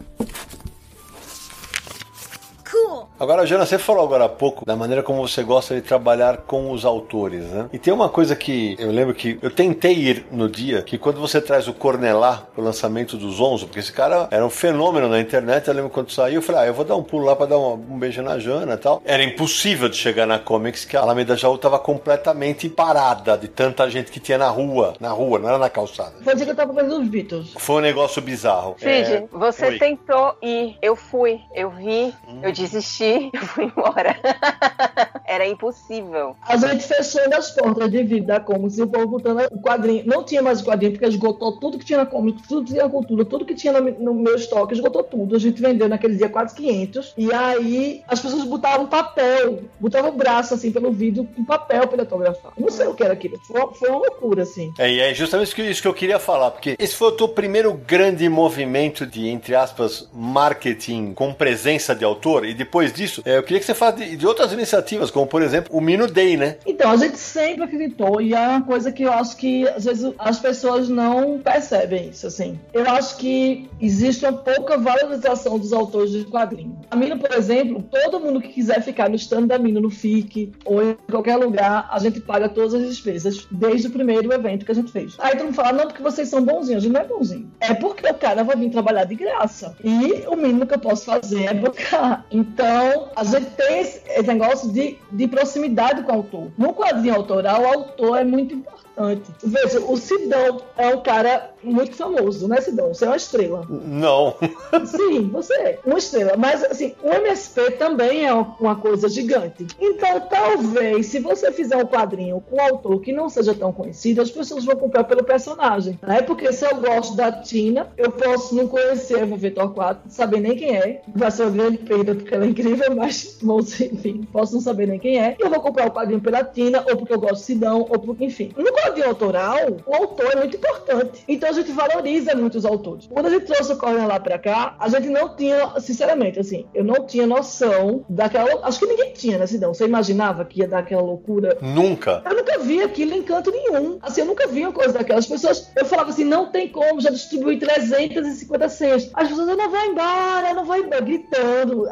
Agora, 3.19 3.45
Jana, 3.45 3.65
você 3.65 3.77
falou 3.77 4.03
agora 4.05 4.25
há 4.25 4.29
pouco 4.29 4.65
da 4.65 4.77
maneira 4.77 5.03
como 5.03 5.27
você 5.27 5.43
gosta 5.43 5.75
de 5.75 5.81
trabalhar 5.81 6.37
com 6.47 6.71
os 6.71 6.85
autores, 6.85 7.43
né? 7.47 7.67
E 7.73 7.77
tem 7.77 7.93
uma 7.93 8.07
coisa 8.07 8.33
que 8.33 8.77
eu 8.79 8.89
lembro 8.91 9.13
que 9.13 9.37
eu 9.41 9.51
tentei 9.51 9.93
ir 9.93 10.25
no 10.31 10.47
dia, 10.47 10.81
que 10.81 10.97
quando 10.97 11.19
você 11.19 11.41
traz 11.41 11.67
o 11.67 11.73
Cornelá 11.73 12.47
pro 12.55 12.63
lançamento 12.63 13.17
dos 13.17 13.41
Onzo, 13.41 13.65
porque 13.65 13.79
esse 13.79 13.91
cara 13.91 14.29
era 14.31 14.45
um 14.45 14.49
fenômeno 14.49 15.09
na 15.09 15.19
internet, 15.19 15.67
eu 15.67 15.73
lembro 15.73 15.89
quando 15.89 16.11
saiu, 16.11 16.35
eu 16.35 16.41
falei, 16.41 16.61
ah, 16.61 16.67
eu 16.67 16.73
vou 16.73 16.85
dar 16.85 16.95
um 16.95 17.03
pulo 17.03 17.25
lá 17.25 17.35
pra 17.35 17.45
dar 17.45 17.57
uma- 17.57 17.73
um 17.73 17.99
beijo 17.99 18.21
na 18.21 18.39
Jana 18.39 18.75
e 18.75 18.77
tal. 18.77 19.01
Era 19.03 19.21
impossível 19.21 19.89
de 19.89 19.97
chegar 19.97 20.25
na 20.25 20.39
Comics, 20.39 20.85
que 20.85 20.95
a 20.95 21.01
Alameda 21.01 21.35
Jaú 21.35 21.57
tava 21.57 21.77
completamente 21.77 22.69
parada 22.69 23.37
de 23.37 23.49
tanta 23.49 23.89
gente 23.89 24.11
que 24.11 24.19
tinha 24.21 24.37
na 24.37 24.47
rua, 24.47 24.93
na 24.97 25.09
rua, 25.09 25.39
não 25.39 25.49
era 25.49 25.57
na 25.57 25.69
calçada. 25.69 26.13
Foi 26.23 26.31
assim 26.33 26.45
que 26.45 26.51
eu 26.51 26.55
tava 26.55 26.73
fazendo 26.73 27.01
os 27.01 27.07
Beatles. 27.09 27.51
Foi 27.57 27.75
um 27.75 27.81
negócio 27.81 28.21
bizarro. 28.21 28.75
Cid, 28.79 29.11
É, 29.13 29.23
você 29.29 29.65
oi. 29.65 29.77
tentou 29.77 30.35
ir. 30.41 30.77
Eu 30.81 30.95
fui, 30.95 31.41
eu 31.53 31.69
vi, 31.69 32.13
eu 32.41 32.53
desisti, 32.53 33.08
eu 33.33 33.41
fui 33.41 33.65
embora. 33.65 34.15
Era 35.25 35.47
impossível. 35.47 36.35
A 36.41 36.57
gente 36.57 36.83
fechando 36.87 37.35
as 37.35 37.51
portas 37.51 37.91
de 37.91 38.01
vida 38.03 38.25
da 38.33 38.39
Comics 38.39 38.77
e 38.77 38.81
o 38.81 38.87
povo 38.87 39.07
botando 39.07 39.41
o 39.51 39.61
quadrinho. 39.61 40.03
Não 40.05 40.23
tinha 40.23 40.41
mais 40.41 40.61
o 40.61 40.65
quadrinho, 40.65 40.93
porque 40.93 41.05
esgotou 41.05 41.59
tudo 41.59 41.77
que 41.77 41.85
tinha 41.85 41.99
na 41.99 42.05
Comics, 42.05 42.47
tudo 42.47 42.63
que 42.65 42.71
tinha 42.71 42.83
na 42.83 42.89
cultura, 42.89 43.23
tudo 43.25 43.45
que 43.45 43.53
tinha 43.53 43.73
no, 43.79 43.91
no 43.99 44.13
meu 44.15 44.35
estoque, 44.35 44.73
esgotou 44.73 45.03
tudo. 45.03 45.35
A 45.35 45.39
gente 45.39 45.61
vendeu 45.61 45.87
naquele 45.87 46.15
dia 46.15 46.29
quase 46.29 46.55
500. 46.55 47.13
E 47.17 47.31
aí 47.33 48.03
as 48.07 48.19
pessoas 48.19 48.43
botavam 48.45 48.87
papel, 48.87 49.59
botavam 49.79 50.09
o 50.09 50.13
braço 50.17 50.53
assim 50.55 50.71
pelo 50.71 50.91
vidro 50.91 51.25
com 51.35 51.45
papel 51.45 51.81
para 51.81 51.93
ele 51.93 52.01
autografar. 52.01 52.51
Não 52.57 52.69
sei 52.69 52.87
o 52.87 52.95
que 52.95 53.03
era 53.03 53.13
aquilo. 53.13 53.39
Foi, 53.45 53.59
uma- 53.61 53.73
foi 53.73 53.89
uma 53.89 53.99
loucura, 53.99 54.43
assim. 54.43 54.73
É, 54.79 54.91
e 54.91 54.99
é 54.99 55.13
justamente 55.13 55.47
isso 55.47 55.55
que, 55.55 55.61
isso 55.61 55.81
que 55.81 55.87
eu 55.87 55.93
queria 55.93 56.17
falar, 56.19 56.51
porque 56.51 56.75
esse 56.79 56.95
foi 56.95 57.09
o 57.09 57.11
teu 57.11 57.27
primeiro 57.27 57.73
grande 57.73 58.27
movimento 58.27 59.05
de, 59.05 59.27
entre 59.27 59.53
aspas, 59.55 60.09
marketing 60.13 61.13
com 61.13 61.33
presença 61.33 61.93
de 61.95 62.03
autor, 62.03 62.45
e 62.45 62.53
depois 62.53 62.91
disso 62.99 63.21
é, 63.25 63.37
eu 63.37 63.43
queria 63.43 63.59
que 63.59 63.65
você 63.65 63.73
fale 63.73 64.05
de, 64.05 64.17
de, 64.17 64.27
outras 64.27 64.51
iniciativas, 64.51 65.09
como 65.09 65.25
por 65.25 65.41
exemplo 65.41 65.75
o 65.75 65.81
Mino 65.81 66.07
Day, 66.07 66.35
né? 66.35 66.57
Então, 66.65 66.91
a 66.91 66.97
gente 66.97 67.17
sempre 67.17 67.63
acreditou 67.63 68.21
e 68.21 68.33
é 68.33 68.39
uma 68.39 68.61
coisa 68.61 68.91
que 68.91 69.03
eu 69.03 69.11
acho 69.11 69.37
que 69.37 69.67
às 69.67 69.85
vezes 69.85 70.11
as 70.17 70.39
pessoas 70.39 70.89
não 70.89 71.39
percebem 71.39 72.09
isso, 72.09 72.27
assim. 72.27 72.59
Eu 72.73 72.89
acho 72.89 73.17
que 73.17 73.69
existe 73.79 74.25
uma 74.25 74.33
pouca 74.33 74.77
valorização 74.77 75.57
dos 75.57 75.71
autores 75.71 76.11
de 76.11 76.25
quadrinhos. 76.25 76.77
A 76.91 76.95
Mino, 76.95 77.17
por 77.17 77.31
exemplo, 77.31 77.83
todo 77.89 78.19
mundo 78.19 78.41
que 78.41 78.49
quiser 78.49 78.81
ficar 78.81 79.09
no 79.09 79.15
stand 79.15 79.47
da 79.47 79.57
Mino, 79.57 79.79
no 79.79 79.89
FIC 79.89 80.51
ou 80.65 80.83
em 80.83 80.97
qualquer 81.09 81.37
lugar, 81.37 81.87
a 81.91 81.99
gente 81.99 82.19
paga 82.19 82.49
todas 82.49 82.73
as 82.73 82.87
despesas 82.87 83.47
desde 83.51 83.87
o 83.87 83.91
primeiro 83.91 84.31
evento 84.33 84.65
que 84.65 84.71
a 84.71 84.75
gente 84.75 84.91
fez. 84.91 85.15
Aí 85.19 85.31
todo 85.31 85.45
mundo 85.45 85.55
fala, 85.55 85.71
não, 85.71 85.87
porque 85.87 86.01
vocês 86.01 86.27
são 86.27 86.43
bonzinhos. 86.43 86.83
A 86.83 86.87
gente 86.87 86.93
não 86.93 87.01
é 87.01 87.05
bonzinho. 87.05 87.51
É 87.59 87.73
porque 87.73 88.07
o 88.07 88.13
cara 88.13 88.43
vai 88.43 88.55
vir 88.55 88.69
trabalhar 88.69 89.05
de 89.05 89.15
graça. 89.15 89.75
E 89.83 90.25
o 90.27 90.35
mínimo 90.35 90.65
que 90.65 90.73
eu 90.73 90.79
posso 90.79 91.05
fazer 91.05 91.45
é 91.45 91.53
buscar. 91.53 92.25
Então, 92.31 92.88
a 93.15 93.23
gente 93.23 93.51
tem 93.51 93.81
esse 93.81 94.27
negócio 94.27 94.71
de, 94.71 94.97
de 95.11 95.27
proximidade 95.27 96.03
com 96.03 96.11
o 96.11 96.15
autor. 96.15 96.51
No 96.57 96.73
quadrinho 96.73 97.15
autoral, 97.15 97.61
o 97.61 97.67
autor 97.67 98.19
é 98.19 98.23
muito 98.23 98.53
importante 98.53 98.88
importante. 98.99 99.31
Veja, 99.43 99.79
o 99.79 99.97
Sidão 99.97 100.61
é 100.77 100.87
um 100.93 101.01
cara 101.01 101.51
muito 101.63 101.95
famoso, 101.95 102.47
né, 102.47 102.59
Sidão? 102.61 102.93
Você 102.93 103.05
é 103.05 103.07
uma 103.07 103.17
estrela. 103.17 103.65
Não. 103.69 104.35
Sim, 104.85 105.29
você 105.29 105.53
é 105.53 105.79
uma 105.85 105.97
estrela. 105.97 106.33
Mas, 106.37 106.63
assim, 106.63 106.93
o 107.03 107.09
MSP 107.09 107.71
também 107.71 108.25
é 108.25 108.33
uma 108.33 108.75
coisa 108.75 109.07
gigante. 109.09 109.67
Então, 109.79 110.21
talvez, 110.21 111.07
se 111.07 111.19
você 111.19 111.51
fizer 111.51 111.77
um 111.77 111.85
quadrinho 111.85 112.41
com 112.41 112.57
um 112.57 112.61
autor 112.61 113.01
que 113.01 113.11
não 113.11 113.29
seja 113.29 113.53
tão 113.53 113.71
conhecido, 113.71 114.21
as 114.21 114.31
pessoas 114.31 114.65
vão 114.65 114.75
comprar 114.75 115.03
pelo 115.05 115.23
personagem, 115.23 115.99
né? 116.01 116.21
Porque 116.21 116.51
se 116.51 116.65
eu 116.65 116.77
gosto 116.77 117.15
da 117.15 117.31
Tina, 117.31 117.87
eu 117.97 118.11
posso 118.11 118.55
não 118.55 118.67
conhecer 118.67 119.21
a 119.21 119.25
Vitor 119.25 119.73
4, 119.73 120.09
saber 120.09 120.41
nem 120.41 120.55
quem 120.55 120.75
é. 120.75 121.01
Vai 121.15 121.31
ser 121.31 121.43
uma 121.43 121.51
grande 121.51 121.77
perda, 121.77 122.15
porque 122.15 122.33
ela 122.33 122.45
é 122.45 122.49
incrível, 122.49 122.95
mas, 122.95 123.37
enfim, 123.81 124.27
posso 124.31 124.53
não 124.53 124.61
saber 124.61 124.87
nem 124.87 124.99
quem 124.99 125.19
é. 125.19 125.35
E 125.39 125.43
eu 125.43 125.49
vou 125.49 125.59
comprar 125.59 125.87
o 125.87 125.91
quadrinho 125.91 126.21
pela 126.21 126.43
Tina, 126.43 126.83
ou 126.89 126.97
porque 126.97 127.13
eu 127.13 127.19
gosto 127.19 127.35
de 127.35 127.41
Sidão, 127.41 127.81
ou 127.89 127.99
porque, 127.99 128.25
enfim. 128.25 128.51
No 128.57 128.71
de 128.93 129.03
autoral, 129.03 129.57
o 129.85 129.95
autor 129.95 130.31
é 130.33 130.35
muito 130.35 130.57
importante. 130.57 131.23
Então 131.27 131.49
a 131.49 131.53
gente 131.53 131.71
valoriza 131.71 132.35
muito 132.35 132.57
os 132.57 132.65
autores. 132.65 133.07
Quando 133.07 133.27
a 133.27 133.29
gente 133.29 133.45
trouxe 133.45 133.73
o 133.73 133.77
Corner 133.77 134.07
lá 134.07 134.19
pra 134.19 134.37
cá, 134.37 134.75
a 134.79 134.89
gente 134.89 135.09
não 135.09 135.35
tinha, 135.35 135.79
sinceramente, 135.79 136.39
assim, 136.39 136.65
eu 136.73 136.83
não 136.83 137.05
tinha 137.05 137.25
noção 137.25 138.05
daquela. 138.09 138.65
Acho 138.65 138.79
que 138.79 138.85
ninguém 138.85 139.13
tinha 139.13 139.37
na 139.37 139.47
cidade. 139.47 139.77
Você 139.77 139.85
imaginava 139.85 140.45
que 140.45 140.61
ia 140.61 140.67
dar 140.67 140.79
aquela 140.79 141.01
loucura? 141.01 141.57
Nunca. 141.61 142.21
Eu 142.25 142.35
nunca 142.35 142.59
vi 142.59 142.81
aquilo 142.81 143.13
em 143.13 143.21
canto 143.21 143.51
nenhum. 143.51 143.99
Assim, 144.01 144.21
eu 144.21 144.27
nunca 144.27 144.47
vi 144.47 144.61
uma 144.61 144.73
coisa 144.73 144.93
daquelas. 144.93 145.25
As 145.25 145.29
pessoas, 145.29 145.71
eu 145.75 145.85
falava 145.85 146.09
assim, 146.09 146.23
não 146.23 146.47
tem 146.47 146.67
como, 146.67 147.01
já 147.01 147.09
distribuí 147.09 147.57
350 147.57 148.69
senhas. 148.69 149.09
As 149.13 149.27
pessoas, 149.27 149.49
eu 149.49 149.57
não 149.57 149.69
vou 149.69 149.85
embora, 149.85 150.49
eu 150.49 150.55
não 150.55 150.65
vou 150.65 150.77
embora, 150.77 151.01
gritando. 151.01 151.87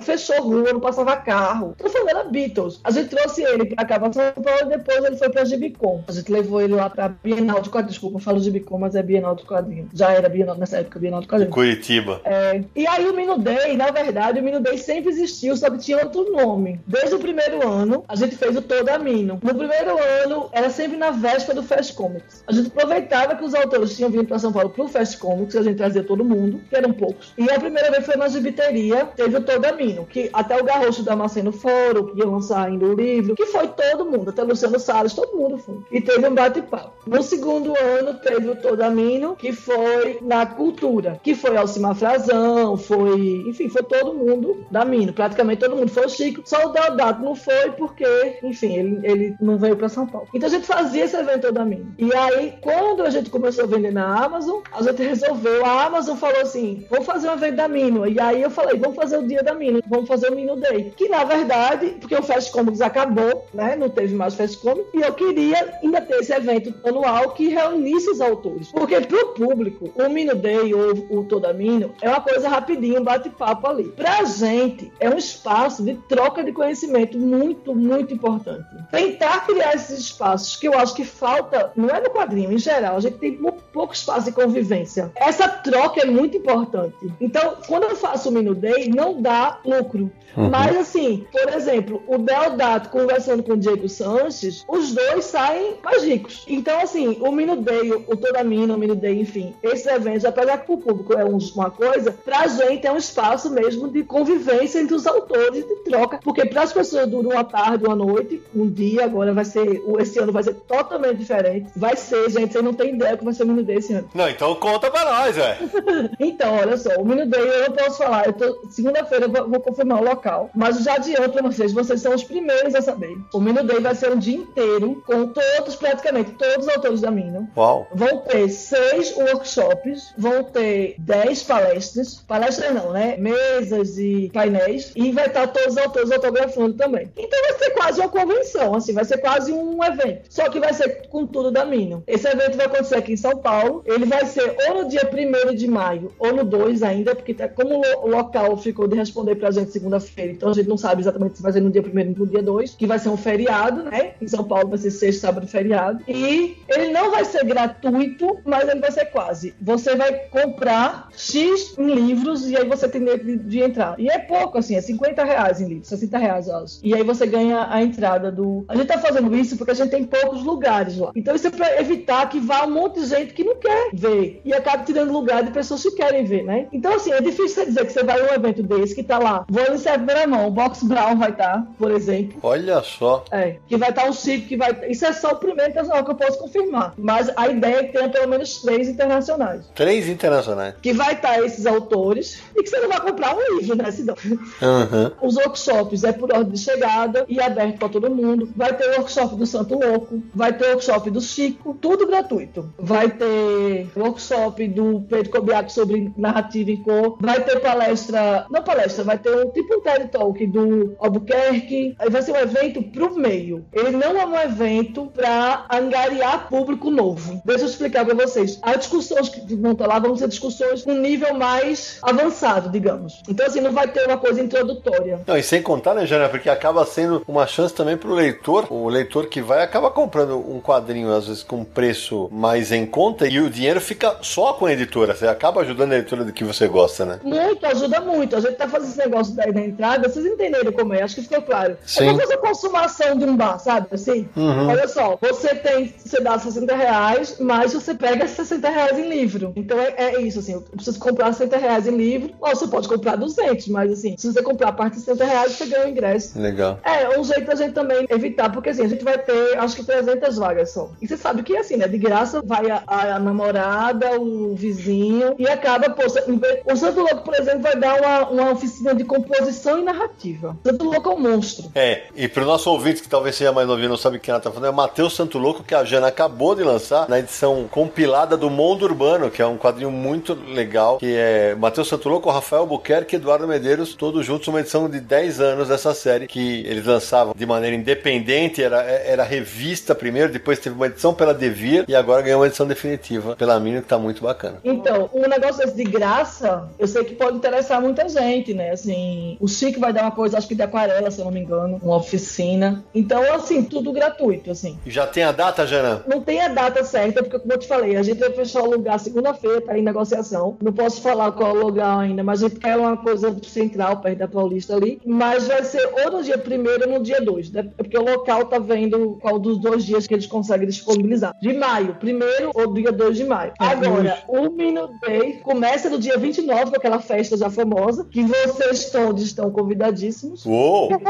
Fechou 0.00 0.40
rua, 0.42 0.72
não 0.72 0.80
passava 0.80 1.16
carro. 1.16 1.74
Tô 1.78 1.88
falando, 1.88 2.10
era 2.10 2.24
Beatles. 2.24 2.80
A 2.84 2.90
gente 2.90 3.08
trouxe 3.08 3.42
ele 3.42 3.66
pra 3.66 3.84
cá, 3.84 3.98
pra 3.98 4.12
São 4.12 4.42
Paulo, 4.42 4.60
e 4.62 4.76
depois 4.76 5.04
ele 5.04 5.16
foi 5.16 5.30
pra 5.30 5.44
Gibicon. 5.44 6.02
A 6.06 6.12
gente 6.12 6.25
levou 6.32 6.60
ele 6.60 6.74
lá 6.74 6.88
pra 6.90 7.08
Bienal 7.08 7.60
de 7.60 7.70
Quadrinhos. 7.70 7.94
Desculpa, 7.94 8.16
eu 8.16 8.22
falo 8.22 8.40
de 8.40 8.50
Bicom, 8.50 8.78
mas 8.78 8.94
é 8.94 9.02
Bienal 9.02 9.34
de 9.34 9.44
Quadrinhos. 9.44 9.88
Já 9.92 10.12
era 10.12 10.28
Bienal 10.28 10.56
nessa 10.56 10.78
época, 10.78 10.98
Bienal 10.98 11.20
de 11.20 11.28
Quadrinhos. 11.28 11.54
Curitiba. 11.54 12.20
É, 12.24 12.62
e 12.74 12.86
aí 12.86 13.08
o 13.08 13.14
Mino 13.14 13.38
Day, 13.38 13.76
na 13.76 13.90
verdade, 13.90 14.40
o 14.40 14.42
Mino 14.42 14.60
Day 14.60 14.78
sempre 14.78 15.10
existiu, 15.10 15.56
só 15.56 15.70
que 15.70 15.78
tinha 15.78 15.98
outro 15.98 16.30
nome. 16.30 16.80
Desde 16.86 17.14
o 17.14 17.18
primeiro 17.18 17.66
ano, 17.66 18.04
a 18.08 18.16
gente 18.16 18.36
fez 18.36 18.56
o 18.56 18.62
Toda 18.62 18.98
Mino. 18.98 19.38
No 19.42 19.54
primeiro 19.54 19.96
ano, 20.22 20.48
era 20.52 20.70
sempre 20.70 20.96
na 20.96 21.10
véspera 21.10 21.60
do 21.60 21.62
Fast 21.62 21.94
Comics. 21.94 22.44
A 22.46 22.52
gente 22.52 22.68
aproveitava 22.68 23.36
que 23.36 23.44
os 23.44 23.54
autores 23.54 23.96
tinham 23.96 24.10
vindo 24.10 24.24
pra 24.24 24.38
São 24.38 24.52
Paulo 24.52 24.70
pro 24.70 24.88
Fast 24.88 25.18
Comics, 25.18 25.56
a 25.56 25.62
gente 25.62 25.76
trazia 25.76 26.02
todo 26.02 26.24
mundo, 26.24 26.60
que 26.68 26.76
eram 26.76 26.92
poucos. 26.92 27.32
E 27.38 27.50
a 27.50 27.58
primeira 27.58 27.90
vez 27.90 28.04
foi 28.04 28.16
na 28.16 28.28
gibiteria, 28.28 29.06
teve 29.16 29.36
o 29.36 29.40
Toda 29.40 29.72
Mino, 29.72 30.06
que 30.06 30.30
até 30.32 30.60
o 30.60 30.64
Garrocho 30.64 31.02
da 31.02 31.16
Maceno 31.16 31.52
foram, 31.52 32.06
que 32.06 32.18
ia 32.18 32.26
lançar 32.26 32.66
ainda 32.66 32.86
o 32.86 32.94
livro, 32.94 33.34
que 33.34 33.46
foi 33.46 33.68
todo 33.68 34.04
mundo, 34.04 34.30
até 34.30 34.42
Luciano 34.42 34.78
Salles, 34.78 35.14
todo 35.14 35.36
mundo 35.36 35.58
foi. 35.58 35.78
E 35.90 36.00
teve 36.00 36.15
um 36.24 36.34
bate-papo. 36.34 36.96
No 37.06 37.22
segundo 37.22 37.72
ano, 37.78 38.14
teve 38.14 38.50
o 38.50 38.56
Todamino, 38.56 39.36
que 39.36 39.52
foi 39.52 40.18
na 40.22 40.44
cultura, 40.44 41.20
que 41.22 41.34
foi 41.34 41.56
Alcimar 41.56 41.94
Frazão, 41.94 42.76
foi, 42.76 43.44
enfim, 43.46 43.68
foi 43.68 43.82
todo 43.82 44.14
mundo 44.14 44.66
da 44.70 44.84
Mino, 44.84 45.12
praticamente 45.12 45.60
todo 45.60 45.76
mundo. 45.76 45.90
Foi 45.90 46.06
o 46.06 46.08
Chico, 46.08 46.42
só 46.44 46.66
o 46.66 46.72
Deodato 46.72 47.22
não 47.22 47.34
foi 47.34 47.70
porque, 47.72 48.38
enfim, 48.42 48.74
ele, 48.74 49.00
ele 49.06 49.36
não 49.40 49.56
veio 49.56 49.76
para 49.76 49.88
São 49.88 50.06
Paulo. 50.06 50.28
Então 50.34 50.48
a 50.48 50.50
gente 50.50 50.66
fazia 50.66 51.04
esse 51.04 51.16
evento 51.16 51.52
da 51.52 51.64
Mino. 51.64 51.94
E 51.98 52.12
aí, 52.14 52.54
quando 52.60 53.02
a 53.02 53.10
gente 53.10 53.30
começou 53.30 53.64
a 53.64 53.68
vender 53.68 53.92
na 53.92 54.24
Amazon, 54.24 54.60
a 54.72 54.82
gente 54.82 55.02
resolveu, 55.02 55.64
a 55.64 55.84
Amazon 55.84 56.16
falou 56.16 56.40
assim, 56.40 56.86
vamos 56.90 57.06
fazer 57.06 57.28
um 57.28 57.34
evento 57.34 57.56
da 57.56 57.68
Mino. 57.68 58.06
E 58.06 58.18
aí 58.18 58.42
eu 58.42 58.50
falei, 58.50 58.78
vamos 58.78 58.96
fazer 58.96 59.18
o 59.18 59.26
dia 59.26 59.42
da 59.42 59.54
Mino, 59.54 59.80
vamos 59.86 60.08
fazer 60.08 60.32
o 60.32 60.34
Mino 60.34 60.56
Day. 60.56 60.92
Que 60.96 61.08
na 61.08 61.22
verdade, 61.24 61.96
porque 62.00 62.16
o 62.16 62.22
Fast 62.22 62.50
Comics 62.50 62.80
acabou, 62.80 63.46
né, 63.54 63.76
não 63.76 63.88
teve 63.88 64.14
mais 64.14 64.34
Fast 64.34 64.58
Comics, 64.58 64.92
e 64.92 65.00
eu 65.02 65.12
queria 65.12 65.78
ainda 65.82 66.00
ter 66.06 66.16
esse 66.16 66.32
evento 66.32 66.74
anual 66.84 67.30
que 67.30 67.48
reunisse 67.48 68.10
os 68.10 68.20
autores. 68.20 68.70
Porque 68.70 69.00
para 69.00 69.24
o 69.24 69.28
público, 69.28 69.90
o 69.94 70.08
Mino 70.08 70.34
Day 70.34 70.72
ou 70.74 70.92
o 71.10 71.24
Toda 71.24 71.52
Mino 71.52 71.94
é 72.00 72.08
uma 72.08 72.20
coisa 72.20 72.48
rapidinho, 72.48 73.02
bate-papo 73.02 73.66
ali. 73.66 73.84
Para 73.84 74.18
a 74.18 74.24
gente, 74.24 74.92
é 75.00 75.10
um 75.10 75.16
espaço 75.16 75.82
de 75.82 75.94
troca 76.08 76.42
de 76.42 76.52
conhecimento 76.52 77.18
muito, 77.18 77.74
muito 77.74 78.14
importante. 78.14 78.66
Tentar 78.90 79.46
criar 79.46 79.74
esses 79.74 79.98
espaços 79.98 80.56
que 80.56 80.68
eu 80.68 80.78
acho 80.78 80.94
que 80.94 81.04
falta, 81.04 81.72
não 81.76 81.88
é 81.88 82.00
no 82.00 82.10
quadrinho, 82.10 82.52
em 82.52 82.58
geral, 82.58 82.96
a 82.96 83.00
gente 83.00 83.18
tem 83.18 83.36
pouco 83.36 83.92
espaço 83.92 84.26
de 84.26 84.32
convivência. 84.32 85.10
Essa 85.16 85.48
troca 85.48 86.00
é 86.00 86.06
muito 86.06 86.36
importante. 86.36 86.96
Então, 87.20 87.56
quando 87.66 87.84
eu 87.84 87.96
faço 87.96 88.28
o 88.28 88.32
Mino 88.32 88.54
Day, 88.54 88.88
não 88.88 89.20
dá 89.20 89.58
lucro. 89.64 90.10
Uhum. 90.36 90.50
Mas, 90.50 90.76
assim, 90.76 91.26
por 91.32 91.52
exemplo, 91.52 92.02
o 92.06 92.18
Deodato 92.18 92.90
conversando 92.90 93.42
com 93.42 93.52
o 93.52 93.56
Diego 93.56 93.88
Sanches, 93.88 94.64
os 94.68 94.92
dois 94.92 95.24
saem 95.24 95.76
mais 95.82 95.95
ricos. 96.04 96.44
Então, 96.46 96.78
assim, 96.80 97.18
o 97.20 97.30
Mino 97.32 97.56
Day, 97.56 97.92
o 97.92 98.16
Toda 98.16 98.42
Mina, 98.44 98.74
o 98.74 98.78
Mino 98.78 98.94
Day, 98.94 99.20
enfim, 99.20 99.54
esses 99.62 99.86
eventos, 99.86 100.24
apesar 100.24 100.58
que 100.58 100.72
o 100.72 100.78
público 100.78 101.14
é 101.14 101.24
uma 101.24 101.70
coisa, 101.70 102.12
pra 102.12 102.46
gente 102.46 102.86
é 102.86 102.92
um 102.92 102.96
espaço 102.96 103.50
mesmo 103.50 103.88
de 103.88 104.02
convivência 104.04 104.80
entre 104.80 104.94
os 104.94 105.06
autores, 105.06 105.66
de 105.66 105.76
troca, 105.84 106.20
porque 106.22 106.44
para 106.46 106.62
as 106.62 106.72
pessoas 106.72 107.08
dura 107.08 107.28
uma 107.28 107.44
tarde, 107.44 107.84
uma 107.84 107.96
noite, 107.96 108.42
um 108.54 108.68
dia, 108.68 109.04
agora 109.04 109.32
vai 109.32 109.44
ser, 109.44 109.82
esse 109.98 110.18
ano 110.18 110.32
vai 110.32 110.42
ser 110.42 110.54
totalmente 110.54 111.18
diferente. 111.18 111.70
Vai 111.76 111.96
ser, 111.96 112.30
gente, 112.30 112.52
você 112.52 112.62
não 112.62 112.74
tem 112.74 112.94
ideia 112.94 113.16
como 113.16 113.26
vai 113.26 113.34
ser 113.34 113.44
o 113.44 113.46
Mino 113.46 113.62
Day 113.62 113.76
esse 113.76 113.92
ano. 113.92 114.08
Não, 114.14 114.28
então 114.28 114.54
conta 114.56 114.90
pra 114.90 115.04
nós, 115.04 115.36
velho. 115.36 115.70
então, 116.18 116.54
olha 116.54 116.76
só, 116.76 116.90
o 116.96 117.04
Mino 117.04 117.26
Day 117.26 117.40
eu 117.40 117.68
não 117.68 117.76
posso 117.76 117.98
falar, 117.98 118.26
eu 118.26 118.32
tô, 118.32 118.68
segunda-feira 118.70 119.26
eu 119.26 119.30
vou, 119.30 119.48
vou 119.48 119.60
confirmar 119.60 120.00
o 120.00 120.04
local. 120.04 120.50
Mas 120.54 120.82
já 120.82 120.94
adianto 120.94 121.32
para 121.32 121.42
vocês, 121.42 121.72
vocês 121.72 122.00
são 122.00 122.14
os 122.14 122.24
primeiros 122.24 122.74
a 122.74 122.82
saber. 122.82 123.16
O 123.32 123.40
Mino 123.40 123.62
Day 123.62 123.80
vai 123.80 123.94
ser 123.94 124.12
um 124.12 124.18
dia 124.18 124.36
inteiro 124.36 125.02
com 125.06 125.26
todos, 125.28 125.76
praticamente 125.86 126.32
todos 126.32 126.66
os 126.66 126.68
autores 126.74 127.00
da 127.00 127.10
Mino. 127.10 127.48
Uau! 127.56 127.86
Vão 127.94 128.18
ter 128.18 128.48
seis 128.48 129.16
workshops, 129.16 130.12
vão 130.18 130.42
ter 130.42 130.96
dez 130.98 131.42
palestras. 131.42 132.16
Palestras 132.26 132.74
não, 132.74 132.92
né? 132.92 133.16
Mesas 133.16 133.96
e 133.98 134.30
painéis. 134.32 134.92
E 134.96 135.12
vai 135.12 135.26
estar 135.26 135.46
todos 135.46 135.74
os 135.74 135.78
autores 135.78 136.10
autografando 136.10 136.74
também. 136.74 137.10
Então 137.16 137.40
vai 137.42 137.58
ser 137.58 137.70
quase 137.70 138.00
uma 138.00 138.08
convenção, 138.08 138.74
assim, 138.74 138.92
vai 138.92 139.04
ser 139.04 139.18
quase 139.18 139.52
um 139.52 139.82
evento. 139.84 140.26
Só 140.28 140.48
que 140.48 140.58
vai 140.58 140.72
ser 140.72 141.06
com 141.08 141.26
tudo 141.26 141.50
da 141.50 141.64
Mino. 141.64 142.02
Esse 142.06 142.28
evento 142.28 142.56
vai 142.56 142.66
acontecer 142.66 142.96
aqui 142.96 143.12
em 143.12 143.16
São 143.16 143.36
Paulo. 143.36 143.82
Ele 143.86 144.04
vai 144.04 144.26
ser 144.26 144.56
ou 144.68 144.82
no 144.82 144.88
dia 144.88 145.08
1 145.08 145.54
de 145.54 145.68
maio, 145.68 146.12
ou 146.18 146.32
no 146.32 146.44
2 146.44 146.82
ainda, 146.82 147.14
porque 147.14 147.32
tá, 147.32 147.48
como 147.48 147.80
o 148.02 148.08
local 148.08 148.56
ficou 148.56 148.88
de 148.88 148.96
responder 148.96 149.36
pra 149.36 149.50
gente 149.50 149.70
segunda-feira 149.70 150.16
feira. 150.16 150.32
Então 150.32 150.48
a 150.48 150.54
gente 150.54 150.68
não 150.68 150.78
sabe 150.78 151.02
exatamente 151.02 151.36
se 151.36 151.42
vai 151.42 151.52
ser 151.52 151.60
no 151.60 151.70
dia 151.70 151.82
primeiro 151.82 152.10
ou 152.10 152.16
no 152.18 152.26
dia 152.26 152.42
2, 152.42 152.74
que 152.74 152.86
vai 152.86 152.98
ser 152.98 153.10
um 153.10 153.16
feriado, 153.16 153.82
né? 153.84 154.12
Em 154.20 154.26
São 154.26 154.42
Paulo 154.42 154.70
vai 154.70 154.78
ser 154.78 154.90
sexta, 154.90 155.26
sábado, 155.26 155.46
feriado. 155.46 155.75
E 156.08 156.56
ele 156.68 156.92
não 156.92 157.10
vai 157.10 157.24
ser 157.24 157.44
gratuito, 157.44 158.38
mas 158.44 158.68
ele 158.68 158.80
vai 158.80 158.90
ser 158.90 159.06
quase. 159.06 159.54
Você 159.60 159.94
vai 159.94 160.12
comprar 160.12 161.08
X 161.16 161.74
em 161.78 161.94
livros 161.94 162.48
e 162.48 162.56
aí 162.56 162.66
você 162.66 162.88
tem 162.88 163.02
direito 163.02 163.24
de, 163.24 163.36
de, 163.36 163.60
entrar. 163.60 163.98
E 163.98 164.08
é 164.08 164.18
pouco, 164.18 164.58
assim, 164.58 164.76
é 164.76 164.80
50 164.80 165.24
reais 165.24 165.60
em 165.60 165.68
livros, 165.68 165.88
60 165.88 166.18
reais, 166.18 166.48
eu 166.48 166.56
acho. 166.56 166.78
E 166.82 166.94
aí 166.94 167.02
você 167.02 167.26
ganha 167.26 167.66
a 167.70 167.82
entrada 167.82 168.30
do. 168.30 168.64
A 168.68 168.76
gente 168.76 168.86
tá 168.86 168.98
fazendo 168.98 169.34
isso 169.36 169.56
porque 169.56 169.72
a 169.72 169.74
gente 169.74 169.90
tem 169.90 170.04
poucos 170.04 170.42
lugares 170.42 170.96
lá. 170.96 171.12
Então 171.14 171.34
isso 171.34 171.46
é 171.46 171.50
pra 171.50 171.80
evitar 171.80 172.28
que 172.28 172.40
vá 172.40 172.64
um 172.64 172.70
monte 172.70 173.00
de 173.00 173.06
gente 173.06 173.34
que 173.34 173.44
não 173.44 173.56
quer 173.56 173.90
ver 173.92 174.40
e 174.44 174.52
acaba 174.52 174.84
tirando 174.84 175.12
lugar 175.12 175.42
de 175.42 175.50
pessoas 175.50 175.82
que 175.82 175.90
querem 175.92 176.24
ver, 176.24 176.44
né? 176.44 176.68
Então, 176.72 176.94
assim, 176.94 177.12
é 177.12 177.20
difícil 177.20 177.48
você 177.48 177.66
dizer 177.66 177.86
que 177.86 177.92
você 177.92 178.02
vai 178.02 178.20
a 178.20 178.24
um 178.24 178.34
evento 178.34 178.62
desse 178.62 178.94
que 178.94 179.02
tá 179.02 179.18
lá. 179.18 179.44
Vou 179.48 179.64
iniciar 179.66 179.94
primeira 179.94 180.26
mão. 180.26 180.46
O 180.48 180.50
Box 180.50 180.84
Brown 180.84 181.16
vai 181.16 181.30
estar, 181.30 181.58
tá, 181.58 181.66
por 181.78 181.90
exemplo. 181.90 182.38
Olha 182.42 182.82
só. 182.82 183.24
É, 183.30 183.56
que 183.66 183.76
vai 183.76 183.90
estar 183.90 184.02
tá 184.02 184.08
um 184.08 184.12
Chico 184.12 184.48
que 184.48 184.56
vai. 184.56 184.76
Isso 184.88 185.04
é 185.04 185.12
só 185.12 185.32
o 185.32 185.36
primeiro 185.36 185.65
internacional 185.68 186.04
que 186.04 186.10
eu 186.10 186.14
posso 186.14 186.38
confirmar. 186.38 186.94
Mas 186.96 187.30
a 187.36 187.48
ideia 187.48 187.76
é 187.76 187.84
que 187.84 187.92
tenha 187.92 188.08
pelo 188.08 188.28
menos 188.28 188.60
três 188.62 188.88
internacionais. 188.88 189.64
Três 189.74 190.08
internacionais. 190.08 190.74
Que 190.80 190.92
vai 190.92 191.14
estar 191.14 191.42
esses 191.42 191.66
autores 191.66 192.42
e 192.56 192.62
que 192.62 192.68
você 192.68 192.80
não 192.80 192.88
vai 192.88 193.00
comprar 193.00 193.36
um 193.36 193.56
livro, 193.56 193.76
né, 193.76 193.90
Sidão? 193.90 194.16
Uhum. 194.26 195.10
Os 195.20 195.36
workshops 195.36 196.04
é 196.04 196.12
por 196.12 196.32
ordem 196.32 196.52
de 196.52 196.58
chegada 196.58 197.24
e 197.28 197.40
aberto 197.40 197.78
para 197.78 197.88
todo 197.88 198.10
mundo. 198.10 198.48
Vai 198.56 198.74
ter 198.76 198.88
o 198.90 198.92
workshop 198.96 199.36
do 199.36 199.46
Santo 199.46 199.78
Louco, 199.78 200.22
vai 200.34 200.52
ter 200.52 200.66
o 200.66 200.68
workshop 200.70 201.10
do 201.10 201.20
Chico, 201.20 201.76
tudo 201.80 202.06
gratuito. 202.06 202.72
Vai 202.78 203.10
ter 203.10 203.88
workshop 203.96 204.66
do 204.68 205.04
Pedro 205.08 205.30
Kobiak 205.30 205.72
sobre 205.72 206.12
narrativa 206.16 206.70
em 206.70 206.82
cor, 206.82 207.16
vai 207.20 207.42
ter 207.42 207.60
palestra, 207.60 208.46
não 208.50 208.62
palestra, 208.62 209.04
vai 209.04 209.18
ter 209.18 209.30
um 209.30 209.50
tipo 209.50 209.74
um 209.76 209.80
TED 209.80 210.08
Talk 210.08 210.46
do 210.46 210.96
Albuquerque, 210.98 211.96
vai 212.10 212.22
ser 212.22 212.32
um 212.32 212.36
evento 212.36 212.82
pro 212.82 213.14
meio. 213.14 213.64
Ele 213.72 213.92
não 213.92 214.18
é 214.18 214.26
um 214.26 214.36
evento 214.36 215.06
para 215.06 215.55
angariar 215.70 216.48
público 216.48 216.90
novo. 216.90 217.40
Deixa 217.44 217.64
eu 217.64 217.68
explicar 217.68 218.04
para 218.04 218.14
vocês. 218.14 218.58
As 218.62 218.78
discussões 218.78 219.28
que 219.28 219.54
vão 219.54 219.72
estar 219.72 219.86
lá 219.86 219.98
vão 219.98 220.16
ser 220.16 220.28
discussões 220.28 220.82
com 220.82 220.92
nível 220.92 221.34
mais 221.34 221.98
avançado, 222.02 222.68
digamos. 222.70 223.22
Então, 223.28 223.46
assim, 223.46 223.60
não 223.60 223.72
vai 223.72 223.88
ter 223.88 224.06
uma 224.06 224.16
coisa 224.18 224.40
introdutória. 224.40 225.20
Não, 225.26 225.36
e 225.36 225.42
sem 225.42 225.62
contar, 225.62 225.94
né, 225.94 226.06
Jana, 226.06 226.28
porque 226.28 226.48
acaba 226.50 226.84
sendo 226.84 227.22
uma 227.26 227.46
chance 227.46 227.74
também 227.74 227.96
pro 227.96 228.12
leitor, 228.14 228.66
o 228.70 228.88
leitor 228.88 229.26
que 229.26 229.40
vai 229.40 229.62
acaba 229.62 229.90
comprando 229.90 230.36
um 230.38 230.60
quadrinho, 230.60 231.12
às 231.14 231.26
vezes, 231.26 231.42
com 231.42 231.64
preço 231.64 232.28
mais 232.32 232.72
em 232.72 232.86
conta, 232.86 233.26
e 233.26 233.38
o 233.40 233.50
dinheiro 233.50 233.80
fica 233.80 234.16
só 234.22 234.52
com 234.54 234.66
a 234.66 234.72
editora. 234.72 235.14
Você 235.14 235.26
acaba 235.26 235.60
ajudando 235.62 235.92
a 235.92 235.98
editora 235.98 236.24
do 236.24 236.32
que 236.32 236.44
você 236.44 236.66
gosta, 236.68 237.04
né? 237.04 237.20
Muito, 237.22 237.64
ajuda 237.66 238.00
muito. 238.00 238.36
A 238.36 238.40
gente 238.40 238.54
tá 238.54 238.68
fazendo 238.68 238.88
esse 238.90 238.98
negócio 238.98 239.34
daí 239.34 239.52
na 239.52 239.60
entrada, 239.64 240.08
vocês 240.08 240.24
entenderam 240.26 240.72
como 240.72 240.94
é, 240.94 241.02
acho 241.02 241.14
que 241.16 241.22
ficou 241.22 241.42
claro. 241.42 241.76
Sim. 241.84 242.04
É 242.04 242.06
como 242.08 242.20
fazer 242.20 242.36
consumação 242.38 243.16
de 243.16 243.24
um 243.24 243.36
bar, 243.36 243.58
sabe? 243.58 243.86
Assim, 243.92 244.28
Uhum. 244.36 244.68
olha 244.68 244.88
só, 244.88 245.16
você 245.20 245.34
tem, 245.54 245.92
você 246.04 246.20
dá 246.20 246.38
60 246.38 246.74
reais, 246.74 247.36
mas 247.40 247.72
você 247.74 247.94
pega 247.94 248.26
60 248.26 248.68
reais 248.68 248.98
em 248.98 249.08
livro. 249.08 249.52
Então 249.56 249.78
é, 249.78 249.94
é 249.96 250.22
isso, 250.22 250.38
assim, 250.38 250.52
eu 250.54 250.60
preciso 250.62 250.98
comprar 250.98 251.32
60 251.32 251.56
reais 251.56 251.86
em 251.86 251.96
livro, 251.96 252.30
ou 252.40 252.48
você 252.48 252.66
pode 252.66 252.88
comprar 252.88 253.16
200, 253.16 253.68
mas 253.68 253.92
assim, 253.92 254.14
se 254.18 254.32
você 254.32 254.42
comprar 254.42 254.68
a 254.68 254.72
parte 254.72 254.94
de 254.94 255.00
60 255.00 255.24
reais, 255.24 255.52
você 255.52 255.66
ganha 255.66 255.86
o 255.86 255.88
ingresso. 255.88 256.38
Legal. 256.38 256.78
É, 256.84 257.18
um 257.18 257.24
jeito 257.24 257.44
da 257.46 257.54
gente 257.54 257.72
também 257.72 258.06
evitar, 258.10 258.50
porque 258.52 258.70
assim, 258.70 258.84
a 258.84 258.88
gente 258.88 259.04
vai 259.04 259.18
ter, 259.18 259.58
acho 259.58 259.76
que 259.76 259.84
300 259.84 260.36
vagas 260.36 260.70
só. 260.72 260.90
E 261.00 261.06
você 261.08 261.16
sabe 261.16 261.42
que 261.42 261.56
assim, 261.56 261.76
né, 261.76 261.88
de 261.88 261.98
graça 261.98 262.40
vai 262.44 262.70
a, 262.70 262.82
a 262.86 263.18
namorada, 263.18 264.20
o 264.20 264.54
vizinho, 264.54 265.34
e 265.38 265.48
acaba, 265.48 265.90
pô, 265.90 266.02
você- 266.02 266.24
o 266.70 266.76
Santo 266.76 267.00
Louco, 267.00 267.22
por 267.22 267.34
exemplo, 267.34 267.60
vai 267.62 267.76
dar 267.76 268.00
uma, 268.00 268.28
uma 268.28 268.50
oficina 268.52 268.94
de 268.94 269.04
composição 269.04 269.78
e 269.78 269.82
narrativa. 269.84 270.56
O 270.64 270.68
Santo 270.68 270.84
Louco 270.84 271.10
é 271.10 271.14
um 271.14 271.18
monstro. 271.20 271.70
É, 271.74 272.04
e 272.14 272.28
pro 272.28 272.44
nosso 272.44 272.70
ouvinte 272.70 273.02
que 273.02 273.08
talvez 273.08 273.34
seja 273.36 273.52
mais 273.52 273.66
novinho 273.66 273.88
não 273.88 273.96
sabe 273.96 274.18
quem 274.18 274.30
ela 274.32 274.40
tá 274.40 274.50
falando, 274.50 274.66
é 274.66 274.70
o 274.70 274.74
Matheus 274.74 275.14
Santo 275.14 275.25
Louco, 275.38 275.62
que 275.62 275.74
a 275.74 275.84
Jana 275.84 276.08
acabou 276.08 276.54
de 276.54 276.62
lançar 276.62 277.08
na 277.08 277.18
edição 277.18 277.66
compilada 277.70 278.36
do 278.36 278.48
Mundo 278.48 278.84
Urbano, 278.84 279.30
que 279.30 279.42
é 279.42 279.46
um 279.46 279.56
quadrinho 279.56 279.90
muito 279.90 280.34
legal, 280.34 280.98
que 280.98 281.14
é 281.14 281.54
Matheus 281.54 281.88
Santo 281.88 282.08
Louco, 282.08 282.30
Rafael 282.30 282.66
Buquerque 282.66 283.14
e 283.14 283.18
Eduardo 283.18 283.46
Medeiros, 283.46 283.94
todos 283.94 284.24
juntos, 284.24 284.48
uma 284.48 284.60
edição 284.60 284.88
de 284.88 285.00
10 285.00 285.40
anos 285.40 285.68
dessa 285.68 285.94
série, 285.94 286.26
que 286.26 286.64
eles 286.66 286.86
lançavam 286.86 287.34
de 287.36 287.46
maneira 287.46 287.76
independente, 287.76 288.62
era, 288.62 288.82
era 288.82 289.24
revista 289.24 289.94
primeiro, 289.94 290.32
depois 290.32 290.58
teve 290.58 290.76
uma 290.76 290.86
edição 290.86 291.14
pela 291.14 291.34
Devir, 291.34 291.84
e 291.88 291.94
agora 291.94 292.22
ganhou 292.22 292.40
uma 292.40 292.46
edição 292.46 292.66
definitiva 292.66 293.36
pela 293.36 293.58
Mino, 293.58 293.82
que 293.82 293.88
tá 293.88 293.98
muito 293.98 294.22
bacana. 294.22 294.58
Então, 294.64 295.10
um 295.12 295.28
negócio 295.28 295.58
desse 295.58 295.76
de 295.76 295.84
graça, 295.84 296.68
eu 296.78 296.86
sei 296.86 297.04
que 297.04 297.14
pode 297.14 297.36
interessar 297.36 297.80
muita 297.80 298.08
gente, 298.08 298.54
né? 298.54 298.70
Assim, 298.70 299.36
o 299.40 299.48
Chico 299.48 299.80
vai 299.80 299.92
dar 299.92 300.02
uma 300.02 300.10
coisa, 300.10 300.38
acho 300.38 300.48
que 300.48 300.54
de 300.54 300.62
aquarela, 300.62 301.10
se 301.10 301.20
eu 301.20 301.24
não 301.24 301.32
me 301.32 301.40
engano, 301.40 301.78
uma 301.82 301.96
oficina. 301.96 302.84
Então, 302.94 303.22
assim, 303.34 303.62
tudo 303.62 303.92
gratuito, 303.92 304.50
assim. 304.50 304.78
Já 304.86 305.06
tem 305.16 305.24
a 305.24 305.32
data, 305.32 305.66
Jana? 305.66 306.04
Não 306.06 306.20
tem 306.20 306.42
a 306.42 306.48
data 306.48 306.84
certa, 306.84 307.22
porque, 307.22 307.38
como 307.38 307.50
eu 307.50 307.58
te 307.58 307.66
falei, 307.66 307.96
a 307.96 308.02
gente 308.02 308.18
vai 308.18 308.30
fechar 308.32 308.62
o 308.62 308.70
lugar 308.70 309.00
segunda-feira, 309.00 309.62
tá 309.62 309.78
em 309.78 309.80
negociação. 309.80 310.58
Não 310.60 310.74
posso 310.74 311.00
falar 311.00 311.32
qual 311.32 311.56
é 311.56 311.58
o 311.58 311.66
lugar 311.66 312.00
ainda, 312.00 312.22
mas 312.22 312.42
a 312.42 312.48
gente 312.48 312.60
quer 312.60 312.76
uma 312.76 312.98
coisa 312.98 313.34
central, 313.44 313.96
perto 314.02 314.18
da 314.18 314.28
Paulista 314.28 314.76
ali. 314.76 315.00
Mas 315.06 315.46
vai 315.48 315.64
ser 315.64 315.88
ou 316.04 316.12
no 316.12 316.22
dia 316.22 316.36
primeiro 316.36 316.86
ou 316.86 316.98
no 316.98 317.02
dia 317.02 317.18
2, 317.18 317.50
né? 317.50 317.66
Porque 317.78 317.96
o 317.96 318.02
local 318.02 318.44
tá 318.44 318.58
vendo 318.58 319.16
qual 319.22 319.38
dos 319.38 319.58
dois 319.58 319.86
dias 319.86 320.06
que 320.06 320.12
eles 320.12 320.26
conseguem 320.26 320.68
disponibilizar. 320.68 321.34
De 321.40 321.54
maio, 321.54 321.94
primeiro 321.94 322.50
ou 322.54 322.74
dia 322.74 322.92
2 322.92 323.16
de 323.16 323.24
maio. 323.24 323.54
Agora, 323.58 324.18
o 324.28 324.50
Minute 324.50 325.00
Day 325.00 325.40
começa 325.42 325.88
no 325.88 325.98
dia 325.98 326.18
29, 326.18 326.72
com 326.72 326.76
aquela 326.76 327.00
festa 327.00 327.38
já 327.38 327.48
famosa, 327.48 328.04
que 328.10 328.22
vocês 328.22 328.90
todos 328.90 329.22
estão 329.22 329.50
convidadíssimos. 329.50 330.44
Uou! 330.44 330.90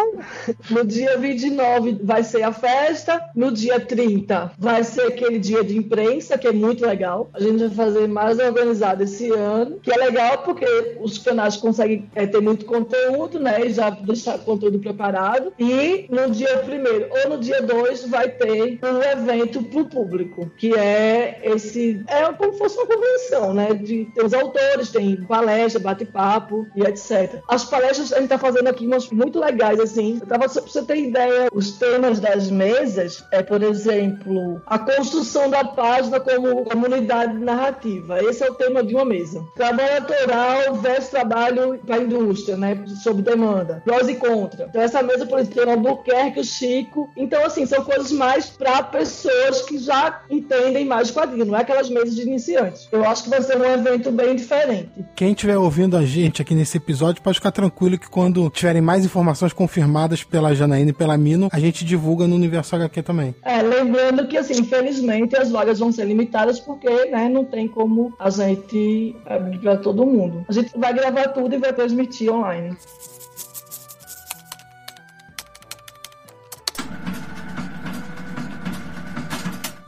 No 0.70 0.84
dia 0.84 1.16
29 1.16 1.98
vai 2.02 2.22
ser 2.22 2.42
a 2.42 2.52
festa. 2.52 3.30
No 3.34 3.50
dia 3.50 3.80
30 3.80 3.95
vai 4.58 4.84
ser 4.84 5.02
aquele 5.02 5.38
dia 5.38 5.62
de 5.62 5.76
imprensa, 5.76 6.38
que 6.38 6.46
é 6.46 6.52
muito 6.52 6.84
legal. 6.84 7.30
A 7.32 7.40
gente 7.40 7.58
vai 7.58 7.70
fazer 7.70 8.08
mais 8.08 8.38
organizado 8.38 9.02
esse 9.02 9.30
ano, 9.30 9.78
que 9.80 9.92
é 9.92 9.96
legal 9.96 10.38
porque 10.38 10.96
os 11.00 11.18
canais 11.18 11.56
conseguem 11.56 12.08
é, 12.14 12.26
ter 12.26 12.40
muito 12.40 12.64
conteúdo, 12.64 13.38
né? 13.38 13.66
E 13.66 13.72
já 13.72 13.90
deixar 13.90 14.36
o 14.36 14.40
conteúdo 14.40 14.78
preparado. 14.78 15.52
E 15.58 16.06
no 16.10 16.30
dia 16.30 16.62
1 16.62 17.24
ou 17.24 17.36
no 17.36 17.42
dia 17.42 17.62
2 17.62 18.08
vai 18.08 18.28
ter 18.28 18.78
um 18.82 19.02
evento 19.02 19.62
pro 19.62 19.84
público, 19.86 20.50
que 20.56 20.74
é 20.74 21.40
esse. 21.44 22.04
É 22.08 22.32
como 22.32 22.52
se 22.52 22.58
fosse 22.58 22.76
uma 22.78 22.86
convenção, 22.86 23.54
né? 23.54 23.74
De, 23.74 24.06
tem 24.14 24.24
os 24.24 24.34
autores, 24.34 24.90
tem 24.90 25.16
palestra, 25.24 25.80
bate-papo 25.80 26.66
e 26.74 26.82
etc. 26.82 27.40
As 27.48 27.64
palestras 27.64 28.12
a 28.12 28.20
gente 28.20 28.28
tá 28.28 28.38
fazendo 28.38 28.68
aqui 28.68 28.86
umas 28.86 29.10
muito 29.10 29.40
legais, 29.40 29.80
assim. 29.80 30.18
Eu 30.20 30.26
tava, 30.26 30.48
pra 30.48 30.60
você 30.60 30.82
ter 30.82 30.96
ideia, 30.96 31.48
os 31.52 31.72
temas 31.72 32.20
das 32.20 32.50
mesas 32.50 33.24
é, 33.30 33.42
por 33.42 33.62
exemplo, 33.62 33.85
a 34.66 34.78
construção 34.78 35.50
da 35.50 35.64
página 35.64 36.20
como 36.20 36.64
comunidade 36.64 37.38
narrativa. 37.38 38.22
Esse 38.22 38.44
é 38.44 38.50
o 38.50 38.54
tema 38.54 38.82
de 38.82 38.94
uma 38.94 39.04
mesa. 39.04 39.44
Trabalho 39.54 39.96
autoral 39.96 40.74
versus 40.76 41.10
trabalho 41.10 41.78
para 41.84 41.96
a 41.96 42.02
indústria, 42.02 42.56
né? 42.56 42.78
Sob 43.02 43.22
demanda. 43.22 43.82
Prós 43.84 44.08
e 44.08 44.14
contra. 44.14 44.66
Então, 44.68 44.82
essa 44.82 45.02
mesa, 45.02 45.26
por 45.26 45.38
exemplo, 45.38 45.56
tem 45.56 45.66
o 45.66 45.70
Albuquerque, 45.70 46.40
o 46.40 46.44
Chico. 46.44 47.10
Então, 47.16 47.44
assim, 47.44 47.66
são 47.66 47.84
coisas 47.84 48.12
mais 48.12 48.50
para 48.50 48.82
pessoas 48.82 49.62
que 49.62 49.78
já 49.78 50.22
entendem 50.30 50.84
mais 50.84 51.08
de 51.08 51.14
quadrinho, 51.14 51.44
não 51.44 51.56
é 51.56 51.60
aquelas 51.60 51.88
mesas 51.88 52.14
de 52.14 52.22
iniciantes. 52.22 52.88
Eu 52.90 53.04
acho 53.04 53.24
que 53.24 53.30
vai 53.30 53.42
ser 53.42 53.56
um 53.56 53.64
evento 53.64 54.10
bem 54.10 54.36
diferente. 54.36 54.90
Quem 55.14 55.32
estiver 55.32 55.56
ouvindo 55.56 55.96
a 55.96 56.04
gente 56.04 56.42
aqui 56.42 56.54
nesse 56.54 56.76
episódio 56.76 57.22
pode 57.22 57.38
ficar 57.38 57.52
tranquilo 57.52 57.98
que 57.98 58.08
quando 58.08 58.48
tiverem 58.50 58.82
mais 58.82 59.04
informações 59.04 59.52
confirmadas 59.52 60.22
pela 60.22 60.54
Janaína 60.54 60.90
e 60.90 60.92
pela 60.92 61.16
Mino, 61.16 61.48
a 61.52 61.58
gente 61.58 61.84
divulga 61.84 62.26
no 62.26 62.34
Universo 62.34 62.74
HQ 62.76 63.02
também. 63.02 63.34
É, 63.42 63.62
lembrando 63.76 64.26
que, 64.26 64.36
assim, 64.36 64.54
infelizmente 64.60 65.36
as 65.36 65.50
vagas 65.50 65.78
vão 65.78 65.92
ser 65.92 66.04
limitadas 66.04 66.58
porque, 66.60 66.88
né, 67.06 67.28
não 67.28 67.44
tem 67.44 67.68
como 67.68 68.14
a 68.18 68.30
gente 68.30 69.14
abrir 69.26 69.58
para 69.58 69.76
todo 69.76 70.06
mundo. 70.06 70.44
A 70.48 70.52
gente 70.52 70.76
vai 70.76 70.92
gravar 70.92 71.28
tudo 71.28 71.54
e 71.54 71.58
vai 71.58 71.72
transmitir 71.72 72.32
online. 72.32 72.76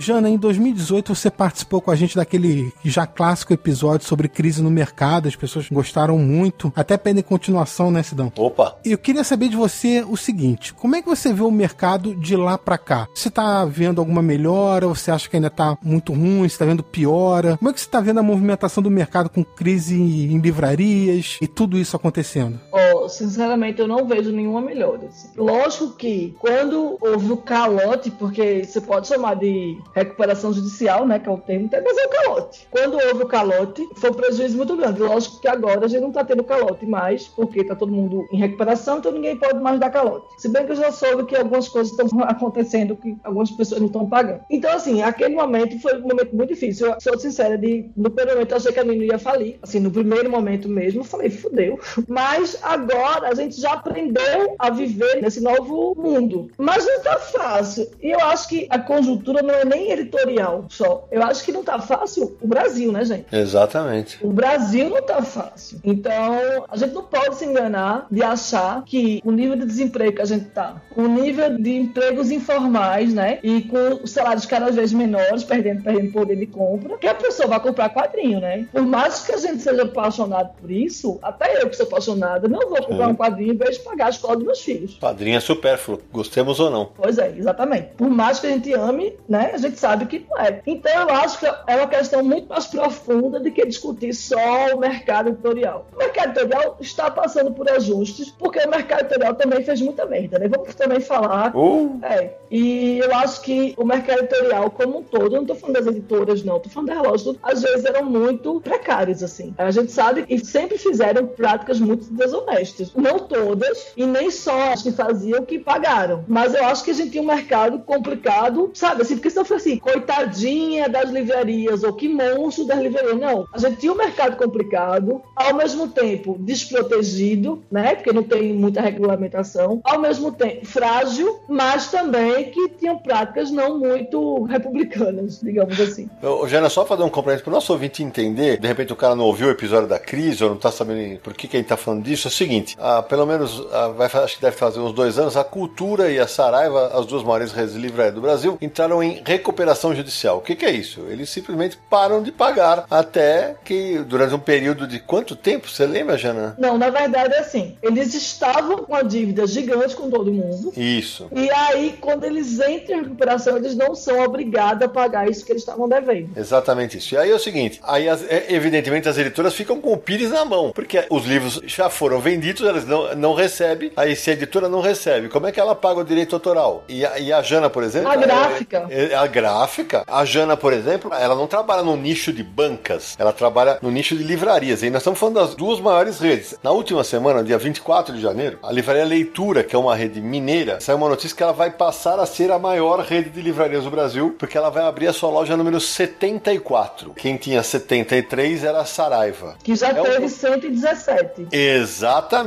Jana, 0.09 0.31
em 0.31 0.39
2018 0.39 1.15
você 1.15 1.31
participou 1.31 1.83
com 1.83 1.91
a 1.91 1.95
gente 1.95 2.17
daquele 2.17 2.73
já 2.83 3.07
clássico 3.07 3.53
episódio 3.53 4.07
sobre 4.07 4.27
crise 4.27 4.63
no 4.63 4.71
mercado, 4.71 5.29
as 5.29 5.37
pessoas 5.37 5.69
gostaram 5.69 6.17
muito, 6.17 6.73
até 6.75 6.97
pedem 6.97 7.23
continuação, 7.23 7.91
né, 7.91 8.03
Sidão? 8.03 8.33
Opa! 8.39 8.79
E 8.83 8.93
eu 8.93 8.97
queria 8.97 9.23
saber 9.23 9.51
de 9.51 9.57
você 9.57 10.03
o 10.09 10.17
seguinte: 10.17 10.73
como 10.73 10.97
é 10.97 11.03
que 11.03 11.09
você 11.09 11.31
vê 11.31 11.43
o 11.43 11.51
mercado 11.51 12.15
de 12.15 12.35
lá 12.37 12.57
pra 12.57 12.79
cá? 12.79 13.07
Você 13.15 13.31
tá 13.31 13.67
vendo 13.67 14.01
alguma 14.01 14.23
melhora? 14.23 14.89
Ou 14.89 14.95
você 14.95 15.11
acha 15.11 15.29
que 15.29 15.37
ainda 15.37 15.51
tá 15.51 15.77
muito 15.83 16.15
ruim? 16.15 16.49
Você 16.49 16.57
tá 16.57 16.65
vendo 16.65 16.83
piora? 16.83 17.59
Como 17.59 17.69
é 17.69 17.75
que 17.75 17.81
você 17.81 17.91
tá 17.91 18.01
vendo 18.01 18.21
a 18.21 18.23
movimentação 18.23 18.83
do 18.83 18.91
mercado 18.91 19.29
com 19.29 19.45
crise 19.45 19.95
em 19.95 20.39
livrarias 20.39 21.37
e 21.43 21.47
tudo 21.47 21.77
isso 21.77 21.95
acontecendo? 21.95 22.59
Ó, 22.73 22.88
sinceramente, 23.09 23.81
eu 23.81 23.89
não 23.89 24.07
vejo 24.07 24.31
nenhuma 24.31 24.61
melhora. 24.61 25.07
assim. 25.07 25.29
Lógico 25.37 25.93
que 25.95 26.35
quando 26.39 26.99
houve 27.01 27.33
o 27.33 27.37
calote, 27.37 28.11
porque 28.11 28.65
você 28.65 28.81
pode 28.81 29.09
chamar 29.09 29.35
de 29.35 29.79
recuperação 29.95 30.53
judicial, 30.53 31.07
né, 31.07 31.19
que 31.19 31.29
é 31.29 31.33
o 31.33 31.39
termo, 31.39 31.69
mas 31.73 31.99
é 31.99 32.07
o 32.07 32.11
calote. 32.11 32.67
Quando 32.71 32.95
houve 32.95 33.23
o 33.23 33.29
calote, 33.29 33.89
foi 33.97 34.11
um 34.11 34.15
prejuízo 34.15 34.57
muito 34.57 34.77
grande. 34.77 35.01
Lógico 35.01 35.41
que 35.41 35.49
agora 35.49 35.85
a 35.85 35.89
gente 35.89 36.03
não 36.03 36.13
tá 36.13 36.25
tendo 36.25 36.45
calote 36.45 36.87
mais, 36.87 37.27
porque 37.29 37.65
tá 37.65 37.75
todo 37.75 37.93
mundo 37.93 38.27
em 38.33 38.39
recuperação, 38.39 38.99
então 38.99 39.13
ninguém 39.13 39.37
pode 39.37 39.61
mais 39.61 39.79
dar 39.79 39.91
calote. 39.91 40.27
Se 40.39 40.49
bem 40.49 40.65
que 40.67 40.73
eu 40.73 40.77
já 40.77 40.93
soube 40.93 41.25
que 41.25 41.37
algumas 41.37 41.69
coisas 41.69 41.93
estão 41.93 42.09
acontecendo 42.25 42.97
que 42.97 43.17
algumas 43.25 43.51
pessoas 43.51 43.81
não 43.81 43.87
estão 43.87 44.09
pagando. 44.09 44.41
Então, 44.51 44.73
assim, 44.73 45.03
aquele 45.03 45.35
momento 45.35 45.81
foi 45.81 45.99
um 45.99 46.09
momento 46.09 46.35
muito 46.35 46.51
difícil. 46.51 46.89
Eu 46.89 47.01
sou 47.01 47.19
sincera, 47.19 47.57
de, 47.57 47.91
no 47.97 48.11
primeiro 48.11 48.33
momento 48.33 48.53
eu 48.53 48.57
achei 48.57 48.73
que 48.73 48.81
a 48.81 48.85
menina 48.85 49.13
ia 49.13 49.19
falir. 49.19 49.59
Assim, 49.63 49.81
no 49.81 49.91
primeiro 49.91 50.31
momento 50.31 50.69
mesmo, 50.69 51.01
eu 51.01 51.05
falei, 51.05 51.31
fudeu. 51.31 51.79
Mas 52.09 52.59
agora 52.63 52.98
a 53.07 53.35
gente 53.35 53.61
já 53.61 53.73
aprendeu 53.73 54.55
a 54.59 54.71
viver 54.71 55.21
nesse 55.23 55.41
novo 55.41 55.95
mundo. 55.97 56.51
Mas 56.57 56.87
não 56.87 57.01
tá 57.01 57.19
fácil. 57.19 57.89
E 58.03 58.11
eu 58.11 58.21
acho 58.21 58.49
que 58.49 58.67
a 58.71 58.79
conjuntura 58.79 59.43
não 59.43 59.55
é 59.55 59.65
nem 59.65 59.91
editorial 59.91 60.65
só. 60.69 61.07
Eu 61.11 61.23
acho 61.23 61.45
que 61.45 61.53
não 61.53 61.63
tá 61.63 61.79
fácil 61.79 62.37
o 62.41 62.47
Brasil, 62.47 62.93
né, 62.93 63.05
gente? 63.05 63.27
Exatamente. 63.33 64.19
O 64.25 64.31
Brasil 64.31 64.89
não 64.89 65.03
tá 65.03 65.23
fácil. 65.23 65.81
Então, 65.85 66.65
a 66.69 66.77
gente 66.77 66.95
não 66.95 67.03
pode 67.03 67.37
se 67.37 67.45
enganar 67.45 68.07
de 68.11 68.23
achar 68.23 68.83
que 68.85 69.21
o 69.25 69.31
nível 69.31 69.57
de 69.57 69.67
desemprego 69.67 70.17
que 70.17 70.23
a 70.23 70.27
gente 70.27 70.47
tá, 70.47 70.81
com 70.95 71.03
o 71.03 71.09
nível 71.09 71.59
de 71.59 71.77
empregos 71.77 72.31
informais, 72.31 73.13
né? 73.13 73.39
E 73.43 73.63
com 73.63 74.01
os 74.03 74.11
salários 74.11 74.47
cada 74.47 74.71
vez 74.71 74.93
menores, 74.93 75.45
perdendo, 75.45 75.83
perdendo 75.83 76.13
poder 76.13 76.37
de 76.37 76.47
compra, 76.47 76.99
que 76.99 77.07
a 77.07 77.15
pessoa 77.15 77.49
vai 77.49 77.61
comprar 77.61 77.91
quadrinho, 77.91 78.41
né? 78.41 78.67
Por 78.73 78.83
mais 78.83 79.25
que 79.25 79.33
a 79.33 79.39
gente 79.39 79.63
seja 79.63 79.83
apaixonado 79.83 80.51
por 80.61 80.71
isso, 80.71 81.19
até 81.23 81.63
eu 81.63 81.69
que 81.69 81.77
sou 81.77 81.87
apaixonada, 81.87 82.49
não 82.49 82.69
vou 82.69 82.83
comprar 82.89 83.09
um 83.09 83.15
quadrinho 83.15 83.53
em 83.53 83.57
vez 83.57 83.79
de 83.79 83.85
pagar 83.85 84.07
a 84.07 84.11
escola 84.11 84.37
dos 84.37 84.45
meus 84.45 84.61
filhos. 84.61 84.99
Quadrinho 84.99 85.37
é 85.37 85.41
supérfluo, 85.41 86.01
gostemos 86.13 86.61
ou 86.61 86.71
não. 86.71 86.91
Pois 86.97 87.19
é, 87.19 87.35
exatamente. 87.37 87.89
Por 87.97 88.09
mais 88.09 88.41
que 88.41 88.47
a 88.47 88.51
gente 88.51 88.73
ame, 88.73 89.15
né, 89.29 89.51
a 89.55 89.59
gente 89.59 89.79
sabe 89.79 90.07
que 90.07 90.25
não 90.29 90.39
é. 90.39 90.61
Então 90.67 90.93
eu 90.93 91.11
acho 91.11 91.39
que 91.39 91.47
é 91.47 91.77
uma 91.77 91.87
questão 91.87 92.23
muito 92.23 92.49
mais 92.49 92.67
profunda 92.67 93.41
do 93.41 93.51
que 93.51 93.65
discutir 93.67 94.13
só 94.15 94.75
o 94.75 94.79
mercado 94.79 95.29
editorial. 95.31 95.87
O 95.95 95.99
mercado 95.99 96.31
editorial 96.31 96.77
está 96.81 97.11
passando 97.11 97.53
por 97.53 97.69
ajustes, 97.71 98.31
porque 98.31 98.59
o 98.61 98.71
mercado 98.71 99.01
editorial 99.03 99.35
também 99.35 99.63
fez 99.63 99.81
muita 99.81 100.07
merda, 100.07 100.39
né? 100.39 100.49
Vamos 100.49 100.75
também 100.75 101.01
falar. 101.01 101.55
Uh. 101.55 101.99
É. 102.03 102.31
E 102.51 102.99
eu 102.99 103.15
acho 103.15 103.43
que 103.43 103.75
o 103.77 103.85
mercado 103.85 104.21
editorial 104.21 104.71
como 104.71 104.99
um 104.99 105.03
todo, 105.03 105.27
eu 105.27 105.31
não 105.31 105.43
estou 105.43 105.57
falando 105.57 105.77
das 105.77 105.87
editoras, 105.87 106.43
não, 106.43 106.57
estou 106.57 106.73
falando 106.73 106.89
das 106.89 107.03
lojas, 107.03 107.37
às 107.43 107.63
vezes 107.63 107.85
eram 107.85 108.05
muito 108.05 108.61
precários, 108.61 109.23
assim. 109.23 109.55
A 109.59 109.71
gente 109.71 109.93
sabe 109.93 110.23
que 110.25 110.39
sempre 110.45 110.79
fizeram 110.79 111.27
práticas 111.27 111.81
muito 111.81 112.07
desonestas. 112.13 112.68
Não 112.97 113.19
todas, 113.19 113.93
e 113.97 114.07
nem 114.07 114.31
só 114.31 114.73
as 114.73 114.83
que 114.83 114.93
faziam 114.93 115.45
que 115.45 115.59
pagaram. 115.59 116.25
Mas 116.29 116.55
eu 116.55 116.65
acho 116.65 116.85
que 116.85 116.91
a 116.91 116.95
gente 116.95 117.11
tinha 117.11 117.23
um 117.23 117.27
mercado 117.27 117.79
complicado, 117.81 118.71
sabe? 118.75 119.03
Assim, 119.03 119.17
porque 119.17 119.31
se 119.31 119.39
eu 119.39 119.45
fosse 119.45 119.71
assim, 119.71 119.79
coitadinha 119.79 120.89
das 120.89 121.11
livrarias, 121.11 121.83
ou 121.83 121.93
que 121.93 122.09
monstro 122.09 122.67
das 122.67 122.79
livrarias. 122.79 123.19
Não. 123.19 123.47
A 123.53 123.59
gente 123.59 123.77
tinha 123.77 123.93
um 123.93 123.97
mercado 123.97 124.37
complicado, 124.37 125.23
ao 125.35 125.55
mesmo 125.55 125.89
tempo 125.89 126.37
desprotegido, 126.39 127.63
né? 127.71 127.95
Porque 127.95 128.13
não 128.13 128.23
tem 128.23 128.53
muita 128.53 128.81
regulamentação, 128.81 129.81
ao 129.85 129.99
mesmo 130.01 130.33
tempo 130.33 130.67
frágil, 130.67 131.41
mas 131.49 131.91
também 131.91 132.51
que 132.51 132.69
tinham 132.71 132.99
práticas 132.99 133.51
não 133.51 133.79
muito 133.79 134.45
republicanas, 134.45 135.41
digamos 135.41 135.79
assim. 135.81 136.09
Jana, 136.47 136.69
só 136.69 136.85
dar 136.85 137.05
um 137.05 137.11
complemento 137.11 137.45
para 137.45 137.51
o 137.51 137.55
nosso 137.55 137.73
ouvinte 137.73 138.03
entender, 138.03 138.59
de 138.59 138.67
repente 138.67 138.93
o 138.93 138.97
cara 138.97 139.15
não 139.15 139.25
ouviu 139.25 139.49
o 139.49 139.51
episódio 139.51 139.89
da 139.89 139.99
crise 139.99 140.43
ou 140.43 140.51
não 140.51 140.57
está 140.57 140.71
sabendo 140.71 141.19
por 141.21 141.35
que, 141.35 141.47
que 141.47 141.57
a 141.57 141.61
gente 141.61 141.67
está 141.67 141.77
falando 141.77 142.03
disso, 142.03 142.29
é 142.29 142.31
o 142.31 142.33
seguinte: 142.33 142.58
ah, 142.79 143.03
pelo 143.03 143.27
menos 143.27 143.63
ah, 143.73 143.89
vai, 143.89 144.07
acho 144.07 144.37
que 144.37 144.43
deve 144.43 144.57
fazer 144.57 144.81
uns 144.81 144.93
dois 144.93 145.19
anos, 145.19 145.37
a 145.37 145.45
Cultura 145.45 146.11
e 146.11 146.19
a 146.19 146.27
Saraiva, 146.27 146.89
as 146.95 147.07
duas 147.07 147.23
maiores 147.23 147.53
redes 147.53 147.75
livrais 147.75 148.13
do 148.15 148.21
Brasil, 148.21 148.59
entraram 148.61 149.03
em 149.03 149.23
recuperação 149.25 149.95
judicial. 149.95 150.39
O 150.39 150.41
que, 150.41 150.55
que 150.57 150.65
é 150.65 150.71
isso? 150.71 151.03
Eles 151.09 151.29
simplesmente 151.31 151.79
param 151.89 152.23
de 152.23 152.33
pagar 152.33 152.85
até 152.91 153.55
que, 153.65 153.99
durante 154.01 154.35
um 154.35 154.39
período 154.39 154.87
de 154.87 154.99
quanto 155.01 155.35
tempo? 155.37 155.69
Você 155.69 155.87
lembra, 155.87 156.17
Jana? 156.19 156.55
Não, 156.59 156.77
na 156.79 156.91
verdade 156.91 157.35
é 157.35 157.39
assim. 157.41 157.77
Eles 157.83 158.15
estavam 158.15 158.79
com 158.85 158.95
a 158.95 159.03
dívida 159.03 159.47
gigante 159.47 159.95
com 159.95 160.11
todo 160.11 160.33
mundo. 160.33 160.73
Isso. 160.77 161.29
E 161.35 161.51
aí, 161.51 161.97
quando 162.01 162.25
eles 162.25 162.59
entram 162.61 162.99
em 162.99 163.03
recuperação, 163.03 163.57
eles 163.57 163.75
não 163.77 163.95
são 163.95 164.21
obrigados 164.23 164.83
a 164.83 164.89
pagar 164.89 165.29
isso 165.31 165.45
que 165.45 165.53
eles 165.53 165.63
estavam 165.63 165.89
devendo. 165.89 166.31
Exatamente 166.37 166.99
isso. 166.99 167.15
E 167.15 167.19
aí 167.19 167.31
é 167.31 167.35
o 167.35 167.39
seguinte: 167.39 167.81
aí 167.83 168.09
as- 168.09 168.23
é, 168.29 168.47
evidentemente 168.49 169.09
as 169.09 169.19
editoras 169.19 169.55
ficam 169.55 169.81
com 169.81 169.93
o 169.93 169.97
pires 169.97 170.31
na 170.31 170.45
mão, 170.45 170.73
porque 170.75 171.05
os 171.11 171.25
livros 171.25 171.61
já 171.67 171.89
foram 171.91 172.21
vendidos, 172.21 172.48
elas 172.67 172.87
não, 172.87 173.15
não 173.15 173.35
recebem. 173.35 173.93
Aí 173.97 174.15
se 174.17 174.31
a 174.31 174.33
editora 174.33 174.69
não 174.69 174.81
recebe, 174.81 175.29
como 175.29 175.47
é 175.47 175.53
que 175.53 175.61
ela 175.61 175.75
paga 175.75 176.01
o 176.01 176.05
direito 176.05 176.35
autoral? 176.37 176.85
E 176.89 177.05
a, 177.05 177.19
e 177.19 177.33
a 177.33 177.43
Jana, 177.43 177.69
por 177.71 177.83
exemplo. 177.83 178.11
A 178.11 178.17
gráfica. 178.17 178.87
é- 178.91 179.13
é 179.13 179.15
a 179.15 179.27
gráfica. 179.27 180.05
A 180.07 180.25
Jana, 180.25 180.57
por 180.57 180.73
exemplo, 180.73 181.11
ela 181.15 181.35
não 181.35 181.47
trabalha 181.47 181.83
no 181.83 181.97
nicho 181.97 182.33
de 182.33 182.43
bancas, 182.43 183.15
ela 183.19 183.33
trabalha 183.33 183.79
no 183.83 183.91
nicho 183.91 184.17
de 184.17 184.23
livrarias. 184.25 184.83
E 184.83 184.91
nós 184.91 185.01
estamos 185.03 185.19
falando 185.19 185.37
das 185.37 185.55
duas 185.55 185.81
maiores 185.81 186.19
redes. 186.21 186.57
Na 186.63 186.71
última 186.71 187.03
semana, 187.05 187.43
dia 187.43 187.59
24 187.59 188.15
de 188.15 188.21
janeiro, 188.21 188.59
a 188.63 188.73
livraria 188.73 189.05
Leitura, 189.05 189.63
que 189.65 189.75
é 189.75 189.79
uma 189.79 189.95
rede 189.95 190.21
mineira, 190.21 190.81
saiu 190.81 190.97
uma 190.99 191.09
notícia 191.09 191.37
que 191.37 191.43
ela 191.43 191.53
vai 191.53 191.71
passar 191.71 192.19
a 192.19 192.27
ser 192.27 192.51
a 192.51 192.59
maior 192.59 193.01
rede 193.01 193.31
de 193.31 193.41
livrarias 193.41 193.85
do 193.85 193.91
Brasil, 193.91 194.35
porque 194.39 194.57
ela 194.59 194.71
vai 194.71 194.85
abrir 194.85 195.07
a 195.09 195.13
sua 195.13 195.31
loja 195.31 195.57
número 195.57 195.81
74. 195.81 197.13
Quem 197.15 197.37
tinha 197.37 197.63
73 197.63 198.65
era 198.65 198.81
a 198.81 198.85
Saraiva. 198.85 199.57
Que 199.63 199.75
já 199.75 199.89
É 199.91 200.01
um- 200.01 200.05
teve 200.05 200.29
117. 200.29 201.47
Exatamente. 201.53 202.38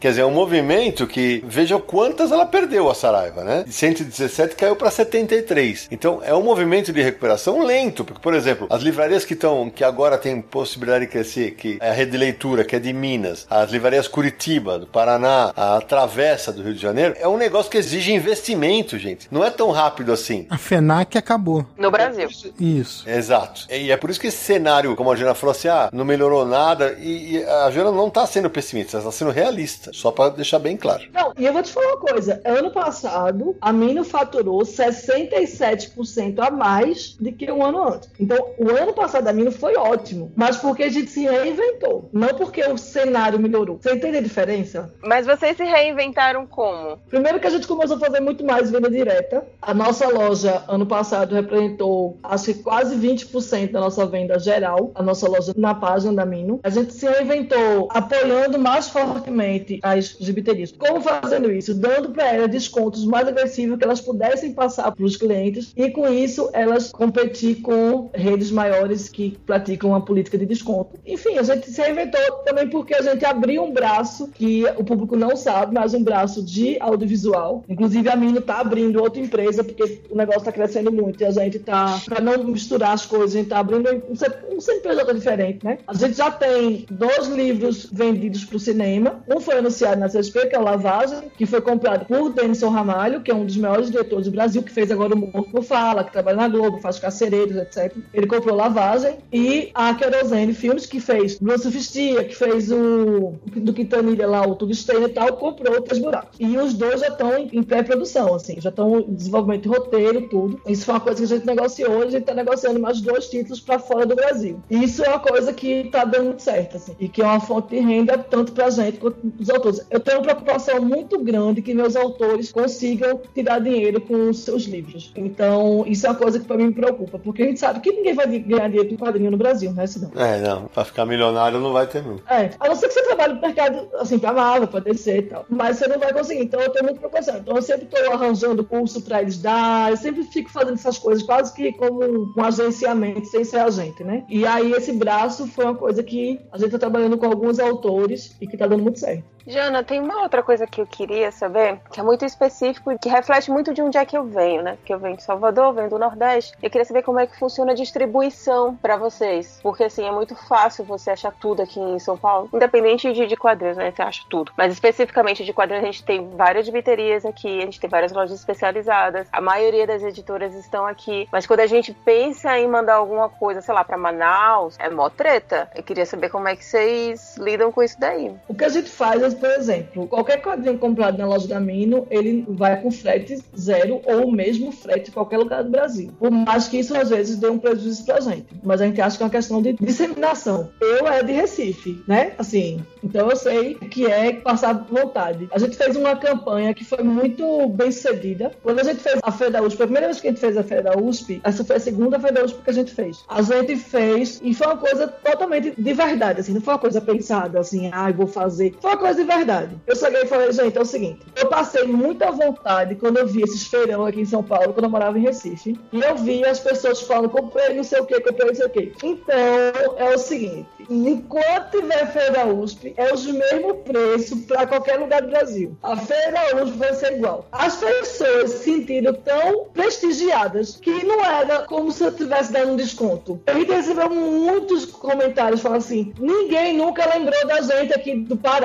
Quer 0.00 0.10
dizer, 0.10 0.22
é 0.22 0.26
um 0.26 0.30
movimento 0.30 1.06
que 1.06 1.42
veja 1.46 1.78
quantas 1.78 2.32
ela 2.32 2.46
perdeu 2.46 2.90
a 2.90 2.94
Saraiva, 2.94 3.44
né? 3.44 3.64
De 3.66 3.72
117 3.72 4.54
caiu 4.56 4.76
para 4.76 4.90
73. 4.90 5.88
Então 5.90 6.20
é 6.22 6.34
um 6.34 6.42
movimento 6.42 6.92
de 6.92 7.02
recuperação 7.02 7.64
lento, 7.64 8.04
porque 8.04 8.20
por 8.20 8.34
exemplo, 8.34 8.66
as 8.70 8.82
livrarias 8.82 9.24
que 9.24 9.34
estão 9.34 9.70
que 9.70 9.84
agora 9.84 10.18
têm 10.18 10.40
possibilidade 10.40 11.06
de 11.06 11.10
crescer, 11.10 11.52
que 11.52 11.78
é 11.80 11.90
a 11.90 11.92
Rede 11.92 12.16
Leitura, 12.16 12.64
que 12.64 12.76
é 12.76 12.78
de 12.78 12.92
Minas, 12.92 13.46
as 13.48 13.70
livrarias 13.70 14.08
Curitiba, 14.08 14.78
do 14.78 14.86
Paraná, 14.86 15.52
a 15.56 15.80
Travessa 15.80 16.52
do 16.52 16.62
Rio 16.62 16.74
de 16.74 16.80
Janeiro, 16.80 17.14
é 17.18 17.28
um 17.28 17.36
negócio 17.36 17.70
que 17.70 17.78
exige 17.78 18.12
investimento, 18.12 18.98
gente. 18.98 19.28
Não 19.30 19.44
é 19.44 19.50
tão 19.50 19.70
rápido 19.70 20.12
assim. 20.12 20.46
A 20.50 20.58
FENAC 20.58 21.16
acabou. 21.16 21.66
No 21.76 21.90
Brasil. 21.90 22.28
Isso. 22.58 23.08
Exato. 23.08 23.66
E 23.70 23.90
é 23.90 23.96
por 23.96 24.10
isso 24.10 24.20
que 24.20 24.26
esse 24.26 24.38
cenário, 24.38 24.94
como 24.96 25.10
a 25.10 25.16
Jana 25.16 25.34
falou 25.34 25.52
assim, 25.52 25.68
ah, 25.68 25.88
não 25.92 26.04
melhorou 26.04 26.44
nada. 26.44 26.96
E, 27.00 27.36
e 27.36 27.44
a 27.44 27.70
Jana 27.70 27.90
não 27.90 28.10
tá 28.10 28.26
sendo 28.26 28.50
pessimista, 28.50 28.96
ela 28.96 29.04
tá 29.04 29.12
sendo 29.12 29.30
realista. 29.40 29.90
Só 29.92 30.10
para 30.10 30.30
deixar 30.30 30.58
bem 30.58 30.76
claro. 30.76 31.02
Não, 31.12 31.32
e 31.38 31.44
eu 31.44 31.52
vou 31.52 31.62
te 31.62 31.72
falar 31.72 31.86
uma 31.88 31.96
coisa. 31.98 32.40
Ano 32.44 32.70
passado, 32.70 33.56
a 33.60 33.72
Mino 33.72 34.04
faturou 34.04 34.60
67% 34.60 36.38
a 36.38 36.50
mais 36.50 37.16
do 37.18 37.32
que 37.32 37.50
o 37.50 37.62
ano 37.64 37.88
antes. 37.88 38.10
Então, 38.18 38.38
o 38.58 38.70
ano 38.70 38.92
passado 38.92 39.24
da 39.24 39.32
Mino 39.32 39.50
foi 39.50 39.76
ótimo. 39.76 40.32
Mas 40.36 40.56
porque 40.56 40.84
a 40.84 40.88
gente 40.88 41.10
se 41.10 41.24
reinventou. 41.24 42.08
Não 42.12 42.28
porque 42.28 42.62
o 42.64 42.76
cenário 42.76 43.38
melhorou. 43.38 43.78
Você 43.80 43.94
entende 43.94 44.18
a 44.18 44.22
diferença? 44.22 44.92
Mas 45.02 45.26
vocês 45.26 45.56
se 45.56 45.64
reinventaram 45.64 46.46
como? 46.46 46.98
Primeiro 47.08 47.40
que 47.40 47.46
a 47.46 47.50
gente 47.50 47.66
começou 47.66 47.96
a 47.96 48.00
fazer 48.00 48.20
muito 48.20 48.44
mais 48.44 48.70
venda 48.70 48.90
direta. 48.90 49.44
A 49.60 49.72
nossa 49.74 50.08
loja, 50.08 50.62
ano 50.68 50.86
passado, 50.86 51.34
representou 51.34 52.18
acho 52.22 52.46
que 52.46 52.54
quase 52.54 52.96
20% 52.96 53.72
da 53.72 53.80
nossa 53.80 54.06
venda 54.06 54.38
geral. 54.38 54.90
A 54.94 55.02
nossa 55.02 55.28
loja 55.28 55.52
na 55.56 55.74
página 55.74 56.12
da 56.12 56.26
Mino. 56.26 56.60
A 56.62 56.70
gente 56.70 56.92
se 56.92 57.06
reinventou 57.06 57.88
apoiando 57.90 58.58
mais 58.58 58.88
fortemente 59.30 59.78
as 59.82 60.16
gibiterias. 60.20 60.72
Como 60.72 61.00
fazendo 61.00 61.50
isso? 61.50 61.74
Dando 61.74 62.10
para 62.10 62.34
elas 62.34 62.50
descontos 62.50 63.04
mais 63.04 63.28
agressivos 63.28 63.78
que 63.78 63.84
elas 63.84 64.00
pudessem 64.00 64.52
passar 64.52 64.90
para 64.92 65.04
os 65.04 65.16
clientes 65.16 65.72
e 65.76 65.90
com 65.90 66.08
isso 66.08 66.50
elas 66.52 66.90
competir 66.90 67.60
com 67.62 68.10
redes 68.12 68.50
maiores 68.50 69.08
que 69.08 69.38
praticam 69.46 69.90
uma 69.90 70.04
política 70.04 70.36
de 70.36 70.46
desconto. 70.46 70.98
Enfim, 71.06 71.38
a 71.38 71.42
gente 71.42 71.70
se 71.70 71.80
reinventou 71.80 72.20
também 72.44 72.68
porque 72.68 72.94
a 72.94 73.02
gente 73.02 73.24
abriu 73.24 73.62
um 73.62 73.72
braço 73.72 74.28
que 74.28 74.64
o 74.76 74.84
público 74.84 75.16
não 75.16 75.36
sabe, 75.36 75.74
mas 75.74 75.94
um 75.94 76.02
braço 76.02 76.42
de 76.42 76.76
audiovisual. 76.80 77.64
Inclusive 77.68 78.08
a 78.08 78.16
Mino 78.16 78.40
tá 78.40 78.58
abrindo 78.58 79.00
outra 79.00 79.20
empresa 79.20 79.62
porque 79.62 80.00
o 80.10 80.16
negócio 80.16 80.42
tá 80.42 80.52
crescendo 80.52 80.90
muito 80.90 81.20
e 81.22 81.26
a 81.26 81.30
gente 81.30 81.58
tá 81.58 82.00
para 82.04 82.20
não 82.20 82.42
misturar 82.44 82.92
as 82.92 83.06
coisas, 83.06 83.34
a 83.34 83.38
gente 83.38 83.48
tá 83.48 83.58
abrindo 83.58 83.88
um, 83.90 84.56
um 84.56 84.60
CNPJ 84.60 85.14
diferente, 85.14 85.64
né? 85.64 85.78
A 85.86 85.94
gente 85.94 86.16
já 86.16 86.30
tem 86.30 86.86
dois 86.90 87.28
livros 87.28 87.88
vendidos 87.92 88.44
pro 88.44 88.58
cinema. 88.58 89.19
Um 89.28 89.40
foi 89.40 89.58
anunciado 89.58 90.00
na 90.00 90.08
CSP, 90.08 90.46
que 90.46 90.56
é 90.56 90.58
o 90.58 90.62
Lavagem, 90.62 91.30
que 91.36 91.46
foi 91.46 91.60
comprado 91.60 92.06
por 92.06 92.32
Denison 92.32 92.68
Ramalho, 92.68 93.20
que 93.20 93.30
é 93.30 93.34
um 93.34 93.44
dos 93.44 93.56
maiores 93.56 93.90
diretores 93.90 94.26
do 94.26 94.32
Brasil, 94.32 94.62
que 94.62 94.72
fez 94.72 94.90
agora 94.90 95.14
o 95.14 95.18
Morto 95.18 95.62
Fala, 95.62 96.04
que 96.04 96.12
trabalha 96.12 96.36
na 96.36 96.48
Globo, 96.48 96.78
faz 96.78 96.98
Carcereiros, 96.98 97.56
etc. 97.56 97.96
Ele 98.12 98.26
comprou 98.26 98.56
Lavagem. 98.56 99.18
E 99.32 99.70
a 99.74 99.94
Querosene 99.94 100.54
Filmes, 100.54 100.86
que 100.86 101.00
fez 101.00 101.38
Blue 101.38 101.58
Sofistia, 101.58 102.24
que 102.24 102.34
fez 102.34 102.70
o 102.70 103.34
do 103.56 103.72
Quintanilha 103.72 104.26
lá, 104.26 104.46
o 104.46 104.54
Tubestein 104.54 105.04
e 105.04 105.08
tal, 105.08 105.36
comprou 105.36 105.80
Três 105.82 106.00
Buracos. 106.02 106.36
E 106.38 106.56
os 106.56 106.74
dois 106.74 107.00
já 107.00 107.08
estão 107.08 107.36
em, 107.38 107.62
pré-produção, 107.62 108.34
assim, 108.34 108.60
já 108.60 108.70
estão 108.70 109.00
em 109.00 109.14
desenvolvimento 109.14 109.62
de 109.62 109.68
roteiro, 109.68 110.28
tudo. 110.28 110.60
Isso 110.66 110.84
foi 110.84 110.94
uma 110.94 111.00
coisa 111.00 111.18
que 111.18 111.32
a 111.32 111.36
gente 111.36 111.46
negociou, 111.46 112.02
a 112.02 112.10
gente 112.10 112.22
está 112.22 112.34
negociando 112.34 112.80
mais 112.80 113.00
dois 113.00 113.28
títulos 113.28 113.60
para 113.60 113.78
fora 113.78 114.06
do 114.06 114.14
Brasil. 114.14 114.60
Isso 114.70 115.04
é 115.04 115.08
uma 115.08 115.18
coisa 115.18 115.52
que 115.52 115.70
está 115.82 116.04
dando 116.04 116.38
certo, 116.40 116.76
assim, 116.76 116.96
e 116.98 117.08
que 117.08 117.22
é 117.22 117.24
uma 117.24 117.40
fonte 117.40 117.70
de 117.70 117.80
renda 117.80 118.18
tanto 118.18 118.52
para 118.52 118.66
a 118.66 118.70
gente 118.70 118.98
quanto 118.98 119.09
para 119.10 119.42
os 119.42 119.50
autores. 119.50 119.86
Eu 119.90 120.00
tenho 120.00 120.18
uma 120.18 120.24
preocupação 120.24 120.80
muito 120.80 121.18
grande 121.22 121.62
que 121.62 121.74
meus 121.74 121.96
autores 121.96 122.52
consigam 122.52 123.20
tirar 123.34 123.60
dinheiro 123.60 124.00
com 124.00 124.30
os 124.30 124.40
seus 124.40 124.64
livros. 124.64 125.12
Então, 125.16 125.84
isso 125.86 126.06
é 126.06 126.10
uma 126.10 126.16
coisa 126.16 126.38
que 126.38 126.46
para 126.46 126.56
mim 126.56 126.66
me 126.66 126.74
preocupa, 126.74 127.18
porque 127.18 127.42
a 127.42 127.46
gente 127.46 127.60
sabe 127.60 127.80
que 127.80 127.92
ninguém 127.92 128.14
vai 128.14 128.26
ganhar 128.26 128.68
dinheiro 128.68 128.88
com 128.90 129.04
quadrinho 129.04 129.30
no 129.30 129.36
Brasil, 129.36 129.72
né? 129.72 129.86
Senão. 129.86 130.10
É, 130.16 130.40
não, 130.40 130.66
pra 130.66 130.84
ficar 130.84 131.06
milionário 131.06 131.60
não 131.60 131.72
vai 131.72 131.86
ter 131.86 132.02
nunca. 132.02 132.32
É, 132.32 132.50
a 132.58 132.68
não 132.68 132.76
ser 132.76 132.88
que 132.88 132.94
você 132.94 133.02
trabalhe 133.02 133.34
no 133.34 133.40
mercado, 133.40 133.88
assim, 133.98 134.18
pra 134.18 134.32
Marvel, 134.32 134.68
pra 134.68 134.80
DC 134.80 135.18
e 135.18 135.22
tal. 135.22 135.44
Mas 135.48 135.76
você 135.76 135.88
não 135.88 135.98
vai 135.98 136.12
conseguir. 136.12 136.42
Então 136.42 136.60
eu 136.60 136.70
tenho 136.70 136.84
muita 136.84 137.00
preocupação. 137.00 137.38
Então 137.38 137.56
eu 137.56 137.62
sempre 137.62 137.86
tô 137.86 137.96
arranjando 138.12 138.64
curso 138.64 139.02
pra 139.02 139.22
eles 139.22 139.38
dar. 139.38 139.90
Eu 139.90 139.96
sempre 139.96 140.22
fico 140.24 140.50
fazendo 140.50 140.74
essas 140.74 140.98
coisas 140.98 141.22
quase 141.24 141.52
que 141.54 141.72
como 141.72 142.32
um 142.36 142.42
agenciamento, 142.42 143.26
sem 143.26 143.44
ser 143.44 143.58
agente, 143.58 144.04
né? 144.04 144.24
E 144.28 144.46
aí 144.46 144.72
esse 144.72 144.92
braço 144.92 145.46
foi 145.46 145.64
uma 145.64 145.74
coisa 145.74 146.02
que 146.02 146.40
a 146.52 146.58
gente 146.58 146.70
tá 146.70 146.78
trabalhando 146.78 147.18
com 147.18 147.26
alguns 147.26 147.58
autores 147.58 148.36
e 148.40 148.46
que 148.46 148.56
tá 148.56 148.66
dando 148.66 148.82
muito 148.82 148.99
certo. 149.00 149.30
Jana, 149.46 149.82
tem 149.82 150.00
uma 150.00 150.22
outra 150.22 150.42
coisa 150.42 150.66
que 150.66 150.80
eu 150.80 150.86
queria 150.86 151.32
saber, 151.32 151.80
que 151.90 151.98
é 151.98 152.02
muito 152.02 152.24
específico, 152.24 152.96
que 152.98 153.08
reflete 153.08 153.50
muito 153.50 153.72
de 153.72 153.82
onde 153.82 153.98
é 153.98 154.04
que 154.04 154.16
eu 154.16 154.24
venho, 154.24 154.62
né? 154.62 154.76
Porque 154.76 154.92
eu 154.92 154.98
venho 154.98 155.16
de 155.16 155.22
Salvador, 155.22 155.74
venho 155.74 155.90
do 155.90 155.98
Nordeste. 155.98 156.52
Eu 156.62 156.70
queria 156.70 156.84
saber 156.84 157.02
como 157.02 157.18
é 157.18 157.26
que 157.26 157.38
funciona 157.38 157.72
a 157.72 157.74
distribuição 157.74 158.76
pra 158.76 158.96
vocês. 158.96 159.58
Porque, 159.62 159.84
assim, 159.84 160.06
é 160.06 160.12
muito 160.12 160.36
fácil 160.46 160.84
você 160.84 161.10
achar 161.10 161.32
tudo 161.32 161.62
aqui 161.62 161.80
em 161.80 161.98
São 161.98 162.16
Paulo. 162.16 162.48
Independente 162.52 163.12
de, 163.12 163.26
de 163.26 163.36
quadrinhos, 163.36 163.76
né? 163.76 163.90
Você 163.90 164.02
acha 164.02 164.22
tudo. 164.28 164.52
Mas 164.56 164.72
especificamente 164.72 165.44
de 165.44 165.52
quadrinhos, 165.52 165.82
a 165.82 165.86
gente 165.86 166.04
tem 166.04 166.30
várias 166.36 166.68
biterias 166.68 167.24
aqui, 167.24 167.58
a 167.58 167.64
gente 167.64 167.80
tem 167.80 167.90
várias 167.90 168.12
lojas 168.12 168.38
especializadas. 168.38 169.26
A 169.32 169.40
maioria 169.40 169.86
das 169.86 170.02
editoras 170.02 170.54
estão 170.54 170.86
aqui. 170.86 171.28
Mas 171.32 171.46
quando 171.46 171.60
a 171.60 171.66
gente 171.66 171.92
pensa 171.92 172.58
em 172.58 172.68
mandar 172.68 172.94
alguma 172.94 173.28
coisa, 173.28 173.60
sei 173.60 173.74
lá, 173.74 173.82
para 173.82 173.96
Manaus, 173.96 174.76
é 174.78 174.88
mó 174.88 175.08
treta. 175.08 175.68
Eu 175.74 175.82
queria 175.82 176.06
saber 176.06 176.28
como 176.28 176.46
é 176.46 176.54
que 176.54 176.64
vocês 176.64 177.36
lidam 177.36 177.72
com 177.72 177.82
isso 177.82 177.98
daí. 177.98 178.32
O 178.46 178.54
que 178.54 178.64
a 178.64 178.68
gente 178.68 178.79
faz 178.88 179.22
é, 179.22 179.30
por 179.30 179.50
exemplo, 179.50 180.06
qualquer 180.06 180.40
quadrinho 180.40 180.78
comprado 180.78 181.18
na 181.18 181.26
loja 181.26 181.46
da 181.46 181.60
Mino, 181.60 182.06
ele 182.10 182.44
vai 182.48 182.80
com 182.80 182.90
frete 182.90 183.38
zero 183.58 184.00
ou 184.04 184.30
mesmo 184.30 184.72
frete 184.72 185.10
em 185.10 185.12
qualquer 185.12 185.38
lugar 185.38 185.62
do 185.62 185.70
Brasil. 185.70 186.10
Por 186.18 186.30
mais 186.30 186.68
que 186.68 186.78
isso 186.78 186.96
às 186.96 187.10
vezes 187.10 187.38
dê 187.38 187.48
um 187.48 187.58
prejuízo 187.58 188.04
pra 188.04 188.20
gente. 188.20 188.46
Mas 188.62 188.80
a 188.80 188.86
gente 188.86 189.00
acha 189.00 189.16
que 189.16 189.22
é 189.22 189.26
uma 189.26 189.30
questão 189.30 189.62
de 189.62 189.72
disseminação. 189.74 190.70
Eu 190.80 191.06
é 191.06 191.22
de 191.22 191.32
Recife, 191.32 192.02
né? 192.06 192.32
Assim, 192.38 192.80
então 193.02 193.28
eu 193.30 193.36
sei 193.36 193.74
que 193.74 194.06
é 194.06 194.32
passar 194.32 194.72
vontade. 194.72 195.48
A 195.52 195.58
gente 195.58 195.76
fez 195.76 195.96
uma 195.96 196.16
campanha 196.16 196.74
que 196.74 196.84
foi 196.84 197.02
muito 197.02 197.68
bem 197.68 197.90
sucedida. 197.90 198.52
Quando 198.62 198.80
a 198.80 198.84
gente 198.84 199.00
fez 199.00 199.18
a 199.22 199.32
Feira 199.32 199.52
da 199.52 199.62
USP, 199.62 199.82
a 199.82 199.86
primeira 199.86 200.06
vez 200.06 200.20
que 200.20 200.28
a 200.28 200.30
gente 200.30 200.40
fez 200.40 200.56
a 200.56 200.62
Feira 200.62 200.82
da 200.82 200.98
USP, 200.98 201.40
essa 201.44 201.64
foi 201.64 201.76
a 201.76 201.80
segunda 201.80 202.18
Feira 202.18 202.36
da 202.36 202.44
USP 202.44 202.62
que 202.62 202.70
a 202.70 202.74
gente 202.74 202.92
fez. 202.92 203.24
A 203.28 203.42
gente 203.42 203.76
fez 203.76 204.40
e 204.42 204.54
foi 204.54 204.66
uma 204.66 204.76
coisa 204.76 205.08
totalmente 205.08 205.72
de 205.76 205.92
verdade, 205.92 206.40
assim, 206.40 206.52
não 206.52 206.60
foi 206.60 206.74
uma 206.74 206.80
coisa 206.80 207.00
pensada, 207.00 207.60
assim, 207.60 207.90
ah, 207.92 208.10
vou 208.12 208.26
fazer. 208.26 208.69
Foi 208.80 208.90
uma 208.90 208.96
coisa 208.96 209.14
de 209.20 209.24
verdade. 209.24 209.76
Eu 209.86 209.96
cheguei 209.96 210.22
e 210.22 210.26
falei, 210.26 210.52
gente, 210.52 210.76
é 210.76 210.80
o 210.80 210.84
seguinte, 210.84 211.20
eu 211.36 211.48
passei 211.48 211.84
muita 211.84 212.30
vontade 212.30 212.94
quando 212.94 213.18
eu 213.18 213.26
vi 213.26 213.42
esses 213.42 213.66
feirão 213.66 214.04
aqui 214.04 214.20
em 214.20 214.24
São 214.24 214.42
Paulo, 214.42 214.72
quando 214.72 214.84
eu 214.84 214.90
morava 214.90 215.18
em 215.18 215.22
Recife, 215.22 215.78
e 215.92 216.00
eu 216.00 216.16
vi 216.16 216.44
as 216.44 216.60
pessoas 216.60 217.00
falando, 217.02 217.30
comprei 217.30 217.74
não 217.74 217.84
sei 217.84 218.00
o 218.00 218.06
que, 218.06 218.20
comprei 218.20 218.48
não 218.48 218.54
sei 218.54 218.66
o 218.66 218.70
que. 218.70 218.92
Então, 219.02 219.96
é 219.96 220.14
o 220.14 220.18
seguinte, 220.18 220.66
enquanto 220.88 221.70
tiver 221.70 222.12
Feira 222.12 222.46
USP, 222.46 222.94
é 222.96 223.12
os 223.12 223.26
mesmo 223.26 223.74
preço 223.76 224.36
para 224.46 224.66
qualquer 224.66 224.98
lugar 224.98 225.22
do 225.22 225.28
Brasil. 225.28 225.76
A 225.82 225.96
Feira 225.96 226.62
USP 226.62 226.76
vai 226.76 226.94
ser 226.94 227.14
igual. 227.14 227.46
As 227.52 227.76
pessoas 227.76 228.50
se 228.50 228.64
sentiram 228.64 229.14
tão 229.14 229.66
prestigiadas 229.72 230.76
que 230.76 231.04
não 231.04 231.24
era 231.24 231.60
como 231.62 231.90
se 231.90 232.02
eu 232.02 232.10
estivesse 232.10 232.52
dando 232.52 232.72
um 232.72 232.76
desconto. 232.76 233.40
A 233.46 233.52
gente 233.52 233.72
recebeu 233.72 234.10
muitos 234.10 234.86
comentários 234.86 235.60
falando 235.60 235.78
assim: 235.78 236.12
ninguém 236.18 236.76
nunca 236.76 237.08
lembrou 237.08 237.46
da 237.46 237.60
gente 237.60 237.92
aqui 237.92 238.16
do 238.16 238.36
Pará. 238.36 238.59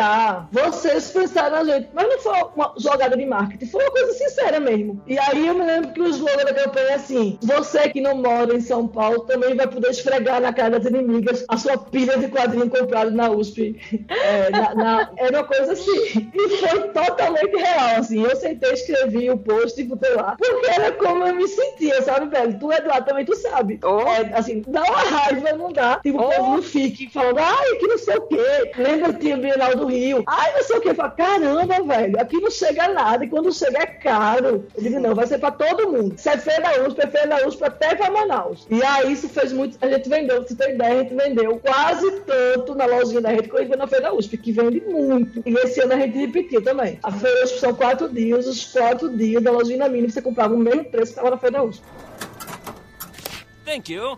Vocês 0.52 1.12
pensaram 1.12 1.64
na 1.64 1.64
gente. 1.64 1.90
Mas 1.94 2.08
não 2.08 2.20
foi 2.20 2.34
uma 2.56 2.74
jogada 2.78 3.18
de 3.18 3.26
marketing, 3.26 3.66
foi 3.66 3.84
uma 3.84 3.92
coisa 3.92 4.14
sincera 4.14 4.60
mesmo. 4.60 5.02
E 5.08 5.18
aí 5.18 5.48
eu 5.48 5.54
me 5.54 5.66
lembro 5.66 5.92
que 5.92 6.02
o 6.02 6.08
slogan 6.08 6.44
da 6.44 6.54
campanha 6.54 6.88
é 6.88 6.94
assim: 6.96 7.38
você 7.42 7.90
que 7.90 8.02
não 8.02 8.16
mora 8.16 8.56
em 8.56 8.62
São 8.62 8.88
Paulo 8.88 9.22
também 9.22 9.56
vai 9.56 9.68
poder 9.68 9.90
esfregar 9.90 10.42
na 10.42 10.54
cara 10.54 10.80
das 10.80 10.86
inimigas 10.86 11.46
a 11.48 11.58
sua 11.58 11.78
pilha 11.78 12.18
de 12.18 12.28
quadrinho 12.28 12.70
comprado 12.70 13.12
na 13.12 13.30
USP. 13.30 13.76
É, 14.10 14.50
na, 14.50 14.76
na, 14.76 15.12
era 15.18 15.40
uma 15.40 15.44
coisa 15.44 15.74
assim. 15.74 16.30
E 16.34 16.58
foi 16.58 16.90
totalmente 16.90 17.56
real, 17.56 18.00
assim. 18.00 18.24
Eu 18.24 18.36
sentei, 18.36 18.74
escrevi 18.74 19.30
o 19.30 19.38
post 19.38 19.80
e 19.80 19.84
botei 19.84 20.14
lá. 20.14 20.36
Porque 20.38 20.72
era 20.72 20.92
como 20.94 21.26
eu 21.26 21.36
me 21.36 21.48
sentia, 21.48 22.02
sabe, 22.02 22.28
velho? 22.28 22.60
Tu, 22.60 22.72
Eduardo, 22.72 23.06
também 23.06 23.26
tu 23.26 23.36
sabe. 23.36 23.80
Oh. 23.84 24.02
É, 24.02 24.32
assim, 24.34 24.64
dá 24.68 24.84
uma 24.84 24.98
raiva, 24.98 25.54
não 25.54 25.72
dá. 25.72 26.00
Tipo, 26.02 26.20
o 26.20 26.30
povo 26.30 26.56
não 26.56 26.62
fique 26.62 27.10
falando, 27.12 27.40
ai, 27.40 27.76
que 27.76 27.88
não 27.88 27.98
sei 27.98 28.16
o 28.18 28.22
quê. 28.22 28.72
Lembra 28.78 29.14
que 29.14 29.20
tinha 29.20 29.38
Bienal 29.38 29.76
do 29.76 29.85
Rio? 29.86 30.24
Ai, 30.28 30.54
não 30.54 30.64
sei 30.64 30.78
o 30.78 30.82
quê. 30.82 30.94
Fala, 30.94 31.12
caramba, 31.12 31.82
velho, 31.84 32.20
aqui 32.20 32.40
não 32.40 32.52
chega 32.52 32.88
nada. 32.90 33.26
E 33.26 33.30
quando 33.30 33.52
chega 33.54 33.80
é 33.80 33.86
caro. 33.86 34.66
Eu 34.76 34.84
digo, 34.84 35.00
não, 35.00 35.16
vai 35.16 35.28
ser 35.28 35.40
pra 35.40 35.52
todo 35.52 35.92
mundo. 35.92 36.16
Se 36.18 36.30
é 36.30 36.38
feira 36.38 36.62
da 36.62 36.88
USP, 36.88 37.02
é 37.02 37.08
feira 37.08 37.28
da 37.28 37.48
USP 37.48 37.64
até 37.64 37.96
pra 37.96 38.12
Manaus. 38.12 38.68
E 38.70 38.84
aí 38.84 39.14
isso 39.14 39.30
fez 39.30 39.52
muito. 39.52 39.78
A 39.82 39.88
gente 39.88 40.10
vendeu, 40.10 40.46
se 40.48 40.56
tem 40.56 40.76
ideia, 40.76 40.94
a 40.94 41.04
gente 41.04 41.16
vendeu 41.16 41.60
quase 41.60 42.10
tanto 42.22 42.76
na 42.76 42.86
lojinha 42.86 43.22
da 43.22 43.30
gente 43.34 43.50
quanto 43.50 43.78
na 43.78 43.88
feira 43.88 44.06
da 44.06 44.14
USP, 44.14 44.38
que 44.38 44.52
vende 44.52 44.82
muito. 44.82 45.42
E 45.46 45.54
esse 45.54 45.82
ano 45.82 45.94
a 45.94 45.98
gente 45.98 46.18
repetiu 46.18 46.64
também. 46.64 47.00
A 47.04 47.12
feira 47.12 47.38
da 47.40 47.46
USP 47.46 47.60
são 47.60 47.74
quatro 47.74 48.10
dias, 48.10 48.48
os 48.48 48.72
quatro 48.72 49.16
dias 49.16 49.42
da 49.42 49.52
lojinha 49.52 49.88
mini 49.90 50.12
você 50.12 50.22
comprava 50.22 50.54
o 50.54 50.58
mesmo 50.58 50.86
preço 50.86 51.14
que 51.14 51.20
estava 51.20 51.32
na 51.32 51.38
feira 51.38 51.58
da 51.58 51.64
USP. 51.64 51.84
Thank 53.66 53.92
you. 53.92 54.18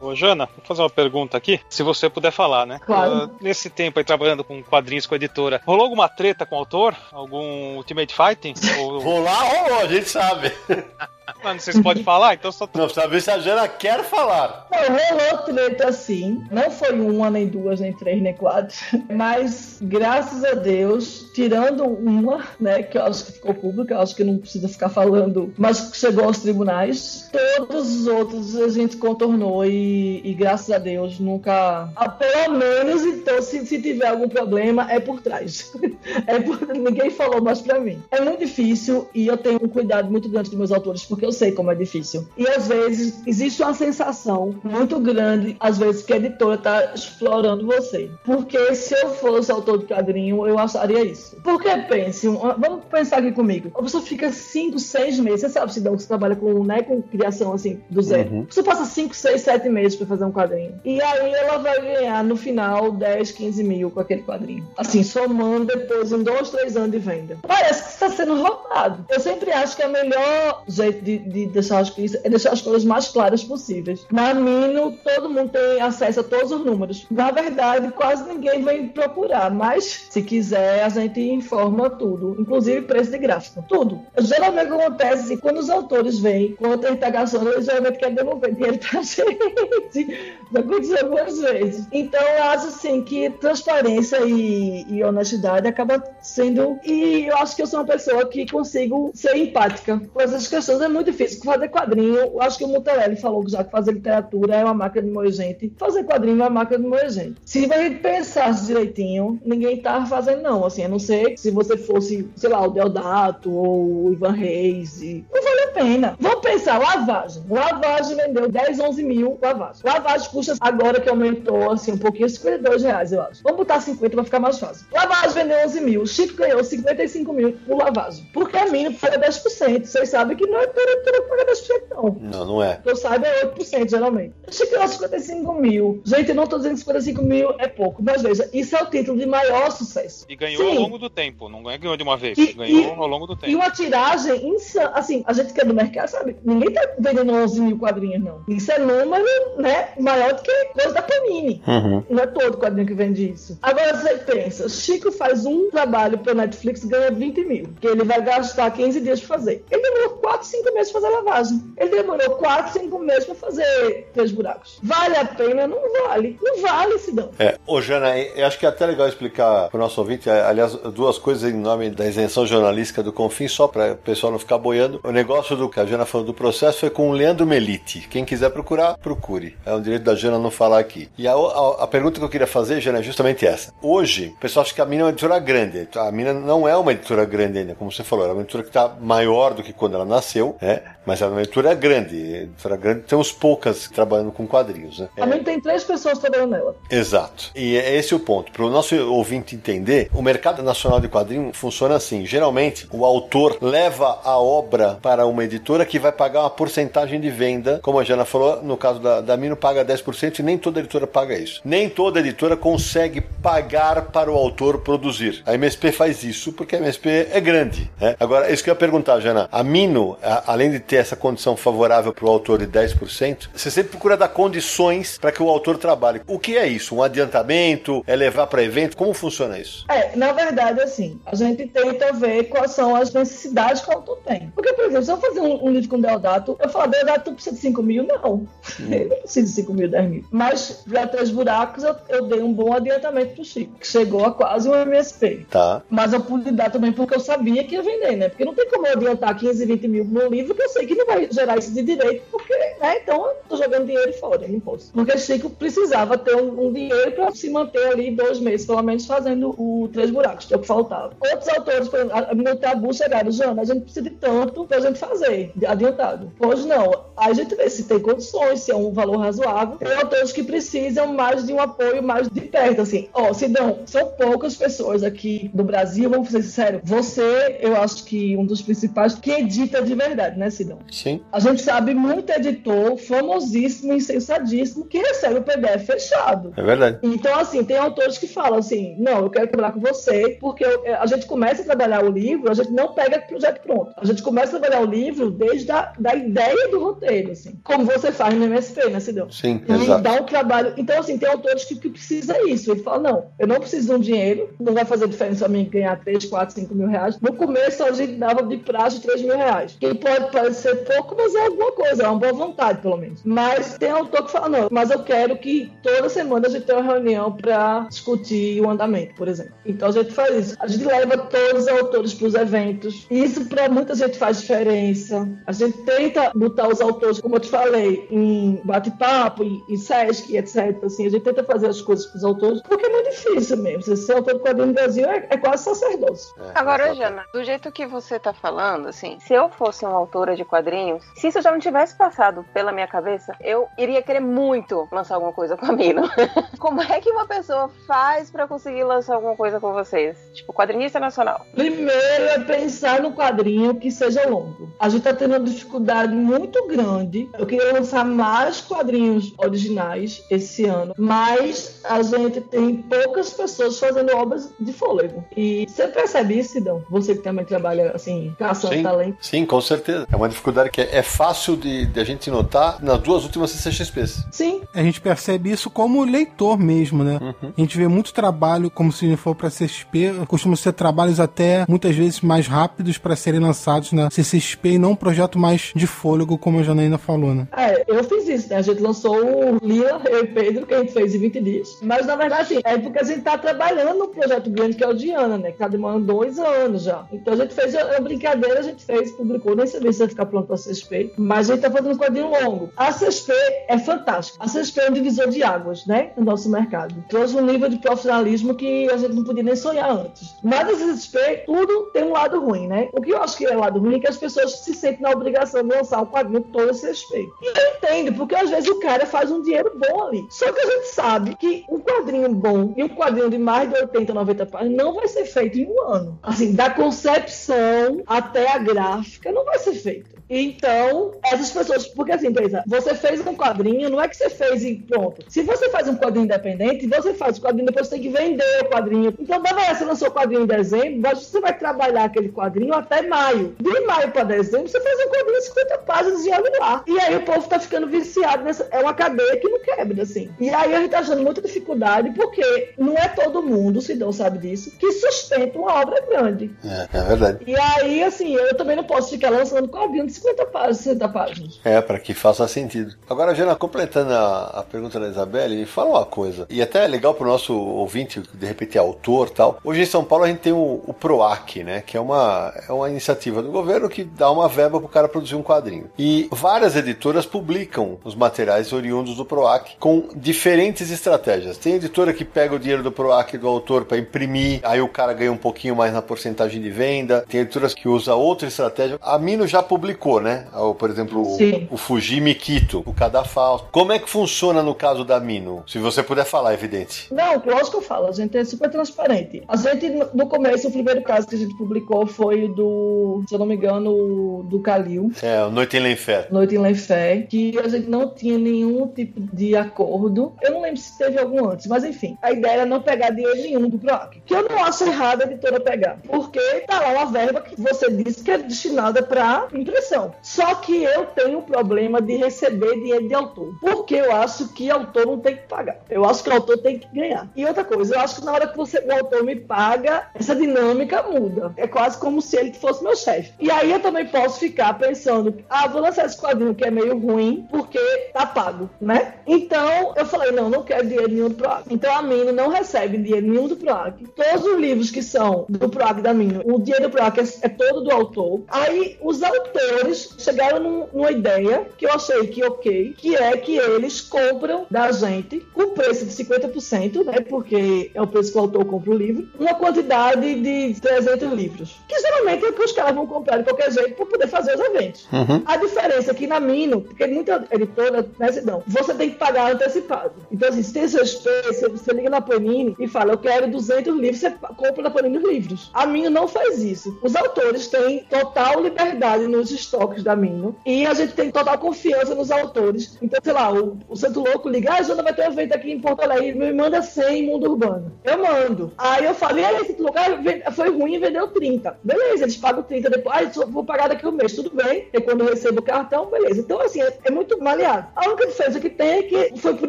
Ô, 0.00 0.14
Jana, 0.14 0.46
vou 0.56 0.64
fazer 0.64 0.82
uma 0.82 0.90
pergunta 0.90 1.36
aqui, 1.36 1.60
se 1.68 1.82
você 1.82 2.08
puder 2.08 2.30
falar, 2.30 2.66
né? 2.66 2.78
Claro. 2.84 3.26
Uh, 3.26 3.30
nesse 3.40 3.68
tempo 3.68 3.98
aí 3.98 4.04
trabalhando 4.04 4.44
com 4.44 4.62
quadrinhos 4.62 5.06
com 5.06 5.14
a 5.14 5.16
editora, 5.16 5.60
rolou 5.66 5.84
alguma 5.84 6.08
treta 6.08 6.46
com 6.46 6.54
o 6.54 6.58
autor? 6.58 6.96
Algum 7.12 7.76
Ultimate 7.76 8.14
Fighting? 8.14 8.54
Ou... 8.78 8.98
Rolar 9.00 9.42
rolou, 9.42 9.80
a 9.80 9.86
gente 9.86 10.08
sabe. 10.08 10.52
Ah, 11.44 11.52
não 11.52 11.60
sei 11.60 11.74
se 11.74 11.82
pode 11.82 12.02
falar, 12.02 12.34
então 12.34 12.50
só. 12.50 12.68
Não, 12.74 12.88
se 12.88 13.30
a 13.30 13.38
Jana 13.38 13.68
quer 13.68 14.02
falar. 14.04 14.66
Não, 14.70 15.18
rolou 15.18 15.44
treta 15.44 15.92
sim. 15.92 16.42
Não 16.50 16.70
foi 16.70 16.92
uma, 16.92 17.30
nem 17.30 17.46
duas, 17.46 17.80
nem 17.80 17.92
três, 17.92 18.22
nem 18.22 18.32
quatro. 18.32 18.74
Mas, 19.10 19.78
graças 19.82 20.42
a 20.44 20.54
Deus, 20.54 21.30
tirando 21.34 21.84
uma, 21.84 22.46
né, 22.58 22.82
que 22.82 22.96
eu 22.96 23.02
acho 23.02 23.26
que 23.26 23.32
ficou 23.32 23.54
pública, 23.54 23.94
eu 23.94 24.00
acho 24.00 24.16
que 24.16 24.24
não 24.24 24.38
precisa 24.38 24.68
ficar 24.68 24.88
falando, 24.88 25.52
mas 25.58 25.90
que 25.90 25.98
chegou 25.98 26.24
aos 26.24 26.38
tribunais, 26.38 27.28
todos 27.58 27.94
os 27.94 28.06
outros 28.06 28.56
a 28.56 28.68
gente 28.68 28.96
contornou 28.96 29.64
e, 29.64 30.22
e 30.24 30.34
graças 30.34 30.70
a 30.70 30.78
Deus 30.78 31.18
nunca. 31.18 31.90
Ah, 31.94 32.08
pelo 32.08 32.56
menos, 32.56 33.02
então, 33.02 33.42
se, 33.42 33.66
se 33.66 33.82
tiver 33.82 34.08
algum 34.08 34.28
problema, 34.28 34.90
é 34.90 34.98
por 34.98 35.20
trás. 35.20 35.72
é 36.26 36.40
por, 36.40 36.66
ninguém 36.68 37.10
falou 37.10 37.42
mais 37.42 37.60
pra 37.60 37.78
mim. 37.78 38.02
É 38.10 38.20
muito 38.20 38.40
difícil 38.40 39.08
e 39.14 39.26
eu 39.26 39.36
tenho 39.36 39.60
um 39.62 39.68
cuidado 39.68 40.10
muito 40.10 40.28
grande 40.28 40.50
com 40.50 40.56
meus 40.56 40.72
autores, 40.72 41.04
porque 41.04 41.17
eu 41.24 41.32
sei 41.32 41.52
como 41.52 41.70
é 41.70 41.74
difícil. 41.74 42.26
E 42.36 42.46
às 42.46 42.68
vezes 42.68 43.20
existe 43.26 43.62
uma 43.62 43.74
sensação 43.74 44.54
muito 44.62 44.98
grande, 45.00 45.56
às 45.60 45.78
vezes, 45.78 46.02
que 46.02 46.12
a 46.12 46.16
editora 46.16 46.56
tá 46.56 46.92
explorando 46.94 47.66
você. 47.66 48.10
Porque 48.24 48.74
se 48.74 48.94
eu 48.94 49.10
fosse 49.14 49.50
autor 49.50 49.78
de 49.78 49.86
quadrinho, 49.86 50.46
eu 50.46 50.58
acharia 50.58 51.04
isso. 51.04 51.36
Porque 51.42 51.68
pense, 51.88 52.26
vamos 52.26 52.84
pensar 52.90 53.18
aqui 53.18 53.32
comigo. 53.32 53.70
A 53.74 53.82
pessoa 53.82 54.02
fica 54.02 54.30
5, 54.30 54.78
6 54.78 55.18
meses, 55.20 55.40
você 55.40 55.48
sabe 55.48 55.72
se 55.72 55.80
você 55.80 56.06
trabalha 56.06 56.36
com, 56.36 56.64
né, 56.64 56.82
com 56.82 57.00
criação 57.02 57.52
assim, 57.52 57.80
do 57.88 58.02
zero. 58.02 58.30
Uhum. 58.30 58.46
Você 58.48 58.62
passa 58.62 58.84
5, 58.84 59.14
6, 59.14 59.40
7 59.40 59.68
meses 59.68 59.96
pra 59.96 60.06
fazer 60.06 60.24
um 60.24 60.32
quadrinho. 60.32 60.80
E 60.84 61.00
aí 61.00 61.32
ela 61.32 61.58
vai 61.58 61.80
ganhar 61.80 62.24
no 62.24 62.36
final 62.36 62.92
10, 62.92 63.32
15 63.32 63.64
mil 63.64 63.90
com 63.90 64.00
aquele 64.00 64.22
quadrinho. 64.22 64.66
Assim, 64.76 65.02
somando 65.02 65.66
depois 65.66 66.12
em 66.12 66.22
2, 66.22 66.50
3 66.50 66.76
anos 66.76 66.90
de 66.90 66.98
venda. 66.98 67.38
Parece 67.46 67.82
que 67.84 67.88
está 67.90 68.10
sendo 68.10 68.34
roubado. 68.34 69.04
Eu 69.08 69.20
sempre 69.20 69.50
acho 69.52 69.76
que 69.76 69.82
é 69.82 69.86
o 69.86 69.92
melhor 69.92 70.62
jeito 70.66 71.04
de, 71.08 71.18
de 71.18 71.46
deixar 71.46 71.78
as 71.78 71.88
é 72.22 72.28
deixar 72.28 72.52
as 72.52 72.60
coisas 72.60 72.84
mais 72.84 73.08
claras 73.08 73.42
possíveis. 73.42 74.06
Na 74.10 74.34
Mino, 74.34 74.92
todo 75.02 75.30
mundo 75.30 75.50
tem 75.50 75.80
acesso 75.80 76.20
a 76.20 76.22
todos 76.22 76.52
os 76.52 76.64
números. 76.64 77.06
Na 77.10 77.30
verdade, 77.30 77.90
quase 77.92 78.28
ninguém 78.28 78.62
vem 78.62 78.88
procurar, 78.88 79.50
mas 79.50 80.06
se 80.10 80.22
quiser, 80.22 80.84
a 80.84 80.88
gente 80.88 81.20
informa 81.20 81.88
tudo, 81.88 82.36
inclusive 82.38 82.82
preço 82.82 83.10
de 83.10 83.18
gráfico. 83.18 83.64
Tudo. 83.68 84.00
Geralmente 84.18 84.72
acontece 84.72 85.22
assim, 85.24 85.36
quando 85.38 85.58
os 85.58 85.70
autores 85.70 86.18
vêm, 86.18 86.54
quando 86.56 86.84
a 86.84 86.90
gente 86.90 87.00
tá 87.00 87.10
gastando, 87.10 87.50
eles 87.52 87.64
geralmente 87.64 87.98
querem 87.98 88.14
devolver 88.14 88.54
dinheiro 88.54 88.78
pra 88.78 89.00
gente. 89.02 90.38
Já 90.52 90.60
aconteceu 90.60 90.98
algumas 90.98 91.38
vezes. 91.38 91.86
Então, 91.92 92.20
eu 92.20 92.42
acho 92.44 92.68
assim 92.68 93.02
que 93.02 93.30
transparência 93.30 94.18
e, 94.26 94.84
e 94.88 95.04
honestidade 95.04 95.66
acaba 95.68 96.02
sendo. 96.22 96.78
E 96.84 97.26
eu 97.26 97.36
acho 97.36 97.56
que 97.56 97.62
eu 97.62 97.66
sou 97.66 97.80
uma 97.80 97.86
pessoa 97.86 98.26
que 98.26 98.46
consigo 98.50 99.10
ser 99.14 99.36
empática 99.36 100.00
com 100.12 100.20
essas 100.20 100.46
questões. 100.46 100.80
É 100.80 100.88
muito 100.98 101.10
difícil. 101.10 101.42
Fazer 101.42 101.68
quadrinho, 101.68 102.16
eu 102.16 102.42
acho 102.42 102.58
que 102.58 102.64
o 102.64 102.68
Mutarelli 102.68 103.16
falou 103.16 103.44
que 103.44 103.52
já 103.52 103.62
que 103.64 103.70
fazer 103.70 103.92
literatura 103.92 104.56
é 104.56 104.64
uma 104.64 104.74
máquina 104.74 105.06
de 105.06 105.12
moer 105.12 105.30
gente. 105.30 105.72
Fazer 105.76 106.04
quadrinho 106.04 106.40
é 106.40 106.44
uma 106.44 106.50
máquina 106.50 106.78
de 106.78 106.86
moer 106.86 107.10
gente. 107.10 107.36
Se 107.44 107.72
a 107.72 107.82
gente 107.82 108.00
pensasse 108.00 108.66
direitinho, 108.66 109.40
ninguém 109.44 109.80
tá 109.80 110.04
fazendo, 110.06 110.42
não. 110.42 110.64
Assim, 110.64 110.84
a 110.84 110.88
não 110.88 110.98
ser 110.98 111.38
se 111.38 111.50
você 111.50 111.76
fosse, 111.76 112.28
sei 112.36 112.50
lá, 112.50 112.62
o 112.62 112.70
Deodato 112.70 113.52
ou 113.52 114.06
o 114.06 114.12
Ivan 114.12 114.32
Reis. 114.32 115.00
E... 115.00 115.24
Não 115.32 115.42
vale 115.42 115.60
a 115.60 115.68
pena. 115.68 116.16
Vamos 116.18 116.40
pensar, 116.40 116.78
lavagem. 116.78 117.42
Lavagem 117.48 118.16
vendeu 118.16 118.50
10, 118.50 118.80
11 118.80 119.02
mil 119.04 119.38
lavagem. 119.40 119.82
Lavagem 119.84 120.30
custa, 120.30 120.54
agora 120.60 121.00
que 121.00 121.08
aumentou 121.08 121.70
assim 121.70 121.92
um 121.92 121.98
pouquinho, 121.98 122.28
52 122.28 122.82
reais, 122.82 123.12
eu 123.12 123.22
acho. 123.22 123.42
Vamos 123.42 123.58
botar 123.58 123.80
50 123.80 124.14
pra 124.14 124.24
ficar 124.24 124.40
mais 124.40 124.58
fácil. 124.58 124.86
Lavagem 124.92 125.30
vendeu 125.30 125.58
11 125.64 125.80
mil. 125.80 126.06
Chico 126.06 126.36
ganhou 126.36 126.62
55 126.64 127.32
mil 127.32 127.52
por 127.52 127.76
lavagem. 127.76 128.28
Porque 128.32 128.56
a 128.56 128.66
mínimo 128.66 128.98
paga 128.98 129.18
10%. 129.18 129.84
Vocês 129.84 130.08
sabem 130.08 130.36
que 130.36 130.46
não 130.46 130.58
é 130.60 130.66
toda 130.66 130.87
toda 130.96 131.22
que 131.22 131.28
paga 131.28 131.44
10%, 131.46 131.82
não. 131.90 132.16
Não, 132.20 132.44
não 132.46 132.62
é. 132.62 132.76
Que 132.76 132.90
eu 132.90 132.96
saiba 132.96 133.26
é 133.26 133.46
8%, 133.46 133.90
geralmente. 133.90 134.34
O 134.48 134.52
Chico 134.52 134.72
ganhou 134.72 134.88
55 134.88 135.52
mil. 135.54 136.02
Gente, 136.04 136.32
não 136.34 136.46
tô 136.46 136.56
dizendo 136.56 136.74
que 136.74 136.80
55 136.80 137.22
mil 137.22 137.50
é 137.58 137.68
pouco. 137.68 138.02
Mas 138.02 138.22
veja, 138.22 138.48
isso 138.52 138.76
é 138.76 138.82
o 138.82 138.86
título 138.86 139.18
de 139.18 139.26
maior 139.26 139.70
sucesso. 139.70 140.24
E 140.28 140.36
ganhou 140.36 140.62
Sim. 140.62 140.76
ao 140.76 140.82
longo 140.82 140.98
do 140.98 141.10
tempo, 141.10 141.48
não 141.48 141.62
ganhou 141.62 141.96
de 141.96 142.02
uma 142.02 142.16
vez, 142.16 142.36
E- 142.38 142.52
ganhou 142.52 142.80
e- 142.80 142.86
ao 142.98 143.06
longo 143.06 143.26
do 143.26 143.34
E 143.34 143.36
tempo. 143.36 143.54
uma 143.56 143.70
tiragem 143.70 144.48
insana. 144.48 144.90
Assim, 144.94 145.22
a 145.26 145.32
gente 145.32 145.52
que 145.52 145.60
é 145.60 145.64
do 145.64 145.74
mercado, 145.74 146.08
sabe? 146.08 146.36
Ninguém 146.44 146.72
tá 146.72 146.88
vendendo 146.98 147.32
11 147.32 147.60
mil 147.60 147.78
quadrinhos, 147.78 148.22
não. 148.22 148.42
Isso 148.48 148.70
é 148.72 148.78
número, 148.78 149.24
né? 149.58 149.88
Maior 149.98 150.34
do 150.34 150.42
que 150.42 150.64
coisa 150.66 150.92
da 150.92 151.02
Panini. 151.02 151.62
Uhum. 151.66 152.02
Não 152.08 152.22
é 152.22 152.26
todo 152.26 152.58
quadrinho 152.58 152.86
que 152.86 152.94
vende 152.94 153.30
isso. 153.30 153.58
Agora 153.62 153.96
você 153.96 154.16
pensa, 154.18 154.68
Chico 154.68 155.10
faz 155.12 155.44
um 155.46 155.70
trabalho 155.70 156.18
pra 156.18 156.34
Netflix 156.34 156.82
e 156.84 156.88
ganha 156.88 157.10
20 157.10 157.44
mil. 157.44 157.68
Que 157.80 157.86
ele 157.88 158.04
vai 158.04 158.22
gastar 158.22 158.70
15 158.70 159.00
dias 159.00 159.20
pra 159.20 159.36
fazer. 159.36 159.64
Ele 159.70 159.82
demorou 159.82 160.10
4, 160.18 160.46
5 160.46 160.64
meses 160.72 160.77
pra 160.84 161.00
fazer 161.00 161.06
a 161.06 161.18
lavagem. 161.18 161.62
Ele 161.76 161.90
demorou 161.90 162.30
quatro, 162.36 162.72
cinco 162.80 162.98
meses 162.98 163.24
pra 163.24 163.34
fazer 163.34 164.08
três 164.12 164.32
buracos. 164.32 164.78
Vale 164.82 165.16
a 165.16 165.24
pena? 165.24 165.66
Não 165.66 165.80
vale. 166.06 166.38
Não 166.42 166.60
vale, 166.62 166.98
Sidão. 166.98 167.30
É, 167.38 167.56
ô 167.66 167.80
Jana, 167.80 168.16
eu 168.18 168.46
acho 168.46 168.58
que 168.58 168.66
é 168.66 168.68
até 168.68 168.86
legal 168.86 169.08
explicar 169.08 169.68
pro 169.68 169.78
nosso 169.78 170.00
ouvinte, 170.00 170.28
aliás, 170.30 170.74
duas 170.74 171.18
coisas 171.18 171.50
em 171.50 171.56
nome 171.56 171.90
da 171.90 172.06
isenção 172.06 172.46
jornalística 172.46 173.02
do 173.02 173.12
Confim, 173.12 173.48
só 173.48 173.66
para 173.66 173.92
o 173.92 173.96
pessoal 173.96 174.32
não 174.32 174.38
ficar 174.38 174.58
boiando. 174.58 175.00
O 175.02 175.10
negócio 175.10 175.56
do 175.56 175.68
que 175.68 175.80
a 175.80 175.86
Jana 175.86 176.04
falou 176.04 176.26
do 176.26 176.34
processo 176.34 176.80
foi 176.80 176.90
com 176.90 177.10
o 177.10 177.12
Leandro 177.12 177.46
Melite. 177.46 178.06
Quem 178.08 178.24
quiser 178.24 178.50
procurar, 178.50 178.96
procure. 178.98 179.56
É 179.64 179.74
um 179.74 179.80
direito 179.80 180.04
da 180.04 180.14
Jana 180.14 180.38
não 180.38 180.50
falar 180.50 180.78
aqui. 180.78 181.08
E 181.18 181.26
a, 181.26 181.32
a, 181.32 181.84
a 181.84 181.86
pergunta 181.86 182.18
que 182.18 182.24
eu 182.24 182.28
queria 182.28 182.46
fazer, 182.46 182.80
Jana, 182.80 182.98
é 182.98 183.02
justamente 183.02 183.46
essa. 183.46 183.72
Hoje, 183.82 184.34
o 184.36 184.40
pessoal 184.40 184.64
acha 184.64 184.74
que 184.74 184.80
a 184.80 184.86
mina 184.86 185.02
é 185.02 185.04
uma 185.04 185.10
editora 185.10 185.38
grande. 185.38 185.88
A 185.96 186.12
mina 186.12 186.32
não 186.32 186.68
é 186.68 186.76
uma 186.76 186.92
editora 186.92 187.24
grande 187.24 187.58
ainda, 187.58 187.74
como 187.74 187.90
você 187.90 188.04
falou. 188.04 188.24
Ela 188.24 188.34
é 188.34 188.36
uma 188.36 188.42
editora 188.42 188.62
que 188.62 188.70
está 188.70 188.88
maior 189.00 189.54
do 189.54 189.62
que 189.62 189.72
quando 189.72 189.94
ela 189.94 190.04
nasceu, 190.04 190.56
né? 190.60 190.82
Mas 191.04 191.22
ela 191.22 191.32
é 191.32 191.34
uma 191.34 191.42
editora 191.42 191.74
grande. 191.74 192.16
A 192.16 192.42
editora 192.42 192.76
grande 192.76 193.00
tem 193.02 193.18
uns 193.18 193.32
poucas 193.32 193.88
trabalhando 193.88 194.30
com 194.30 194.46
quadrinhos, 194.46 194.98
né? 194.98 195.08
A 195.18 195.26
mim 195.26 195.42
tem 195.42 195.60
três 195.60 195.84
pessoas 195.84 196.18
trabalhando 196.18 196.50
nela. 196.50 196.76
Exato. 196.90 197.50
E 197.54 197.76
é 197.76 197.96
esse 197.96 198.14
o 198.14 198.20
ponto. 198.20 198.52
Para 198.52 198.64
o 198.64 198.70
nosso 198.70 198.94
ouvinte 199.10 199.54
entender, 199.54 200.10
o 200.12 200.22
mercado 200.22 200.62
nacional 200.62 201.00
de 201.00 201.08
quadrinhos 201.08 201.56
funciona 201.56 201.96
assim. 201.96 202.26
Geralmente, 202.26 202.86
o 202.90 203.04
autor 203.04 203.56
leva 203.60 204.20
a 204.24 204.38
obra 204.38 204.98
para 205.00 205.26
uma 205.26 205.44
editora 205.44 205.84
que 205.86 205.98
vai 205.98 206.12
pagar 206.12 206.40
uma 206.40 206.50
porcentagem 206.50 207.20
de 207.20 207.30
venda. 207.30 207.80
Como 207.82 207.98
a 207.98 208.04
Jana 208.04 208.24
falou, 208.24 208.62
no 208.62 208.76
caso 208.76 209.00
da, 209.00 209.20
da 209.20 209.36
Mino, 209.36 209.56
paga 209.56 209.84
10% 209.84 210.38
e 210.38 210.42
nem 210.42 210.58
toda 210.58 210.80
editora 210.80 211.06
paga 211.06 211.38
isso. 211.38 211.60
Nem 211.64 211.88
toda 211.88 212.20
editora 212.20 212.56
consegue 212.56 213.20
pagar 213.20 214.06
para 214.06 214.30
o 214.30 214.36
autor 214.36 214.80
produzir. 214.80 215.42
A 215.46 215.54
MSP 215.54 215.92
faz 215.92 216.22
isso 216.22 216.52
porque 216.52 216.76
a 216.76 216.78
MSP 216.78 217.28
é 217.32 217.40
grande. 217.40 217.90
Né? 218.00 218.16
Agora, 218.20 218.50
isso 218.52 218.62
que 218.62 218.70
eu 218.70 218.72
ia 218.72 218.78
perguntar, 218.78 219.20
Jana. 219.20 219.48
A 219.50 219.62
Mino, 219.62 220.16
a, 220.22 220.47
além 220.48 220.70
de 220.70 220.80
ter 220.80 220.96
essa 220.96 221.14
condição 221.14 221.54
favorável 221.54 222.10
para 222.10 222.24
o 222.24 222.28
autor 222.30 222.58
de 222.58 222.66
10%, 222.66 223.50
você 223.54 223.70
sempre 223.70 223.90
procura 223.90 224.16
dar 224.16 224.28
condições 224.28 225.18
para 225.18 225.30
que 225.30 225.42
o 225.42 225.48
autor 225.48 225.76
trabalhe. 225.76 226.22
O 226.26 226.38
que 226.38 226.56
é 226.56 226.66
isso? 226.66 226.96
Um 226.96 227.02
adiantamento? 227.02 228.02
É 228.06 228.16
levar 228.16 228.46
para 228.46 228.62
evento? 228.62 228.96
Como 228.96 229.12
funciona 229.12 229.58
isso? 229.58 229.84
É, 229.90 230.16
na 230.16 230.32
verdade, 230.32 230.80
assim, 230.80 231.20
a 231.26 231.36
gente 231.36 231.66
tenta 231.66 232.14
ver 232.14 232.44
quais 232.44 232.70
são 232.70 232.96
as 232.96 233.12
necessidades 233.12 233.82
que 233.82 233.90
o 233.90 233.92
autor 233.92 234.20
tem. 234.24 234.50
Porque, 234.54 234.72
por 234.72 234.86
exemplo, 234.86 235.04
se 235.04 235.12
eu 235.12 235.18
fazer 235.18 235.40
um, 235.40 235.66
um 235.66 235.70
livro 235.70 235.90
com 235.90 236.00
Deodato, 236.00 236.56
eu 236.58 236.68
falo, 236.70 236.90
Deodato, 236.90 237.30
tu 237.30 237.34
precisa 237.34 237.54
de 237.54 237.60
5 237.60 237.82
mil? 237.82 238.04
Não. 238.04 238.34
Hum. 238.34 238.48
Ele 238.90 239.04
não 239.04 239.16
precisa 239.18 239.46
de 239.46 239.52
5 239.52 239.74
mil, 239.74 239.88
10 239.90 240.10
mil. 240.10 240.24
Mas, 240.30 240.82
para 240.88 241.06
três 241.06 241.28
buracos, 241.28 241.84
eu, 241.84 241.94
eu, 242.08 242.26
dei 242.26 242.40
um 242.40 242.54
bom 242.54 242.72
adiantamento 242.72 243.34
pro 243.34 243.44
Chico, 243.44 243.78
que 243.78 243.86
chegou 243.86 244.24
a 244.24 244.32
quase 244.32 244.66
um 244.66 244.74
MSP. 244.74 245.46
Tá. 245.50 245.82
Mas 245.90 246.14
eu 246.14 246.20
pude 246.20 246.50
dar 246.52 246.70
também 246.70 246.90
porque 246.90 247.14
eu 247.14 247.20
sabia 247.20 247.62
que 247.64 247.74
ia 247.74 247.82
vender, 247.82 248.16
né? 248.16 248.28
Porque 248.30 248.46
não 248.46 248.54
tem 248.54 248.66
como 248.70 248.86
eu 248.86 248.94
adiantar 248.94 249.36
15, 249.36 249.66
20 249.66 249.88
mil 249.88 250.04
no 250.06 250.28
livro 250.28 250.37
que 250.44 250.62
eu 250.62 250.68
sei 250.68 250.86
que 250.86 250.94
não 250.94 251.06
vai 251.06 251.28
gerar 251.30 251.58
isso 251.58 251.72
de 251.72 251.82
direito, 251.82 252.24
porque, 252.30 252.54
né? 252.54 252.98
Então 253.02 253.26
eu 253.26 253.36
tô 253.48 253.56
jogando 253.56 253.86
dinheiro 253.86 254.12
fora, 254.14 254.46
não 254.46 254.60
posso. 254.60 254.92
Porque 254.92 255.18
Chico 255.18 255.50
precisava 255.50 256.16
ter 256.18 256.36
um, 256.36 256.66
um 256.66 256.72
dinheiro 256.72 257.12
para 257.12 257.32
se 257.32 257.50
manter 257.50 257.86
ali 257.88 258.10
dois 258.10 258.38
meses, 258.38 258.66
pelo 258.66 258.82
menos, 258.82 259.06
fazendo 259.06 259.50
o 259.58 259.88
Três 259.92 260.10
Buracos, 260.10 260.46
que 260.46 260.54
é 260.54 260.56
o 260.56 260.60
que 260.60 260.66
faltava. 260.66 261.12
Outros 261.20 261.48
autores, 261.48 261.88
por 261.88 262.00
exemplo, 262.00 262.34
no 262.34 262.56
tabu 262.56 262.92
chegaram, 262.92 263.30
Jana, 263.30 263.62
a 263.62 263.64
gente 263.64 263.82
precisa 263.82 264.02
de 264.02 264.10
tanto 264.10 264.64
pra 264.64 264.80
gente 264.80 264.98
fazer, 264.98 265.52
adiantado. 265.66 266.32
Hoje 266.40 266.66
não. 266.66 267.08
A 267.16 267.32
gente 267.32 267.54
vê 267.54 267.68
se 267.68 267.84
tem 267.84 267.98
condições, 267.98 268.60
se 268.60 268.70
é 268.70 268.76
um 268.76 268.92
valor 268.92 269.18
razoável. 269.18 269.76
Tem 269.76 269.92
autores 269.92 270.32
que 270.32 270.42
precisam 270.42 271.12
mais 271.12 271.44
de 271.46 271.52
um 271.52 271.60
apoio 271.60 272.02
mais 272.02 272.28
de 272.28 272.40
perto, 272.42 272.82
assim. 272.82 273.08
Ó, 273.12 273.30
oh, 273.30 273.34
Sidão, 273.34 273.80
são 273.86 274.06
poucas 274.06 274.56
pessoas 274.56 275.02
aqui 275.02 275.50
do 275.52 275.64
Brasil, 275.64 276.08
vamos 276.08 276.30
ser 276.30 276.42
sinceros. 276.42 276.80
Você, 276.84 277.58
eu 277.60 277.76
acho 277.76 278.04
que 278.04 278.36
um 278.36 278.44
dos 278.44 278.62
principais 278.62 279.14
que 279.14 279.30
edita 279.30 279.82
de 279.82 279.94
verdade, 279.94 280.27
né, 280.36 280.50
Sidão? 280.50 280.78
Sim. 280.90 281.20
A 281.32 281.40
gente 281.40 281.62
sabe 281.62 281.94
muito 281.94 282.30
editor 282.30 282.96
famosíssimo, 282.96 283.92
insensadíssimo, 283.92 284.86
que 284.86 284.98
recebe 284.98 285.38
o 285.38 285.42
PDF 285.42 285.86
fechado. 285.86 286.52
É 286.56 286.62
verdade. 286.62 286.98
Então, 287.02 287.38
assim, 287.38 287.64
tem 287.64 287.76
autores 287.76 288.18
que 288.18 288.26
falam 288.26 288.58
assim: 288.58 288.96
não, 288.98 289.20
eu 289.20 289.30
quero 289.30 289.48
trabalhar 289.48 289.72
com 289.72 289.80
você, 289.80 290.36
porque 290.40 290.64
eu, 290.64 290.82
a 290.98 291.06
gente 291.06 291.26
começa 291.26 291.62
a 291.62 291.64
trabalhar 291.64 292.04
o 292.04 292.10
livro, 292.10 292.50
a 292.50 292.54
gente 292.54 292.70
não 292.70 292.94
pega 292.94 293.18
o 293.18 293.28
projeto 293.28 293.60
pronto. 293.62 293.92
A 293.96 294.04
gente 294.04 294.22
começa 294.22 294.56
a 294.56 294.60
trabalhar 294.60 294.82
o 294.82 294.90
livro 294.90 295.30
desde 295.30 295.70
a 295.70 295.92
da 295.98 296.14
ideia 296.14 296.68
do 296.68 296.80
roteiro, 296.80 297.32
assim. 297.32 297.58
Como 297.64 297.84
você 297.84 298.12
faz 298.12 298.34
no 298.34 298.44
MSP, 298.44 298.90
né, 298.90 299.00
Sidão? 299.00 299.30
Sim, 299.30 299.62
e 299.68 299.72
exato. 299.72 300.02
dá 300.02 300.12
um 300.12 300.24
trabalho. 300.24 300.74
Então, 300.76 300.98
assim, 300.98 301.18
tem 301.18 301.28
autores 301.28 301.64
que, 301.64 301.76
que 301.76 301.88
precisa 301.88 302.36
isso. 302.48 302.70
Ele 302.70 302.82
fala: 302.82 302.98
não, 302.98 303.26
eu 303.38 303.46
não 303.46 303.56
preciso 303.56 303.88
de 303.88 303.94
um 303.94 304.00
dinheiro, 304.00 304.54
não 304.60 304.74
vai 304.74 304.84
fazer 304.84 305.08
diferença 305.08 305.46
a 305.46 305.48
mim 305.48 305.68
ganhar 305.68 305.98
3, 306.00 306.24
4, 306.26 306.54
5 306.54 306.74
mil 306.74 306.88
reais. 306.88 307.18
No 307.20 307.32
começo, 307.34 307.82
a 307.84 307.92
gente 307.92 308.14
dava 308.14 308.42
de 308.42 308.56
prazo 308.58 309.00
3 309.00 309.22
mil 309.22 309.36
reais. 309.36 309.76
Que 309.78 309.94
pode 309.94 310.17
parecer 310.26 310.84
pouco, 310.84 311.14
mas 311.16 311.34
é 311.34 311.46
alguma 311.46 311.72
coisa, 311.72 312.04
é 312.04 312.08
uma 312.08 312.18
boa 312.18 312.32
vontade, 312.32 312.80
pelo 312.80 312.96
menos. 312.96 313.20
Mas 313.24 313.76
tem 313.78 313.90
autor 313.90 314.24
que 314.24 314.32
fala: 314.32 314.48
não, 314.48 314.68
mas 314.70 314.90
eu 314.90 315.02
quero 315.02 315.36
que 315.38 315.72
toda 315.82 316.08
semana 316.08 316.46
a 316.46 316.50
gente 316.50 316.66
tenha 316.66 316.78
uma 316.78 316.92
reunião 316.92 317.32
para 317.32 317.86
discutir 317.88 318.60
o 318.60 318.68
andamento, 318.68 319.14
por 319.14 319.28
exemplo. 319.28 319.54
Então 319.64 319.88
a 319.88 319.92
gente 319.92 320.12
faz 320.12 320.46
isso. 320.46 320.56
A 320.60 320.66
gente 320.66 320.84
leva 320.84 321.16
todos 321.18 321.62
os 321.62 321.68
autores 321.68 322.14
para 322.14 322.26
os 322.26 322.34
eventos. 322.34 323.06
Isso 323.10 323.46
para 323.46 323.68
muita 323.68 323.94
gente 323.94 324.18
faz 324.18 324.40
diferença. 324.40 325.28
A 325.46 325.52
gente 325.52 325.78
tenta 325.78 326.30
botar 326.34 326.68
os 326.68 326.80
autores, 326.80 327.20
como 327.20 327.36
eu 327.36 327.40
te 327.40 327.48
falei, 327.48 328.06
em 328.10 328.60
bate-papo, 328.64 329.44
em, 329.44 329.62
em 329.68 329.76
Sesc, 329.76 330.36
etc. 330.36 330.84
Assim, 330.84 331.06
a 331.06 331.10
gente 331.10 331.22
tenta 331.22 331.44
fazer 331.44 331.68
as 331.68 331.80
coisas 331.80 332.06
para 332.06 332.18
os 332.18 332.24
autores, 332.24 332.62
porque 332.62 332.86
é 332.86 332.88
muito 332.88 333.10
difícil 333.10 333.56
mesmo. 333.58 333.82
Você 333.82 333.96
ser 333.96 334.14
autor 334.14 334.34
de 334.34 334.40
quadrinho 334.40 334.68
no 334.68 334.74
Brasil 334.74 335.08
é, 335.08 335.26
é 335.30 335.36
quase 335.36 335.64
sacerdócio. 335.64 336.34
É, 336.40 336.52
Agora. 336.54 336.94
Jana, 336.94 337.24
do 337.32 337.44
jeito 337.44 337.70
que 337.70 337.86
você 337.86 338.18
tá 338.18 338.32
falando, 338.32 338.88
assim, 338.88 339.18
se 339.20 339.34
eu 339.34 339.48
fosse 339.50 339.84
uma 339.84 339.96
autora 340.08 340.34
de 340.34 340.44
quadrinhos, 340.44 341.04
se 341.14 341.28
isso 341.28 341.42
já 341.42 341.52
não 341.52 341.58
tivesse 341.58 341.94
passado 341.94 342.44
pela 342.54 342.72
minha 342.72 342.86
cabeça, 342.86 343.36
eu 343.40 343.68
iria 343.76 344.02
querer 344.02 344.20
muito 344.20 344.88
lançar 344.90 345.16
alguma 345.16 345.32
coisa 345.34 345.56
com 345.56 345.66
a 345.66 345.72
Mino. 345.72 346.02
Como 346.58 346.80
é 346.82 346.98
que 347.00 347.10
uma 347.10 347.26
pessoa 347.26 347.70
faz 347.86 348.30
pra 348.30 348.48
conseguir 348.48 348.84
lançar 348.84 349.14
alguma 349.16 349.36
coisa 349.36 349.60
com 349.60 349.72
vocês? 349.72 350.16
Tipo, 350.32 350.52
quadrinista 350.52 350.98
nacional. 350.98 351.44
Primeiro 351.52 352.24
é 352.24 352.38
pensar 352.40 353.02
no 353.02 353.12
quadrinho 353.12 353.74
que 353.74 353.90
seja 353.90 354.26
longo. 354.26 354.72
A 354.80 354.88
gente 354.88 355.02
tá 355.02 355.12
tendo 355.12 355.32
uma 355.32 355.40
dificuldade 355.40 356.14
muito 356.14 356.66
grande. 356.66 357.28
Eu 357.38 357.46
queria 357.46 357.72
lançar 357.74 358.04
mais 358.04 358.60
quadrinhos 358.62 359.34
originais 359.36 360.24
esse 360.30 360.64
ano, 360.64 360.94
mas 360.96 361.82
a 361.84 362.02
gente 362.02 362.40
tem 362.40 362.76
poucas 362.76 363.32
pessoas 363.32 363.78
fazendo 363.78 364.16
obras 364.16 364.52
de 364.58 364.72
fôlego. 364.72 365.22
E 365.36 365.66
você 365.68 365.86
percebe 365.86 366.38
isso, 366.38 366.52
Sidão? 366.52 366.82
Você 366.88 367.14
que 367.14 367.22
também 367.22 367.44
trabalha 367.44 367.92
assim, 367.94 368.34
caçando 368.38 368.74
Sim, 368.74 368.82
talento. 368.82 369.16
sim, 369.20 369.44
com 369.44 369.60
certeza. 369.60 369.97
É 370.10 370.16
uma 370.16 370.28
dificuldade 370.28 370.70
que 370.70 370.80
é, 370.80 370.98
é 370.98 371.02
fácil 371.02 371.56
de, 371.56 371.86
de 371.86 372.00
a 372.00 372.04
gente 372.04 372.30
notar 372.30 372.82
nas 372.82 372.98
duas 373.00 373.24
últimas 373.24 373.50
CCXPs. 373.50 374.26
Sim, 374.30 374.62
A 374.74 374.82
gente 374.82 375.00
percebe 375.00 375.50
isso 375.50 375.70
como 375.70 376.04
leitor 376.04 376.58
mesmo, 376.58 377.02
né? 377.02 377.18
Uhum. 377.20 377.52
A 377.56 377.60
gente 377.60 377.76
vê 377.76 377.88
muito 377.88 378.12
trabalho, 378.12 378.70
como 378.70 378.92
se 378.92 379.16
for 379.16 379.34
para 379.34 379.50
CXP, 379.50 380.26
costumam 380.26 380.56
ser 380.56 380.72
trabalhos 380.72 381.20
até 381.20 381.64
muitas 381.68 381.94
vezes 381.94 382.20
mais 382.20 382.46
rápidos 382.46 382.98
para 382.98 383.16
serem 383.16 383.40
lançados 383.40 383.92
na 383.92 384.10
CCXP 384.10 384.70
e 384.70 384.78
não 384.78 384.92
um 384.92 384.96
projeto 384.96 385.38
mais 385.38 385.72
de 385.74 385.86
fôlego, 385.86 386.38
como 386.38 386.60
a 386.60 386.62
Janaína 386.62 386.98
falou, 386.98 387.34
né? 387.34 387.46
É, 387.56 387.84
eu 387.86 388.02
fiz 388.04 388.28
isso, 388.28 388.48
né? 388.48 388.56
A 388.56 388.62
gente 388.62 388.80
lançou 388.80 389.16
o 389.16 389.58
Lila, 389.62 390.00
eu 390.08 390.24
e 390.24 390.26
Pedro, 390.26 390.66
que 390.66 390.74
a 390.74 390.80
gente 390.80 390.92
fez 390.92 391.14
em 391.14 391.18
20 391.18 391.40
dias. 391.40 391.78
Mas, 391.82 392.06
na 392.06 392.16
verdade, 392.16 392.42
assim, 392.42 392.60
é 392.64 392.78
porque 392.78 392.98
a 392.98 393.04
gente 393.04 393.22
tá 393.22 393.36
trabalhando 393.36 393.98
num 393.98 394.08
projeto 394.08 394.50
grande 394.50 394.76
que 394.76 394.84
é 394.84 394.88
o 394.88 394.94
Diana, 394.94 395.38
né? 395.38 395.52
Que 395.52 395.58
tá 395.58 395.68
demorando 395.68 396.06
dois 396.06 396.38
anos 396.38 396.82
já. 396.82 397.06
Então 397.12 397.34
a 397.34 397.36
gente 397.36 397.54
fez 397.54 397.74
a 397.74 398.00
brincadeira, 398.00 398.60
a 398.60 398.62
gente 398.62 398.84
fez, 398.84 399.12
publicou, 399.12 399.54
nem 399.56 399.66
sabia 399.66 399.87
ia 399.88 400.08
ficar 400.08 400.26
pronto 400.26 400.46
pra 400.46 400.56
CSP, 400.56 401.12
mas 401.16 401.50
a 401.50 401.54
gente 401.54 401.62
tá 401.62 401.70
fazendo 401.70 401.94
um 401.94 401.98
quadrinho 401.98 402.30
longo. 402.30 402.70
A 402.76 402.92
CSP 402.92 403.32
é 403.68 403.78
fantástica. 403.78 404.38
A 404.42 404.46
CSP 404.46 404.80
é 404.80 404.90
um 404.90 404.92
divisor 404.92 405.28
de 405.28 405.42
águas, 405.42 405.86
né? 405.86 406.12
No 406.16 406.24
nosso 406.24 406.50
mercado. 406.50 406.94
Trouxe 407.08 407.36
um 407.36 407.44
nível 407.44 407.68
de 407.68 407.78
profissionalismo 407.78 408.54
que 408.54 408.90
a 408.90 408.96
gente 408.96 409.14
não 409.14 409.24
podia 409.24 409.42
nem 409.42 409.56
sonhar 409.56 409.90
antes. 409.90 410.34
Mas 410.42 410.68
a 410.68 410.94
CSP, 410.94 411.44
tudo 411.46 411.90
tem 411.92 412.04
um 412.04 412.12
lado 412.12 412.40
ruim, 412.40 412.66
né? 412.66 412.88
O 412.92 413.00
que 413.00 413.10
eu 413.10 413.22
acho 413.22 413.36
que 413.36 413.46
é 413.46 413.56
lado 413.56 413.80
ruim 413.80 413.96
é 413.96 414.00
que 414.00 414.08
as 414.08 414.16
pessoas 414.16 414.58
se 414.60 414.74
sentem 414.74 415.02
na 415.02 415.10
obrigação 415.10 415.62
de 415.62 415.74
lançar 415.74 416.02
o 416.02 416.06
quadrinho 416.06 416.42
todo 416.42 416.70
a 416.70 416.72
CSP. 416.72 417.28
E 417.42 417.46
eu 417.46 417.76
entendo, 417.76 418.16
porque 418.16 418.34
às 418.34 418.50
vezes 418.50 418.68
o 418.68 418.78
cara 418.80 419.06
faz 419.06 419.30
um 419.30 419.42
dinheiro 419.42 419.72
bom 419.78 420.04
ali. 420.04 420.26
Só 420.30 420.52
que 420.52 420.60
a 420.60 420.66
gente 420.66 420.88
sabe 420.88 421.34
que 421.36 421.64
um 421.68 421.80
quadrinho 421.80 422.32
bom 422.32 422.74
e 422.76 422.82
um 422.82 422.88
quadrinho 422.88 423.30
de 423.30 423.38
mais 423.38 423.68
de 423.70 423.78
80, 423.78 424.14
90 424.14 424.46
páginas 424.46 424.76
não 424.76 424.94
vai 424.94 425.08
ser 425.08 425.24
feito 425.24 425.58
em 425.58 425.66
um 425.66 425.82
ano. 425.82 426.18
Assim, 426.22 426.54
da 426.54 426.70
concepção 426.70 428.02
até 428.06 428.50
a 428.50 428.58
gráfica 428.58 429.32
não 429.32 429.44
vai 429.44 429.58
ser 429.58 429.67
feito. 429.74 430.18
Então, 430.30 431.12
essas 431.24 431.50
pessoas, 431.50 431.86
porque 431.86 432.12
assim, 432.12 432.32
pensa, 432.32 432.62
você 432.66 432.94
fez 432.94 433.26
um 433.26 433.34
quadrinho, 433.34 433.88
não 433.88 434.00
é 434.00 434.08
que 434.08 434.16
você 434.16 434.28
fez 434.28 434.62
e 434.62 434.74
pronto. 434.74 435.24
Se 435.28 435.42
você 435.42 435.70
faz 435.70 435.88
um 435.88 435.96
quadrinho 435.96 436.24
independente, 436.24 436.86
você 436.86 437.14
faz 437.14 437.38
o 437.38 437.40
quadrinho, 437.40 437.66
depois 437.66 437.86
você 437.86 437.94
tem 437.94 438.02
que 438.02 438.10
vender 438.10 438.62
o 438.62 438.66
quadrinho. 438.66 439.14
Então, 439.18 439.42
da 439.42 439.74
você 439.74 439.84
lançou 439.84 440.08
o 440.08 440.12
quadrinho 440.12 440.42
em 440.42 440.46
dezembro, 440.46 441.16
você 441.16 441.40
vai 441.40 441.56
trabalhar 441.56 442.04
aquele 442.04 442.28
quadrinho 442.28 442.74
até 442.74 443.02
maio. 443.02 443.54
De 443.58 443.80
maio 443.80 444.10
para 444.10 444.24
dezembro, 444.24 444.68
você 444.68 444.80
faz 444.80 444.98
um 445.00 445.08
quadrinho 445.08 445.38
de 445.38 445.44
50 445.46 445.78
páginas 445.78 446.26
e 446.26 446.30
olha 446.30 446.58
lá. 446.58 446.84
E 446.86 447.00
aí 447.00 447.16
o 447.16 447.22
povo 447.22 447.48
tá 447.48 447.58
ficando 447.58 447.86
viciado 447.86 448.44
nessa. 448.44 448.68
É 448.70 448.80
uma 448.80 448.94
cadeia 448.94 449.36
que 449.38 449.48
não 449.48 449.60
quebra, 449.60 450.02
assim. 450.02 450.30
E 450.38 450.50
aí 450.50 450.74
a 450.74 450.80
gente 450.80 450.90
tá 450.90 450.98
achando 450.98 451.22
muita 451.22 451.40
dificuldade, 451.40 452.10
porque 452.10 452.74
não 452.78 452.94
é 452.94 453.08
todo 453.08 453.42
mundo, 453.42 453.78
o 453.78 453.82
Sidão 453.82 454.12
sabe 454.12 454.38
disso, 454.38 454.72
que 454.78 454.92
sustenta 454.92 455.58
uma 455.58 455.80
obra 455.80 456.00
grande. 456.02 456.50
É, 456.64 456.98
é 456.98 457.02
verdade. 457.02 457.38
E 457.46 457.58
aí, 457.58 458.02
assim, 458.02 458.34
eu 458.34 458.54
também 458.56 458.76
não 458.76 458.84
posso 458.84 459.10
ficar 459.10 459.30
lançando 459.30 459.57
falando 459.58 459.66
de 459.66 459.68
quadrinho 459.68 460.06
de 460.06 460.12
50 460.12 460.46
páginas, 460.46 460.76
60 460.78 461.08
páginas. 461.08 461.60
É, 461.64 461.80
para 461.80 461.98
que 461.98 462.14
faça 462.14 462.46
sentido. 462.46 462.94
Agora, 463.08 463.34
Jana, 463.34 463.56
completando 463.56 464.12
a, 464.12 464.60
a 464.60 464.62
pergunta 464.62 465.00
da 465.00 465.08
Isabelle, 465.08 465.56
me 465.56 465.66
fala 465.66 465.90
uma 465.90 466.04
coisa. 466.04 466.46
E 466.48 466.62
até 466.62 466.84
é 466.84 466.88
legal 466.88 467.14
pro 467.14 467.26
nosso 467.26 467.54
ouvinte, 467.54 468.22
de 468.32 468.46
repente 468.46 468.76
é 468.76 468.80
autor 468.80 469.30
tal. 469.30 469.58
Hoje 469.64 469.82
em 469.82 469.86
São 469.86 470.04
Paulo 470.04 470.24
a 470.24 470.28
gente 470.28 470.40
tem 470.40 470.52
o, 470.52 470.82
o 470.86 470.94
PROAC, 470.94 471.64
né? 471.64 471.82
Que 471.84 471.96
é 471.96 472.00
uma, 472.00 472.52
é 472.68 472.72
uma 472.72 472.88
iniciativa 472.88 473.42
do 473.42 473.50
governo 473.50 473.88
que 473.88 474.04
dá 474.04 474.30
uma 474.30 474.48
verba 474.48 474.78
pro 474.78 474.88
cara 474.88 475.08
produzir 475.08 475.34
um 475.34 475.42
quadrinho. 475.42 475.90
E 475.98 476.28
várias 476.30 476.76
editoras 476.76 477.26
publicam 477.26 477.98
os 478.04 478.14
materiais 478.14 478.72
oriundos 478.72 479.16
do 479.16 479.24
PROAC 479.24 479.76
com 479.78 480.08
diferentes 480.14 480.90
estratégias. 480.90 481.58
Tem 481.58 481.74
editora 481.74 482.12
que 482.12 482.24
pega 482.24 482.54
o 482.54 482.58
dinheiro 482.58 482.82
do 482.82 482.92
PROAC 482.92 483.36
do 483.36 483.48
autor 483.48 483.84
para 483.84 483.98
imprimir, 483.98 484.60
aí 484.62 484.80
o 484.80 484.88
cara 484.88 485.12
ganha 485.12 485.32
um 485.32 485.36
pouquinho 485.36 485.74
mais 485.74 485.92
na 485.92 486.02
porcentagem 486.02 486.60
de 486.60 486.70
venda. 486.70 487.24
Tem 487.28 487.40
editoras 487.40 487.74
que 487.74 487.88
usa 487.88 488.14
outra 488.14 488.48
estratégia. 488.48 488.98
A 489.02 489.18
Mino 489.18 489.46
já 489.48 489.62
publicou, 489.62 490.20
né? 490.20 490.46
O, 490.54 490.74
por 490.74 490.90
exemplo, 490.90 491.22
o, 491.22 491.74
o 491.74 491.76
Fuji 491.76 492.20
Mikito, 492.20 492.82
o 492.86 492.92
Cadafalso. 492.92 493.66
Como 493.72 493.92
é 493.92 493.98
que 493.98 494.08
funciona 494.08 494.62
no 494.62 494.74
caso 494.74 495.04
da 495.04 495.18
Mino? 495.18 495.64
Se 495.66 495.78
você 495.78 496.02
puder 496.02 496.24
falar, 496.24 496.52
é 496.52 496.54
evidente. 496.54 497.12
Não, 497.12 497.42
lógico 497.44 497.70
que 497.70 497.76
eu 497.76 497.82
falo, 497.82 498.06
a 498.08 498.12
gente 498.12 498.36
é 498.36 498.44
super 498.44 498.70
transparente. 498.70 499.42
A 499.48 499.56
gente, 499.56 499.88
no 500.14 500.26
começo, 500.26 500.68
o 500.68 500.72
primeiro 500.72 501.02
caso 501.02 501.26
que 501.26 501.34
a 501.34 501.38
gente 501.38 501.56
publicou 501.56 502.06
foi 502.06 502.48
do, 502.48 503.22
se 503.28 503.34
eu 503.34 503.38
não 503.38 503.46
me 503.46 503.54
engano, 503.54 504.42
do 504.44 504.60
Calil. 504.60 505.10
É, 505.22 505.44
o 505.44 505.50
Noite 505.50 505.76
em 505.76 505.80
Lenfé. 505.80 506.28
Noite 506.30 506.54
em 506.54 506.58
Lenfé, 506.58 507.26
que 507.28 507.58
a 507.58 507.68
gente 507.68 507.88
não 507.88 508.14
tinha 508.14 508.38
nenhum 508.38 508.86
tipo 508.88 509.20
de 509.20 509.56
acordo. 509.56 510.34
Eu 510.42 510.52
não 510.52 510.62
lembro 510.62 510.78
se 510.78 510.96
teve 510.98 511.18
algum 511.18 511.48
antes, 511.48 511.66
mas 511.66 511.84
enfim. 511.84 512.16
A 512.22 512.32
ideia 512.32 512.52
era 512.52 512.66
não 512.66 512.80
pegar 512.80 513.10
dinheiro 513.10 513.36
nenhum 513.36 513.68
do 513.68 513.78
PROAC. 513.78 514.20
Que 514.24 514.34
eu 514.34 514.48
não 514.48 514.62
acho 514.64 514.84
errado 514.84 515.22
a 515.22 515.24
editora 515.24 515.60
pegar, 515.60 515.98
porque 516.06 516.40
tá 516.66 516.80
lá 516.80 516.90
uma 516.90 517.06
verba 517.06 517.40
que 517.40 517.60
você 517.60 517.90
disse 517.90 518.22
que 518.22 518.30
é 518.30 518.38
destinada 518.38 519.02
para 519.02 519.37
impressão. 519.52 520.14
Só 520.22 520.54
que 520.56 520.82
eu 520.82 521.06
tenho 521.06 521.38
um 521.38 521.42
problema 521.42 522.00
de 522.00 522.16
receber 522.16 522.74
dinheiro 522.74 523.08
de 523.08 523.14
autor, 523.14 523.54
porque 523.60 523.94
eu 523.94 524.14
acho 524.14 524.48
que 524.52 524.70
autor 524.70 525.06
não 525.06 525.18
tem 525.18 525.36
que 525.36 525.48
pagar. 525.48 525.78
Eu 525.88 526.04
acho 526.04 526.22
que 526.22 526.30
o 526.30 526.32
autor 526.32 526.58
tem 526.58 526.78
que 526.78 526.88
ganhar. 526.94 527.28
E 527.36 527.44
outra 527.44 527.64
coisa, 527.64 527.94
eu 527.94 528.00
acho 528.00 528.16
que 528.16 528.24
na 528.24 528.32
hora 528.32 528.46
que 528.46 528.56
você, 528.56 528.78
o 528.78 528.92
autor 528.92 529.22
me 529.22 529.36
paga, 529.36 530.08
essa 530.14 530.34
dinâmica 530.34 531.02
muda. 531.02 531.52
É 531.56 531.66
quase 531.66 531.98
como 531.98 532.20
se 532.20 532.36
ele 532.36 532.52
fosse 532.54 532.82
meu 532.82 532.96
chefe. 532.96 533.32
E 533.38 533.50
aí 533.50 533.70
eu 533.70 533.80
também 533.80 534.06
posso 534.06 534.40
ficar 534.40 534.78
pensando, 534.78 535.36
ah, 535.48 535.68
vou 535.68 535.80
lançar 535.80 536.06
esse 536.06 536.20
quadrinho 536.20 536.54
que 536.54 536.64
é 536.64 536.70
meio 536.70 536.98
ruim, 536.98 537.46
porque 537.50 537.78
tá 538.12 538.26
pago, 538.26 538.68
né? 538.80 539.14
Então 539.26 539.94
eu 539.96 540.06
falei, 540.06 540.32
não, 540.32 540.48
não 540.48 540.62
quero 540.62 540.86
dinheiro 540.86 541.08
nenhum 541.08 541.28
do 541.28 541.34
PROAC. 541.34 541.64
Então 541.70 541.94
a 541.94 542.02
Mino 542.02 542.32
não 542.32 542.48
recebe 542.48 542.98
dinheiro 542.98 543.26
nenhum 543.26 543.48
do 543.48 543.56
PROAC. 543.56 544.04
Todos 544.14 544.44
os 544.44 544.58
livros 544.58 544.90
que 544.90 545.02
são 545.02 545.46
do 545.48 545.68
PROAC 545.68 546.00
da 546.00 546.14
Mino, 546.14 546.42
o 546.44 546.58
dinheiro 546.58 546.88
do 546.88 546.90
PROAC 546.90 547.18
é, 547.18 547.24
é 547.42 547.48
todo 547.48 547.82
do 547.82 547.90
autor. 547.90 548.42
Aí 548.48 548.98
os 549.00 549.22
autores 549.28 550.14
chegaram 550.18 550.60
num, 550.60 550.86
numa 550.92 551.10
ideia 551.10 551.66
que 551.76 551.86
eu 551.86 551.92
achei 551.92 552.26
que 552.26 552.44
ok, 552.44 552.94
que 552.96 553.16
é 553.16 553.36
que 553.36 553.56
eles 553.56 554.00
compram 554.00 554.66
da 554.70 554.90
gente 554.92 555.40
com 555.52 555.70
preço 555.70 556.04
de 556.04 556.12
50%, 556.12 557.04
né? 557.04 557.20
Porque 557.20 557.90
é 557.94 558.02
o 558.02 558.06
preço 558.06 558.32
que 558.32 558.38
o 558.38 558.40
autor 558.42 558.64
compra 558.64 558.90
o 558.90 558.94
livro, 558.94 559.28
uma 559.38 559.54
quantidade 559.54 560.34
de 560.40 560.80
300 560.80 561.32
livros. 561.32 561.76
Que 561.88 561.98
geralmente 562.00 562.44
é 562.44 562.48
o 562.48 562.52
que 562.52 562.62
os 562.62 562.72
caras 562.72 562.94
vão 562.94 563.06
comprar 563.06 563.38
de 563.38 563.44
qualquer 563.44 563.70
jeito 563.72 563.94
para 563.94 564.06
poder 564.06 564.28
fazer 564.28 564.54
os 564.54 564.60
eventos. 564.60 565.06
Uhum. 565.12 565.42
A 565.46 565.56
diferença 565.56 566.10
é 566.10 566.14
que 566.14 566.26
na 566.26 566.40
Mino, 566.40 566.80
porque 566.80 567.06
muita 567.06 567.46
editora, 567.50 568.06
né, 568.18 568.28
não, 568.44 568.62
você 568.66 568.94
tem 568.94 569.10
que 569.10 569.16
pagar 569.16 569.52
antecipado. 569.52 570.12
Então, 570.30 570.48
assim, 570.48 570.62
se 570.62 570.72
tem 570.72 570.88
seu 570.88 571.04
space, 571.04 571.68
você 571.68 571.92
liga 571.92 572.10
na 572.10 572.20
Panini 572.20 572.74
e 572.78 572.86
fala, 572.86 573.12
eu 573.12 573.18
quero 573.18 573.50
200 573.50 573.96
livros, 573.96 574.20
você 574.20 574.30
compra 574.30 574.82
na 574.82 574.90
Panini 574.90 575.18
os 575.18 575.24
livros. 575.24 575.70
A 575.72 575.86
Mino 575.86 576.10
não 576.10 576.28
faz 576.28 576.62
isso. 576.62 576.98
Os 577.02 577.14
autores 577.14 577.66
têm 577.68 578.04
total 578.04 578.62
liberdade 578.62 579.17
nos 579.26 579.50
estoques 579.50 580.02
da 580.02 580.14
Mino 580.14 580.56
e 580.64 580.86
a 580.86 580.94
gente 580.94 581.14
tem 581.14 581.30
total 581.30 581.58
confiança 581.58 582.14
nos 582.14 582.30
autores. 582.30 582.98
Então, 583.00 583.18
sei 583.22 583.32
lá, 583.32 583.52
o, 583.52 583.78
o 583.88 583.96
Santo 583.96 584.20
Louco 584.20 584.48
liga, 584.48 584.72
ah, 584.72 584.82
Jana 584.82 585.02
vai 585.02 585.14
ter 585.14 585.22
um 585.22 585.32
evento 585.32 585.54
aqui 585.54 585.72
em 585.72 585.80
Porto 585.80 586.02
Alegre, 586.02 586.34
me 586.34 586.52
manda 586.52 586.82
100 586.82 587.18
em 587.18 587.26
Mundo 587.26 587.50
Urbano. 587.50 587.92
Eu 588.04 588.18
mando. 588.18 588.72
Aí 588.76 589.04
eu 589.04 589.14
falei, 589.14 589.44
aí, 589.44 589.66
Santo 589.66 589.82
Louco, 589.82 589.98
ah, 589.98 590.52
foi 590.52 590.70
ruim 590.70 590.94
e 590.94 590.98
vendeu 590.98 591.28
30. 591.28 591.78
Beleza, 591.82 592.24
eles 592.24 592.36
pagam 592.36 592.62
30 592.62 592.90
depois, 592.90 593.16
ah, 593.16 593.40
eu 593.40 593.48
vou 593.48 593.64
pagar 593.64 593.88
daqui 593.88 594.04
a 594.04 594.08
um 594.08 594.12
mês, 594.12 594.34
tudo 594.34 594.50
bem. 594.50 594.88
E 594.92 595.00
quando 595.00 595.22
eu 595.22 595.28
recebo 595.28 595.60
o 595.60 595.62
cartão, 595.62 596.06
beleza. 596.06 596.40
Então, 596.40 596.60
assim, 596.60 596.80
é, 596.82 596.98
é 597.04 597.10
muito 597.10 597.38
maleável. 597.42 597.90
A 597.96 598.08
única 598.08 598.26
diferença 598.26 598.60
que 598.60 598.70
tem 598.70 598.88
é 598.90 599.02
que 599.02 599.36
foi 599.38 599.54
por 599.54 599.68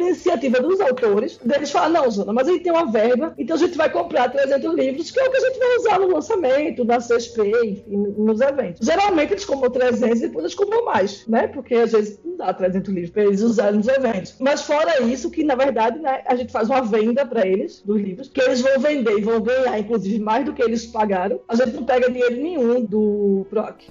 iniciativa 0.02 0.60
dos 0.60 0.82
autores, 0.82 1.38
deles 1.44 1.72
falar, 1.72 1.90
não, 1.90 2.10
Zona, 2.10 2.34
mas 2.34 2.48
aí 2.48 2.60
tem 2.60 2.72
uma 2.72 2.92
verba, 2.92 3.34
então 3.38 3.56
a 3.56 3.60
gente 3.60 3.78
vai 3.78 3.90
comprar 3.90 4.30
300 4.30 4.74
livros, 4.76 5.12
que 5.12 5.20
é 5.20 5.28
o 5.28 5.32
que 5.32 5.38
a 5.38 5.40
gente 5.40 5.60
vai 5.60 5.78
usar 5.78 6.00
no 6.00 6.14
lançamento, 6.14 6.84
na 6.84 6.98
CSP, 6.98 7.52
enfim, 7.64 7.84
nos 8.18 8.42
eventos. 8.42 8.86
Geralmente 8.86 9.34
eles 9.40 9.45
compram 9.45 9.72
300 9.72 10.18
e 10.18 10.22
depois 10.28 10.45
eles 10.45 10.56
compram 10.56 10.86
mais, 10.86 11.26
né? 11.28 11.48
Porque 11.48 11.76
às 11.76 11.91
vezes 11.91 12.20
não 12.24 12.38
dá 12.38 12.53
300 12.53 12.94
livros 12.94 13.11
para 13.11 13.24
eles 13.24 13.41
usarem 13.41 13.78
nos 13.78 13.88
eventos. 13.88 14.36
Mas 14.40 14.61
fora 14.61 15.02
isso, 15.02 15.32
que 15.32 15.44
na 15.44 15.56
verdade 15.56 15.99
né, 15.99 16.22
a 16.26 16.36
gente 16.36 16.52
faz 16.52 16.70
uma 16.70 16.82
venda 16.82 17.26
para 17.26 17.48
eles 17.48 17.82
dos 17.82 17.99
livros, 17.99 18.28
que 18.28 18.41
eles 18.41 18.61
vão 18.61 18.80
vender 18.80 19.18
e 19.18 19.22
vão 19.22 19.41
ganhar, 19.41 19.80
inclusive, 19.80 20.20
mais 20.20 20.45
do 20.45 20.53
que 20.53 20.61
eles 20.61 20.86
pagaram. 20.86 21.40
A 21.48 21.56
gente 21.56 21.72
não 21.72 21.86
pega 21.86 22.11
dinheiro 22.11 22.36
nenhum 22.36 22.84
do 22.84 23.45
PROC. 23.49 23.90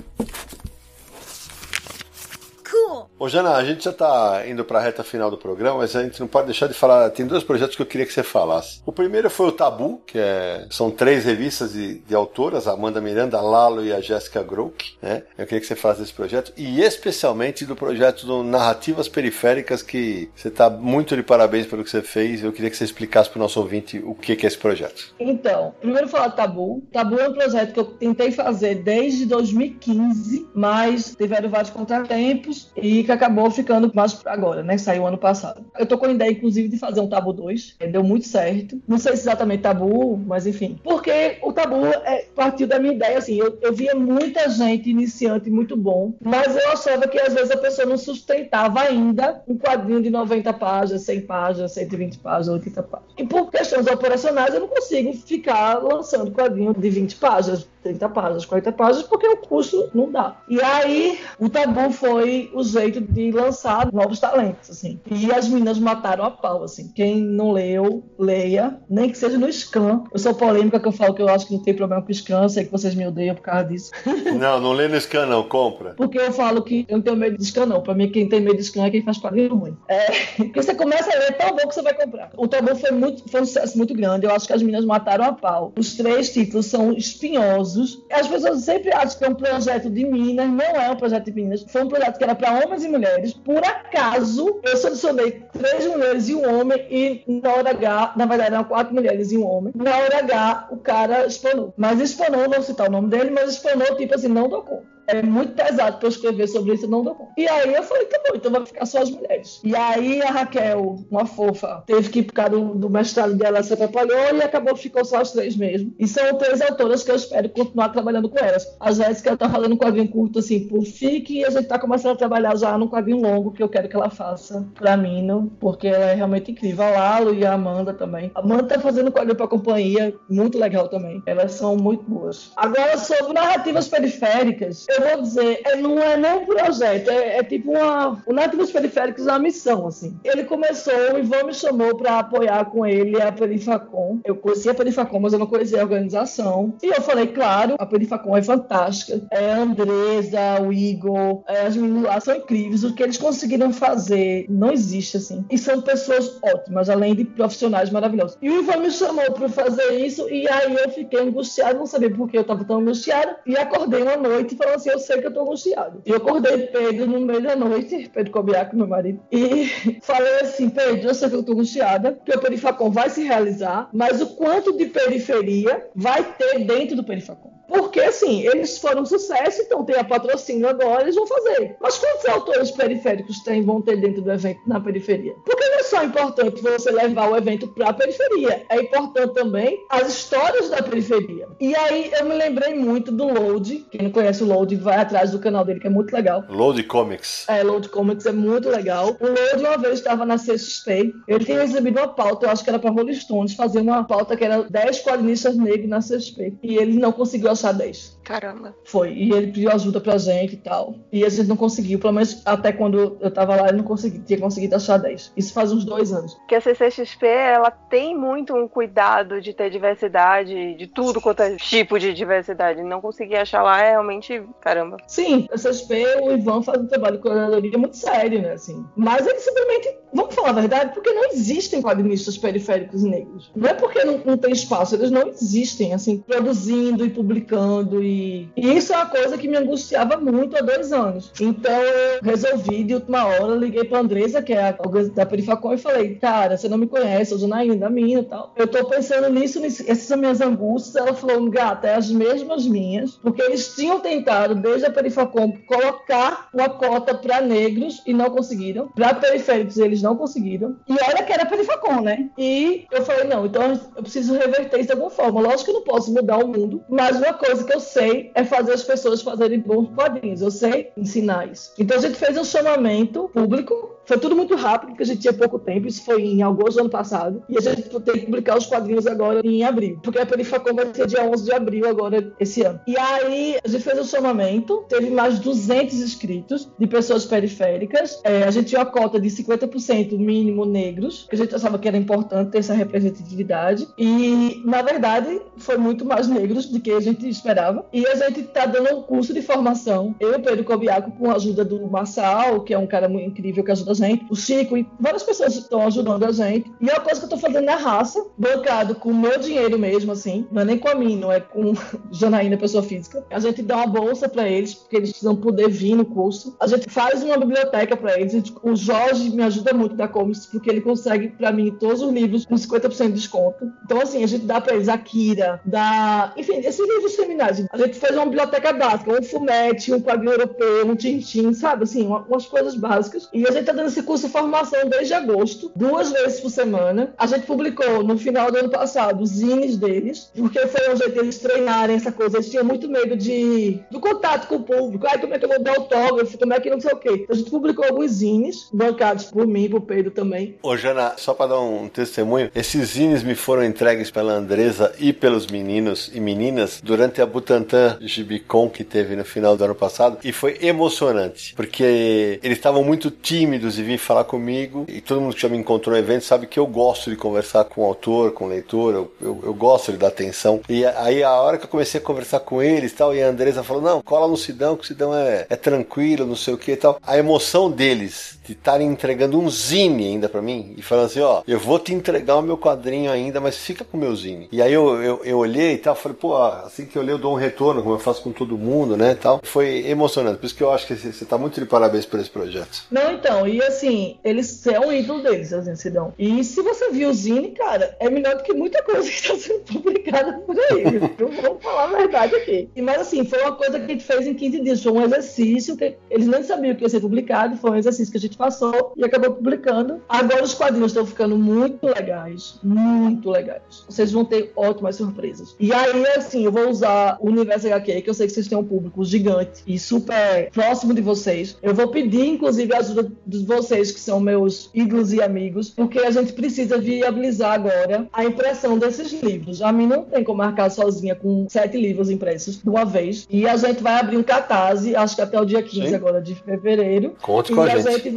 Cool. 2.78 3.10
Ô, 3.18 3.28
Jana, 3.28 3.54
a 3.54 3.64
gente 3.64 3.84
já 3.84 3.92
tá 3.92 4.44
indo 4.46 4.64
pra 4.64 4.80
reta 4.80 5.02
final 5.02 5.30
do 5.30 5.36
programa, 5.36 5.78
mas 5.78 5.94
a 5.96 6.02
gente 6.02 6.20
não 6.20 6.28
pode 6.28 6.46
deixar 6.46 6.68
de 6.68 6.74
falar. 6.74 7.10
Tem 7.10 7.26
dois 7.26 7.42
projetos 7.42 7.74
que 7.74 7.82
eu 7.82 7.86
queria 7.86 8.06
que 8.06 8.12
você 8.12 8.22
falasse. 8.22 8.80
O 8.86 8.92
primeiro 8.92 9.28
foi 9.28 9.48
o 9.48 9.52
Tabu, 9.52 10.00
que 10.06 10.18
é, 10.18 10.66
são 10.70 10.90
três 10.90 11.24
revistas 11.24 11.72
de, 11.72 11.98
de 11.98 12.14
autoras, 12.14 12.68
a 12.68 12.72
Amanda 12.72 13.00
Miranda, 13.00 13.36
a 13.36 13.40
Lalo 13.40 13.84
e 13.84 13.92
a 13.92 14.00
Jessica 14.00 14.42
Grook, 14.42 14.96
né? 15.02 15.24
Eu 15.36 15.46
queria 15.46 15.60
que 15.60 15.66
você 15.66 15.74
falasse 15.74 16.00
desse 16.00 16.12
projeto, 16.12 16.52
e 16.56 16.80
especialmente 16.80 17.64
do 17.64 17.74
projeto 17.74 18.24
do 18.24 18.44
Narrativas 18.44 19.08
Periféricas, 19.08 19.82
que 19.82 20.30
você 20.34 20.50
tá 20.50 20.70
muito 20.70 21.16
de 21.16 21.22
parabéns 21.22 21.66
pelo 21.66 21.82
que 21.82 21.90
você 21.90 22.02
fez. 22.02 22.44
Eu 22.44 22.52
queria 22.52 22.70
que 22.70 22.76
você 22.76 22.84
explicasse 22.84 23.28
pro 23.28 23.40
nosso 23.40 23.58
ouvinte 23.58 23.98
o 24.04 24.14
que, 24.14 24.36
que 24.36 24.46
é 24.46 24.48
esse 24.48 24.58
projeto. 24.58 25.14
Então, 25.18 25.74
primeiro 25.80 26.08
falar 26.08 26.28
do 26.28 26.36
Tabu. 26.36 26.82
Tabu 26.92 27.18
é 27.18 27.28
um 27.28 27.32
projeto 27.32 27.72
que 27.72 27.80
eu 27.80 27.84
tentei 27.84 28.30
fazer 28.30 28.76
desde 28.76 29.26
2015, 29.26 30.48
mas 30.54 31.16
tiveram 31.16 31.48
vários 31.48 31.70
contratempos 31.70 32.67
e 32.76 33.04
que 33.04 33.12
acabou 33.12 33.50
ficando 33.50 33.90
mais 33.94 34.20
agora, 34.26 34.62
né? 34.62 34.78
Saiu 34.78 35.06
ano 35.06 35.18
passado. 35.18 35.64
Eu 35.78 35.86
tô 35.86 35.98
com 35.98 36.06
a 36.06 36.12
ideia, 36.12 36.30
inclusive, 36.30 36.68
de 36.68 36.78
fazer 36.78 37.00
um 37.00 37.08
Tabu 37.08 37.32
2. 37.32 37.76
Deu 37.90 38.02
muito 38.02 38.26
certo. 38.26 38.80
Não 38.86 38.98
sei 38.98 39.16
se 39.16 39.22
exatamente 39.22 39.62
Tabu, 39.62 40.16
mas 40.16 40.46
enfim. 40.46 40.78
Porque 40.82 41.38
o 41.42 41.52
Tabu 41.52 41.86
é, 41.86 42.26
partiu 42.34 42.66
da 42.66 42.78
minha 42.78 42.94
ideia, 42.94 43.18
assim. 43.18 43.38
Eu, 43.38 43.58
eu 43.60 43.72
via 43.72 43.94
muita 43.94 44.48
gente 44.48 44.90
iniciante 44.90 45.50
muito 45.50 45.76
bom, 45.76 46.14
mas 46.20 46.56
eu 46.56 46.70
achava 46.70 47.06
que 47.08 47.18
às 47.18 47.34
vezes 47.34 47.50
a 47.50 47.56
pessoa 47.56 47.86
não 47.86 47.98
sustentava 47.98 48.80
ainda 48.80 49.42
um 49.46 49.56
quadrinho 49.56 50.02
de 50.02 50.10
90 50.10 50.52
páginas, 50.54 51.02
100 51.02 51.20
páginas, 51.22 51.72
120 51.72 52.18
páginas, 52.18 52.48
80 52.48 52.82
páginas. 52.82 53.12
E 53.18 53.26
por 53.26 53.50
questões 53.50 53.86
operacionais, 53.86 54.54
eu 54.54 54.60
não 54.60 54.68
consigo 54.68 55.12
ficar 55.12 55.82
lançando 55.82 56.30
quadrinho 56.30 56.74
de 56.74 56.90
20 56.90 57.16
páginas, 57.16 57.68
30 57.82 58.08
páginas, 58.08 58.46
40 58.46 58.72
páginas, 58.72 59.06
porque 59.06 59.26
o 59.26 59.36
custo 59.36 59.90
não 59.94 60.10
dá. 60.10 60.36
E 60.48 60.60
aí, 60.62 61.18
o 61.38 61.48
Tabu 61.48 61.90
foi 61.90 62.50
o 62.54 62.62
jeito 62.62 63.00
de 63.00 63.30
lançar 63.30 63.92
novos 63.92 64.18
talentos, 64.20 64.70
assim. 64.70 65.00
E 65.10 65.32
as 65.32 65.48
meninas 65.48 65.78
mataram 65.78 66.24
a 66.24 66.30
pau, 66.30 66.64
assim. 66.64 66.92
Quem 66.94 67.20
não 67.20 67.52
leu, 67.52 68.04
leia, 68.18 68.78
nem 68.88 69.10
que 69.10 69.18
seja 69.18 69.38
no 69.38 69.50
Scan. 69.52 70.04
Eu 70.12 70.18
sou 70.18 70.34
polêmica 70.34 70.80
que 70.80 70.88
eu 70.88 70.92
falo 70.92 71.14
que 71.14 71.22
eu 71.22 71.28
acho 71.28 71.46
que 71.46 71.54
não 71.54 71.62
tem 71.62 71.74
problema 71.74 72.02
com 72.02 72.10
o 72.10 72.14
Scan, 72.14 72.48
sei 72.48 72.64
que 72.64 72.72
vocês 72.72 72.94
me 72.94 73.06
odeiam 73.06 73.34
por 73.34 73.42
causa 73.42 73.64
disso. 73.64 73.90
Não, 74.38 74.60
não 74.60 74.72
lê 74.72 74.86
no 74.88 75.00
Scan, 75.00 75.26
não, 75.26 75.42
compra. 75.42 75.94
Porque 75.94 76.18
eu 76.18 76.32
falo 76.32 76.62
que 76.62 76.86
eu 76.88 76.98
não 76.98 77.02
tenho 77.02 77.16
medo 77.16 77.36
de 77.36 77.44
Scan, 77.44 77.66
não. 77.66 77.80
Pra 77.80 77.94
mim, 77.94 78.08
quem 78.10 78.28
tem 78.28 78.40
medo 78.40 78.56
de 78.56 78.64
Scan 78.64 78.84
é 78.84 78.90
quem 78.90 79.02
faz 79.02 79.18
quadrinho 79.18 79.54
ruim. 79.54 79.76
É, 79.88 80.06
porque 80.36 80.62
você 80.62 80.74
começa 80.74 81.10
a 81.10 81.18
ler, 81.18 81.28
é 81.28 81.32
tão 81.32 81.50
bom 81.50 81.66
que 81.66 81.74
você 81.74 81.82
vai 81.82 81.94
comprar. 81.94 82.30
O 82.36 82.46
Tabu 82.46 82.74
foi, 82.76 82.90
muito, 82.90 83.28
foi 83.28 83.40
um 83.40 83.46
sucesso 83.46 83.76
muito 83.76 83.94
grande. 83.94 84.26
Eu 84.26 84.32
acho 84.32 84.46
que 84.46 84.52
as 84.52 84.62
meninas 84.62 84.84
mataram 84.84 85.24
a 85.24 85.32
pau. 85.32 85.72
Os 85.76 85.96
três 85.96 86.32
títulos 86.32 86.66
são 86.66 86.92
espinhosos. 86.92 87.67
As 88.10 88.26
pessoas 88.26 88.62
sempre 88.62 88.92
acham 88.92 89.18
que 89.18 89.24
é 89.24 89.28
um 89.28 89.34
projeto 89.34 89.90
de 89.90 90.04
Minas. 90.04 90.48
Não 90.48 90.64
é 90.64 90.90
um 90.90 90.96
projeto 90.96 91.24
de 91.26 91.32
Minas. 91.32 91.64
Foi 91.68 91.82
um 91.82 91.88
projeto 91.88 92.18
que 92.18 92.24
era 92.24 92.34
para 92.34 92.64
homens 92.64 92.84
e 92.84 92.88
mulheres. 92.88 93.32
Por 93.32 93.58
acaso, 93.58 94.60
eu 94.62 94.76
selecionei 94.76 95.42
três 95.52 95.86
mulheres 95.86 96.28
e 96.28 96.34
um 96.34 96.58
homem. 96.58 96.86
E 96.90 97.40
na 97.42 97.54
hora 97.54 97.70
H, 97.70 98.14
na 98.16 98.26
verdade, 98.26 98.54
eram 98.54 98.64
quatro 98.64 98.94
mulheres 98.94 99.32
e 99.32 99.38
um 99.38 99.46
homem. 99.46 99.72
Na 99.74 99.96
hora 99.96 100.18
H, 100.18 100.68
o 100.70 100.76
cara 100.76 101.26
espanou. 101.26 101.72
Mas 101.76 102.00
espanou, 102.00 102.42
não 102.42 102.50
vou 102.50 102.62
citar 102.62 102.88
o 102.88 102.92
nome 102.92 103.08
dele, 103.08 103.30
mas 103.30 103.50
espanou, 103.50 103.96
tipo 103.96 104.14
assim, 104.14 104.28
não 104.28 104.48
conta 104.48 104.97
é 105.08 105.22
muito 105.22 105.52
pesado 105.52 105.98
para 105.98 106.06
eu 106.06 106.10
escrever 106.10 106.46
sobre 106.46 106.74
isso, 106.74 106.88
não 106.88 107.02
dou 107.02 107.14
conta. 107.14 107.32
E 107.36 107.48
aí 107.48 107.74
eu 107.74 107.82
falei, 107.82 108.04
tá 108.06 108.20
bom, 108.28 108.36
então 108.36 108.50
vai 108.50 108.64
ficar 108.66 108.86
só 108.86 109.02
as 109.02 109.10
mulheres. 109.10 109.60
E 109.64 109.74
aí 109.74 110.22
a 110.22 110.30
Raquel, 110.30 111.04
uma 111.10 111.26
fofa, 111.26 111.82
teve 111.86 112.08
que 112.08 112.18
ir 112.20 112.24
por 112.24 112.34
causa 112.34 112.50
do, 112.50 112.74
do 112.74 112.90
mestrado 112.90 113.34
dela, 113.34 113.62
se 113.62 113.72
atrapalhou 113.72 114.36
e 114.36 114.42
acabou 114.42 114.74
que 114.74 114.82
ficou 114.82 115.04
só 115.04 115.20
as 115.20 115.32
três 115.32 115.56
mesmo. 115.56 115.92
E 115.98 116.06
são 116.06 116.36
três 116.38 116.60
autoras 116.60 117.02
que 117.02 117.10
eu 117.10 117.16
espero 117.16 117.48
continuar 117.48 117.88
trabalhando 117.90 118.28
com 118.28 118.38
elas. 118.38 118.66
A 118.78 118.92
Jéssica 118.92 119.36
tá 119.36 119.48
fazendo 119.48 119.74
um 119.74 119.78
quadrinho 119.78 120.08
curto, 120.08 120.38
assim, 120.38 120.68
por 120.68 120.84
FIC, 120.84 121.38
e 121.38 121.44
a 121.44 121.50
gente 121.50 121.66
tá 121.66 121.78
começando 121.78 122.12
a 122.12 122.16
trabalhar 122.16 122.56
já 122.56 122.76
num 122.76 122.88
quadrinho 122.88 123.20
longo 123.20 123.52
que 123.52 123.62
eu 123.62 123.68
quero 123.68 123.88
que 123.88 123.96
ela 123.96 124.10
faça 124.10 124.66
pra 124.74 124.96
mim, 124.96 125.22
não? 125.22 125.48
porque 125.60 125.88
ela 125.88 126.06
é 126.06 126.14
realmente 126.14 126.50
incrível. 126.50 126.84
A 126.84 126.90
Lalo 126.90 127.34
e 127.34 127.44
a 127.44 127.52
Amanda 127.52 127.92
também. 127.92 128.30
A 128.34 128.40
Amanda 128.40 128.64
tá 128.64 128.80
fazendo 128.80 129.12
quadrinho 129.12 129.36
pra 129.36 129.48
companhia, 129.48 130.14
muito 130.28 130.58
legal 130.58 130.88
também. 130.88 131.22
Elas 131.26 131.52
são 131.52 131.76
muito 131.76 132.04
boas. 132.04 132.52
Agora, 132.56 132.96
sobre 132.98 133.32
narrativas 133.32 133.88
periféricas, 133.88 134.86
eu 134.88 134.97
eu 134.98 135.10
vou 135.10 135.22
dizer, 135.22 135.60
é, 135.64 135.76
não 135.76 135.98
é 135.98 136.16
nem 136.16 136.38
um 136.38 136.46
projeto, 136.46 137.10
é, 137.10 137.38
é 137.38 137.42
tipo 137.42 137.70
uma. 137.70 138.22
O 138.26 138.32
Nativos 138.32 138.70
Periféricos 138.70 139.26
é 139.26 139.30
uma 139.30 139.38
missão, 139.38 139.86
assim. 139.86 140.18
Ele 140.24 140.44
começou, 140.44 140.92
o 141.14 141.18
Ivan 141.18 141.44
me 141.44 141.54
chamou 141.54 141.96
para 141.96 142.18
apoiar 142.18 142.64
com 142.66 142.86
ele 142.86 143.20
a 143.20 143.32
Perifacom. 143.32 144.20
Eu 144.24 144.36
conhecia 144.36 144.72
a 144.72 144.74
Perifacom, 144.74 145.20
mas 145.20 145.32
eu 145.32 145.38
não 145.38 145.46
conhecia 145.46 145.80
a 145.80 145.84
organização. 145.84 146.74
E 146.82 146.86
eu 146.86 147.00
falei, 147.02 147.28
claro, 147.28 147.76
a 147.78 147.86
Perifacom 147.86 148.36
é 148.36 148.42
fantástica. 148.42 149.22
É 149.30 149.52
a 149.52 149.58
Andresa, 149.58 150.60
o 150.62 150.72
Igor, 150.72 151.42
é, 151.46 151.66
as 151.66 151.76
meninas 151.76 152.04
lá 152.04 152.20
são 152.20 152.36
incríveis. 152.36 152.84
O 152.84 152.94
que 152.94 153.02
eles 153.02 153.18
conseguiram 153.18 153.72
fazer 153.72 154.46
não 154.48 154.72
existe, 154.72 155.16
assim. 155.16 155.44
E 155.50 155.58
são 155.58 155.80
pessoas 155.80 156.38
ótimas, 156.42 156.88
além 156.88 157.14
de 157.14 157.24
profissionais 157.24 157.90
maravilhosos. 157.90 158.38
E 158.40 158.50
o 158.50 158.62
Ivan 158.62 158.78
me 158.78 158.90
chamou 158.90 159.30
para 159.32 159.48
fazer 159.48 159.92
isso, 159.94 160.28
e 160.28 160.48
aí 160.48 160.74
eu 160.74 160.90
fiquei 160.90 161.20
angustiada, 161.20 161.78
não 161.78 161.86
sabia 161.86 162.10
por 162.10 162.28
que 162.28 162.36
eu 162.36 162.42
estava 162.42 162.64
tão 162.64 162.78
angustiada. 162.80 163.36
E 163.46 163.56
acordei 163.56 164.02
uma 164.02 164.16
noite 164.16 164.54
e 164.54 164.56
falei 164.56 164.74
assim: 164.74 164.87
Eu 164.88 164.98
sei 164.98 165.20
que 165.20 165.26
eu 165.26 165.32
tô 165.32 165.42
angustiada. 165.42 166.00
E 166.04 166.10
eu 166.10 166.16
acordei 166.16 166.66
Pedro 166.66 167.06
no 167.06 167.20
meio 167.20 167.42
da 167.42 167.54
noite, 167.54 168.10
Pedro 168.12 168.32
Cobiaco, 168.32 168.76
meu 168.76 168.86
marido, 168.86 169.20
e 169.30 169.66
falei 170.02 170.40
assim: 170.40 170.70
Pedro, 170.70 171.08
eu 171.08 171.14
sei 171.14 171.28
que 171.28 171.36
eu 171.36 171.42
tô 171.42 171.52
angustiada, 171.52 172.18
que 172.24 172.32
o 172.32 172.40
Perifacom 172.40 172.90
vai 172.90 173.10
se 173.10 173.22
realizar, 173.22 173.88
mas 173.92 174.20
o 174.20 174.34
quanto 174.36 174.76
de 174.76 174.86
periferia 174.86 175.86
vai 175.94 176.34
ter 176.34 176.64
dentro 176.64 176.96
do 176.96 177.04
Perifacom? 177.04 177.57
Porque, 177.68 178.00
assim, 178.00 178.46
eles 178.46 178.78
foram 178.78 179.02
um 179.02 179.06
sucesso, 179.06 179.60
então 179.60 179.84
tem 179.84 179.96
a 179.96 180.02
patrocínio 180.02 180.66
agora, 180.66 181.02
eles 181.02 181.14
vão 181.14 181.26
fazer. 181.26 181.76
Mas 181.80 181.98
quantos 181.98 182.26
autores 182.26 182.70
periféricos 182.70 183.40
tem, 183.40 183.62
vão 183.62 183.82
ter 183.82 184.00
dentro 184.00 184.22
do 184.22 184.32
evento 184.32 184.60
na 184.66 184.80
periferia? 184.80 185.34
Porque 185.44 185.68
não 185.68 185.78
é 185.78 185.82
só 185.82 186.02
importante 186.02 186.62
você 186.62 186.90
levar 186.90 187.30
o 187.30 187.36
evento 187.36 187.68
para 187.68 187.90
a 187.90 187.92
periferia, 187.92 188.64
é 188.70 188.80
importante 188.80 189.34
também 189.34 189.84
as 189.90 190.08
histórias 190.08 190.70
da 190.70 190.82
periferia. 190.82 191.46
E 191.60 191.76
aí 191.76 192.10
eu 192.18 192.24
me 192.24 192.34
lembrei 192.34 192.74
muito 192.74 193.12
do 193.12 193.26
Load. 193.26 193.86
Quem 193.90 194.02
não 194.02 194.10
conhece 194.10 194.42
o 194.42 194.46
Load, 194.46 194.74
vai 194.76 194.96
atrás 194.96 195.30
do 195.32 195.38
canal 195.38 195.64
dele, 195.64 195.80
que 195.80 195.86
é 195.86 195.90
muito 195.90 196.12
legal. 196.12 196.44
Load 196.48 196.82
Comics. 196.84 197.46
É, 197.48 197.62
Load 197.62 197.90
Comics 197.90 198.24
é 198.24 198.32
muito 198.32 198.68
legal. 198.70 199.16
O 199.20 199.26
Load 199.26 199.60
uma 199.60 199.76
vez 199.76 199.98
estava 199.98 200.24
na 200.24 200.36
CXP, 200.36 201.12
ele 201.28 201.44
tinha 201.44 201.60
recebido 201.60 201.98
uma 201.98 202.08
pauta, 202.08 202.46
eu 202.46 202.50
acho 202.50 202.64
que 202.64 202.70
era 202.70 202.78
para 202.78 202.90
Rolling 202.90 203.14
Stones, 203.14 203.54
fazer 203.54 203.80
uma 203.80 204.04
pauta 204.04 204.36
que 204.36 204.44
era 204.44 204.62
10 204.62 205.02
quadrinistas 205.02 205.56
negros 205.56 205.88
na 205.88 205.98
CXP. 205.98 206.54
E 206.62 206.76
ele 206.76 206.98
não 206.98 207.12
conseguiu 207.12 207.50
achar 207.58 207.74
10. 207.74 208.17
Caramba. 208.28 208.76
Foi. 208.84 209.10
E 209.14 209.32
ele 209.32 209.46
pediu 209.46 209.70
ajuda 209.70 210.02
pra 210.02 210.18
gente 210.18 210.52
e 210.52 210.58
tal. 210.58 210.96
E 211.10 211.24
a 211.24 211.30
gente 211.30 211.48
não 211.48 211.56
conseguiu, 211.56 211.98
pelo 211.98 212.12
menos 212.12 212.42
até 212.44 212.70
quando 212.70 213.16
eu 213.22 213.30
tava 213.30 213.56
lá, 213.56 213.68
ele 213.68 213.78
não 213.78 213.84
consegui, 213.84 214.18
tinha 214.18 214.38
conseguido 214.38 214.76
achar 214.76 214.98
10. 214.98 215.32
Isso 215.34 215.54
faz 215.54 215.72
uns 215.72 215.82
dois 215.82 216.12
anos. 216.12 216.34
Porque 216.34 216.54
a 216.54 216.60
CCXP, 216.60 217.26
ela 217.26 217.70
tem 217.70 218.14
muito 218.14 218.54
um 218.54 218.68
cuidado 218.68 219.40
de 219.40 219.54
ter 219.54 219.70
diversidade, 219.70 220.74
de 220.74 220.86
tudo 220.88 221.22
quanto 221.22 221.40
é 221.40 221.56
tipo 221.56 221.98
de 221.98 222.12
diversidade. 222.12 222.82
Não 222.82 223.00
conseguir 223.00 223.36
achar 223.36 223.62
lá 223.62 223.82
é 223.82 223.92
realmente, 223.92 224.42
caramba. 224.60 224.98
Sim, 225.06 225.48
a 225.50 225.56
CCXP, 225.56 226.04
o 226.20 226.32
Ivan 226.32 226.62
faz 226.62 226.82
um 226.82 226.86
trabalho 226.86 227.16
de 227.16 227.22
curadoria 227.22 227.78
muito 227.78 227.96
sério, 227.96 228.42
né, 228.42 228.52
assim. 228.52 228.84
Mas 228.94 229.26
ele 229.26 229.38
simplesmente, 229.38 229.96
vamos 230.12 230.34
falar 230.34 230.50
a 230.50 230.52
verdade, 230.52 230.92
porque 230.92 231.10
não 231.10 231.30
existem 231.30 231.80
quadrinistas 231.80 232.36
periféricos 232.36 233.02
negros. 233.02 233.50
Não 233.56 233.70
é 233.70 233.72
porque 233.72 234.04
não, 234.04 234.18
não 234.18 234.36
tem 234.36 234.52
espaço, 234.52 234.96
eles 234.96 235.10
não 235.10 235.28
existem, 235.28 235.94
assim, 235.94 236.18
produzindo 236.18 237.06
e 237.06 237.10
publicando 237.10 238.04
e 238.04 238.17
e, 238.18 238.76
isso 238.76 238.92
é 238.92 238.96
uma 238.96 239.06
coisa 239.06 239.38
que 239.38 239.48
me 239.48 239.56
angustiava 239.56 240.16
muito 240.16 240.56
há 240.56 240.60
dois 240.60 240.92
anos. 240.92 241.32
Então 241.40 241.72
eu 241.72 242.20
resolvi, 242.22 242.84
de 242.84 242.94
última 242.94 243.24
hora, 243.26 243.54
liguei 243.54 243.84
pra 243.84 244.00
Andresa, 244.00 244.42
que 244.42 244.52
é 244.52 244.68
a 244.68 244.78
da 245.14 245.26
Perifacom, 245.26 245.74
e 245.74 245.78
falei: 245.78 246.14
Cara, 246.16 246.56
você 246.56 246.68
não 246.68 246.78
me 246.78 246.86
conhece, 246.86 247.32
eu 247.32 247.38
sou 247.38 247.48
Janaína, 247.48 247.76
da 247.76 247.90
minha 247.90 248.20
e 248.20 248.24
tal. 248.24 248.52
Eu 248.56 248.66
tô 248.66 248.84
pensando 248.86 249.28
nisso, 249.30 249.60
nisso, 249.60 249.82
essas 249.82 250.04
são 250.04 250.18
minhas 250.18 250.40
angústias. 250.40 250.96
Ela 250.96 251.14
falou: 251.14 251.48
Gata, 251.50 251.86
é 251.86 251.94
as 251.94 252.10
mesmas 252.10 252.66
minhas, 252.66 253.12
porque 253.16 253.42
eles 253.42 253.74
tinham 253.74 254.00
tentado, 254.00 254.54
desde 254.54 254.86
a 254.86 254.90
Perifacom, 254.90 255.52
colocar 255.66 256.48
uma 256.52 256.68
cota 256.68 257.14
para 257.14 257.40
negros 257.40 258.02
e 258.06 258.12
não 258.12 258.30
conseguiram. 258.30 258.88
Para 258.88 259.14
periféricos, 259.14 259.78
eles 259.78 260.02
não 260.02 260.16
conseguiram. 260.16 260.76
E 260.88 260.92
olha 260.92 261.22
que 261.22 261.32
era 261.32 261.46
Perifacom, 261.46 262.00
né? 262.00 262.30
E 262.36 262.86
eu 262.90 263.04
falei: 263.04 263.24
Não, 263.24 263.46
então 263.46 263.80
eu 263.96 264.02
preciso 264.02 264.34
reverter 264.34 264.78
isso 264.78 264.86
de 264.86 264.92
alguma 264.92 265.10
forma. 265.10 265.40
Lógico 265.40 265.64
que 265.64 265.70
eu 265.70 265.74
não 265.74 265.84
posso 265.84 266.12
mudar 266.12 266.38
o 266.38 266.48
mundo, 266.48 266.82
mas 266.88 267.16
uma 267.16 267.32
coisa 267.32 267.64
que 267.64 267.74
eu 267.74 267.80
sei 267.80 268.07
sei 268.08 268.30
é 268.34 268.44
fazer 268.44 268.72
as 268.72 268.82
pessoas 268.82 269.22
fazerem 269.22 269.60
bons 269.60 269.88
quadrinhos. 269.94 270.40
Eu 270.40 270.50
sei 270.50 270.90
ensinar 270.96 271.50
isso. 271.50 271.72
Então 271.78 271.96
a 271.96 272.00
gente 272.00 272.16
fez 272.16 272.36
um 272.36 272.44
chamamento 272.44 273.28
público 273.28 273.98
foi 274.08 274.16
tudo 274.16 274.34
muito 274.34 274.56
rápido, 274.56 274.88
porque 274.88 275.02
a 275.02 275.06
gente 275.06 275.20
tinha 275.20 275.34
pouco 275.34 275.58
tempo. 275.58 275.86
Isso 275.86 276.02
foi 276.02 276.22
em 276.22 276.42
agosto 276.42 276.76
do 276.76 276.80
ano 276.80 276.88
passado. 276.88 277.42
E 277.46 277.58
a 277.58 277.60
gente 277.60 277.82
tem 277.82 278.14
que 278.14 278.24
publicar 278.24 278.56
os 278.56 278.64
quadrinhos 278.64 279.06
agora 279.06 279.42
em 279.44 279.62
abril. 279.62 280.00
Porque 280.02 280.18
a 280.18 280.24
Perifacom 280.24 280.74
vai 280.74 280.86
ser 280.94 281.06
dia 281.06 281.22
11 281.28 281.44
de 281.44 281.52
abril 281.52 281.86
agora, 281.86 282.32
esse 282.40 282.62
ano. 282.62 282.80
E 282.86 282.96
aí, 282.96 283.58
a 283.62 283.68
gente 283.68 283.84
fez 283.84 283.98
o 283.98 284.00
um 284.00 284.04
chamamento. 284.04 284.82
Teve 284.88 285.10
mais 285.10 285.34
de 285.34 285.42
200 285.42 286.00
inscritos 286.00 286.70
de 286.78 286.86
pessoas 286.86 287.26
periféricas. 287.26 288.18
É, 288.24 288.44
a 288.44 288.50
gente 288.50 288.68
tinha 288.68 288.80
uma 288.80 288.86
cota 288.86 289.20
de 289.20 289.28
50% 289.28 290.16
mínimo 290.16 290.64
negros. 290.64 291.26
Que 291.28 291.34
a 291.34 291.38
gente 291.38 291.54
achava 291.54 291.78
que 291.78 291.86
era 291.86 291.98
importante 291.98 292.50
ter 292.50 292.60
essa 292.60 292.72
representatividade. 292.72 293.86
E, 293.98 294.62
na 294.64 294.80
verdade, 294.80 295.38
foi 295.58 295.76
muito 295.76 296.06
mais 296.06 296.28
negros 296.28 296.64
do 296.64 296.80
que 296.80 296.92
a 296.92 297.00
gente 297.00 297.28
esperava. 297.28 297.84
E 297.92 297.97
a 298.06 298.14
gente 298.14 298.40
está 298.40 298.66
dando 298.66 298.96
um 298.96 299.02
curso 299.02 299.32
de 299.32 299.42
formação. 299.42 300.14
Eu 300.20 300.34
e 300.34 300.38
Pedro 300.38 300.64
Cobiaco, 300.64 301.10
com 301.12 301.30
a 301.30 301.34
ajuda 301.34 301.64
do 301.64 301.86
Marçal, 301.86 302.60
que 302.62 302.74
é 302.74 302.78
um 302.78 302.86
cara 302.86 303.08
muito 303.08 303.28
incrível 303.28 303.64
que 303.64 303.70
ajuda 303.70 303.94
gente, 303.94 304.26
o 304.30 304.36
Chico 304.36 304.76
e 304.76 304.86
várias 304.98 305.22
pessoas 305.22 305.54
estão 305.54 305.86
ajudando 305.86 306.24
a 306.24 306.32
gente. 306.32 306.70
E 306.80 306.88
é 306.88 306.92
uma 306.92 307.00
coisa 307.00 307.20
que 307.20 307.26
eu 307.26 307.30
tô 307.30 307.36
fazendo 307.36 307.64
na 307.64 307.76
raça, 307.76 308.24
bancado 308.36 308.94
com 308.94 309.10
o 309.10 309.14
meu 309.14 309.38
dinheiro 309.38 309.78
mesmo, 309.78 310.12
assim. 310.12 310.46
Não 310.50 310.62
é 310.62 310.64
nem 310.64 310.78
com 310.78 310.88
a 310.88 310.94
mim, 310.94 311.16
não 311.16 311.32
é 311.32 311.40
com 311.40 311.72
Janaína, 312.12 312.56
pessoa 312.56 312.82
física. 312.82 313.24
A 313.30 313.38
gente 313.38 313.62
dá 313.62 313.76
uma 313.76 313.86
bolsa 313.86 314.28
para 314.28 314.48
eles, 314.48 314.74
porque 314.74 314.96
eles 314.96 315.10
precisam 315.10 315.36
poder 315.36 315.68
vir 315.68 315.94
no 315.94 316.04
curso. 316.04 316.56
A 316.60 316.66
gente 316.66 316.88
faz 316.90 317.22
uma 317.22 317.36
biblioteca 317.36 317.96
para 317.96 318.20
eles. 318.20 318.34
O 318.62 318.76
Jorge 318.76 319.30
me 319.30 319.42
ajuda 319.42 319.72
muito 319.72 319.94
da 319.94 320.08
Comics, 320.08 320.46
porque 320.46 320.70
ele 320.70 320.80
consegue 320.80 321.28
para 321.28 321.52
mim 321.52 321.70
todos 321.78 322.02
os 322.02 322.12
livros 322.12 322.44
com 322.44 322.54
50% 322.54 323.06
de 323.06 323.12
desconto. 323.12 323.70
Então, 323.84 324.00
assim, 324.00 324.22
a 324.22 324.26
gente 324.26 324.44
dá 324.44 324.60
para 324.60 324.74
eles 324.74 324.88
Akira, 324.88 325.60
dá. 325.64 326.32
Enfim, 326.36 326.58
esses 326.58 326.86
livros 326.86 327.14
terminais. 327.14 327.64
A 327.70 327.77
gente 327.86 327.98
faz 327.98 328.14
uma 328.14 328.26
biblioteca 328.26 328.72
básica, 328.72 329.12
um 329.12 329.22
fumete, 329.22 329.92
um 329.92 330.00
quadrinho 330.00 330.32
europeu, 330.32 330.86
um 330.86 330.96
tintim, 330.96 331.52
sabe? 331.52 331.84
Assim, 331.84 332.06
umas 332.06 332.46
coisas 332.46 332.74
básicas. 332.74 333.28
E 333.32 333.46
a 333.46 333.50
gente 333.50 333.66
tá 333.66 333.72
dando 333.72 333.88
esse 333.88 334.02
curso 334.02 334.26
de 334.26 334.32
formação 334.32 334.88
desde 334.88 335.14
agosto, 335.14 335.70
duas 335.74 336.10
vezes 336.10 336.40
por 336.40 336.50
semana. 336.50 337.12
A 337.16 337.26
gente 337.26 337.46
publicou 337.46 338.02
no 338.02 338.18
final 338.18 338.50
do 338.50 338.58
ano 338.58 338.70
passado 338.70 339.22
os 339.22 339.30
zines 339.30 339.76
deles, 339.76 340.30
porque 340.36 340.58
foi 340.66 340.92
um 340.92 340.96
jeito 340.96 341.14
deles 341.14 341.38
treinarem 341.38 341.96
essa 341.96 342.10
coisa. 342.10 342.36
Eles 342.36 342.50
tinham 342.50 342.64
muito 342.64 342.88
medo 342.88 343.16
de 343.16 343.80
do 343.90 344.00
contato 344.00 344.48
com 344.48 344.56
o 344.56 344.62
público. 344.62 345.06
Ai, 345.08 345.18
como 345.18 345.34
é 345.34 345.38
que 345.38 345.44
eu 345.44 345.48
vou 345.48 345.62
dar 345.62 345.76
autógrafo? 345.76 346.38
Como 346.38 346.52
é 346.52 346.60
que 346.60 346.70
não 346.70 346.80
sei 346.80 346.92
o 346.92 346.96
quê. 346.96 347.10
Então, 347.12 347.34
a 347.34 347.38
gente 347.38 347.50
publicou 347.50 347.84
alguns 347.84 348.10
zines, 348.12 348.68
bancados 348.72 349.26
por 349.26 349.46
mim 349.46 349.64
e 349.64 349.68
por 349.68 349.82
Pedro 349.82 350.10
também. 350.10 350.56
Ô, 350.62 350.76
Jana, 350.76 351.14
só 351.16 351.34
para 351.34 351.48
dar 351.48 351.60
um 351.60 351.88
testemunho, 351.88 352.50
esses 352.54 352.90
zines 352.90 353.22
me 353.22 353.34
foram 353.34 353.64
entregues 353.64 354.10
pela 354.10 354.32
Andresa 354.32 354.92
e 354.98 355.12
pelos 355.12 355.46
meninos 355.46 356.10
e 356.12 356.20
meninas 356.20 356.80
durante 356.82 357.20
a 357.22 357.26
Butantan 357.26 357.67
Gibicon 358.00 358.68
que 358.68 358.84
teve 358.84 359.16
no 359.16 359.24
final 359.24 359.56
do 359.56 359.64
ano 359.64 359.74
passado 359.74 360.18
e 360.24 360.32
foi 360.32 360.58
emocionante, 360.60 361.54
porque 361.54 362.40
eles 362.42 362.58
estavam 362.58 362.82
muito 362.82 363.10
tímidos 363.10 363.78
e 363.78 363.82
vir 363.82 363.98
falar 363.98 364.24
comigo. 364.24 364.84
E 364.88 365.00
todo 365.00 365.20
mundo 365.20 365.34
que 365.34 365.42
já 365.42 365.48
me 365.48 365.56
encontrou 365.56 365.94
no 365.94 366.00
evento 366.00 366.24
sabe 366.24 366.46
que 366.46 366.58
eu 366.58 366.66
gosto 366.66 367.10
de 367.10 367.16
conversar 367.16 367.64
com 367.64 367.82
o 367.82 367.84
autor, 367.84 368.32
com 368.32 368.46
o 368.46 368.48
leitor, 368.48 368.94
eu, 368.94 369.12
eu, 369.20 369.40
eu 369.44 369.54
gosto 369.54 369.92
de 369.92 369.98
dar 369.98 370.08
atenção. 370.08 370.60
E 370.68 370.84
aí, 370.84 371.22
a 371.22 371.32
hora 371.32 371.58
que 371.58 371.64
eu 371.64 371.68
comecei 371.68 372.00
a 372.00 372.04
conversar 372.04 372.40
com 372.40 372.62
eles 372.62 372.92
tal, 372.92 373.14
e 373.14 373.22
a 373.22 373.28
Andresa 373.28 373.62
falou: 373.62 373.82
Não, 373.82 374.02
cola 374.02 374.28
no 374.28 374.36
Sidão, 374.36 374.76
que 374.76 374.84
o 374.84 374.86
Sidão 374.86 375.14
é, 375.14 375.46
é 375.48 375.56
tranquilo, 375.56 376.26
não 376.26 376.36
sei 376.36 376.54
o 376.54 376.58
que 376.58 376.72
e 376.72 376.76
tal. 376.76 376.98
A 377.02 377.16
emoção 377.18 377.70
deles 377.70 378.37
de 378.48 378.54
estarem 378.54 378.88
entregando 378.88 379.38
um 379.38 379.50
zine 379.50 380.06
ainda 380.06 380.26
para 380.26 380.40
mim 380.40 380.74
e 380.76 380.82
falando 380.82 381.06
assim: 381.06 381.20
Ó, 381.20 381.42
eu 381.46 381.58
vou 381.58 381.78
te 381.78 381.92
entregar 381.92 382.36
o 382.36 382.42
meu 382.42 382.56
quadrinho 382.56 383.12
ainda, 383.12 383.40
mas 383.40 383.58
fica 383.58 383.84
com 383.84 383.98
o 383.98 384.00
meu 384.00 384.16
zine. 384.16 384.48
E 384.50 384.62
aí 384.62 384.72
eu, 384.72 385.02
eu, 385.02 385.20
eu 385.22 385.38
olhei 385.38 385.74
e 385.74 385.78
tal, 385.78 385.94
falei: 385.94 386.16
Pô, 386.18 386.34
assim 386.34 386.86
que 386.86 386.96
eu 386.96 387.02
olhei, 387.02 387.14
eu 387.14 387.18
dou 387.18 387.34
um 387.34 387.36
retorno, 387.36 387.82
como 387.82 387.94
eu 387.94 387.98
faço 387.98 388.22
com 388.22 388.32
todo 388.32 388.56
mundo, 388.56 388.96
né? 388.96 389.14
Tal. 389.14 389.40
Foi 389.44 389.86
emocionante. 389.86 390.38
Por 390.38 390.46
isso 390.46 390.54
que 390.54 390.62
eu 390.62 390.72
acho 390.72 390.86
que 390.86 390.94
você 390.94 391.24
tá 391.26 391.36
muito 391.36 391.60
de 391.60 391.66
parabéns 391.66 392.06
por 392.06 392.18
esse 392.18 392.30
projeto. 392.30 392.84
Não, 392.90 393.12
então, 393.12 393.46
e 393.46 393.62
assim, 393.62 394.18
eles 394.24 394.66
é 394.66 394.80
um 394.80 394.90
ídolo 394.90 395.22
deles, 395.22 395.52
a 395.52 395.60
Zencidão. 395.60 396.14
E 396.18 396.42
se 396.42 396.62
você 396.62 396.90
viu 396.90 397.10
o 397.10 397.14
Zine, 397.14 397.50
cara, 397.50 397.94
é 398.00 398.08
melhor 398.08 398.36
do 398.36 398.42
que 398.42 398.54
muita 398.54 398.82
coisa 398.82 399.02
que 399.02 399.14
está 399.14 399.36
sendo 399.36 399.60
publicada 399.60 400.32
por 400.46 400.58
aí. 400.58 400.84
Eu 401.18 401.28
vou 401.42 401.58
falar 401.60 401.84
a 401.84 401.98
verdade 401.98 402.34
aqui. 402.34 402.70
E, 402.74 402.80
mas 402.80 403.02
assim, 403.02 403.24
foi 403.26 403.42
uma 403.42 403.52
coisa 403.52 403.78
que 403.78 403.84
a 403.84 403.88
gente 403.88 404.04
fez 404.04 404.26
em 404.26 404.32
15 404.32 404.60
dias. 404.60 404.82
Foi 404.82 404.92
um 404.92 405.04
exercício 405.04 405.76
que 405.76 405.96
eles 406.10 406.26
nem 406.26 406.42
sabiam 406.42 406.74
que 406.74 406.82
ia 406.82 406.88
ser 406.88 407.00
publicado. 407.00 407.56
Foi 407.56 407.72
um 407.72 407.76
exercício 407.76 408.10
que 408.10 408.16
a 408.16 408.20
gente 408.20 408.37
passou 408.38 408.92
e 408.96 409.04
acabou 409.04 409.32
publicando. 409.32 410.00
Agora 410.08 410.42
os 410.42 410.54
quadrinhos 410.54 410.92
estão 410.92 411.04
ficando 411.04 411.36
muito 411.36 411.86
legais. 411.86 412.58
Muito 412.62 413.30
legais. 413.30 413.84
Vocês 413.88 414.12
vão 414.12 414.24
ter 414.24 414.52
ótimas 414.56 414.96
surpresas. 414.96 415.54
E 415.58 415.72
aí, 415.72 416.06
assim, 416.16 416.44
eu 416.44 416.52
vou 416.52 416.68
usar 416.70 417.18
o 417.20 417.28
Universo 417.28 417.66
HQ, 417.66 418.02
que 418.02 418.10
eu 418.10 418.14
sei 418.14 418.26
que 418.26 418.32
vocês 418.32 418.48
têm 418.48 418.56
um 418.56 418.64
público 418.64 419.04
gigante 419.04 419.62
e 419.66 419.78
super 419.78 420.50
próximo 420.52 420.94
de 420.94 421.02
vocês. 421.02 421.56
Eu 421.60 421.74
vou 421.74 421.88
pedir, 421.88 422.26
inclusive, 422.26 422.72
a 422.74 422.78
ajuda 422.78 423.10
de 423.26 423.44
vocês, 423.44 423.90
que 423.90 424.00
são 424.00 424.20
meus 424.20 424.70
ídolos 424.72 425.12
e 425.12 425.20
amigos, 425.20 425.70
porque 425.70 425.98
a 425.98 426.10
gente 426.10 426.32
precisa 426.32 426.78
viabilizar 426.78 427.52
agora 427.52 428.06
a 428.12 428.24
impressão 428.24 428.78
desses 428.78 429.12
livros. 429.22 429.60
A 429.60 429.72
mim 429.72 429.86
não 429.86 430.04
tem 430.04 430.22
como 430.22 430.38
marcar 430.38 430.70
sozinha 430.70 431.14
com 431.14 431.46
sete 431.48 431.76
livros 431.76 432.10
impressos 432.10 432.62
de 432.62 432.68
uma 432.68 432.84
vez. 432.84 433.26
E 433.28 433.46
a 433.46 433.56
gente 433.56 433.82
vai 433.82 433.94
abrir 433.94 434.16
um 434.16 434.22
catarse, 434.22 434.94
acho 434.94 435.16
que 435.16 435.22
até 435.22 435.40
o 435.40 435.44
dia 435.44 435.62
15 435.62 435.88
Sim. 435.88 435.94
agora 435.94 436.20
de 436.20 436.34
fevereiro. 436.34 437.14
Conte 437.20 437.52
e 437.52 437.54
com 437.54 437.62
a 437.62 437.64
a 437.64 437.68
gente. 437.68 437.90
gente 437.90 438.10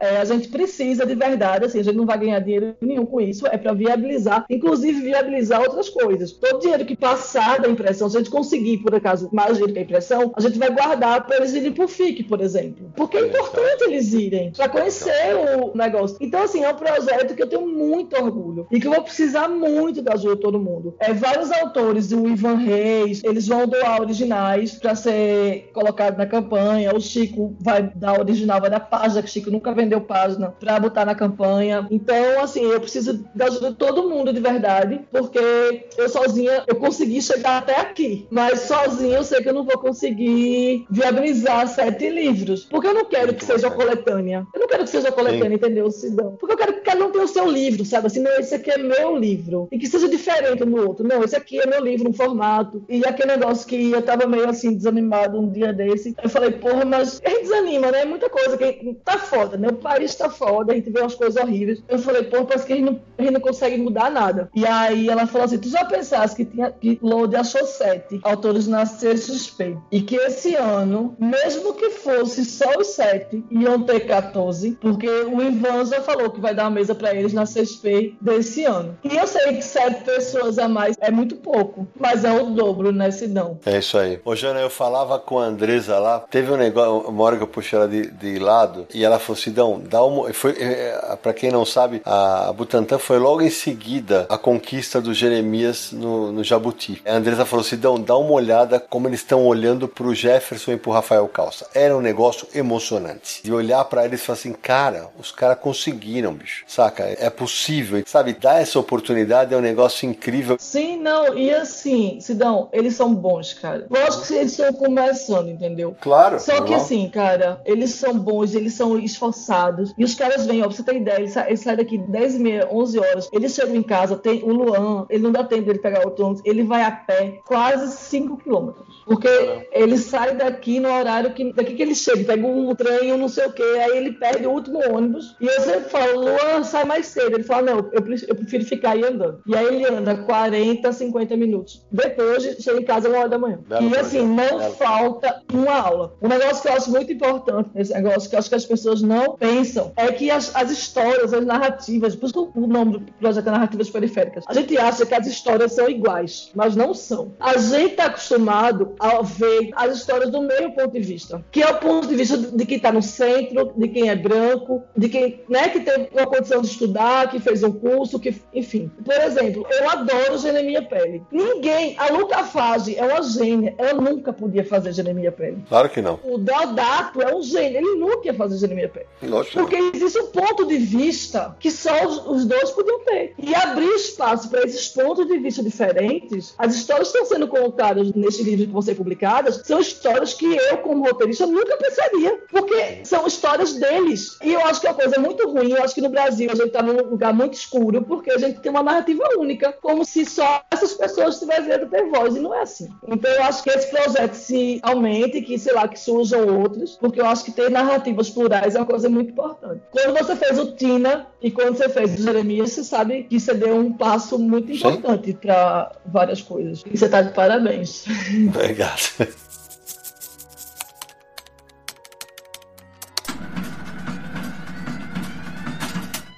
é, 0.00 0.16
a 0.18 0.24
gente 0.24 0.48
precisa 0.48 1.04
de 1.04 1.14
verdade, 1.14 1.66
assim, 1.66 1.80
a 1.80 1.82
gente 1.82 1.96
não 1.96 2.06
vai 2.06 2.18
ganhar 2.18 2.40
dinheiro 2.40 2.74
nenhum 2.80 3.06
com 3.06 3.20
isso, 3.20 3.46
é 3.46 3.56
para 3.56 3.72
viabilizar, 3.72 4.44
inclusive 4.50 5.00
viabilizar 5.00 5.60
outras 5.60 5.88
coisas. 5.88 6.32
Todo 6.32 6.60
dinheiro 6.60 6.84
que 6.84 6.96
passar 6.96 7.60
da 7.60 7.68
impressão, 7.68 8.08
se 8.08 8.16
a 8.16 8.20
gente 8.20 8.30
conseguir, 8.30 8.78
por 8.78 8.94
acaso, 8.94 9.28
mais 9.32 9.54
dinheiro 9.54 9.72
que 9.72 9.78
a 9.78 9.82
impressão, 9.82 10.32
a 10.36 10.40
gente 10.40 10.58
vai 10.58 10.70
guardar 10.70 11.26
para 11.26 11.36
eles 11.36 11.54
irem 11.54 11.72
pro 11.72 11.88
FIC, 11.88 12.24
por 12.24 12.40
exemplo. 12.40 12.92
Porque 12.96 13.16
é 13.16 13.26
importante 13.26 13.84
eles 13.84 14.12
irem, 14.12 14.52
para 14.52 14.68
conhecer 14.68 15.34
o 15.34 15.76
negócio. 15.76 16.16
Então, 16.20 16.42
assim, 16.42 16.62
é 16.62 16.70
um 16.70 16.74
projeto 16.74 17.34
que 17.34 17.42
eu 17.42 17.48
tenho 17.48 17.66
muito 17.66 18.16
orgulho 18.16 18.66
e 18.70 18.80
que 18.80 18.86
eu 18.86 18.92
vou 18.92 19.02
precisar 19.02 19.48
muito 19.48 20.02
da 20.02 20.14
ajuda 20.14 20.36
de 20.36 20.42
todo 20.42 20.58
mundo. 20.58 20.94
É, 20.98 21.12
vários 21.12 21.50
autores, 21.50 22.12
o 22.12 22.28
Ivan 22.28 22.54
Reis, 22.54 23.22
eles 23.24 23.46
vão 23.46 23.66
doar 23.66 24.00
originais 24.00 24.72
para 24.72 24.94
ser 24.94 25.70
colocado 25.72 26.16
na 26.16 26.26
campanha. 26.26 26.94
O 26.94 27.00
Chico 27.00 27.56
vai 27.60 27.82
dar 27.94 28.18
original, 28.18 28.60
vai 28.60 28.70
dar 28.70 28.80
página, 28.80 29.22
que 29.22 29.28
o 29.28 29.32
Chico 29.32 29.50
nunca 29.58 29.72
vendeu 29.72 30.00
página, 30.00 30.54
para 30.58 30.78
botar 30.78 31.04
na 31.04 31.14
campanha. 31.14 31.86
Então, 31.90 32.40
assim, 32.40 32.62
eu 32.62 32.80
preciso 32.80 33.24
da 33.34 33.46
ajuda 33.46 33.70
de 33.70 33.76
todo 33.76 34.08
mundo 34.08 34.32
de 34.32 34.40
verdade, 34.40 35.00
porque 35.10 35.86
eu 35.96 36.08
sozinha 36.08 36.64
eu 36.66 36.76
consegui 36.76 37.20
chegar 37.20 37.58
até 37.58 37.80
aqui, 37.80 38.26
mas 38.30 38.60
sozinha 38.60 39.16
eu 39.16 39.24
sei 39.24 39.42
que 39.42 39.48
eu 39.48 39.54
não 39.54 39.64
vou 39.64 39.78
conseguir 39.78 40.86
viabilizar 40.90 41.66
sete 41.68 42.08
livros, 42.08 42.64
porque 42.64 42.86
eu 42.86 42.94
não 42.94 43.04
quero 43.04 43.34
que 43.34 43.44
seja 43.44 43.70
coletânea. 43.70 44.46
Eu 44.54 44.60
não 44.60 44.68
quero 44.68 44.84
que 44.84 44.90
seja 44.90 45.10
coletânea, 45.10 45.56
entendeu, 45.56 45.90
Sidão? 45.90 46.36
Porque 46.38 46.54
eu 46.54 46.58
quero 46.58 46.74
que 46.74 46.80
cada 46.80 47.04
um 47.04 47.10
tenha 47.10 47.24
o 47.24 47.28
seu 47.28 47.50
livro, 47.50 47.84
sabe? 47.84 48.06
Assim, 48.06 48.20
não, 48.20 48.32
esse 48.38 48.54
aqui 48.54 48.70
é 48.70 48.78
meu 48.78 49.16
livro. 49.16 49.68
E 49.72 49.78
que 49.78 49.86
seja 49.86 50.08
diferente 50.08 50.62
um 50.62 50.70
do 50.70 50.86
outro. 50.86 51.06
Não, 51.06 51.22
esse 51.24 51.36
aqui 51.36 51.58
é 51.58 51.66
meu 51.66 51.82
livro, 51.82 52.08
um 52.08 52.12
formato. 52.12 52.84
E 52.88 53.04
aquele 53.04 53.36
negócio 53.36 53.66
que 53.66 53.90
eu 53.90 54.02
tava 54.02 54.26
meio 54.26 54.48
assim, 54.48 54.74
desanimado 54.74 55.38
um 55.38 55.50
dia 55.50 55.72
desse. 55.72 56.14
Eu 56.22 56.28
falei, 56.28 56.50
porra, 56.52 56.84
mas 56.84 57.20
a 57.24 57.28
gente 57.28 57.42
desanima, 57.42 57.90
né? 57.90 58.04
Muita 58.04 58.28
coisa 58.28 58.56
que 58.56 58.96
tá 59.04 59.18
foda, 59.48 59.56
né? 59.56 59.68
O 59.68 59.74
país 59.74 60.14
tá 60.14 60.28
foda, 60.28 60.72
a 60.72 60.76
gente 60.76 60.90
vê 60.90 61.00
umas 61.00 61.14
coisas 61.14 61.42
horríveis. 61.42 61.82
Eu 61.88 61.98
falei, 61.98 62.24
porra, 62.24 62.44
parece 62.44 62.66
que 62.66 62.72
a 62.72 62.76
gente 62.76 62.84
não, 62.84 63.00
a 63.16 63.22
gente 63.22 63.32
não 63.32 63.40
consegue 63.40 63.78
mudar 63.78 64.10
nada. 64.10 64.50
E 64.54 64.66
aí 64.66 65.08
ela 65.08 65.26
falou 65.26 65.46
assim: 65.46 65.58
tu 65.58 65.68
já 65.68 65.84
pensaste 65.84 66.36
que 66.36 66.44
tinha 66.44 66.70
que 66.70 66.98
Lode 67.02 67.36
achou 67.36 67.64
sete 67.64 68.20
autores 68.22 68.66
na 68.66 68.84
CXP 68.84 69.76
e 69.90 70.02
que 70.02 70.16
esse 70.16 70.54
ano, 70.54 71.16
mesmo 71.18 71.74
que 71.74 71.90
fosse 71.90 72.44
só 72.44 72.78
os 72.78 72.88
sete, 72.88 73.44
iam 73.50 73.82
ter 73.82 74.00
14, 74.00 74.72
porque 74.80 75.08
o 75.08 75.42
Ivan 75.42 75.84
já 75.84 76.00
falou 76.00 76.30
que 76.30 76.40
vai 76.40 76.54
dar 76.54 76.64
uma 76.64 76.70
mesa 76.70 76.94
pra 76.94 77.14
eles 77.14 77.32
na 77.32 77.44
CXP 77.44 78.16
desse 78.20 78.64
ano. 78.64 78.98
E 79.04 79.16
eu 79.16 79.26
sei 79.26 79.54
que 79.54 79.62
sete 79.62 80.04
pessoas 80.04 80.58
a 80.58 80.68
mais 80.68 80.96
é 81.00 81.10
muito 81.10 81.36
pouco, 81.36 81.86
mas 81.98 82.24
é 82.24 82.32
o 82.32 82.46
dobro, 82.46 82.92
né, 82.92 83.10
Sidão? 83.10 83.58
É 83.64 83.78
isso 83.78 83.96
aí. 83.96 84.20
Ô, 84.24 84.34
Jana, 84.34 84.60
eu 84.60 84.70
falava 84.70 85.18
com 85.18 85.38
a 85.38 85.44
Andresa 85.44 85.98
lá, 85.98 86.20
teve 86.20 86.52
um 86.52 86.56
negócio, 86.56 87.08
uma 87.08 87.24
hora 87.24 87.36
que 87.36 87.42
eu 87.42 87.48
puxei 87.48 87.78
ela 87.78 87.88
de, 87.88 88.10
de 88.10 88.38
lado, 88.38 88.86
e 88.94 89.04
ela 89.04 89.18
falou 89.28 89.40
assim, 89.40 89.52
Dão, 89.52 89.80
dá 89.80 90.02
uma... 90.02 90.32
Foi, 90.32 90.52
é, 90.58 91.16
pra 91.22 91.32
quem 91.32 91.50
não 91.50 91.64
sabe, 91.64 92.00
a 92.04 92.52
Butantan 92.52 92.98
foi 92.98 93.18
logo 93.18 93.42
em 93.42 93.50
seguida 93.50 94.26
a 94.28 94.38
conquista 94.38 95.00
do 95.00 95.12
Jeremias 95.12 95.92
no, 95.92 96.32
no 96.32 96.42
Jabuti. 96.42 97.02
A 97.06 97.14
Andresa 97.14 97.44
falou 97.44 97.64
assim, 97.64 97.76
Dão, 97.76 98.00
dá 98.00 98.16
uma 98.16 98.32
olhada 98.32 98.80
como 98.80 99.08
eles 99.08 99.20
estão 99.20 99.46
olhando 99.46 99.86
pro 99.86 100.14
Jefferson 100.14 100.72
e 100.72 100.76
pro 100.76 100.90
Rafael 100.90 101.26
Calça. 101.28 101.66
Era 101.74 101.96
um 101.96 102.00
negócio 102.00 102.48
emocionante. 102.54 103.42
De 103.42 103.52
olhar 103.52 103.84
pra 103.84 104.04
eles 104.04 104.20
e 104.20 104.24
falar 104.24 104.38
assim, 104.38 104.52
cara, 104.52 105.08
os 105.18 105.30
caras 105.30 105.58
conseguiram, 105.58 106.32
bicho. 106.32 106.64
Saca? 106.66 107.04
É 107.04 107.28
possível. 107.30 108.02
Sabe, 108.06 108.32
dar 108.32 108.60
essa 108.60 108.78
oportunidade 108.78 109.52
é 109.52 109.56
um 109.56 109.60
negócio 109.60 110.08
incrível. 110.08 110.56
Sim, 110.58 110.96
não, 110.98 111.36
e 111.36 111.50
assim, 111.50 112.18
Sidão, 112.20 112.68
eles 112.72 112.94
são 112.94 113.14
bons, 113.14 113.54
cara. 113.54 113.86
Lógico 113.90 114.26
que 114.26 114.34
eles 114.34 114.52
estão 114.52 114.72
começando, 114.72 115.48
entendeu? 115.48 115.96
Claro. 116.00 116.40
Só 116.40 116.60
que 116.62 116.74
assim, 116.74 117.08
cara, 117.08 117.60
eles 117.64 117.90
são 117.90 118.18
bons, 118.18 118.54
eles 118.54 118.74
são 118.74 118.98
esforçados. 119.18 119.94
E 119.98 120.04
os 120.04 120.14
caras 120.14 120.46
vêm, 120.46 120.62
ó, 120.62 120.66
pra 120.66 120.76
você 120.76 120.82
ter 120.82 120.96
ideia, 120.96 121.18
eles, 121.18 121.32
sa 121.32 121.46
eles 121.46 121.60
saem 121.60 121.76
daqui 121.76 121.98
10 121.98 122.34
e 122.36 122.38
meia, 122.38 122.68
11 122.70 122.98
horas. 122.98 123.28
Eles 123.32 123.54
chegam 123.54 123.74
em 123.74 123.82
casa, 123.82 124.16
tem 124.16 124.42
o 124.42 124.52
Luan, 124.52 125.06
ele 125.10 125.22
não 125.22 125.32
dá 125.32 125.44
tempo 125.44 125.66
dele 125.66 125.78
pegar 125.78 126.06
o 126.06 126.22
ônibus, 126.22 126.42
ele 126.44 126.62
vai 126.62 126.82
a 126.82 126.90
pé 126.90 127.40
quase 127.44 127.92
5 127.96 128.36
quilômetros. 128.38 128.98
Porque 129.08 129.28
ele 129.72 129.96
sai 129.96 130.36
daqui 130.36 130.78
no 130.78 130.92
horário 130.92 131.32
que. 131.32 131.52
Daqui 131.54 131.74
que 131.74 131.82
ele 131.82 131.94
chega, 131.94 132.24
pega 132.24 132.46
um 132.46 132.74
trem, 132.74 133.12
um 133.12 133.16
não 133.16 133.28
sei 133.28 133.46
o 133.46 133.52
quê, 133.52 133.62
aí 133.62 133.96
ele 133.96 134.12
perde 134.12 134.46
o 134.46 134.50
último 134.50 134.80
ônibus. 134.94 135.34
E 135.40 135.46
eu 135.46 135.60
sempre 135.62 135.88
falo, 135.88 136.20
Luan, 136.20 136.62
sai 136.62 136.84
mais 136.84 137.06
cedo. 137.06 137.34
Ele 137.34 137.42
fala, 137.42 137.62
não, 137.62 137.78
eu, 137.78 138.04
eu 138.28 138.34
prefiro 138.36 138.64
ficar 138.66 138.90
aí 138.90 139.02
andando. 139.02 139.40
E 139.46 139.56
aí 139.56 139.66
ele 139.66 139.86
anda 139.86 140.14
40, 140.14 140.92
50 140.92 141.36
minutos. 141.36 141.82
Depois 141.90 142.42
chega 142.42 142.80
em 142.80 142.84
casa 142.84 143.08
uma 143.08 143.20
hora 143.20 143.28
da 143.30 143.38
manhã. 143.38 143.58
Belo 143.66 143.88
e 143.88 143.96
assim, 143.96 144.26
não 144.26 144.58
belo. 144.58 144.74
falta 144.74 145.42
uma 145.52 145.74
aula. 145.74 146.14
Um 146.20 146.28
negócio 146.28 146.62
que 146.62 146.68
eu 146.68 146.72
acho 146.72 146.90
muito 146.90 147.10
importante 147.10 147.70
nesse 147.74 147.94
negócio, 147.94 148.28
que 148.28 148.34
eu 148.34 148.38
acho 148.38 148.48
que 148.50 148.54
as 148.56 148.66
pessoas 148.66 149.00
não 149.08 149.36
pensam, 149.36 149.92
é 149.96 150.12
que 150.12 150.30
as, 150.30 150.54
as 150.54 150.70
histórias, 150.70 151.32
as 151.32 151.44
narrativas, 151.44 152.14
por 152.14 152.26
isso 152.26 152.46
que 152.52 152.58
o 152.58 152.66
nome 152.66 152.98
do 152.98 153.12
projeto 153.12 153.48
é 153.48 153.50
Narrativas 153.50 153.90
Periféricas, 153.90 154.44
a 154.46 154.52
gente 154.52 154.76
acha 154.76 155.06
que 155.06 155.14
as 155.14 155.26
histórias 155.26 155.72
são 155.72 155.88
iguais, 155.88 156.50
mas 156.54 156.76
não 156.76 156.92
são. 156.92 157.32
A 157.40 157.56
gente 157.56 157.92
está 157.92 158.06
acostumado 158.06 158.94
a 159.00 159.22
ver 159.22 159.70
as 159.74 159.96
histórias 159.96 160.30
do 160.30 160.42
meio 160.42 160.72
ponto 160.72 160.92
de 160.92 161.00
vista, 161.00 161.44
que 161.50 161.62
é 161.62 161.68
o 161.68 161.78
ponto 161.78 162.06
de 162.06 162.14
vista 162.14 162.36
de 162.36 162.66
quem 162.66 162.76
está 162.76 162.92
no 162.92 163.02
centro, 163.02 163.72
de 163.76 163.88
quem 163.88 164.10
é 164.10 164.16
branco, 164.16 164.82
de 164.96 165.08
quem 165.08 165.40
né, 165.48 165.68
que 165.68 165.80
tem 165.80 166.08
uma 166.12 166.26
condição 166.26 166.60
de 166.60 166.68
estudar, 166.68 167.30
que 167.30 167.40
fez 167.40 167.62
um 167.62 167.72
curso, 167.72 168.18
que, 168.18 168.34
enfim. 168.54 168.90
Por 169.04 169.14
exemplo, 169.14 169.66
eu 169.70 169.90
adoro 169.90 170.38
Jeremia 170.38 170.82
Pele. 170.82 171.22
Ninguém, 171.30 171.96
a 171.98 172.12
Luca 172.12 172.44
Fage 172.44 172.96
é 172.96 173.04
uma 173.04 173.22
gênia, 173.22 173.74
ela 173.78 173.94
nunca 173.94 174.32
podia 174.32 174.64
fazer 174.64 174.92
Jeremia 174.92 175.32
Pele. 175.32 175.64
Claro 175.68 175.88
que 175.88 176.02
não. 176.02 176.18
O 176.24 176.38
Deodato 176.38 177.22
é 177.22 177.34
um 177.34 177.42
gênio, 177.42 177.78
ele 177.78 177.94
nunca 177.98 178.26
ia 178.26 178.34
fazer 178.34 178.58
Jeremia 178.58 178.88
Pele. 178.88 178.97
Lógico. 179.22 179.58
Porque 179.58 179.76
existe 179.94 180.18
um 180.18 180.26
ponto 180.26 180.66
de 180.66 180.76
vista 180.76 181.56
que 181.58 181.70
só 181.70 182.06
os, 182.06 182.26
os 182.26 182.44
dois 182.44 182.70
podiam 182.70 183.00
ter. 183.00 183.34
E 183.38 183.54
abrir 183.54 183.88
espaço 183.94 184.48
para 184.48 184.64
esses 184.64 184.88
pontos 184.88 185.26
de 185.26 185.38
vista 185.38 185.62
diferentes, 185.62 186.54
as 186.58 186.74
histórias 186.74 187.10
que 187.10 187.18
estão 187.18 187.36
sendo 187.36 187.48
contadas 187.48 188.12
neste 188.12 188.42
livro 188.42 188.66
que 188.66 188.72
vão 188.72 188.82
ser 188.82 188.94
publicadas 188.94 189.62
são 189.64 189.80
histórias 189.80 190.34
que 190.34 190.46
eu, 190.46 190.78
como 190.78 191.04
roteirista, 191.04 191.46
nunca 191.46 191.76
pensaria. 191.76 192.38
Porque 192.50 193.04
são 193.04 193.26
histórias 193.26 193.74
deles. 193.74 194.38
E 194.42 194.52
eu 194.52 194.60
acho 194.60 194.80
que 194.80 194.86
é 194.86 194.90
uma 194.90 194.96
coisa 194.96 195.20
muito 195.20 195.48
ruim. 195.48 195.72
Eu 195.72 195.82
acho 195.82 195.94
que 195.94 196.00
no 196.00 196.08
Brasil 196.08 196.50
a 196.50 196.54
gente 196.54 196.68
está 196.68 196.82
num 196.82 196.96
lugar 197.10 197.32
muito 197.32 197.54
escuro 197.54 198.02
porque 198.02 198.30
a 198.30 198.38
gente 198.38 198.60
tem 198.60 198.70
uma 198.70 198.82
narrativa 198.82 199.24
única, 199.38 199.72
como 199.72 200.04
se 200.04 200.24
só 200.24 200.62
essas 200.70 200.94
pessoas 200.94 201.38
tivessem 201.38 201.72
a 201.72 201.86
ter 201.86 202.08
voz. 202.10 202.36
E 202.36 202.40
não 202.40 202.54
é 202.54 202.62
assim. 202.62 202.88
Então 203.06 203.30
eu 203.30 203.42
acho 203.42 203.62
que 203.62 203.70
esse 203.70 203.90
projeto 203.90 204.34
se 204.34 204.80
aumente, 204.82 205.42
que, 205.42 205.58
sei 205.58 205.74
lá, 205.74 205.88
que 205.88 205.98
surjam 205.98 206.60
outros, 206.60 206.96
porque 206.96 207.20
eu 207.20 207.26
acho 207.26 207.44
que 207.44 207.52
ter 207.52 207.70
narrativas 207.70 208.30
plurais 208.30 208.74
é 208.74 208.78
uma 208.78 208.86
coisa 208.88 209.08
muito 209.08 209.30
importante. 209.30 209.82
Quando 209.92 210.18
você 210.18 210.34
fez 210.34 210.58
o 210.58 210.72
Tina 210.74 211.26
e 211.42 211.50
quando 211.50 211.76
você 211.76 211.88
fez 211.88 212.18
o 212.18 212.22
Jeremias, 212.22 212.72
você 212.72 212.82
sabe 212.82 213.24
que 213.24 213.38
você 213.38 213.54
deu 213.54 213.76
um 213.76 213.92
passo 213.92 214.38
muito 214.38 214.72
importante 214.72 215.34
para 215.34 215.92
várias 216.06 216.42
coisas. 216.42 216.82
E 216.90 216.96
você 216.96 217.04
está 217.04 217.22
de 217.22 217.32
parabéns. 217.34 218.06
Obrigado. 218.48 219.47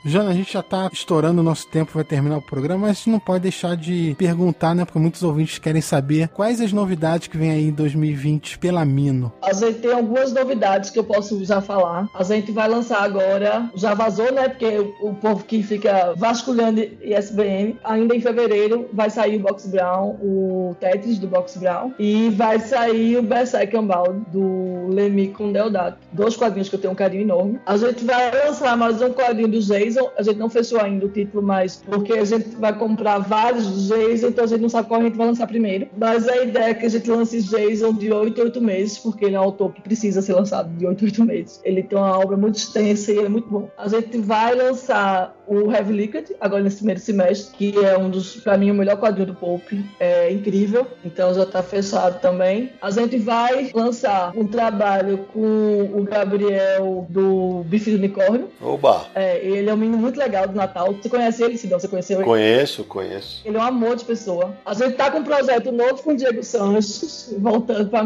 Jana, 0.05 0.31
a 0.31 0.35
gente 0.35 0.55
já 0.55 0.63
tá 0.63 0.89
estourando 0.91 1.41
o 1.41 1.45
nosso 1.45 1.67
tempo, 1.67 1.93
vai 1.95 2.05
terminar 2.05 2.39
o 2.39 2.43
programa, 2.43 2.87
mas 2.87 2.91
a 2.91 2.93
gente 2.95 3.11
não 3.11 3.21
pode 3.21 3.43
deixar 3.43 3.77
de 3.77 4.15
perguntar, 4.19 4.75
né? 4.75 4.85
Porque 4.85 4.99
muitos 4.99 5.23
ouvintes 5.23 5.59
querem 5.59 5.83
saber 5.83 6.29
quais 6.29 6.61
as 6.61 6.73
novidades 6.73 7.29
que 7.29 7.37
vem 7.37 7.51
aí 7.51 7.69
em 7.69 7.73
2020 7.73 8.59
pela 8.59 8.83
Mino. 8.85 9.31
A 9.43 9.53
gente 9.53 9.81
tem 9.81 9.93
algumas 9.93 10.33
novidades 10.33 10.89
que 10.89 10.99
eu 10.99 11.05
posso 11.05 11.45
já 11.45 11.61
falar. 11.61 12.09
A 12.15 12.23
gente 12.23 12.51
vai 12.51 12.67
lançar 12.67 13.03
agora, 13.03 13.69
já 13.75 13.93
vazou, 13.93 14.33
né? 14.33 14.49
Porque 14.49 14.79
o, 14.79 15.11
o 15.11 15.15
povo 15.15 15.45
que 15.45 15.63
fica 15.63 16.15
vasculhando 16.17 16.81
ISBN, 16.81 17.79
ainda 17.85 18.17
em 18.17 18.21
fevereiro 18.21 18.89
vai 18.95 19.11
sair 19.11 19.37
o 19.37 19.41
Box 19.41 19.69
Brown, 19.69 20.17
o 20.23 20.75
Tetris 20.81 21.19
do 21.19 21.27
Box 21.27 21.59
Brown, 21.59 21.93
e 21.99 22.31
vai 22.31 22.59
sair 22.59 23.19
o 23.19 23.23
Berserk 23.23 23.77
Unbound 23.77 24.25
do 24.33 24.89
Lemmy 24.89 25.29
com 25.29 25.53
Deodato. 25.53 25.99
Dois 26.11 26.37
quadrinhos 26.37 26.71
que 26.71 26.77
eu 26.77 26.81
tenho 26.81 26.95
um 26.95 26.97
carinho 26.97 27.23
enorme. 27.23 27.61
A 27.67 27.77
gente 27.77 28.03
vai 28.03 28.31
lançar 28.47 28.77
mais 28.79 29.03
um 29.03 29.13
quadrinho 29.13 29.49
do 29.49 29.61
Jason. 29.91 30.11
A 30.17 30.23
gente 30.23 30.39
não 30.39 30.49
fechou 30.49 30.81
ainda 30.81 31.07
o 31.07 31.09
título, 31.09 31.43
mas 31.43 31.83
porque 31.85 32.13
a 32.13 32.25
gente 32.25 32.51
vai 32.57 32.77
comprar 32.77 33.19
vários 33.19 33.89
Jason, 33.89 34.29
então 34.29 34.45
a 34.45 34.47
gente 34.47 34.61
não 34.61 34.69
sabe 34.69 34.89
qual 34.89 35.01
a 35.01 35.05
gente 35.05 35.17
vai 35.17 35.27
lançar 35.27 35.47
primeiro. 35.47 35.89
Mas 35.97 36.29
a 36.29 36.43
ideia 36.43 36.71
é 36.71 36.75
que 36.75 36.87
a 36.87 36.89
gente 36.89 37.11
lance 37.11 37.43
Jason 37.43 37.93
de 37.93 38.13
8 38.13 38.41
em 38.41 38.45
8 38.45 38.61
meses, 38.61 38.99
porque 38.99 39.25
ele 39.25 39.37
é 39.37 39.41
um 39.41 39.45
autor 39.45 39.73
que 39.73 39.83
precisa 39.83 40.23
ser 40.23 40.35
lançado 40.35 40.71
de 40.77 40.87
8 40.87 41.03
em 41.03 41.09
8 41.09 41.25
meses. 41.25 41.61
Ele 41.65 41.83
tem 41.83 41.99
uma 41.99 42.19
obra 42.19 42.37
muito 42.37 42.57
extensa 42.57 43.13
e 43.13 43.17
ele 43.17 43.27
é 43.27 43.29
muito 43.29 43.49
bom. 43.49 43.69
A 43.77 43.89
gente 43.89 44.19
vai 44.19 44.55
lançar 44.55 45.35
o 45.47 45.71
Heavy 45.73 45.93
Liquid 45.93 46.31
agora 46.41 46.63
nesse 46.63 46.77
primeiro 46.77 47.01
semestre, 47.01 47.57
que 47.57 47.85
é 47.85 47.99
um 47.99 48.09
dos, 48.09 48.37
pra 48.37 48.57
mim, 48.57 48.71
o 48.71 48.75
melhor 48.75 48.97
quadrinho 48.97 49.27
do 49.27 49.35
Pope. 49.35 49.85
É 49.99 50.31
incrível. 50.33 50.87
Então 51.05 51.35
já 51.35 51.45
tá 51.45 51.63
fechado 51.63 52.21
também. 52.21 52.71
A 52.81 52.91
gente 52.91 53.19
vai 53.19 53.71
lançar 53.75 54.33
um 54.37 54.47
trabalho 54.47 55.19
com 55.33 55.91
o 55.93 56.05
Gabriel 56.05 57.07
do 57.09 57.65
Bife 57.67 57.91
do 57.91 57.97
Unicórnio. 57.97 58.49
Oba! 58.63 59.07
É, 59.15 59.45
ele 59.45 59.69
é 59.69 59.75
menino 59.81 59.99
muito 59.99 60.19
legal 60.19 60.47
do 60.47 60.55
Natal. 60.55 60.93
Você 60.93 61.09
conhece 61.09 61.43
ele, 61.43 61.57
Sidão? 61.57 61.79
Você 61.79 61.89
conheceu 61.89 62.19
ele? 62.19 62.25
Conheço, 62.25 62.85
conheço. 62.85 63.43
Ele 63.45 63.57
é 63.57 63.61
um 63.61 63.63
amor 63.63 63.97
de 63.97 64.05
pessoa. 64.05 64.55
A 64.65 64.75
gente 64.75 64.95
tá 64.97 65.11
com 65.11 65.19
um 65.19 65.25
projeto 65.25 65.73
novo 65.73 66.03
com 66.03 66.13
o 66.13 66.17
Diego 66.17 66.43
Sanches, 66.43 67.35
voltando 67.39 67.89
pra. 67.89 68.01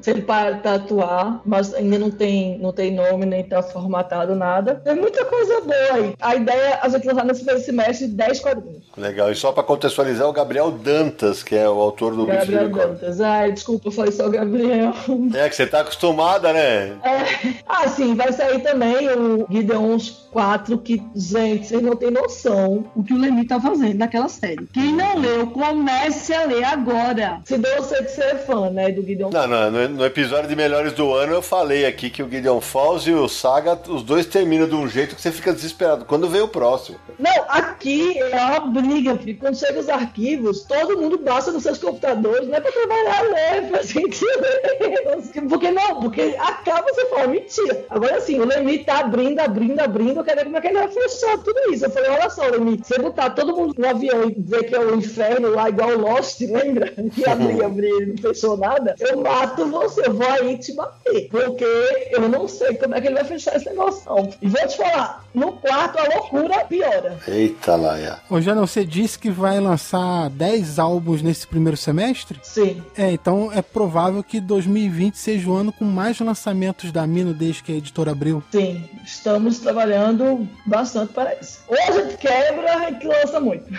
Se 0.00 0.10
ele 0.10 0.22
para 0.22 0.56
tatuar, 0.56 1.42
mas 1.44 1.74
ainda 1.74 1.98
não 1.98 2.10
tem, 2.10 2.58
não 2.58 2.72
tem 2.72 2.94
nome, 2.94 3.26
nem 3.26 3.44
tá 3.44 3.62
formatado 3.62 4.34
nada. 4.34 4.76
Tem 4.76 4.94
muita 4.94 5.24
coisa 5.24 5.60
boa 5.60 5.92
aí. 5.92 6.14
A 6.20 6.34
ideia 6.34 6.56
é 6.56 6.78
a 6.82 6.88
gente 6.88 7.06
lançar 7.06 7.24
nesse 7.24 7.40
primeiro 7.40 7.64
semestre 7.64 8.06
10 8.06 8.40
quadrinhos. 8.40 8.84
Legal. 8.96 9.30
E 9.30 9.34
só 9.34 9.52
pra 9.52 9.62
contextualizar, 9.62 10.28
o 10.28 10.32
Gabriel 10.32 10.70
Dantas, 10.70 11.42
que 11.42 11.54
é 11.54 11.68
o 11.68 11.80
autor 11.80 12.14
do 12.14 12.24
Bicho 12.24 12.38
Gabriel 12.38 12.64
Unicórnio. 12.64 12.94
Dantas. 12.94 13.20
Ai, 13.20 13.52
desculpa, 13.52 13.88
eu 13.88 13.92
falei 13.92 14.12
só 14.12 14.26
o 14.26 14.30
Gabriel. 14.30 14.94
É, 15.34 15.48
que 15.48 15.54
você 15.54 15.66
tá 15.66 15.80
acostumada, 15.80 16.52
né? 16.52 16.98
É. 17.02 17.54
Ah, 17.68 17.88
sim, 17.88 18.14
vai 18.14 18.32
sair 18.32 18.60
também 18.60 19.08
o 19.08 19.46
Gideons 19.50 20.28
4, 20.32 20.78
que, 20.78 21.02
gente, 21.20 21.68
vocês 21.68 21.82
não 21.82 21.94
têm 21.94 22.10
noção 22.10 22.84
o 22.94 23.04
que 23.04 23.12
o 23.12 23.18
Lemi 23.18 23.46
tá 23.46 23.60
fazendo 23.60 23.98
naquela 23.98 24.28
série. 24.28 24.66
Quem 24.72 24.92
não 24.92 25.18
leu, 25.18 25.46
comece 25.48 26.34
a 26.34 26.44
ler 26.44 26.64
agora. 26.64 27.40
Se 27.44 27.58
deu 27.58 27.76
você 27.76 28.02
que 28.02 28.20
é 28.20 28.36
fã, 28.36 28.70
né, 28.70 28.90
do 28.90 29.02
Gideon 29.02 29.30
Não, 29.30 29.46
não, 29.46 29.70
no, 29.70 29.88
no 29.88 30.04
episódio 30.04 30.48
de 30.48 30.56
Melhores 30.56 30.92
do 30.92 31.12
Ano 31.12 31.34
eu 31.34 31.42
falei 31.42 31.86
aqui 31.86 32.10
que 32.10 32.22
o 32.22 32.30
Gideon 32.30 32.60
Falls 32.60 33.08
e 33.08 33.12
o 33.12 33.28
Saga, 33.28 33.78
os 33.88 34.02
dois 34.02 34.26
terminam 34.26 34.68
de 34.68 34.74
um 34.74 34.88
jeito 34.88 35.14
que 35.14 35.22
você 35.22 35.30
fica 35.30 35.52
desesperado. 35.52 36.04
Quando 36.04 36.28
vem 36.28 36.40
o 36.40 36.48
próximo? 36.48 36.98
Não, 37.18 37.44
aqui 37.48 38.18
é 38.18 38.36
uma 38.36 38.60
briga, 38.60 39.16
filho. 39.16 39.38
Quando 39.38 39.56
chega 39.56 39.78
os 39.78 39.88
arquivos, 39.88 40.62
todo 40.62 40.98
mundo 40.98 41.18
baixa 41.18 41.52
nos 41.52 41.62
seus 41.62 41.78
computadores, 41.78 42.48
não 42.48 42.56
é 42.56 42.60
pra 42.60 42.72
trabalhar, 42.72 43.24
né? 43.24 43.60
Pra 43.62 43.82
gente 43.82 44.24
ler. 44.24 45.48
Porque 45.48 45.70
não, 45.70 46.00
porque 46.00 46.36
acaba 46.38 46.82
você 46.82 47.06
fala, 47.06 47.28
mentira. 47.28 47.84
Agora 47.90 48.16
assim, 48.16 48.38
o 48.40 48.44
Lemi 48.44 48.78
tá 48.84 49.00
abrindo, 49.00 49.40
abrindo, 49.40 49.80
abrindo, 49.80 50.20
eu 50.20 50.24
quero 50.24 50.38
ver 50.38 50.44
como 50.44 50.56
é 50.56 50.60
que 50.60 50.66
ele 50.68 50.78
vai 50.78 50.88
fechar 51.10 51.38
tudo 51.38 51.72
isso. 51.72 51.84
Eu 51.84 51.90
falei, 51.90 52.10
olha 52.10 52.30
só, 52.30 52.46
Lemi, 52.46 52.80
se 52.82 52.94
você 52.94 53.02
botar 53.02 53.30
todo 53.30 53.54
mundo 53.54 53.74
no 53.76 53.88
avião 53.88 54.24
e 54.24 54.34
dizer 54.34 54.64
que 54.64 54.74
é 54.74 54.80
o 54.80 54.94
inferno 54.94 55.50
lá, 55.50 55.68
igual 55.68 55.90
o 55.90 56.00
Lost, 56.00 56.40
lembra? 56.46 56.92
Que 57.14 57.28
abrir, 57.28 57.64
abrir, 57.64 57.88
ele 58.00 58.12
não 58.12 58.18
fechou 58.18 58.56
nada, 58.56 58.94
eu 59.00 59.20
mato 59.20 59.66
você, 59.66 60.06
eu 60.06 60.14
vou 60.14 60.28
aí 60.28 60.56
te 60.58 60.74
bater. 60.74 61.28
Porque 61.28 61.64
eu 62.10 62.28
não 62.28 62.46
sei 62.48 62.74
como 62.74 62.94
é 62.94 63.00
que 63.00 63.08
ele 63.08 63.16
vai 63.16 63.24
fechar 63.24 63.56
esse 63.56 63.68
negócio, 63.68 64.02
não. 64.06 64.30
E 64.40 64.48
vou 64.48 64.66
te 64.66 64.76
falar, 64.76 65.24
no 65.34 65.52
quarto 65.52 65.98
a 65.98 66.14
loucura 66.14 66.64
piora. 66.64 67.18
Eita, 67.26 67.76
Laia. 67.76 68.18
Ô, 68.28 68.40
Jana, 68.40 68.60
você 68.60 68.84
disse 68.84 69.18
que 69.18 69.30
vai 69.30 69.60
lançar 69.60 70.30
10 70.30 70.78
álbuns 70.78 71.22
nesse 71.22 71.46
primeiro 71.46 71.76
semestre? 71.76 72.38
Sim. 72.42 72.82
É, 72.96 73.10
então 73.10 73.50
é 73.52 73.62
provável 73.62 74.22
que 74.22 74.40
2020 74.40 75.14
seja 75.14 75.50
o 75.50 75.54
ano 75.54 75.72
com 75.72 75.84
mais 75.84 76.18
lançamentos 76.20 76.92
da 76.92 77.06
Mino 77.06 77.34
desde 77.34 77.62
que 77.62 77.72
a 77.72 77.76
editora 77.76 78.12
abriu. 78.12 78.42
Sim, 78.50 78.84
estamos 79.04 79.58
trabalhando 79.58 80.48
bastante 80.66 80.99
para 81.06 81.34
isso. 81.36 81.60
Ou 81.68 81.76
a 81.76 81.92
gente 81.92 82.16
quebra, 82.16 82.74
a 82.74 82.90
gente 82.90 83.06
lança 83.06 83.40
muito. 83.40 83.64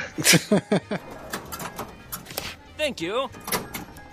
Thank 2.77 3.03
you. 3.06 3.30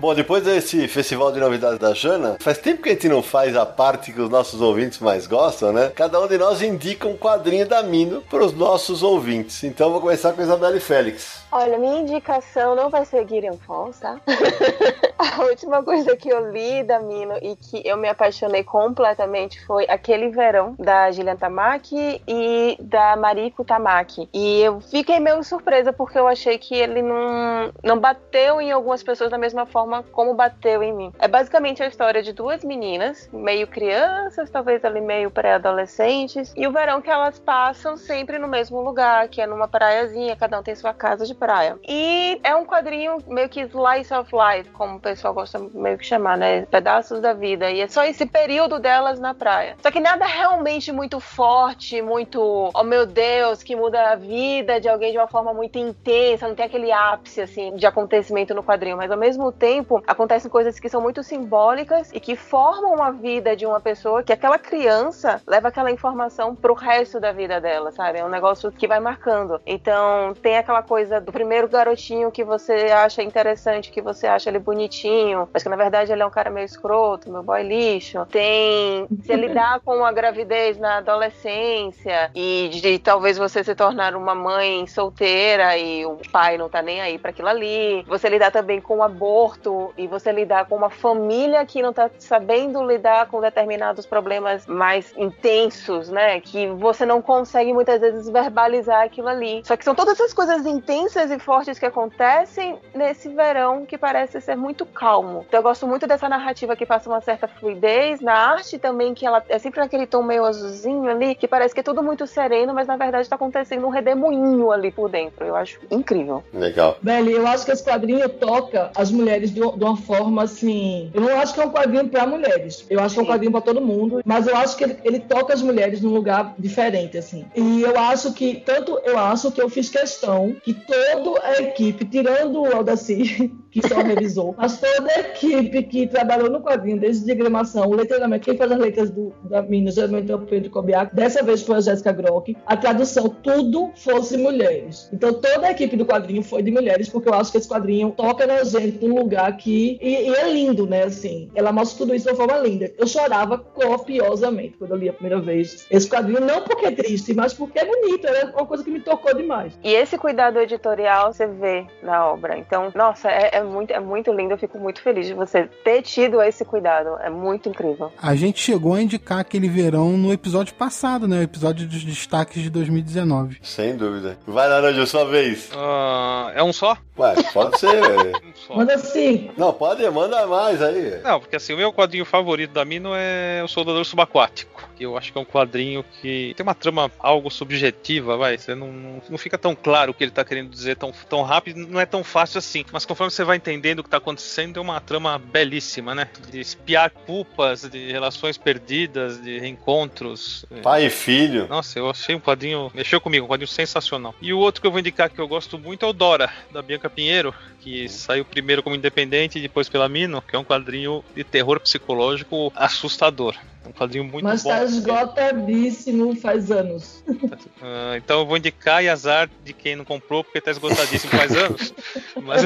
Bom, 0.00 0.14
depois 0.14 0.44
desse 0.44 0.86
festival 0.86 1.32
de 1.32 1.40
novidades 1.40 1.76
da 1.76 1.92
Jana, 1.92 2.36
faz 2.38 2.56
tempo 2.58 2.82
que 2.82 2.88
a 2.88 2.92
gente 2.92 3.08
não 3.08 3.20
faz 3.20 3.56
a 3.56 3.66
parte 3.66 4.12
que 4.12 4.20
os 4.20 4.30
nossos 4.30 4.60
ouvintes 4.60 5.00
mais 5.00 5.26
gostam, 5.26 5.72
né? 5.72 5.90
Cada 5.92 6.20
um 6.20 6.28
de 6.28 6.38
nós 6.38 6.62
indica 6.62 7.08
um 7.08 7.16
quadrinho 7.16 7.66
da 7.66 7.82
Mino 7.82 8.22
para 8.30 8.44
os 8.44 8.52
nossos 8.52 9.02
ouvintes. 9.02 9.64
Então 9.64 9.90
vou 9.90 10.00
começar 10.00 10.32
com 10.32 10.40
a 10.40 10.44
Isabelle 10.44 10.78
Félix. 10.78 11.42
Olha, 11.50 11.78
minha 11.78 12.00
indicação 12.00 12.74
não 12.74 12.90
vai 12.90 13.04
ser 13.06 13.26
Gideon 13.26 13.56
Falls, 13.56 13.98
tá? 14.00 14.20
A 15.18 15.42
última 15.44 15.82
coisa 15.82 16.16
que 16.16 16.28
eu 16.28 16.52
li 16.52 16.82
da 16.84 17.00
Mino 17.00 17.34
e 17.42 17.56
que 17.56 17.82
eu 17.84 17.96
me 17.96 18.08
apaixonei 18.08 18.62
completamente 18.62 19.64
foi 19.66 19.84
aquele 19.88 20.28
verão 20.28 20.76
da 20.78 21.10
Gillian 21.10 21.36
Tamaki 21.36 22.22
e 22.26 22.76
da 22.80 23.16
Mariko 23.16 23.64
Tamaki. 23.64 24.28
E 24.32 24.60
eu 24.60 24.80
fiquei 24.80 25.18
meio 25.18 25.42
surpresa 25.42 25.92
porque 25.92 26.18
eu 26.18 26.28
achei 26.28 26.58
que 26.58 26.74
ele 26.74 27.02
não, 27.02 27.72
não 27.82 27.98
bateu 27.98 28.60
em 28.60 28.70
algumas 28.70 29.02
pessoas 29.02 29.30
da 29.30 29.38
mesma 29.38 29.66
forma 29.66 30.04
como 30.12 30.34
bateu 30.34 30.82
em 30.82 30.92
mim. 30.92 31.12
É 31.18 31.26
basicamente 31.26 31.82
a 31.82 31.88
história 31.88 32.22
de 32.22 32.32
duas 32.32 32.62
meninas, 32.62 33.28
meio 33.32 33.66
crianças, 33.66 34.50
talvez 34.50 34.84
ali 34.84 35.00
meio 35.00 35.30
pré-adolescentes, 35.30 36.52
e 36.56 36.66
o 36.66 36.72
verão 36.72 37.00
que 37.00 37.10
elas 37.10 37.38
passam 37.38 37.96
sempre 37.96 38.38
no 38.38 38.46
mesmo 38.46 38.80
lugar, 38.80 39.28
que 39.28 39.40
é 39.40 39.46
numa 39.46 39.66
praiazinha, 39.66 40.36
cada 40.36 40.60
um 40.60 40.62
tem 40.62 40.76
sua 40.76 40.94
casa 40.94 41.26
de 41.26 41.34
praia. 41.38 41.78
E 41.86 42.40
é 42.42 42.54
um 42.54 42.64
quadrinho 42.64 43.18
meio 43.26 43.48
que 43.48 43.60
slice 43.60 44.12
of 44.12 44.30
life, 44.34 44.70
como 44.70 44.96
o 44.96 45.00
pessoal 45.00 45.32
gosta 45.32 45.58
meio 45.72 45.96
que 45.96 46.04
chamar, 46.04 46.36
né? 46.36 46.66
Pedaços 46.66 47.20
da 47.20 47.32
vida. 47.32 47.70
E 47.70 47.80
é 47.80 47.88
só 47.88 48.04
esse 48.04 48.26
período 48.26 48.78
delas 48.78 49.20
na 49.20 49.34
praia. 49.34 49.76
Só 49.82 49.90
que 49.90 50.00
nada 50.00 50.26
realmente 50.26 50.90
muito 50.92 51.20
forte, 51.20 52.02
muito, 52.02 52.70
oh 52.74 52.82
meu 52.82 53.06
Deus, 53.06 53.62
que 53.62 53.76
muda 53.76 54.12
a 54.12 54.16
vida 54.16 54.80
de 54.80 54.88
alguém 54.88 55.12
de 55.12 55.18
uma 55.18 55.28
forma 55.28 55.54
muito 55.54 55.78
intensa, 55.78 56.48
não 56.48 56.54
tem 56.54 56.66
aquele 56.66 56.90
ápice 56.90 57.40
assim 57.40 57.74
de 57.76 57.86
acontecimento 57.86 58.54
no 58.54 58.62
quadrinho, 58.62 58.96
mas 58.96 59.10
ao 59.10 59.18
mesmo 59.18 59.52
tempo 59.52 60.02
acontecem 60.06 60.50
coisas 60.50 60.78
que 60.80 60.88
são 60.88 61.00
muito 61.00 61.22
simbólicas 61.22 62.10
e 62.12 62.20
que 62.20 62.34
formam 62.34 63.02
a 63.02 63.10
vida 63.10 63.54
de 63.54 63.66
uma 63.66 63.80
pessoa 63.80 64.22
que 64.22 64.32
aquela 64.32 64.58
criança 64.58 65.40
leva 65.46 65.68
aquela 65.68 65.90
informação 65.90 66.54
pro 66.54 66.74
resto 66.74 67.20
da 67.20 67.32
vida 67.32 67.60
dela, 67.60 67.92
sabe? 67.92 68.18
É 68.18 68.24
um 68.24 68.28
negócio 68.28 68.72
que 68.72 68.88
vai 68.88 69.00
marcando. 69.00 69.60
Então, 69.66 70.34
tem 70.42 70.56
aquela 70.56 70.82
coisa 70.82 71.20
do 71.28 71.32
primeiro 71.32 71.68
garotinho 71.68 72.32
que 72.32 72.42
você 72.42 72.72
acha 72.90 73.22
interessante, 73.22 73.90
que 73.90 74.00
você 74.00 74.26
acha 74.26 74.48
ele 74.48 74.58
bonitinho, 74.58 75.46
mas 75.52 75.62
que 75.62 75.68
na 75.68 75.76
verdade 75.76 76.10
ele 76.10 76.22
é 76.22 76.26
um 76.26 76.30
cara 76.30 76.48
meio 76.48 76.64
escroto, 76.64 77.30
meu 77.30 77.42
boy 77.42 77.62
lixo. 77.62 78.24
Tem 78.30 79.06
se 79.22 79.36
lidar 79.36 79.80
com 79.80 80.02
a 80.06 80.10
gravidez 80.10 80.78
na 80.78 80.98
adolescência 80.98 82.30
e 82.34 82.70
de 82.72 82.98
talvez 82.98 83.36
você 83.36 83.62
se 83.62 83.74
tornar 83.74 84.16
uma 84.16 84.34
mãe 84.34 84.86
solteira 84.86 85.76
e 85.76 86.06
o 86.06 86.16
pai 86.32 86.56
não 86.56 86.66
tá 86.66 86.80
nem 86.80 87.02
aí 87.02 87.18
para 87.18 87.28
aquilo 87.28 87.48
ali. 87.48 88.02
Você 88.08 88.26
lidar 88.30 88.50
também 88.50 88.80
com 88.80 88.96
o 88.96 89.02
aborto 89.02 89.92
e 89.98 90.06
você 90.06 90.32
lidar 90.32 90.64
com 90.64 90.76
uma 90.76 90.88
família 90.88 91.66
que 91.66 91.82
não 91.82 91.92
tá 91.92 92.08
sabendo 92.18 92.82
lidar 92.82 93.26
com 93.26 93.38
determinados 93.38 94.06
problemas 94.06 94.66
mais 94.66 95.12
intensos, 95.14 96.08
né? 96.08 96.40
Que 96.40 96.68
você 96.68 97.04
não 97.04 97.20
consegue 97.20 97.74
muitas 97.74 98.00
vezes 98.00 98.30
verbalizar 98.30 99.04
aquilo 99.04 99.28
ali. 99.28 99.60
Só 99.66 99.76
que 99.76 99.84
são 99.84 99.94
todas 99.94 100.14
essas 100.14 100.32
coisas 100.32 100.64
intensas 100.64 101.17
e 101.30 101.38
fortes 101.38 101.78
que 101.78 101.86
acontecem 101.86 102.78
nesse 102.94 103.28
verão 103.28 103.84
que 103.84 103.98
parece 103.98 104.40
ser 104.40 104.56
muito 104.56 104.86
calmo. 104.86 105.44
Então 105.48 105.58
eu 105.58 105.62
gosto 105.62 105.86
muito 105.86 106.06
dessa 106.06 106.28
narrativa 106.28 106.76
que 106.76 106.86
passa 106.86 107.10
uma 107.10 107.20
certa 107.20 107.48
fluidez, 107.48 108.20
na 108.20 108.32
arte 108.32 108.78
também, 108.78 109.14
que 109.14 109.26
ela 109.26 109.42
é 109.48 109.58
sempre 109.58 109.80
naquele 109.80 110.06
tom 110.06 110.22
meio 110.22 110.44
azulzinho 110.44 111.10
ali, 111.10 111.34
que 111.34 111.48
parece 111.48 111.74
que 111.74 111.80
é 111.80 111.82
tudo 111.82 112.02
muito 112.02 112.26
sereno, 112.26 112.72
mas 112.72 112.86
na 112.86 112.96
verdade 112.96 113.28
tá 113.28 113.36
acontecendo 113.36 113.86
um 113.86 113.90
redemoinho 113.90 114.70
ali 114.70 114.90
por 114.90 115.08
dentro. 115.08 115.44
Eu 115.44 115.56
acho 115.56 115.80
incrível. 115.90 116.42
Legal. 116.52 116.96
Velho, 117.02 117.30
eu 117.30 117.46
acho 117.46 117.64
que 117.64 117.72
esse 117.72 117.84
quadrinho 117.84 118.28
toca 118.28 118.90
as 118.94 119.10
mulheres 119.10 119.52
de, 119.52 119.60
uma 119.60 119.96
forma 119.96 120.44
assim. 120.44 121.10
Eu 121.12 121.20
não 121.20 121.38
acho 121.38 121.54
que 121.54 121.60
é 121.60 121.66
um 121.66 121.70
quadrinho 121.70 122.08
pra 122.08 122.26
mulheres. 122.26 122.86
Eu 122.88 123.00
acho 123.00 123.14
que 123.14 123.20
é 123.20 123.22
um 123.24 123.26
quadrinho 123.26 123.52
pra 123.52 123.60
todo 123.60 123.80
mundo. 123.80 124.22
Mas 124.24 124.46
eu 124.46 124.56
acho 124.56 124.76
que 124.76 124.84
ele, 124.84 124.98
ele 125.04 125.20
toca 125.20 125.52
as 125.52 125.62
mulheres 125.62 126.00
num 126.00 126.12
lugar 126.12 126.54
diferente, 126.58 127.18
assim. 127.18 127.46
E 127.54 127.82
eu 127.82 127.98
acho 127.98 128.32
que, 128.32 128.56
tanto 128.56 128.98
eu 129.04 129.18
acho 129.18 129.50
que 129.50 129.60
eu 129.60 129.68
fiz 129.68 129.88
questão 129.88 130.54
que 130.62 130.74
toda 131.16 131.40
a 131.44 131.62
equipe, 131.62 132.04
tirando 132.04 132.62
o 132.62 132.74
Aldaci, 132.74 133.52
que 133.70 133.86
só 133.86 133.96
revisou, 133.96 134.54
mas 134.56 134.80
toda 134.80 135.10
a 135.12 135.20
equipe 135.20 135.82
que 135.84 136.06
trabalhou 136.06 136.50
no 136.50 136.60
quadrinho, 136.60 136.98
desde 136.98 137.24
diagramação, 137.24 137.88
o 137.88 137.94
letramento, 137.94 138.44
quem 138.44 138.56
faz 138.56 138.72
as 138.72 138.78
letras 138.78 139.10
do, 139.10 139.32
da 139.44 139.62
Minas, 139.62 139.94
geralmente 139.94 140.30
é 140.30 140.34
o 140.34 140.40
Pedro 140.40 140.70
Cobiac, 140.70 141.14
dessa 141.14 141.42
vez 141.42 141.62
foi 141.62 141.76
a 141.76 141.80
Jéssica 141.80 142.12
Grock, 142.12 142.56
a 142.66 142.76
tradução, 142.76 143.28
tudo 143.28 143.90
fosse 143.96 144.36
mulheres. 144.36 145.08
Então 145.12 145.32
toda 145.32 145.66
a 145.66 145.70
equipe 145.70 145.96
do 145.96 146.06
quadrinho 146.06 146.42
foi 146.42 146.62
de 146.62 146.70
mulheres, 146.70 147.08
porque 147.08 147.28
eu 147.28 147.34
acho 147.34 147.52
que 147.52 147.58
esse 147.58 147.68
quadrinho 147.68 148.12
toca 148.16 148.46
na 148.46 148.62
gente 148.64 149.04
num 149.06 149.18
lugar 149.18 149.56
que. 149.56 149.98
E, 150.00 150.28
e 150.28 150.34
é 150.34 150.52
lindo, 150.52 150.86
né? 150.86 151.04
Assim, 151.04 151.50
ela 151.54 151.72
mostra 151.72 151.98
tudo 151.98 152.14
isso 152.14 152.26
de 152.26 152.32
uma 152.32 152.36
forma 152.36 152.58
linda. 152.58 152.92
Eu 152.98 153.06
chorava 153.06 153.58
copiosamente 153.58 154.76
quando 154.78 154.92
eu 154.92 154.96
li 154.96 155.08
a 155.08 155.12
primeira 155.12 155.40
vez 155.40 155.86
esse 155.90 156.08
quadrinho, 156.08 156.40
não 156.40 156.62
porque 156.62 156.86
é 156.86 156.90
triste, 156.90 157.34
mas 157.34 157.54
porque 157.54 157.78
é 157.78 157.84
bonito, 157.84 158.26
é 158.26 158.44
uma 158.46 158.66
coisa 158.66 158.84
que 158.84 158.90
me 158.90 159.00
tocou 159.00 159.34
demais. 159.34 159.78
E 159.82 159.92
esse 159.92 160.18
cuidado 160.18 160.58
editorial 160.58 160.97
você 161.26 161.46
vê 161.46 161.86
na 162.02 162.26
obra. 162.26 162.58
Então, 162.58 162.90
nossa, 162.94 163.30
é, 163.30 163.56
é 163.56 163.62
muito, 163.62 163.92
é 163.92 164.00
muito 164.00 164.32
lindo. 164.32 164.54
Eu 164.54 164.58
fico 164.58 164.78
muito 164.78 165.00
feliz 165.02 165.26
de 165.26 165.34
você 165.34 165.68
ter 165.84 166.02
tido 166.02 166.42
esse 166.42 166.64
cuidado. 166.64 167.18
É 167.20 167.30
muito 167.30 167.68
incrível. 167.68 168.12
A 168.20 168.34
gente 168.34 168.60
chegou 168.60 168.94
a 168.94 169.02
indicar 169.02 169.38
aquele 169.40 169.68
verão 169.68 170.16
no 170.16 170.32
episódio 170.32 170.74
passado, 170.74 171.28
né? 171.28 171.38
O 171.40 171.42
episódio 171.42 171.86
dos 171.86 172.04
destaques 172.04 172.62
de 172.62 172.70
2019. 172.70 173.58
Sem 173.62 173.96
dúvida. 173.96 174.38
Vai, 174.46 174.68
Naranjo, 174.68 175.06
sua 175.06 175.24
vez. 175.24 175.70
Ah, 175.76 176.52
é 176.54 176.62
um 176.62 176.72
só? 176.72 176.96
Ué, 177.18 177.34
pode 177.52 177.78
ser. 177.78 177.88
só. 178.54 178.76
Mas 178.76 178.88
assim, 178.90 179.50
Não, 179.56 179.72
pode, 179.72 180.08
manda 180.10 180.46
mais 180.46 180.80
aí. 180.80 181.20
Não, 181.22 181.40
porque 181.40 181.56
assim, 181.56 181.74
o 181.74 181.76
meu 181.76 181.92
quadrinho 181.92 182.24
favorito 182.24 182.72
da 182.72 182.84
Mino 182.84 183.10
é 183.14 183.60
O 183.64 183.68
Soldador 183.68 184.04
Subaquático. 184.04 184.88
Que 184.96 185.04
eu 185.04 185.16
acho 185.16 185.32
que 185.32 185.38
é 185.38 185.40
um 185.40 185.44
quadrinho 185.44 186.04
que 186.20 186.54
tem 186.56 186.64
uma 186.64 186.74
trama 186.74 187.10
algo 187.18 187.50
subjetiva, 187.50 188.36
vai. 188.36 188.58
Você 188.58 188.74
não, 188.74 188.92
não, 188.92 189.22
não 189.30 189.38
fica 189.38 189.58
tão 189.58 189.74
claro 189.74 190.10
o 190.10 190.14
que 190.14 190.24
ele 190.24 190.30
tá 190.30 190.44
querendo 190.44 190.70
dizer 190.70 190.87
tão, 190.94 191.12
tão 191.28 191.42
rápido, 191.42 191.86
não 191.86 192.00
é 192.00 192.06
tão 192.06 192.22
fácil 192.22 192.58
assim. 192.58 192.84
Mas 192.92 193.04
conforme 193.04 193.30
você 193.30 193.44
vai 193.44 193.56
entendendo 193.56 194.00
o 194.00 194.04
que 194.04 194.10
tá 194.10 194.18
acontecendo, 194.18 194.78
é 194.78 194.82
uma 194.82 195.00
trama 195.00 195.38
belíssima, 195.38 196.14
né? 196.14 196.28
De 196.50 196.60
espiar 196.60 197.10
culpas, 197.10 197.82
de 197.82 198.10
relações 198.10 198.56
perdidas, 198.56 199.40
de 199.40 199.58
reencontros. 199.58 200.64
Pai 200.82 201.06
e 201.06 201.10
filho. 201.10 201.66
Nossa, 201.68 201.98
eu 201.98 202.10
achei 202.10 202.34
um 202.34 202.40
quadrinho. 202.40 202.90
Mexeu 202.94 203.20
comigo, 203.20 203.46
um 203.46 203.48
quadrinho 203.48 203.68
sensacional. 203.68 204.34
E 204.40 204.52
o 204.52 204.58
outro 204.58 204.80
que 204.80 204.86
eu 204.86 204.90
vou 204.90 205.00
indicar 205.00 205.30
que 205.30 205.38
eu 205.38 205.48
gosto 205.48 205.78
muito 205.78 206.04
é 206.04 206.08
o 206.08 206.12
Dora, 206.12 206.52
da 206.72 206.82
Bianca 206.82 207.10
Pinheiro, 207.10 207.54
que 207.80 208.08
saiu 208.08 208.44
primeiro 208.44 208.82
como 208.82 208.96
independente 208.96 209.58
e 209.58 209.62
depois 209.62 209.88
pela 209.88 210.08
Mino, 210.08 210.42
que 210.42 210.54
é 210.54 210.58
um 210.58 210.64
quadrinho 210.64 211.24
de 211.34 211.44
terror 211.44 211.80
psicológico 211.80 212.72
assustador. 212.74 213.54
Um 213.88 213.92
quadrinho 213.92 214.24
muito 214.24 214.44
mas 214.44 214.62
bom. 214.62 214.70
tá 214.70 214.84
esgotadíssimo 214.84 216.36
faz 216.36 216.70
anos. 216.70 217.22
Ah, 217.80 218.16
então 218.16 218.40
eu 218.40 218.46
vou 218.46 218.56
indicar 218.56 219.04
e 219.04 219.08
azar 219.08 219.48
de 219.64 219.72
quem 219.72 219.94
não 219.94 220.04
comprou, 220.04 220.42
porque 220.42 220.60
tá 220.60 220.72
esgotadíssimo 220.72 221.30
faz 221.30 221.56
anos. 221.56 221.94
Mas, 222.42 222.62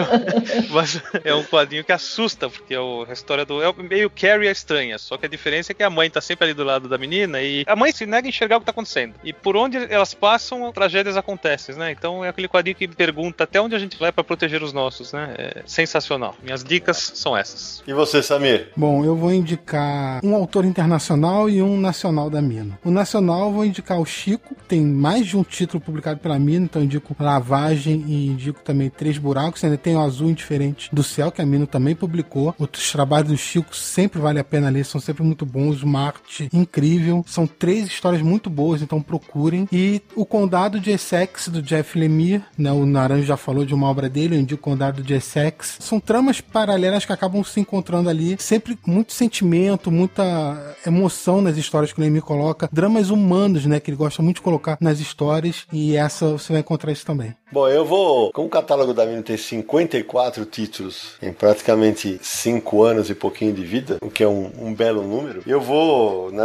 mas 0.70 1.02
é 1.22 1.34
um 1.34 1.44
quadrinho 1.44 1.84
que 1.84 1.92
assusta, 1.92 2.48
porque 2.48 2.74
é 2.74 2.78
a 2.78 3.12
história 3.12 3.44
do. 3.44 3.62
É 3.62 3.70
meio 3.74 4.08
Carrie 4.08 4.48
a 4.48 4.52
estranha. 4.52 4.98
Só 4.98 5.18
que 5.18 5.26
a 5.26 5.28
diferença 5.28 5.72
é 5.72 5.74
que 5.74 5.82
a 5.82 5.90
mãe 5.90 6.08
tá 6.08 6.20
sempre 6.20 6.46
ali 6.46 6.54
do 6.54 6.64
lado 6.64 6.88
da 6.88 6.96
menina 6.96 7.42
e 7.42 7.62
a 7.66 7.76
mãe 7.76 7.92
se 7.92 8.06
nega 8.06 8.26
a 8.26 8.30
enxergar 8.30 8.56
o 8.56 8.60
que 8.60 8.66
tá 8.66 8.70
acontecendo. 8.70 9.14
E 9.22 9.34
por 9.34 9.54
onde 9.54 9.76
elas 9.92 10.14
passam, 10.14 10.72
tragédias 10.72 11.16
acontecem, 11.16 11.74
né? 11.74 11.92
Então 11.92 12.24
é 12.24 12.30
aquele 12.30 12.48
quadrinho 12.48 12.76
que 12.76 12.88
pergunta 12.88 13.44
até 13.44 13.60
onde 13.60 13.74
a 13.74 13.78
gente 13.78 13.98
vai 13.98 14.10
pra 14.10 14.24
proteger 14.24 14.62
os 14.62 14.72
nossos, 14.72 15.12
né? 15.12 15.34
É 15.36 15.62
sensacional. 15.66 16.34
Minhas 16.42 16.64
dicas 16.64 17.12
são 17.14 17.36
essas. 17.36 17.82
E 17.86 17.92
você, 17.92 18.22
Samir? 18.22 18.70
Bom, 18.74 19.04
eu 19.04 19.14
vou 19.14 19.32
indicar 19.32 20.20
um 20.24 20.34
autor 20.34 20.64
internacional 20.64 21.11
e 21.48 21.62
um 21.62 21.78
nacional 21.78 22.30
da 22.30 22.40
Mina. 22.40 22.78
O 22.84 22.90
nacional 22.90 23.52
vou 23.52 23.64
indicar 23.64 24.00
o 24.00 24.04
Chico, 24.04 24.56
tem 24.66 24.80
mais 24.80 25.26
de 25.26 25.36
um 25.36 25.42
título 25.42 25.80
publicado 25.80 26.20
pela 26.20 26.38
Mina, 26.38 26.64
então 26.64 26.82
indico 26.82 27.14
Lavagem 27.18 28.04
e 28.06 28.26
indico 28.26 28.60
também 28.62 28.90
Três 28.90 29.18
Buracos, 29.18 29.62
ainda 29.62 29.76
tem 29.76 29.94
o 29.94 30.00
Azul 30.00 30.30
Indiferente 30.30 30.88
do 30.92 31.02
Céu, 31.02 31.30
que 31.30 31.42
a 31.42 31.46
Mina 31.46 31.66
também 31.66 31.94
publicou. 31.94 32.54
Os 32.58 32.90
trabalhos 32.90 33.28
do 33.28 33.36
Chico 33.36 33.76
sempre 33.76 34.20
vale 34.20 34.38
a 34.38 34.44
pena 34.44 34.70
ler, 34.70 34.84
são 34.84 35.00
sempre 35.00 35.22
muito 35.22 35.44
bons, 35.44 35.82
uma 35.82 36.06
arte 36.06 36.48
incrível. 36.52 37.24
São 37.26 37.46
três 37.46 37.86
histórias 37.86 38.22
muito 38.22 38.48
boas, 38.48 38.82
então 38.82 39.00
procurem. 39.02 39.68
E 39.70 40.00
o 40.16 40.24
Condado 40.24 40.80
de 40.80 40.90
Essex, 40.90 41.48
do 41.48 41.62
Jeff 41.62 41.98
Lemire, 41.98 42.42
né, 42.56 42.72
o 42.72 42.86
Naranjo 42.86 43.24
já 43.24 43.36
falou 43.36 43.64
de 43.64 43.74
uma 43.74 43.88
obra 43.88 44.08
dele, 44.08 44.36
eu 44.36 44.40
indico 44.40 44.60
o 44.60 44.72
Condado 44.72 45.02
de 45.02 45.14
Essex. 45.14 45.76
São 45.80 46.00
tramas 46.00 46.40
paralelas 46.40 47.04
que 47.04 47.12
acabam 47.12 47.44
se 47.44 47.60
encontrando 47.60 48.08
ali, 48.08 48.36
sempre 48.38 48.78
muito 48.86 49.12
sentimento, 49.12 49.90
muita 49.90 50.76
emoção 50.92 51.40
nas 51.40 51.56
histórias 51.56 51.92
que 51.92 52.00
o 52.00 52.02
Lemire 52.02 52.24
coloca, 52.24 52.68
dramas 52.72 53.10
humanos, 53.10 53.66
né, 53.66 53.80
que 53.80 53.90
ele 53.90 53.96
gosta 53.96 54.22
muito 54.22 54.36
de 54.36 54.42
colocar 54.42 54.76
nas 54.80 55.00
histórias, 55.00 55.66
e 55.72 55.96
essa 55.96 56.30
você 56.32 56.52
vai 56.52 56.60
encontrar 56.60 56.92
isso 56.92 57.04
também. 57.06 57.34
Bom, 57.50 57.68
eu 57.68 57.84
vou. 57.84 58.32
Como 58.32 58.46
o 58.46 58.50
catálogo 58.50 58.94
da 58.94 59.04
Mino 59.04 59.22
tem 59.22 59.36
54 59.36 60.46
títulos 60.46 61.12
em 61.20 61.32
praticamente 61.32 62.18
5 62.22 62.82
anos 62.82 63.10
e 63.10 63.14
pouquinho 63.14 63.52
de 63.52 63.62
vida, 63.62 63.98
o 64.00 64.10
que 64.10 64.22
é 64.24 64.28
um, 64.28 64.50
um 64.58 64.74
belo 64.74 65.02
número, 65.02 65.42
eu 65.46 65.60
vou. 65.60 66.32
Na 66.32 66.44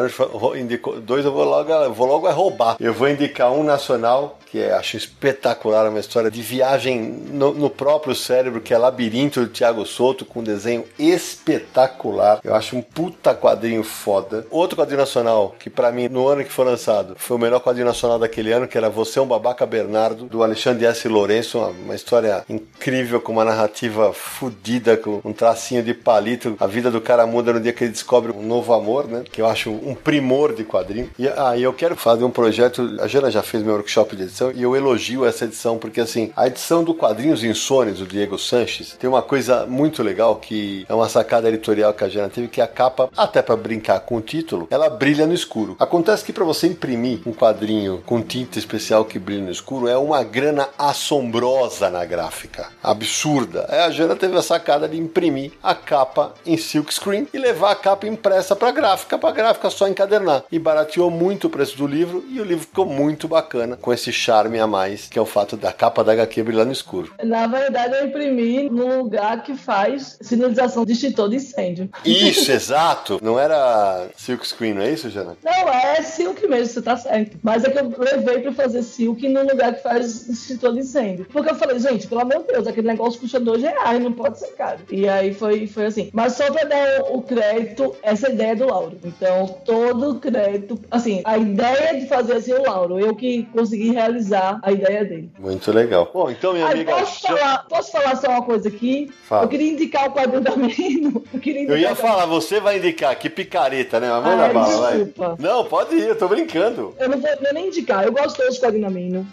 indicou- 0.59 0.99
dois 0.99 1.23
eu 1.23 1.31
vou 1.31 1.45
logo, 1.45 1.93
vou 1.93 2.07
logo 2.07 2.27
é 2.27 2.31
roubar. 2.31 2.75
Eu 2.79 2.93
vou 2.93 3.07
indicar 3.07 3.53
um 3.53 3.63
nacional, 3.63 4.37
que 4.51 4.59
é, 4.59 4.73
acho 4.73 4.97
espetacular, 4.97 5.89
uma 5.89 5.99
história 5.99 6.29
de 6.29 6.41
viagem 6.41 6.99
no, 7.01 7.53
no 7.53 7.69
próprio 7.69 8.13
cérebro, 8.13 8.59
que 8.59 8.73
é 8.73 8.77
Labirinto 8.77 9.39
do 9.41 9.47
Thiago 9.47 9.85
Souto, 9.85 10.25
com 10.25 10.41
um 10.41 10.43
desenho 10.43 10.83
espetacular. 10.99 12.39
Eu 12.43 12.53
acho 12.53 12.75
um 12.75 12.81
puta 12.81 13.33
quadrinho 13.33 13.83
foda. 13.83 14.36
Outro 14.49 14.77
quadrinho 14.77 14.99
nacional, 14.99 15.55
que 15.59 15.69
pra 15.69 15.91
mim, 15.91 16.07
no 16.07 16.27
ano 16.27 16.43
que 16.43 16.51
foi 16.51 16.65
lançado, 16.65 17.15
foi 17.17 17.37
o 17.37 17.39
melhor 17.39 17.59
quadrinho 17.59 17.87
nacional 17.87 18.19
daquele 18.19 18.51
ano, 18.51 18.67
que 18.67 18.77
era 18.77 18.89
Você 18.89 19.19
é 19.19 19.21
um 19.21 19.27
Babaca 19.27 19.65
Bernardo, 19.65 20.25
do 20.25 20.43
Alexandre 20.43 20.85
S. 20.85 21.07
Lourenço, 21.07 21.57
uma, 21.57 21.67
uma 21.69 21.95
história 21.95 22.43
incrível, 22.49 23.19
com 23.21 23.31
uma 23.31 23.45
narrativa 23.45 24.13
fodida, 24.13 24.97
com 24.97 25.21
um 25.23 25.33
tracinho 25.33 25.83
de 25.83 25.93
palito. 25.93 26.55
A 26.59 26.67
vida 26.67 26.89
do 26.91 27.01
cara 27.01 27.25
muda 27.25 27.53
no 27.53 27.59
dia 27.59 27.73
que 27.73 27.83
ele 27.83 27.91
descobre 27.91 28.31
um 28.31 28.43
novo 28.43 28.73
amor, 28.73 29.07
né? 29.07 29.23
Que 29.31 29.41
eu 29.41 29.47
acho 29.47 29.71
um 29.71 29.95
primor 29.95 30.53
de 30.53 30.63
quadrinho. 30.63 31.09
E 31.17 31.27
aí 31.27 31.63
eu 31.63 31.73
quero 31.73 31.95
fazer 31.95 32.23
um 32.23 32.31
projeto, 32.31 32.97
a 32.99 33.07
Jana 33.07 33.31
já 33.31 33.41
fez 33.41 33.63
meu 33.63 33.73
workshop 33.73 34.15
de 34.15 34.23
edição, 34.23 34.51
e 34.53 34.61
eu 34.61 34.75
elogio 34.75 35.25
essa 35.25 35.45
edição, 35.45 35.77
porque 35.77 36.01
assim, 36.01 36.31
a 36.35 36.47
edição 36.47 36.83
do 36.83 36.93
Quadrinhos 36.93 37.43
Insônios, 37.43 37.99
do 37.99 38.05
Diego 38.05 38.37
Sanches, 38.37 38.95
tem 38.99 39.09
uma 39.09 39.21
coisa 39.21 39.65
muito 39.65 40.03
legal, 40.03 40.35
que 40.35 40.85
é 40.87 40.93
uma 40.93 41.09
sacada 41.09 41.47
editorial 41.47 41.93
que 41.93 42.03
a 42.03 42.09
Jana 42.09 42.29
teve, 42.29 42.47
que 42.47 42.61
a 42.61 42.67
capa, 42.67 43.09
até 43.15 43.41
para 43.41 43.55
brincar 43.55 43.99
com 44.01 44.17
o 44.17 44.21
título, 44.27 44.67
ela 44.69 44.89
brilha 44.89 45.25
no 45.25 45.33
escuro. 45.33 45.75
Acontece 45.79 46.25
que 46.25 46.33
para 46.33 46.43
você 46.43 46.67
imprimir 46.67 47.21
um 47.25 47.33
quadrinho 47.33 48.03
com 48.05 48.21
tinta 48.21 48.59
especial 48.59 49.05
que 49.05 49.17
brilha 49.17 49.43
no 49.43 49.51
escuro, 49.51 49.87
é 49.87 49.97
uma 49.97 50.21
grana 50.23 50.67
assombrosa 50.77 51.89
na 51.89 52.03
gráfica. 52.05 52.67
Absurda. 52.83 53.65
Aí 53.69 53.79
a 53.79 53.89
Jana 53.89 54.15
teve 54.15 54.37
a 54.37 54.41
sacada 54.41 54.87
de 54.87 54.97
imprimir 54.97 55.53
a 55.63 55.73
capa 55.73 56.33
em 56.45 56.57
silkscreen 56.57 57.27
e 57.33 57.37
levar 57.37 57.71
a 57.71 57.75
capa 57.75 58.05
impressa 58.05 58.55
para 58.55 58.71
gráfica, 58.71 59.17
para 59.17 59.33
gráfica 59.33 59.69
só 59.69 59.87
encadernar. 59.87 60.43
E 60.51 60.59
barateou 60.59 61.09
muito 61.09 61.47
o 61.47 61.49
preço 61.49 61.77
do 61.77 61.87
livro 61.87 62.25
e 62.29 62.39
o 62.41 62.43
livro 62.43 62.65
ficou 62.65 62.85
muito 62.85 63.27
bacana 63.27 63.77
com 63.77 63.93
esse 63.93 64.11
charme 64.11 64.59
a 64.59 64.67
mais, 64.67 65.07
que 65.07 65.17
é 65.17 65.21
o 65.21 65.25
fato 65.25 65.55
da 65.55 65.71
capa 65.71 66.03
da 66.03 66.11
HQ 66.11 66.43
brilhar 66.43 66.65
no 66.65 66.71
escuro. 66.71 67.13
Na 67.23 67.47
verdade, 67.47 67.95
eu 67.95 68.07
imprimi 68.07 68.69
num 68.69 68.97
lugar 68.99 69.43
que 69.43 69.55
faz 69.55 70.17
sinalização 70.21 70.83
de 70.85 70.91
extintor 70.91 71.29
de 71.29 71.37
incêndio. 71.37 71.89
Isso, 72.03 72.51
exato. 72.51 73.19
Não 73.21 73.39
era 73.39 74.07
silkscreen, 74.17 74.73
não 74.73 74.81
é 74.81 74.91
isso, 74.91 75.09
Jana? 75.09 75.37
Não, 75.43 75.69
é 75.69 76.01
silk 76.01 76.45
mesmo, 76.47 76.65
você 76.73 76.81
tá 76.81 76.97
certo. 76.97 77.37
Mas 77.43 77.63
é 77.63 77.69
que 77.69 77.77
eu 77.77 77.93
levei 77.97 78.39
pra 78.39 78.51
fazer 78.51 78.81
silk 78.83 79.27
num 79.29 79.43
lugar 79.47 79.75
que 79.75 79.81
faz 79.83 80.27
extintor 80.27 80.73
de 80.73 80.79
incêndio. 80.79 81.25
Porque 81.31 81.51
eu 81.51 81.55
falei, 81.55 81.79
gente, 81.79 82.07
pelo 82.07 82.21
amor 82.21 82.39
de 82.39 82.47
Deus, 82.53 82.67
aquele 82.67 82.87
negócio 82.87 83.19
custa 83.19 83.39
dois 83.39 83.61
reais, 83.61 84.01
não 84.01 84.11
pode 84.11 84.39
ser 84.39 84.47
caro. 84.55 84.79
E 84.91 85.07
aí 85.07 85.33
foi, 85.33 85.67
foi 85.67 85.85
assim. 85.85 86.09
Mas 86.13 86.33
só 86.33 86.51
pra 86.51 86.63
dar 86.63 87.03
o 87.11 87.21
crédito, 87.21 87.95
essa 88.01 88.29
ideia 88.29 88.51
é 88.51 88.55
do 88.55 88.65
Lauro. 88.67 88.97
Então, 89.03 89.47
todo 89.63 90.11
o 90.11 90.19
crédito, 90.19 90.79
assim, 90.89 91.21
a 91.23 91.37
ideia 91.37 91.99
de 91.99 92.07
fazer 92.07 92.33
assim 92.33 92.53
o 92.53 92.63
Lauro, 92.63 92.99
eu 92.99 93.15
que 93.15 93.43
consegui 93.53 93.91
realizar 93.91 94.59
a 94.63 94.71
ideia 94.71 95.05
dele. 95.05 95.29
Muito 95.39 95.71
legal. 95.71 96.09
Bom, 96.13 96.29
então, 96.31 96.53
minha 96.53 96.65
Aí, 96.65 96.73
amiga. 96.73 96.95
posso, 96.95 97.21
Jana- 97.27 97.37
falar, 97.39 97.57
posso 97.69 97.91
falar 97.91 98.15
só 98.15 98.27
uma 98.29 98.41
coisa 98.43 98.67
aqui? 98.67 99.11
Fala. 99.23 99.43
Eu 99.43 99.47
queria 99.49 99.71
indicar 99.71 100.07
o 100.07 100.11
quadrinho 100.11 100.41
da 100.41 100.55
Menino. 100.55 101.23
Eu, 101.33 101.39
queria 101.39 101.67
Eu 101.69 101.77
ia 101.77 101.95
falar, 101.95 102.25
você 102.25 102.59
vai 102.59 102.77
indicar, 102.77 103.15
que 103.17 103.29
picareta, 103.29 103.99
né? 103.99 104.06
Manda 104.09 104.43
Ai, 104.43 104.53
bala, 104.53 104.81
vai. 104.81 104.97
desculpa. 105.03 105.37
Não, 105.39 105.65
pode 105.65 105.95
ir, 105.95 106.07
eu 106.07 106.17
tô 106.17 106.27
brincando. 106.27 106.93
Eu 106.99 107.09
não 107.09 107.19
vou 107.19 107.29
nem 107.53 107.67
indicar, 107.67 108.05
eu 108.05 108.11
gosto 108.11 108.37
todos 108.37 108.53
dos 108.53 108.59
quadrinhos. 108.59 108.77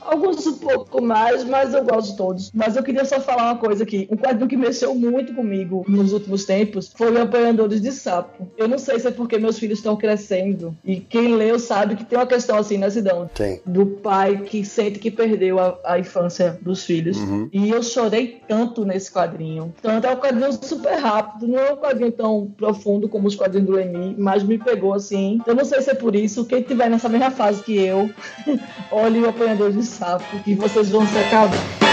Alguns 0.01 0.47
um 0.47 0.59
pouco 0.59 1.03
mais, 1.03 1.45
mas 1.45 1.75
eu 1.75 1.85
gosto 1.85 2.13
de 2.13 2.17
todos. 2.17 2.51
Mas 2.55 2.77
eu 2.77 2.83
queria 2.83 3.05
só 3.05 3.21
falar 3.21 3.53
uma 3.53 3.57
coisa 3.59 3.85
aqui. 3.85 4.09
Um 4.11 4.17
quadrinho 4.17 4.49
que 4.49 4.57
mexeu 4.57 4.95
muito 4.95 5.35
comigo 5.35 5.85
nos 5.89 6.13
últimos 6.13 6.45
tempos 6.45 6.93
foi 6.95 7.13
o 7.13 7.23
Apanhadores 7.23 7.81
de 7.81 7.93
Sapo. 7.93 8.49
Eu 8.57 8.69
não 8.69 8.79
sei 8.79 8.99
se 8.99 9.09
é 9.09 9.11
porque 9.11 9.39
meus 9.39 9.59
filhos 9.59 9.79
estão 9.79 9.97
crescendo. 9.97 10.77
E 10.85 10.97
quem 10.97 11.35
leu 11.35 11.59
sabe 11.59 11.97
que 11.97 12.05
tem 12.05 12.19
uma 12.19 12.27
questão 12.27 12.57
assim 12.57 12.79
na 12.79 12.91
Cidão. 12.91 13.29
Tem. 13.35 13.61
Do 13.67 13.87
pai 13.87 14.39
que 14.39 14.65
sente 14.65 14.99
que 14.99 15.11
perdeu 15.11 15.59
a, 15.59 15.79
a 15.85 15.99
infância 15.99 16.59
dos 16.61 16.85
filhos. 16.85 17.17
E 17.53 17.71
eu 17.71 17.83
chorei 17.83 18.41
tanto 18.49 18.85
nesse 18.85 19.13
quadrinho. 19.13 19.75
Tanto 19.83 20.07
é 20.07 20.11
um 20.11 20.17
quadrinho 20.17 20.53
super 20.53 20.95
rápido, 20.95 21.47
não 21.47 21.59
é 21.59 21.73
um 21.73 21.77
quadrinho 21.77 22.13
tão 22.13 22.53
profundo 22.57 23.09
como 23.09 23.29
os 23.29 23.35
quadrinhos 23.35 23.69
do 23.69 23.79
Emi, 23.79 24.15
mas 24.19 24.43
me 24.43 24.59
pegou 24.65 24.95
assim. 24.95 25.41
Eu 25.47 25.55
não 25.55 25.65
sei 25.65 25.81
se 25.83 25.91
é 25.91 25.95
por 25.95 26.15
isso. 26.15 26.45
Quem 26.47 26.63
tiver 26.63 26.89
nessa 26.89 27.09
mesma 27.09 27.31
fase 27.31 27.63
que 27.63 27.77
eu, 27.77 28.11
olhe 28.91 29.21
o 29.21 29.29
apanhador 29.29 29.71
de 29.71 29.85
sapo, 29.85 30.25
que 30.43 30.55
vocês 30.55 30.91
vão 30.91 31.07
se 31.07 31.19
acabar. 31.19 31.84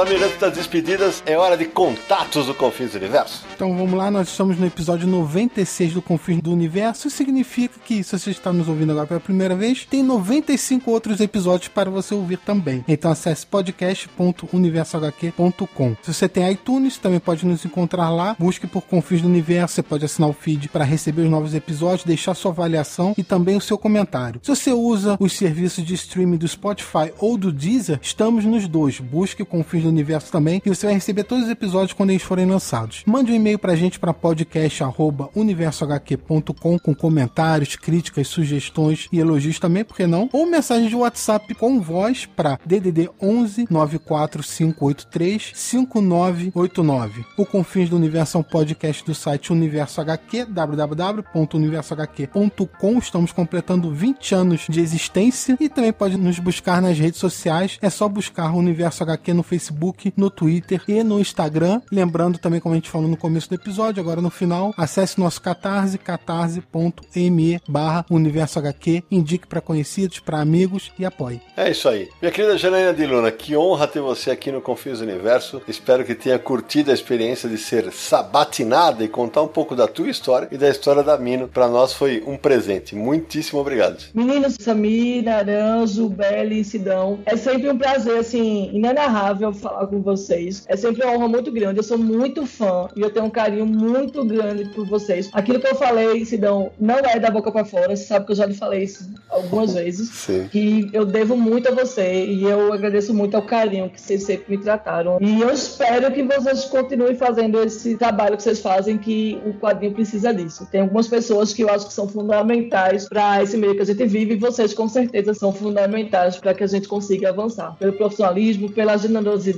Antes 0.00 0.38
das 0.38 0.54
despedidas, 0.54 1.22
é 1.26 1.36
hora 1.36 1.58
de 1.58 1.66
contatos 1.66 2.46
do 2.46 2.54
Confins 2.54 2.92
do 2.92 2.96
Universo. 2.96 3.44
Então 3.54 3.76
vamos 3.76 3.92
lá, 3.92 4.10
nós 4.10 4.28
estamos 4.28 4.58
no 4.58 4.66
episódio 4.66 5.06
96 5.06 5.92
do 5.92 6.00
Confins 6.00 6.40
do 6.40 6.50
Universo. 6.50 7.06
Isso 7.06 7.18
significa 7.18 7.78
que, 7.84 8.02
se 8.02 8.18
você 8.18 8.30
está 8.30 8.50
nos 8.50 8.66
ouvindo 8.66 8.92
agora 8.92 9.06
pela 9.06 9.20
primeira 9.20 9.54
vez, 9.54 9.84
tem 9.84 10.02
95 10.02 10.90
outros 10.90 11.20
episódios 11.20 11.68
para 11.68 11.90
você 11.90 12.14
ouvir 12.14 12.38
também. 12.38 12.82
Então 12.88 13.10
acesse 13.10 13.46
podcast.universohq.com. 13.46 15.96
Se 16.02 16.14
você 16.14 16.30
tem 16.30 16.50
iTunes, 16.50 16.96
também 16.96 17.20
pode 17.20 17.44
nos 17.44 17.62
encontrar 17.66 18.08
lá. 18.08 18.34
Busque 18.38 18.66
por 18.66 18.80
Confins 18.80 19.20
do 19.20 19.28
Universo. 19.28 19.74
Você 19.74 19.82
pode 19.82 20.06
assinar 20.06 20.30
o 20.30 20.32
feed 20.32 20.70
para 20.70 20.82
receber 20.82 21.20
os 21.20 21.30
novos 21.30 21.54
episódios, 21.54 22.04
deixar 22.04 22.34
sua 22.34 22.52
avaliação 22.52 23.14
e 23.18 23.22
também 23.22 23.54
o 23.54 23.60
seu 23.60 23.76
comentário. 23.76 24.40
Se 24.42 24.48
você 24.48 24.72
usa 24.72 25.18
os 25.20 25.34
serviços 25.34 25.84
de 25.84 25.92
streaming 25.92 26.38
do 26.38 26.48
Spotify 26.48 27.12
ou 27.18 27.36
do 27.36 27.52
Deezer, 27.52 27.98
estamos 28.00 28.46
nos 28.46 28.66
dois. 28.66 28.98
Busque 28.98 29.44
Confins 29.44 29.82
do 29.82 29.89
Universo 29.90 30.32
também, 30.32 30.62
e 30.64 30.68
você 30.68 30.86
vai 30.86 30.94
receber 30.94 31.24
todos 31.24 31.44
os 31.44 31.50
episódios 31.50 31.92
quando 31.92 32.10
eles 32.10 32.22
forem 32.22 32.46
lançados. 32.46 33.02
Mande 33.06 33.32
um 33.32 33.34
e-mail 33.34 33.58
pra 33.58 33.76
gente 33.76 33.98
para 33.98 34.14
podcast@universohq.com 34.14 36.78
com 36.78 36.94
comentários, 36.94 37.76
críticas, 37.76 38.28
sugestões 38.28 39.08
e 39.12 39.18
elogios 39.18 39.58
também, 39.58 39.84
por 39.84 39.96
que 39.96 40.06
não? 40.06 40.28
Ou 40.32 40.46
mensagem 40.46 40.88
de 40.88 40.96
WhatsApp 40.96 41.54
com 41.54 41.80
voz 41.80 42.26
para 42.26 42.58
DDD 42.64 43.10
11 43.20 43.66
94583 43.70 45.52
5989. 45.54 47.24
O 47.36 47.44
Confins 47.44 47.90
do 47.90 47.96
Universo 47.96 48.36
é 48.36 48.40
um 48.40 48.44
podcast 48.44 49.04
do 49.04 49.14
site 49.14 49.52
Universo 49.52 50.00
HQ, 50.00 50.46
www.universohq.com. 50.46 52.98
Estamos 52.98 53.32
completando 53.32 53.92
20 53.92 54.34
anos 54.34 54.66
de 54.68 54.80
existência 54.80 55.56
e 55.60 55.68
também 55.68 55.92
pode 55.92 56.16
nos 56.16 56.38
buscar 56.38 56.80
nas 56.80 56.98
redes 56.98 57.20
sociais. 57.20 57.76
É 57.82 57.90
só 57.90 58.08
buscar 58.08 58.50
o 58.52 58.58
Universo 58.58 59.02
HQ 59.02 59.34
no 59.34 59.42
Facebook, 59.42 59.69
no 60.16 60.30
Twitter 60.30 60.82
e 60.88 61.02
no 61.02 61.20
Instagram. 61.20 61.80
Lembrando 61.90 62.38
também, 62.38 62.60
como 62.60 62.74
a 62.74 62.76
gente 62.76 62.90
falou 62.90 63.08
no 63.08 63.16
começo 63.16 63.48
do 63.48 63.54
episódio, 63.54 64.00
agora 64.00 64.20
no 64.20 64.30
final, 64.30 64.74
acesse 64.76 65.18
nosso 65.18 65.40
catarse, 65.40 65.98
catarse.me 65.98 67.60
barra 67.68 68.04
Universo 68.10 68.58
HQ, 68.58 69.04
indique 69.10 69.46
para 69.46 69.60
conhecidos, 69.60 70.18
para 70.18 70.40
amigos 70.40 70.90
e 70.98 71.04
apoie. 71.04 71.40
É 71.56 71.70
isso 71.70 71.88
aí. 71.88 72.08
Minha 72.20 72.32
querida 72.32 72.58
Janaína 72.58 72.92
de 72.92 73.06
Luna, 73.06 73.30
que 73.30 73.56
honra 73.56 73.86
ter 73.86 74.00
você 74.00 74.30
aqui 74.30 74.50
no 74.50 74.60
Confis 74.60 75.00
Universo. 75.00 75.62
Espero 75.66 76.04
que 76.04 76.14
tenha 76.14 76.38
curtido 76.38 76.90
a 76.90 76.94
experiência 76.94 77.48
de 77.48 77.58
ser 77.58 77.92
sabatinada 77.92 79.04
e 79.04 79.08
contar 79.08 79.42
um 79.42 79.48
pouco 79.48 79.76
da 79.76 79.86
tua 79.86 80.08
história 80.08 80.48
e 80.50 80.58
da 80.58 80.68
história 80.68 81.02
da 81.02 81.16
Mino. 81.16 81.48
Para 81.48 81.68
nós 81.68 81.92
foi 81.92 82.22
um 82.26 82.36
presente. 82.36 82.94
Muitíssimo 82.94 83.60
obrigado. 83.60 84.04
Meninos, 84.14 84.56
Samir, 84.60 85.24
Naranjo, 85.24 86.08
Beli, 86.08 86.64
Sidão, 86.64 87.20
é 87.24 87.36
sempre 87.36 87.70
um 87.70 87.78
prazer, 87.78 88.18
assim, 88.18 88.70
inenarrável 88.72 89.52
falar 89.60 89.86
com 89.86 90.00
vocês. 90.00 90.64
É 90.66 90.76
sempre 90.76 91.04
uma 91.04 91.14
honra 91.14 91.28
muito 91.28 91.52
grande. 91.52 91.78
Eu 91.78 91.84
sou 91.84 91.98
muito 91.98 92.46
fã 92.46 92.88
e 92.96 93.00
eu 93.00 93.10
tenho 93.10 93.26
um 93.26 93.30
carinho 93.30 93.66
muito 93.66 94.24
grande 94.24 94.64
por 94.66 94.86
vocês. 94.86 95.28
Aquilo 95.32 95.60
que 95.60 95.66
eu 95.66 95.74
falei, 95.74 96.24
Sidão, 96.24 96.70
não 96.78 96.98
é 96.98 97.18
da 97.18 97.30
boca 97.30 97.52
para 97.52 97.64
fora. 97.64 97.94
Você 97.94 98.04
sabe 98.04 98.26
que 98.26 98.32
eu 98.32 98.36
já 98.36 98.46
lhe 98.46 98.54
falei 98.54 98.84
isso 98.84 99.08
algumas 99.28 99.74
vezes. 99.74 100.08
Sim. 100.10 100.48
Que 100.50 100.88
eu 100.92 101.04
devo 101.04 101.36
muito 101.36 101.68
a 101.68 101.74
você 101.74 102.24
e 102.24 102.44
eu 102.44 102.72
agradeço 102.72 103.14
muito 103.14 103.36
ao 103.36 103.42
carinho 103.42 103.90
que 103.90 104.00
vocês 104.00 104.22
sempre 104.24 104.56
me 104.56 104.62
trataram. 104.62 105.18
E 105.20 105.40
eu 105.40 105.50
espero 105.50 106.10
que 106.12 106.22
vocês 106.22 106.64
continuem 106.64 107.14
fazendo 107.14 107.60
esse 107.62 107.96
trabalho 107.96 108.36
que 108.36 108.42
vocês 108.42 108.60
fazem, 108.60 108.98
que 108.98 109.40
o 109.44 109.54
quadrinho 109.54 109.92
precisa 109.92 110.32
disso. 110.32 110.66
Tem 110.70 110.80
algumas 110.80 111.08
pessoas 111.08 111.52
que 111.52 111.62
eu 111.62 111.68
acho 111.70 111.86
que 111.86 111.92
são 111.92 112.08
fundamentais 112.08 113.08
para 113.08 113.42
esse 113.42 113.56
meio 113.56 113.74
que 113.74 113.82
a 113.82 113.86
gente 113.86 114.04
vive 114.06 114.34
e 114.34 114.36
vocês 114.36 114.74
com 114.74 114.88
certeza 114.88 115.34
são 115.34 115.52
fundamentais 115.52 116.36
para 116.36 116.54
que 116.54 116.64
a 116.64 116.66
gente 116.66 116.88
consiga 116.88 117.30
avançar. 117.30 117.76
Pelo 117.78 117.92
profissionalismo, 117.92 118.70
pela 118.70 118.96
generosidade, 118.96 119.49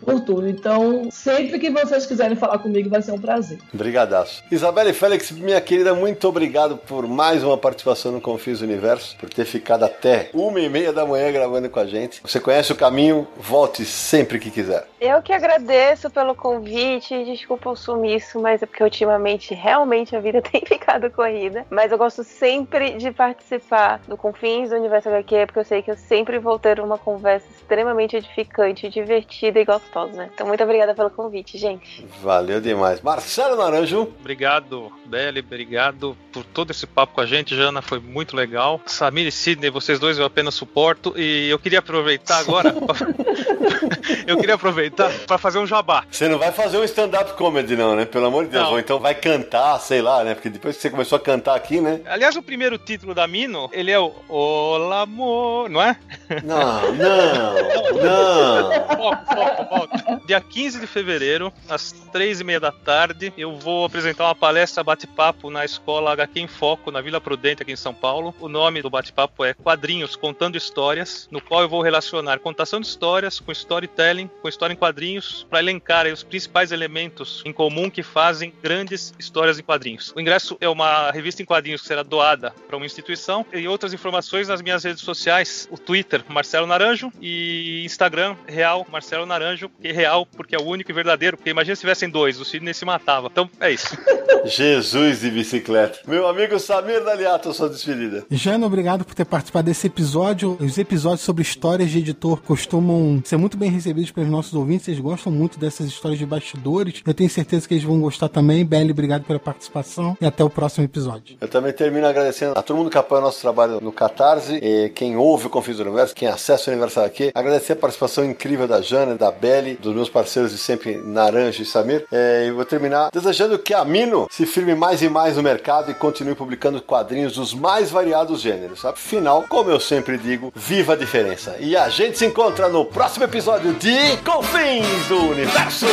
por 0.00 0.20
tudo. 0.20 0.48
Então, 0.48 1.08
sempre 1.10 1.58
que 1.58 1.70
vocês 1.70 2.06
quiserem 2.06 2.36
falar 2.36 2.58
comigo, 2.58 2.88
vai 2.88 3.02
ser 3.02 3.12
um 3.12 3.20
prazer. 3.20 3.58
Brigadaço. 3.72 4.42
Isabelle 4.50 4.92
Félix, 4.92 5.30
minha 5.30 5.60
querida, 5.60 5.94
muito 5.94 6.26
obrigado 6.28 6.76
por 6.76 7.06
mais 7.06 7.42
uma 7.42 7.56
participação 7.56 8.12
no 8.12 8.20
Confis 8.20 8.60
Universo, 8.60 9.16
por 9.18 9.28
ter 9.28 9.44
ficado 9.44 9.84
até 9.84 10.30
uma 10.32 10.60
e 10.60 10.68
meia 10.68 10.92
da 10.92 11.04
manhã 11.04 11.30
gravando 11.32 11.68
com 11.68 11.80
a 11.80 11.86
gente. 11.86 12.20
Você 12.22 12.40
conhece 12.40 12.72
o 12.72 12.76
caminho, 12.76 13.26
volte 13.36 13.84
sempre 13.84 14.38
que 14.38 14.50
quiser. 14.50 14.86
Eu 15.00 15.20
que 15.22 15.32
agradeço 15.32 16.08
pelo 16.10 16.34
convite, 16.34 17.24
desculpa 17.24 17.70
o 17.70 17.76
sumiço, 17.76 18.40
mas 18.40 18.62
é 18.62 18.66
porque 18.66 18.82
ultimamente 18.82 19.54
realmente 19.54 20.16
a 20.16 20.20
vida 20.20 20.40
tem 20.42 20.62
ficado 20.64 21.10
corrida. 21.10 21.66
Mas 21.70 21.92
eu 21.92 21.98
gosto 21.98 22.24
sempre 22.24 22.92
de 22.92 23.10
participar 23.10 24.00
do 24.08 24.16
Confins 24.16 24.70
do 24.70 24.76
Universo 24.76 25.08
HQ, 25.08 25.46
porque 25.46 25.58
eu 25.58 25.64
sei 25.64 25.82
que 25.82 25.90
eu 25.90 25.96
sempre 25.96 26.38
vou 26.38 26.58
ter 26.58 26.80
uma 26.80 26.98
conversa 26.98 27.46
extremamente 27.56 28.16
edificante, 28.16 28.86
divertida 29.00 29.60
e 29.60 29.64
gostosa. 29.64 30.30
Então, 30.32 30.46
muito 30.46 30.62
obrigada 30.62 30.94
pelo 30.94 31.10
convite, 31.10 31.58
gente. 31.58 32.06
Valeu 32.22 32.60
demais. 32.60 33.00
Marcelo 33.02 33.56
Naranjo. 33.56 34.12
Obrigado, 34.20 34.90
Beli, 35.04 35.40
obrigado 35.40 36.16
por 36.32 36.44
todo 36.44 36.70
esse 36.70 36.86
papo 36.86 37.14
com 37.14 37.20
a 37.20 37.26
gente, 37.26 37.54
Jana, 37.54 37.82
foi 37.82 37.98
muito 37.98 38.34
legal. 38.34 38.80
Samir 38.86 39.26
e 39.26 39.32
Sidney, 39.32 39.70
vocês 39.70 39.98
dois 39.98 40.18
eu 40.18 40.24
apenas 40.24 40.54
suporto 40.54 41.12
e 41.16 41.48
eu 41.50 41.58
queria 41.58 41.80
aproveitar 41.80 42.38
agora. 42.38 42.74
eu 44.26 44.36
queria 44.38 44.54
aproveitar 44.54 45.10
para 45.26 45.38
fazer 45.38 45.58
um 45.58 45.66
jabá. 45.66 46.04
Você 46.10 46.28
não 46.28 46.38
vai 46.38 46.52
fazer 46.52 46.78
um 46.78 46.84
stand-up 46.84 47.32
comedy, 47.34 47.76
não, 47.76 47.96
né? 47.96 48.04
Pelo 48.04 48.26
amor 48.26 48.44
de 48.44 48.50
Deus. 48.50 48.64
Não. 48.64 48.72
Ou 48.72 48.78
então 48.78 48.98
vai 48.98 49.14
cantar, 49.14 49.78
sei 49.80 50.00
lá, 50.02 50.24
né? 50.24 50.34
Porque 50.34 50.48
depois 50.48 50.76
que 50.76 50.82
você 50.82 50.90
começou 50.90 51.16
a 51.16 51.20
cantar 51.20 51.54
aqui, 51.54 51.80
né? 51.80 52.00
Aliás, 52.06 52.36
o 52.36 52.42
primeiro 52.42 52.78
título 52.78 53.14
da 53.14 53.26
Mino, 53.26 53.68
ele 53.72 53.90
é 53.90 53.98
o 53.98 54.12
Olá, 54.28 55.02
amor, 55.02 55.68
não 55.68 55.82
é? 55.82 55.96
Não, 56.44 56.92
não, 56.94 57.54
não. 58.02 58.85
Foco, 58.86 59.24
foco, 59.34 59.64
foco. 59.68 59.85
Dia 60.26 60.40
15 60.40 60.80
de 60.80 60.88
fevereiro, 60.88 61.52
às 61.68 61.92
três 61.92 62.40
e 62.40 62.44
meia 62.44 62.58
da 62.58 62.72
tarde, 62.72 63.32
eu 63.38 63.56
vou 63.56 63.84
apresentar 63.84 64.24
uma 64.24 64.34
palestra 64.34 64.82
bate-papo 64.82 65.50
na 65.50 65.64
escola 65.64 66.10
HQ 66.10 66.40
em 66.40 66.48
Foco, 66.48 66.90
na 66.90 67.00
Vila 67.00 67.20
Prudente, 67.20 67.62
aqui 67.62 67.70
em 67.70 67.76
São 67.76 67.94
Paulo. 67.94 68.34
O 68.40 68.48
nome 68.48 68.82
do 68.82 68.90
bate-papo 68.90 69.44
é 69.44 69.54
Quadrinhos 69.54 70.16
Contando 70.16 70.56
Histórias, 70.56 71.28
no 71.30 71.40
qual 71.40 71.62
eu 71.62 71.68
vou 71.68 71.80
relacionar 71.80 72.40
contação 72.40 72.80
de 72.80 72.88
histórias 72.88 73.38
com 73.38 73.52
storytelling, 73.52 74.28
com 74.42 74.48
história 74.48 74.74
em 74.74 74.76
quadrinhos, 74.76 75.46
para 75.48 75.60
elencar 75.60 76.08
os 76.08 76.24
principais 76.24 76.72
elementos 76.72 77.40
em 77.44 77.52
comum 77.52 77.88
que 77.88 78.02
fazem 78.02 78.52
grandes 78.60 79.14
histórias 79.20 79.60
em 79.60 79.62
quadrinhos. 79.62 80.12
O 80.16 80.20
ingresso 80.20 80.56
é 80.60 80.68
uma 80.68 81.12
revista 81.12 81.40
em 81.40 81.44
quadrinhos 81.44 81.82
que 81.82 81.86
será 81.86 82.02
doada 82.02 82.52
para 82.66 82.76
uma 82.76 82.86
instituição 82.86 83.46
e 83.52 83.68
outras 83.68 83.94
informações 83.94 84.48
nas 84.48 84.60
minhas 84.60 84.82
redes 84.82 85.04
sociais, 85.04 85.68
o 85.70 85.78
Twitter 85.78 86.24
Marcelo 86.28 86.66
Naranjo 86.66 87.12
e 87.20 87.84
Instagram 87.84 88.34
Real 88.48 88.84
Marcelo 88.90 89.24
Naranjo, 89.24 89.70
que 89.80 89.86
é 89.86 89.92
real 89.92 90.15
porque 90.24 90.54
é 90.54 90.58
o 90.58 90.64
único 90.64 90.90
e 90.90 90.94
verdadeiro, 90.94 91.36
porque 91.36 91.50
imagina 91.50 91.74
se 91.74 91.80
tivessem 91.80 92.08
dois, 92.08 92.40
o 92.40 92.44
Sidney 92.44 92.72
se 92.72 92.84
matava. 92.84 93.28
Então 93.30 93.50
é 93.60 93.70
isso. 93.70 93.96
Jesus 94.44 95.20
de 95.20 95.30
bicicleta. 95.30 95.98
Meu 96.06 96.26
amigo 96.28 96.58
Samir 96.58 97.02
Daliato, 97.02 97.52
sua 97.52 97.68
despedida. 97.68 98.24
Jana, 98.30 98.66
obrigado 98.66 99.04
por 99.04 99.14
ter 99.14 99.24
participado 99.24 99.66
desse 99.66 99.88
episódio. 99.88 100.56
Os 100.60 100.78
episódios 100.78 101.22
sobre 101.22 101.42
histórias 101.42 101.90
de 101.90 101.98
editor 101.98 102.40
costumam 102.42 103.20
ser 103.24 103.36
muito 103.36 103.56
bem 103.56 103.70
recebidos 103.70 104.12
pelos 104.12 104.30
nossos 104.30 104.54
ouvintes. 104.54 104.86
Eles 104.86 105.00
gostam 105.00 105.32
muito 105.32 105.58
dessas 105.58 105.88
histórias 105.88 106.18
de 106.18 106.26
bastidores. 106.26 107.02
Eu 107.04 107.12
tenho 107.12 107.28
certeza 107.28 107.66
que 107.66 107.74
eles 107.74 107.84
vão 107.84 108.00
gostar 108.00 108.28
também. 108.28 108.64
Belly, 108.64 108.92
obrigado 108.92 109.24
pela 109.24 109.40
participação 109.40 110.16
e 110.20 110.26
até 110.26 110.44
o 110.44 110.50
próximo 110.50 110.84
episódio. 110.84 111.36
Eu 111.40 111.48
também 111.48 111.72
termino 111.72 112.06
agradecendo 112.06 112.52
a 112.56 112.62
todo 112.62 112.76
mundo 112.76 112.90
que 112.90 112.98
apoia 112.98 113.20
o 113.20 113.24
nosso 113.24 113.40
trabalho 113.40 113.80
no 113.80 113.92
Catarse, 113.92 114.60
e 114.62 114.90
quem 114.90 115.16
ouve 115.16 115.46
o 115.46 115.50
Confis 115.50 115.76
do 115.76 115.82
Universo, 115.82 116.14
quem 116.14 116.28
acessa 116.28 116.70
o 116.70 116.72
Universo 116.72 117.00
aqui. 117.00 117.30
Agradecer 117.34 117.72
a 117.72 117.76
participação 117.76 118.24
incrível 118.24 118.68
da 118.68 118.80
Jana, 118.80 119.14
da 119.16 119.30
Belly, 119.30 119.74
dos 119.74 119.94
meus 119.94 120.05
parceiros 120.08 120.52
de 120.52 120.58
sempre, 120.58 120.96
Naranja 120.96 121.62
e 121.62 121.66
Samir. 121.66 122.06
É, 122.10 122.46
e 122.46 122.50
vou 122.50 122.64
terminar 122.64 123.10
desejando 123.12 123.58
que 123.58 123.74
a 123.74 123.84
Mino 123.84 124.26
se 124.30 124.46
firme 124.46 124.74
mais 124.74 125.02
e 125.02 125.08
mais 125.08 125.36
no 125.36 125.42
mercado 125.42 125.90
e 125.90 125.94
continue 125.94 126.34
publicando 126.34 126.80
quadrinhos 126.80 127.34
dos 127.34 127.54
mais 127.54 127.90
variados 127.90 128.40
gêneros. 128.40 128.84
Afinal, 128.84 129.44
como 129.48 129.70
eu 129.70 129.80
sempre 129.80 130.18
digo, 130.18 130.52
viva 130.54 130.94
a 130.94 130.96
diferença. 130.96 131.56
E 131.58 131.76
a 131.76 131.88
gente 131.88 132.18
se 132.18 132.26
encontra 132.26 132.68
no 132.68 132.84
próximo 132.84 133.24
episódio 133.24 133.72
de 133.74 134.16
Confins 134.18 135.06
do 135.08 135.30
Universo! 135.30 135.86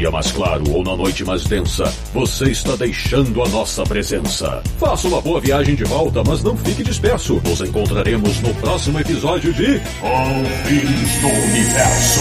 Dia 0.00 0.10
mais 0.10 0.32
claro 0.32 0.64
ou 0.72 0.82
na 0.82 0.96
noite 0.96 1.22
mais 1.26 1.44
densa, 1.44 1.84
você 2.14 2.50
está 2.50 2.74
deixando 2.74 3.42
a 3.42 3.48
nossa 3.50 3.84
presença. 3.84 4.62
Faça 4.78 5.06
uma 5.06 5.20
boa 5.20 5.38
viagem 5.38 5.74
de 5.74 5.84
volta, 5.84 6.24
mas 6.26 6.42
não 6.42 6.56
fique 6.56 6.82
disperso. 6.82 7.34
Nos 7.44 7.60
encontraremos 7.60 8.40
no 8.40 8.54
próximo 8.54 8.98
episódio 8.98 9.52
de 9.52 9.78
Confins 10.00 11.20
do 11.20 11.28
Universo. 11.28 12.20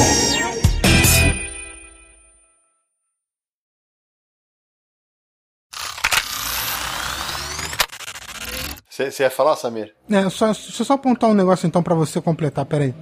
Você 8.90 9.24
ia 9.24 9.30
falar, 9.30 9.56
Samir? 9.56 9.96
É, 10.10 10.30
só, 10.30 10.48
deixa 10.48 10.82
eu 10.82 10.86
só 10.86 10.94
apontar 10.96 11.30
um 11.30 11.34
negócio 11.34 11.66
então 11.66 11.82
pra 11.82 11.96
você 11.96 12.20
completar, 12.20 12.66
peraí. 12.66 12.94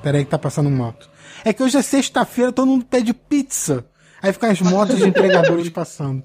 Peraí 0.00 0.24
que 0.24 0.30
tá 0.30 0.38
passando 0.38 0.70
moto. 0.70 1.10
É 1.44 1.52
que 1.52 1.62
hoje 1.62 1.78
é 1.78 1.82
sexta-feira, 1.82 2.52
todo 2.52 2.66
mundo 2.66 2.84
pede 2.84 3.14
pizza. 3.14 3.86
Aí 4.22 4.32
ficam 4.32 4.50
as 4.50 4.60
motos 4.60 4.98
de 4.98 5.08
entregadores 5.08 5.68
passando. 5.70 6.22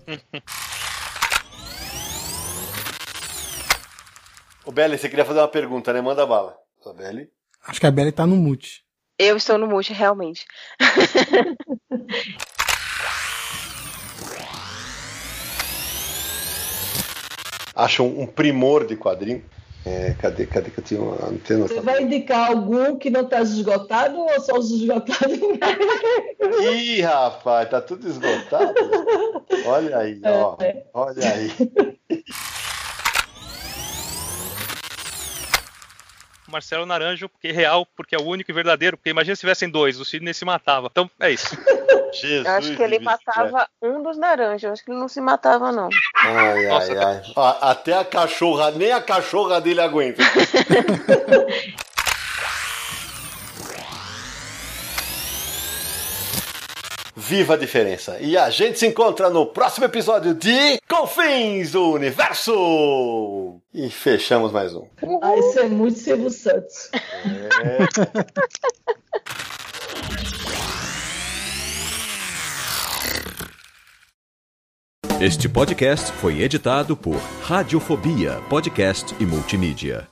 Ô, 4.65 4.71
Belly, 4.71 4.97
você 4.97 5.07
queria 5.07 5.23
fazer 5.23 5.39
uma 5.39 5.47
pergunta, 5.47 5.93
né? 5.93 6.01
Manda 6.01 6.25
bala. 6.25 6.57
Ô, 6.83 6.91
Belly? 6.93 7.29
Acho 7.65 7.79
que 7.79 7.87
a 7.87 7.91
Belly 7.91 8.11
tá 8.11 8.27
no 8.27 8.35
mute. 8.35 8.83
Eu 9.17 9.37
estou 9.37 9.57
no 9.57 9.67
mute, 9.67 9.93
realmente. 9.93 10.45
Acham 17.73 18.07
um 18.07 18.27
primor 18.27 18.85
de 18.85 18.95
quadrinho? 18.95 19.43
É, 19.85 20.15
cadê, 20.19 20.47
cadê 20.47 20.71
que 20.71 20.79
eu 20.79 20.83
tinha 20.83 20.99
uma 20.99 21.29
antena? 21.29 21.67
Você 21.67 21.79
vai 21.79 22.01
indicar 22.01 22.49
algum 22.49 22.97
que 22.97 23.11
não 23.11 23.21
está 23.21 23.39
esgotado 23.41 24.17
ou 24.17 24.41
só 24.41 24.57
os 24.57 24.71
esgotados? 24.71 25.37
Ih, 26.73 27.01
rapaz, 27.01 27.69
tá 27.69 27.79
tudo 27.79 28.07
esgotado. 28.07 28.73
Olha 29.67 29.97
aí, 29.97 30.19
ó. 30.25 30.57
Olha 30.91 31.31
aí. 31.31 31.51
Marcelo 36.55 36.85
Naranjo, 36.85 37.27
porque 37.27 37.49
é 37.49 37.51
real, 37.51 37.85
porque 37.97 38.15
é 38.15 38.17
o 38.17 38.23
único 38.23 38.49
e 38.49 38.53
verdadeiro. 38.53 38.95
Porque 38.95 39.09
imagina 39.09 39.35
se 39.35 39.41
tivessem 39.41 39.69
dois, 39.69 39.99
o 39.99 40.05
Sidney 40.05 40.33
se 40.33 40.45
matava. 40.45 40.87
Então 40.89 41.09
é 41.19 41.31
isso. 41.31 41.55
Jesus. 42.13 42.45
Eu 42.47 42.51
acho 42.51 42.75
que 42.75 42.83
ele 42.83 42.99
matava 42.99 43.67
um 43.81 44.01
dos 44.01 44.17
naranjas. 44.17 44.63
Eu 44.63 44.71
acho 44.71 44.85
que 44.85 44.91
ele 44.91 44.99
não 44.99 45.09
se 45.09 45.19
matava, 45.19 45.71
não. 45.71 45.89
Ai, 46.15 46.67
Nossa, 46.67 46.93
ai, 46.93 46.97
ai. 46.97 47.21
Ó, 47.35 47.57
até 47.61 47.93
a 47.93 48.05
cachorra, 48.05 48.71
nem 48.71 48.91
a 48.91 49.01
cachorra 49.01 49.59
dele 49.59 49.81
aguenta. 49.81 50.23
Viva 57.15 57.53
a 57.53 57.57
diferença! 57.57 58.17
E 58.19 58.37
a 58.37 58.49
gente 58.49 58.77
se 58.77 58.85
encontra 58.85 59.29
no 59.29 59.45
próximo 59.45 59.85
episódio 59.85 60.33
de 60.33 60.81
Confins 60.85 61.71
do 61.71 61.93
Universo! 61.93 63.61
E 63.73 63.89
fechamos 63.89 64.51
mais 64.51 64.75
um. 64.75 64.85
Ah, 65.21 65.37
isso 65.37 65.59
é 65.59 65.63
muito 65.63 65.97
Silvio 65.97 66.29
Santos. 66.29 66.91
Este 75.21 75.47
podcast 75.47 76.11
foi 76.11 76.41
editado 76.41 76.97
por 76.97 77.15
Radiofobia, 77.41 78.41
podcast 78.49 79.15
e 79.21 79.25
multimídia. 79.25 80.05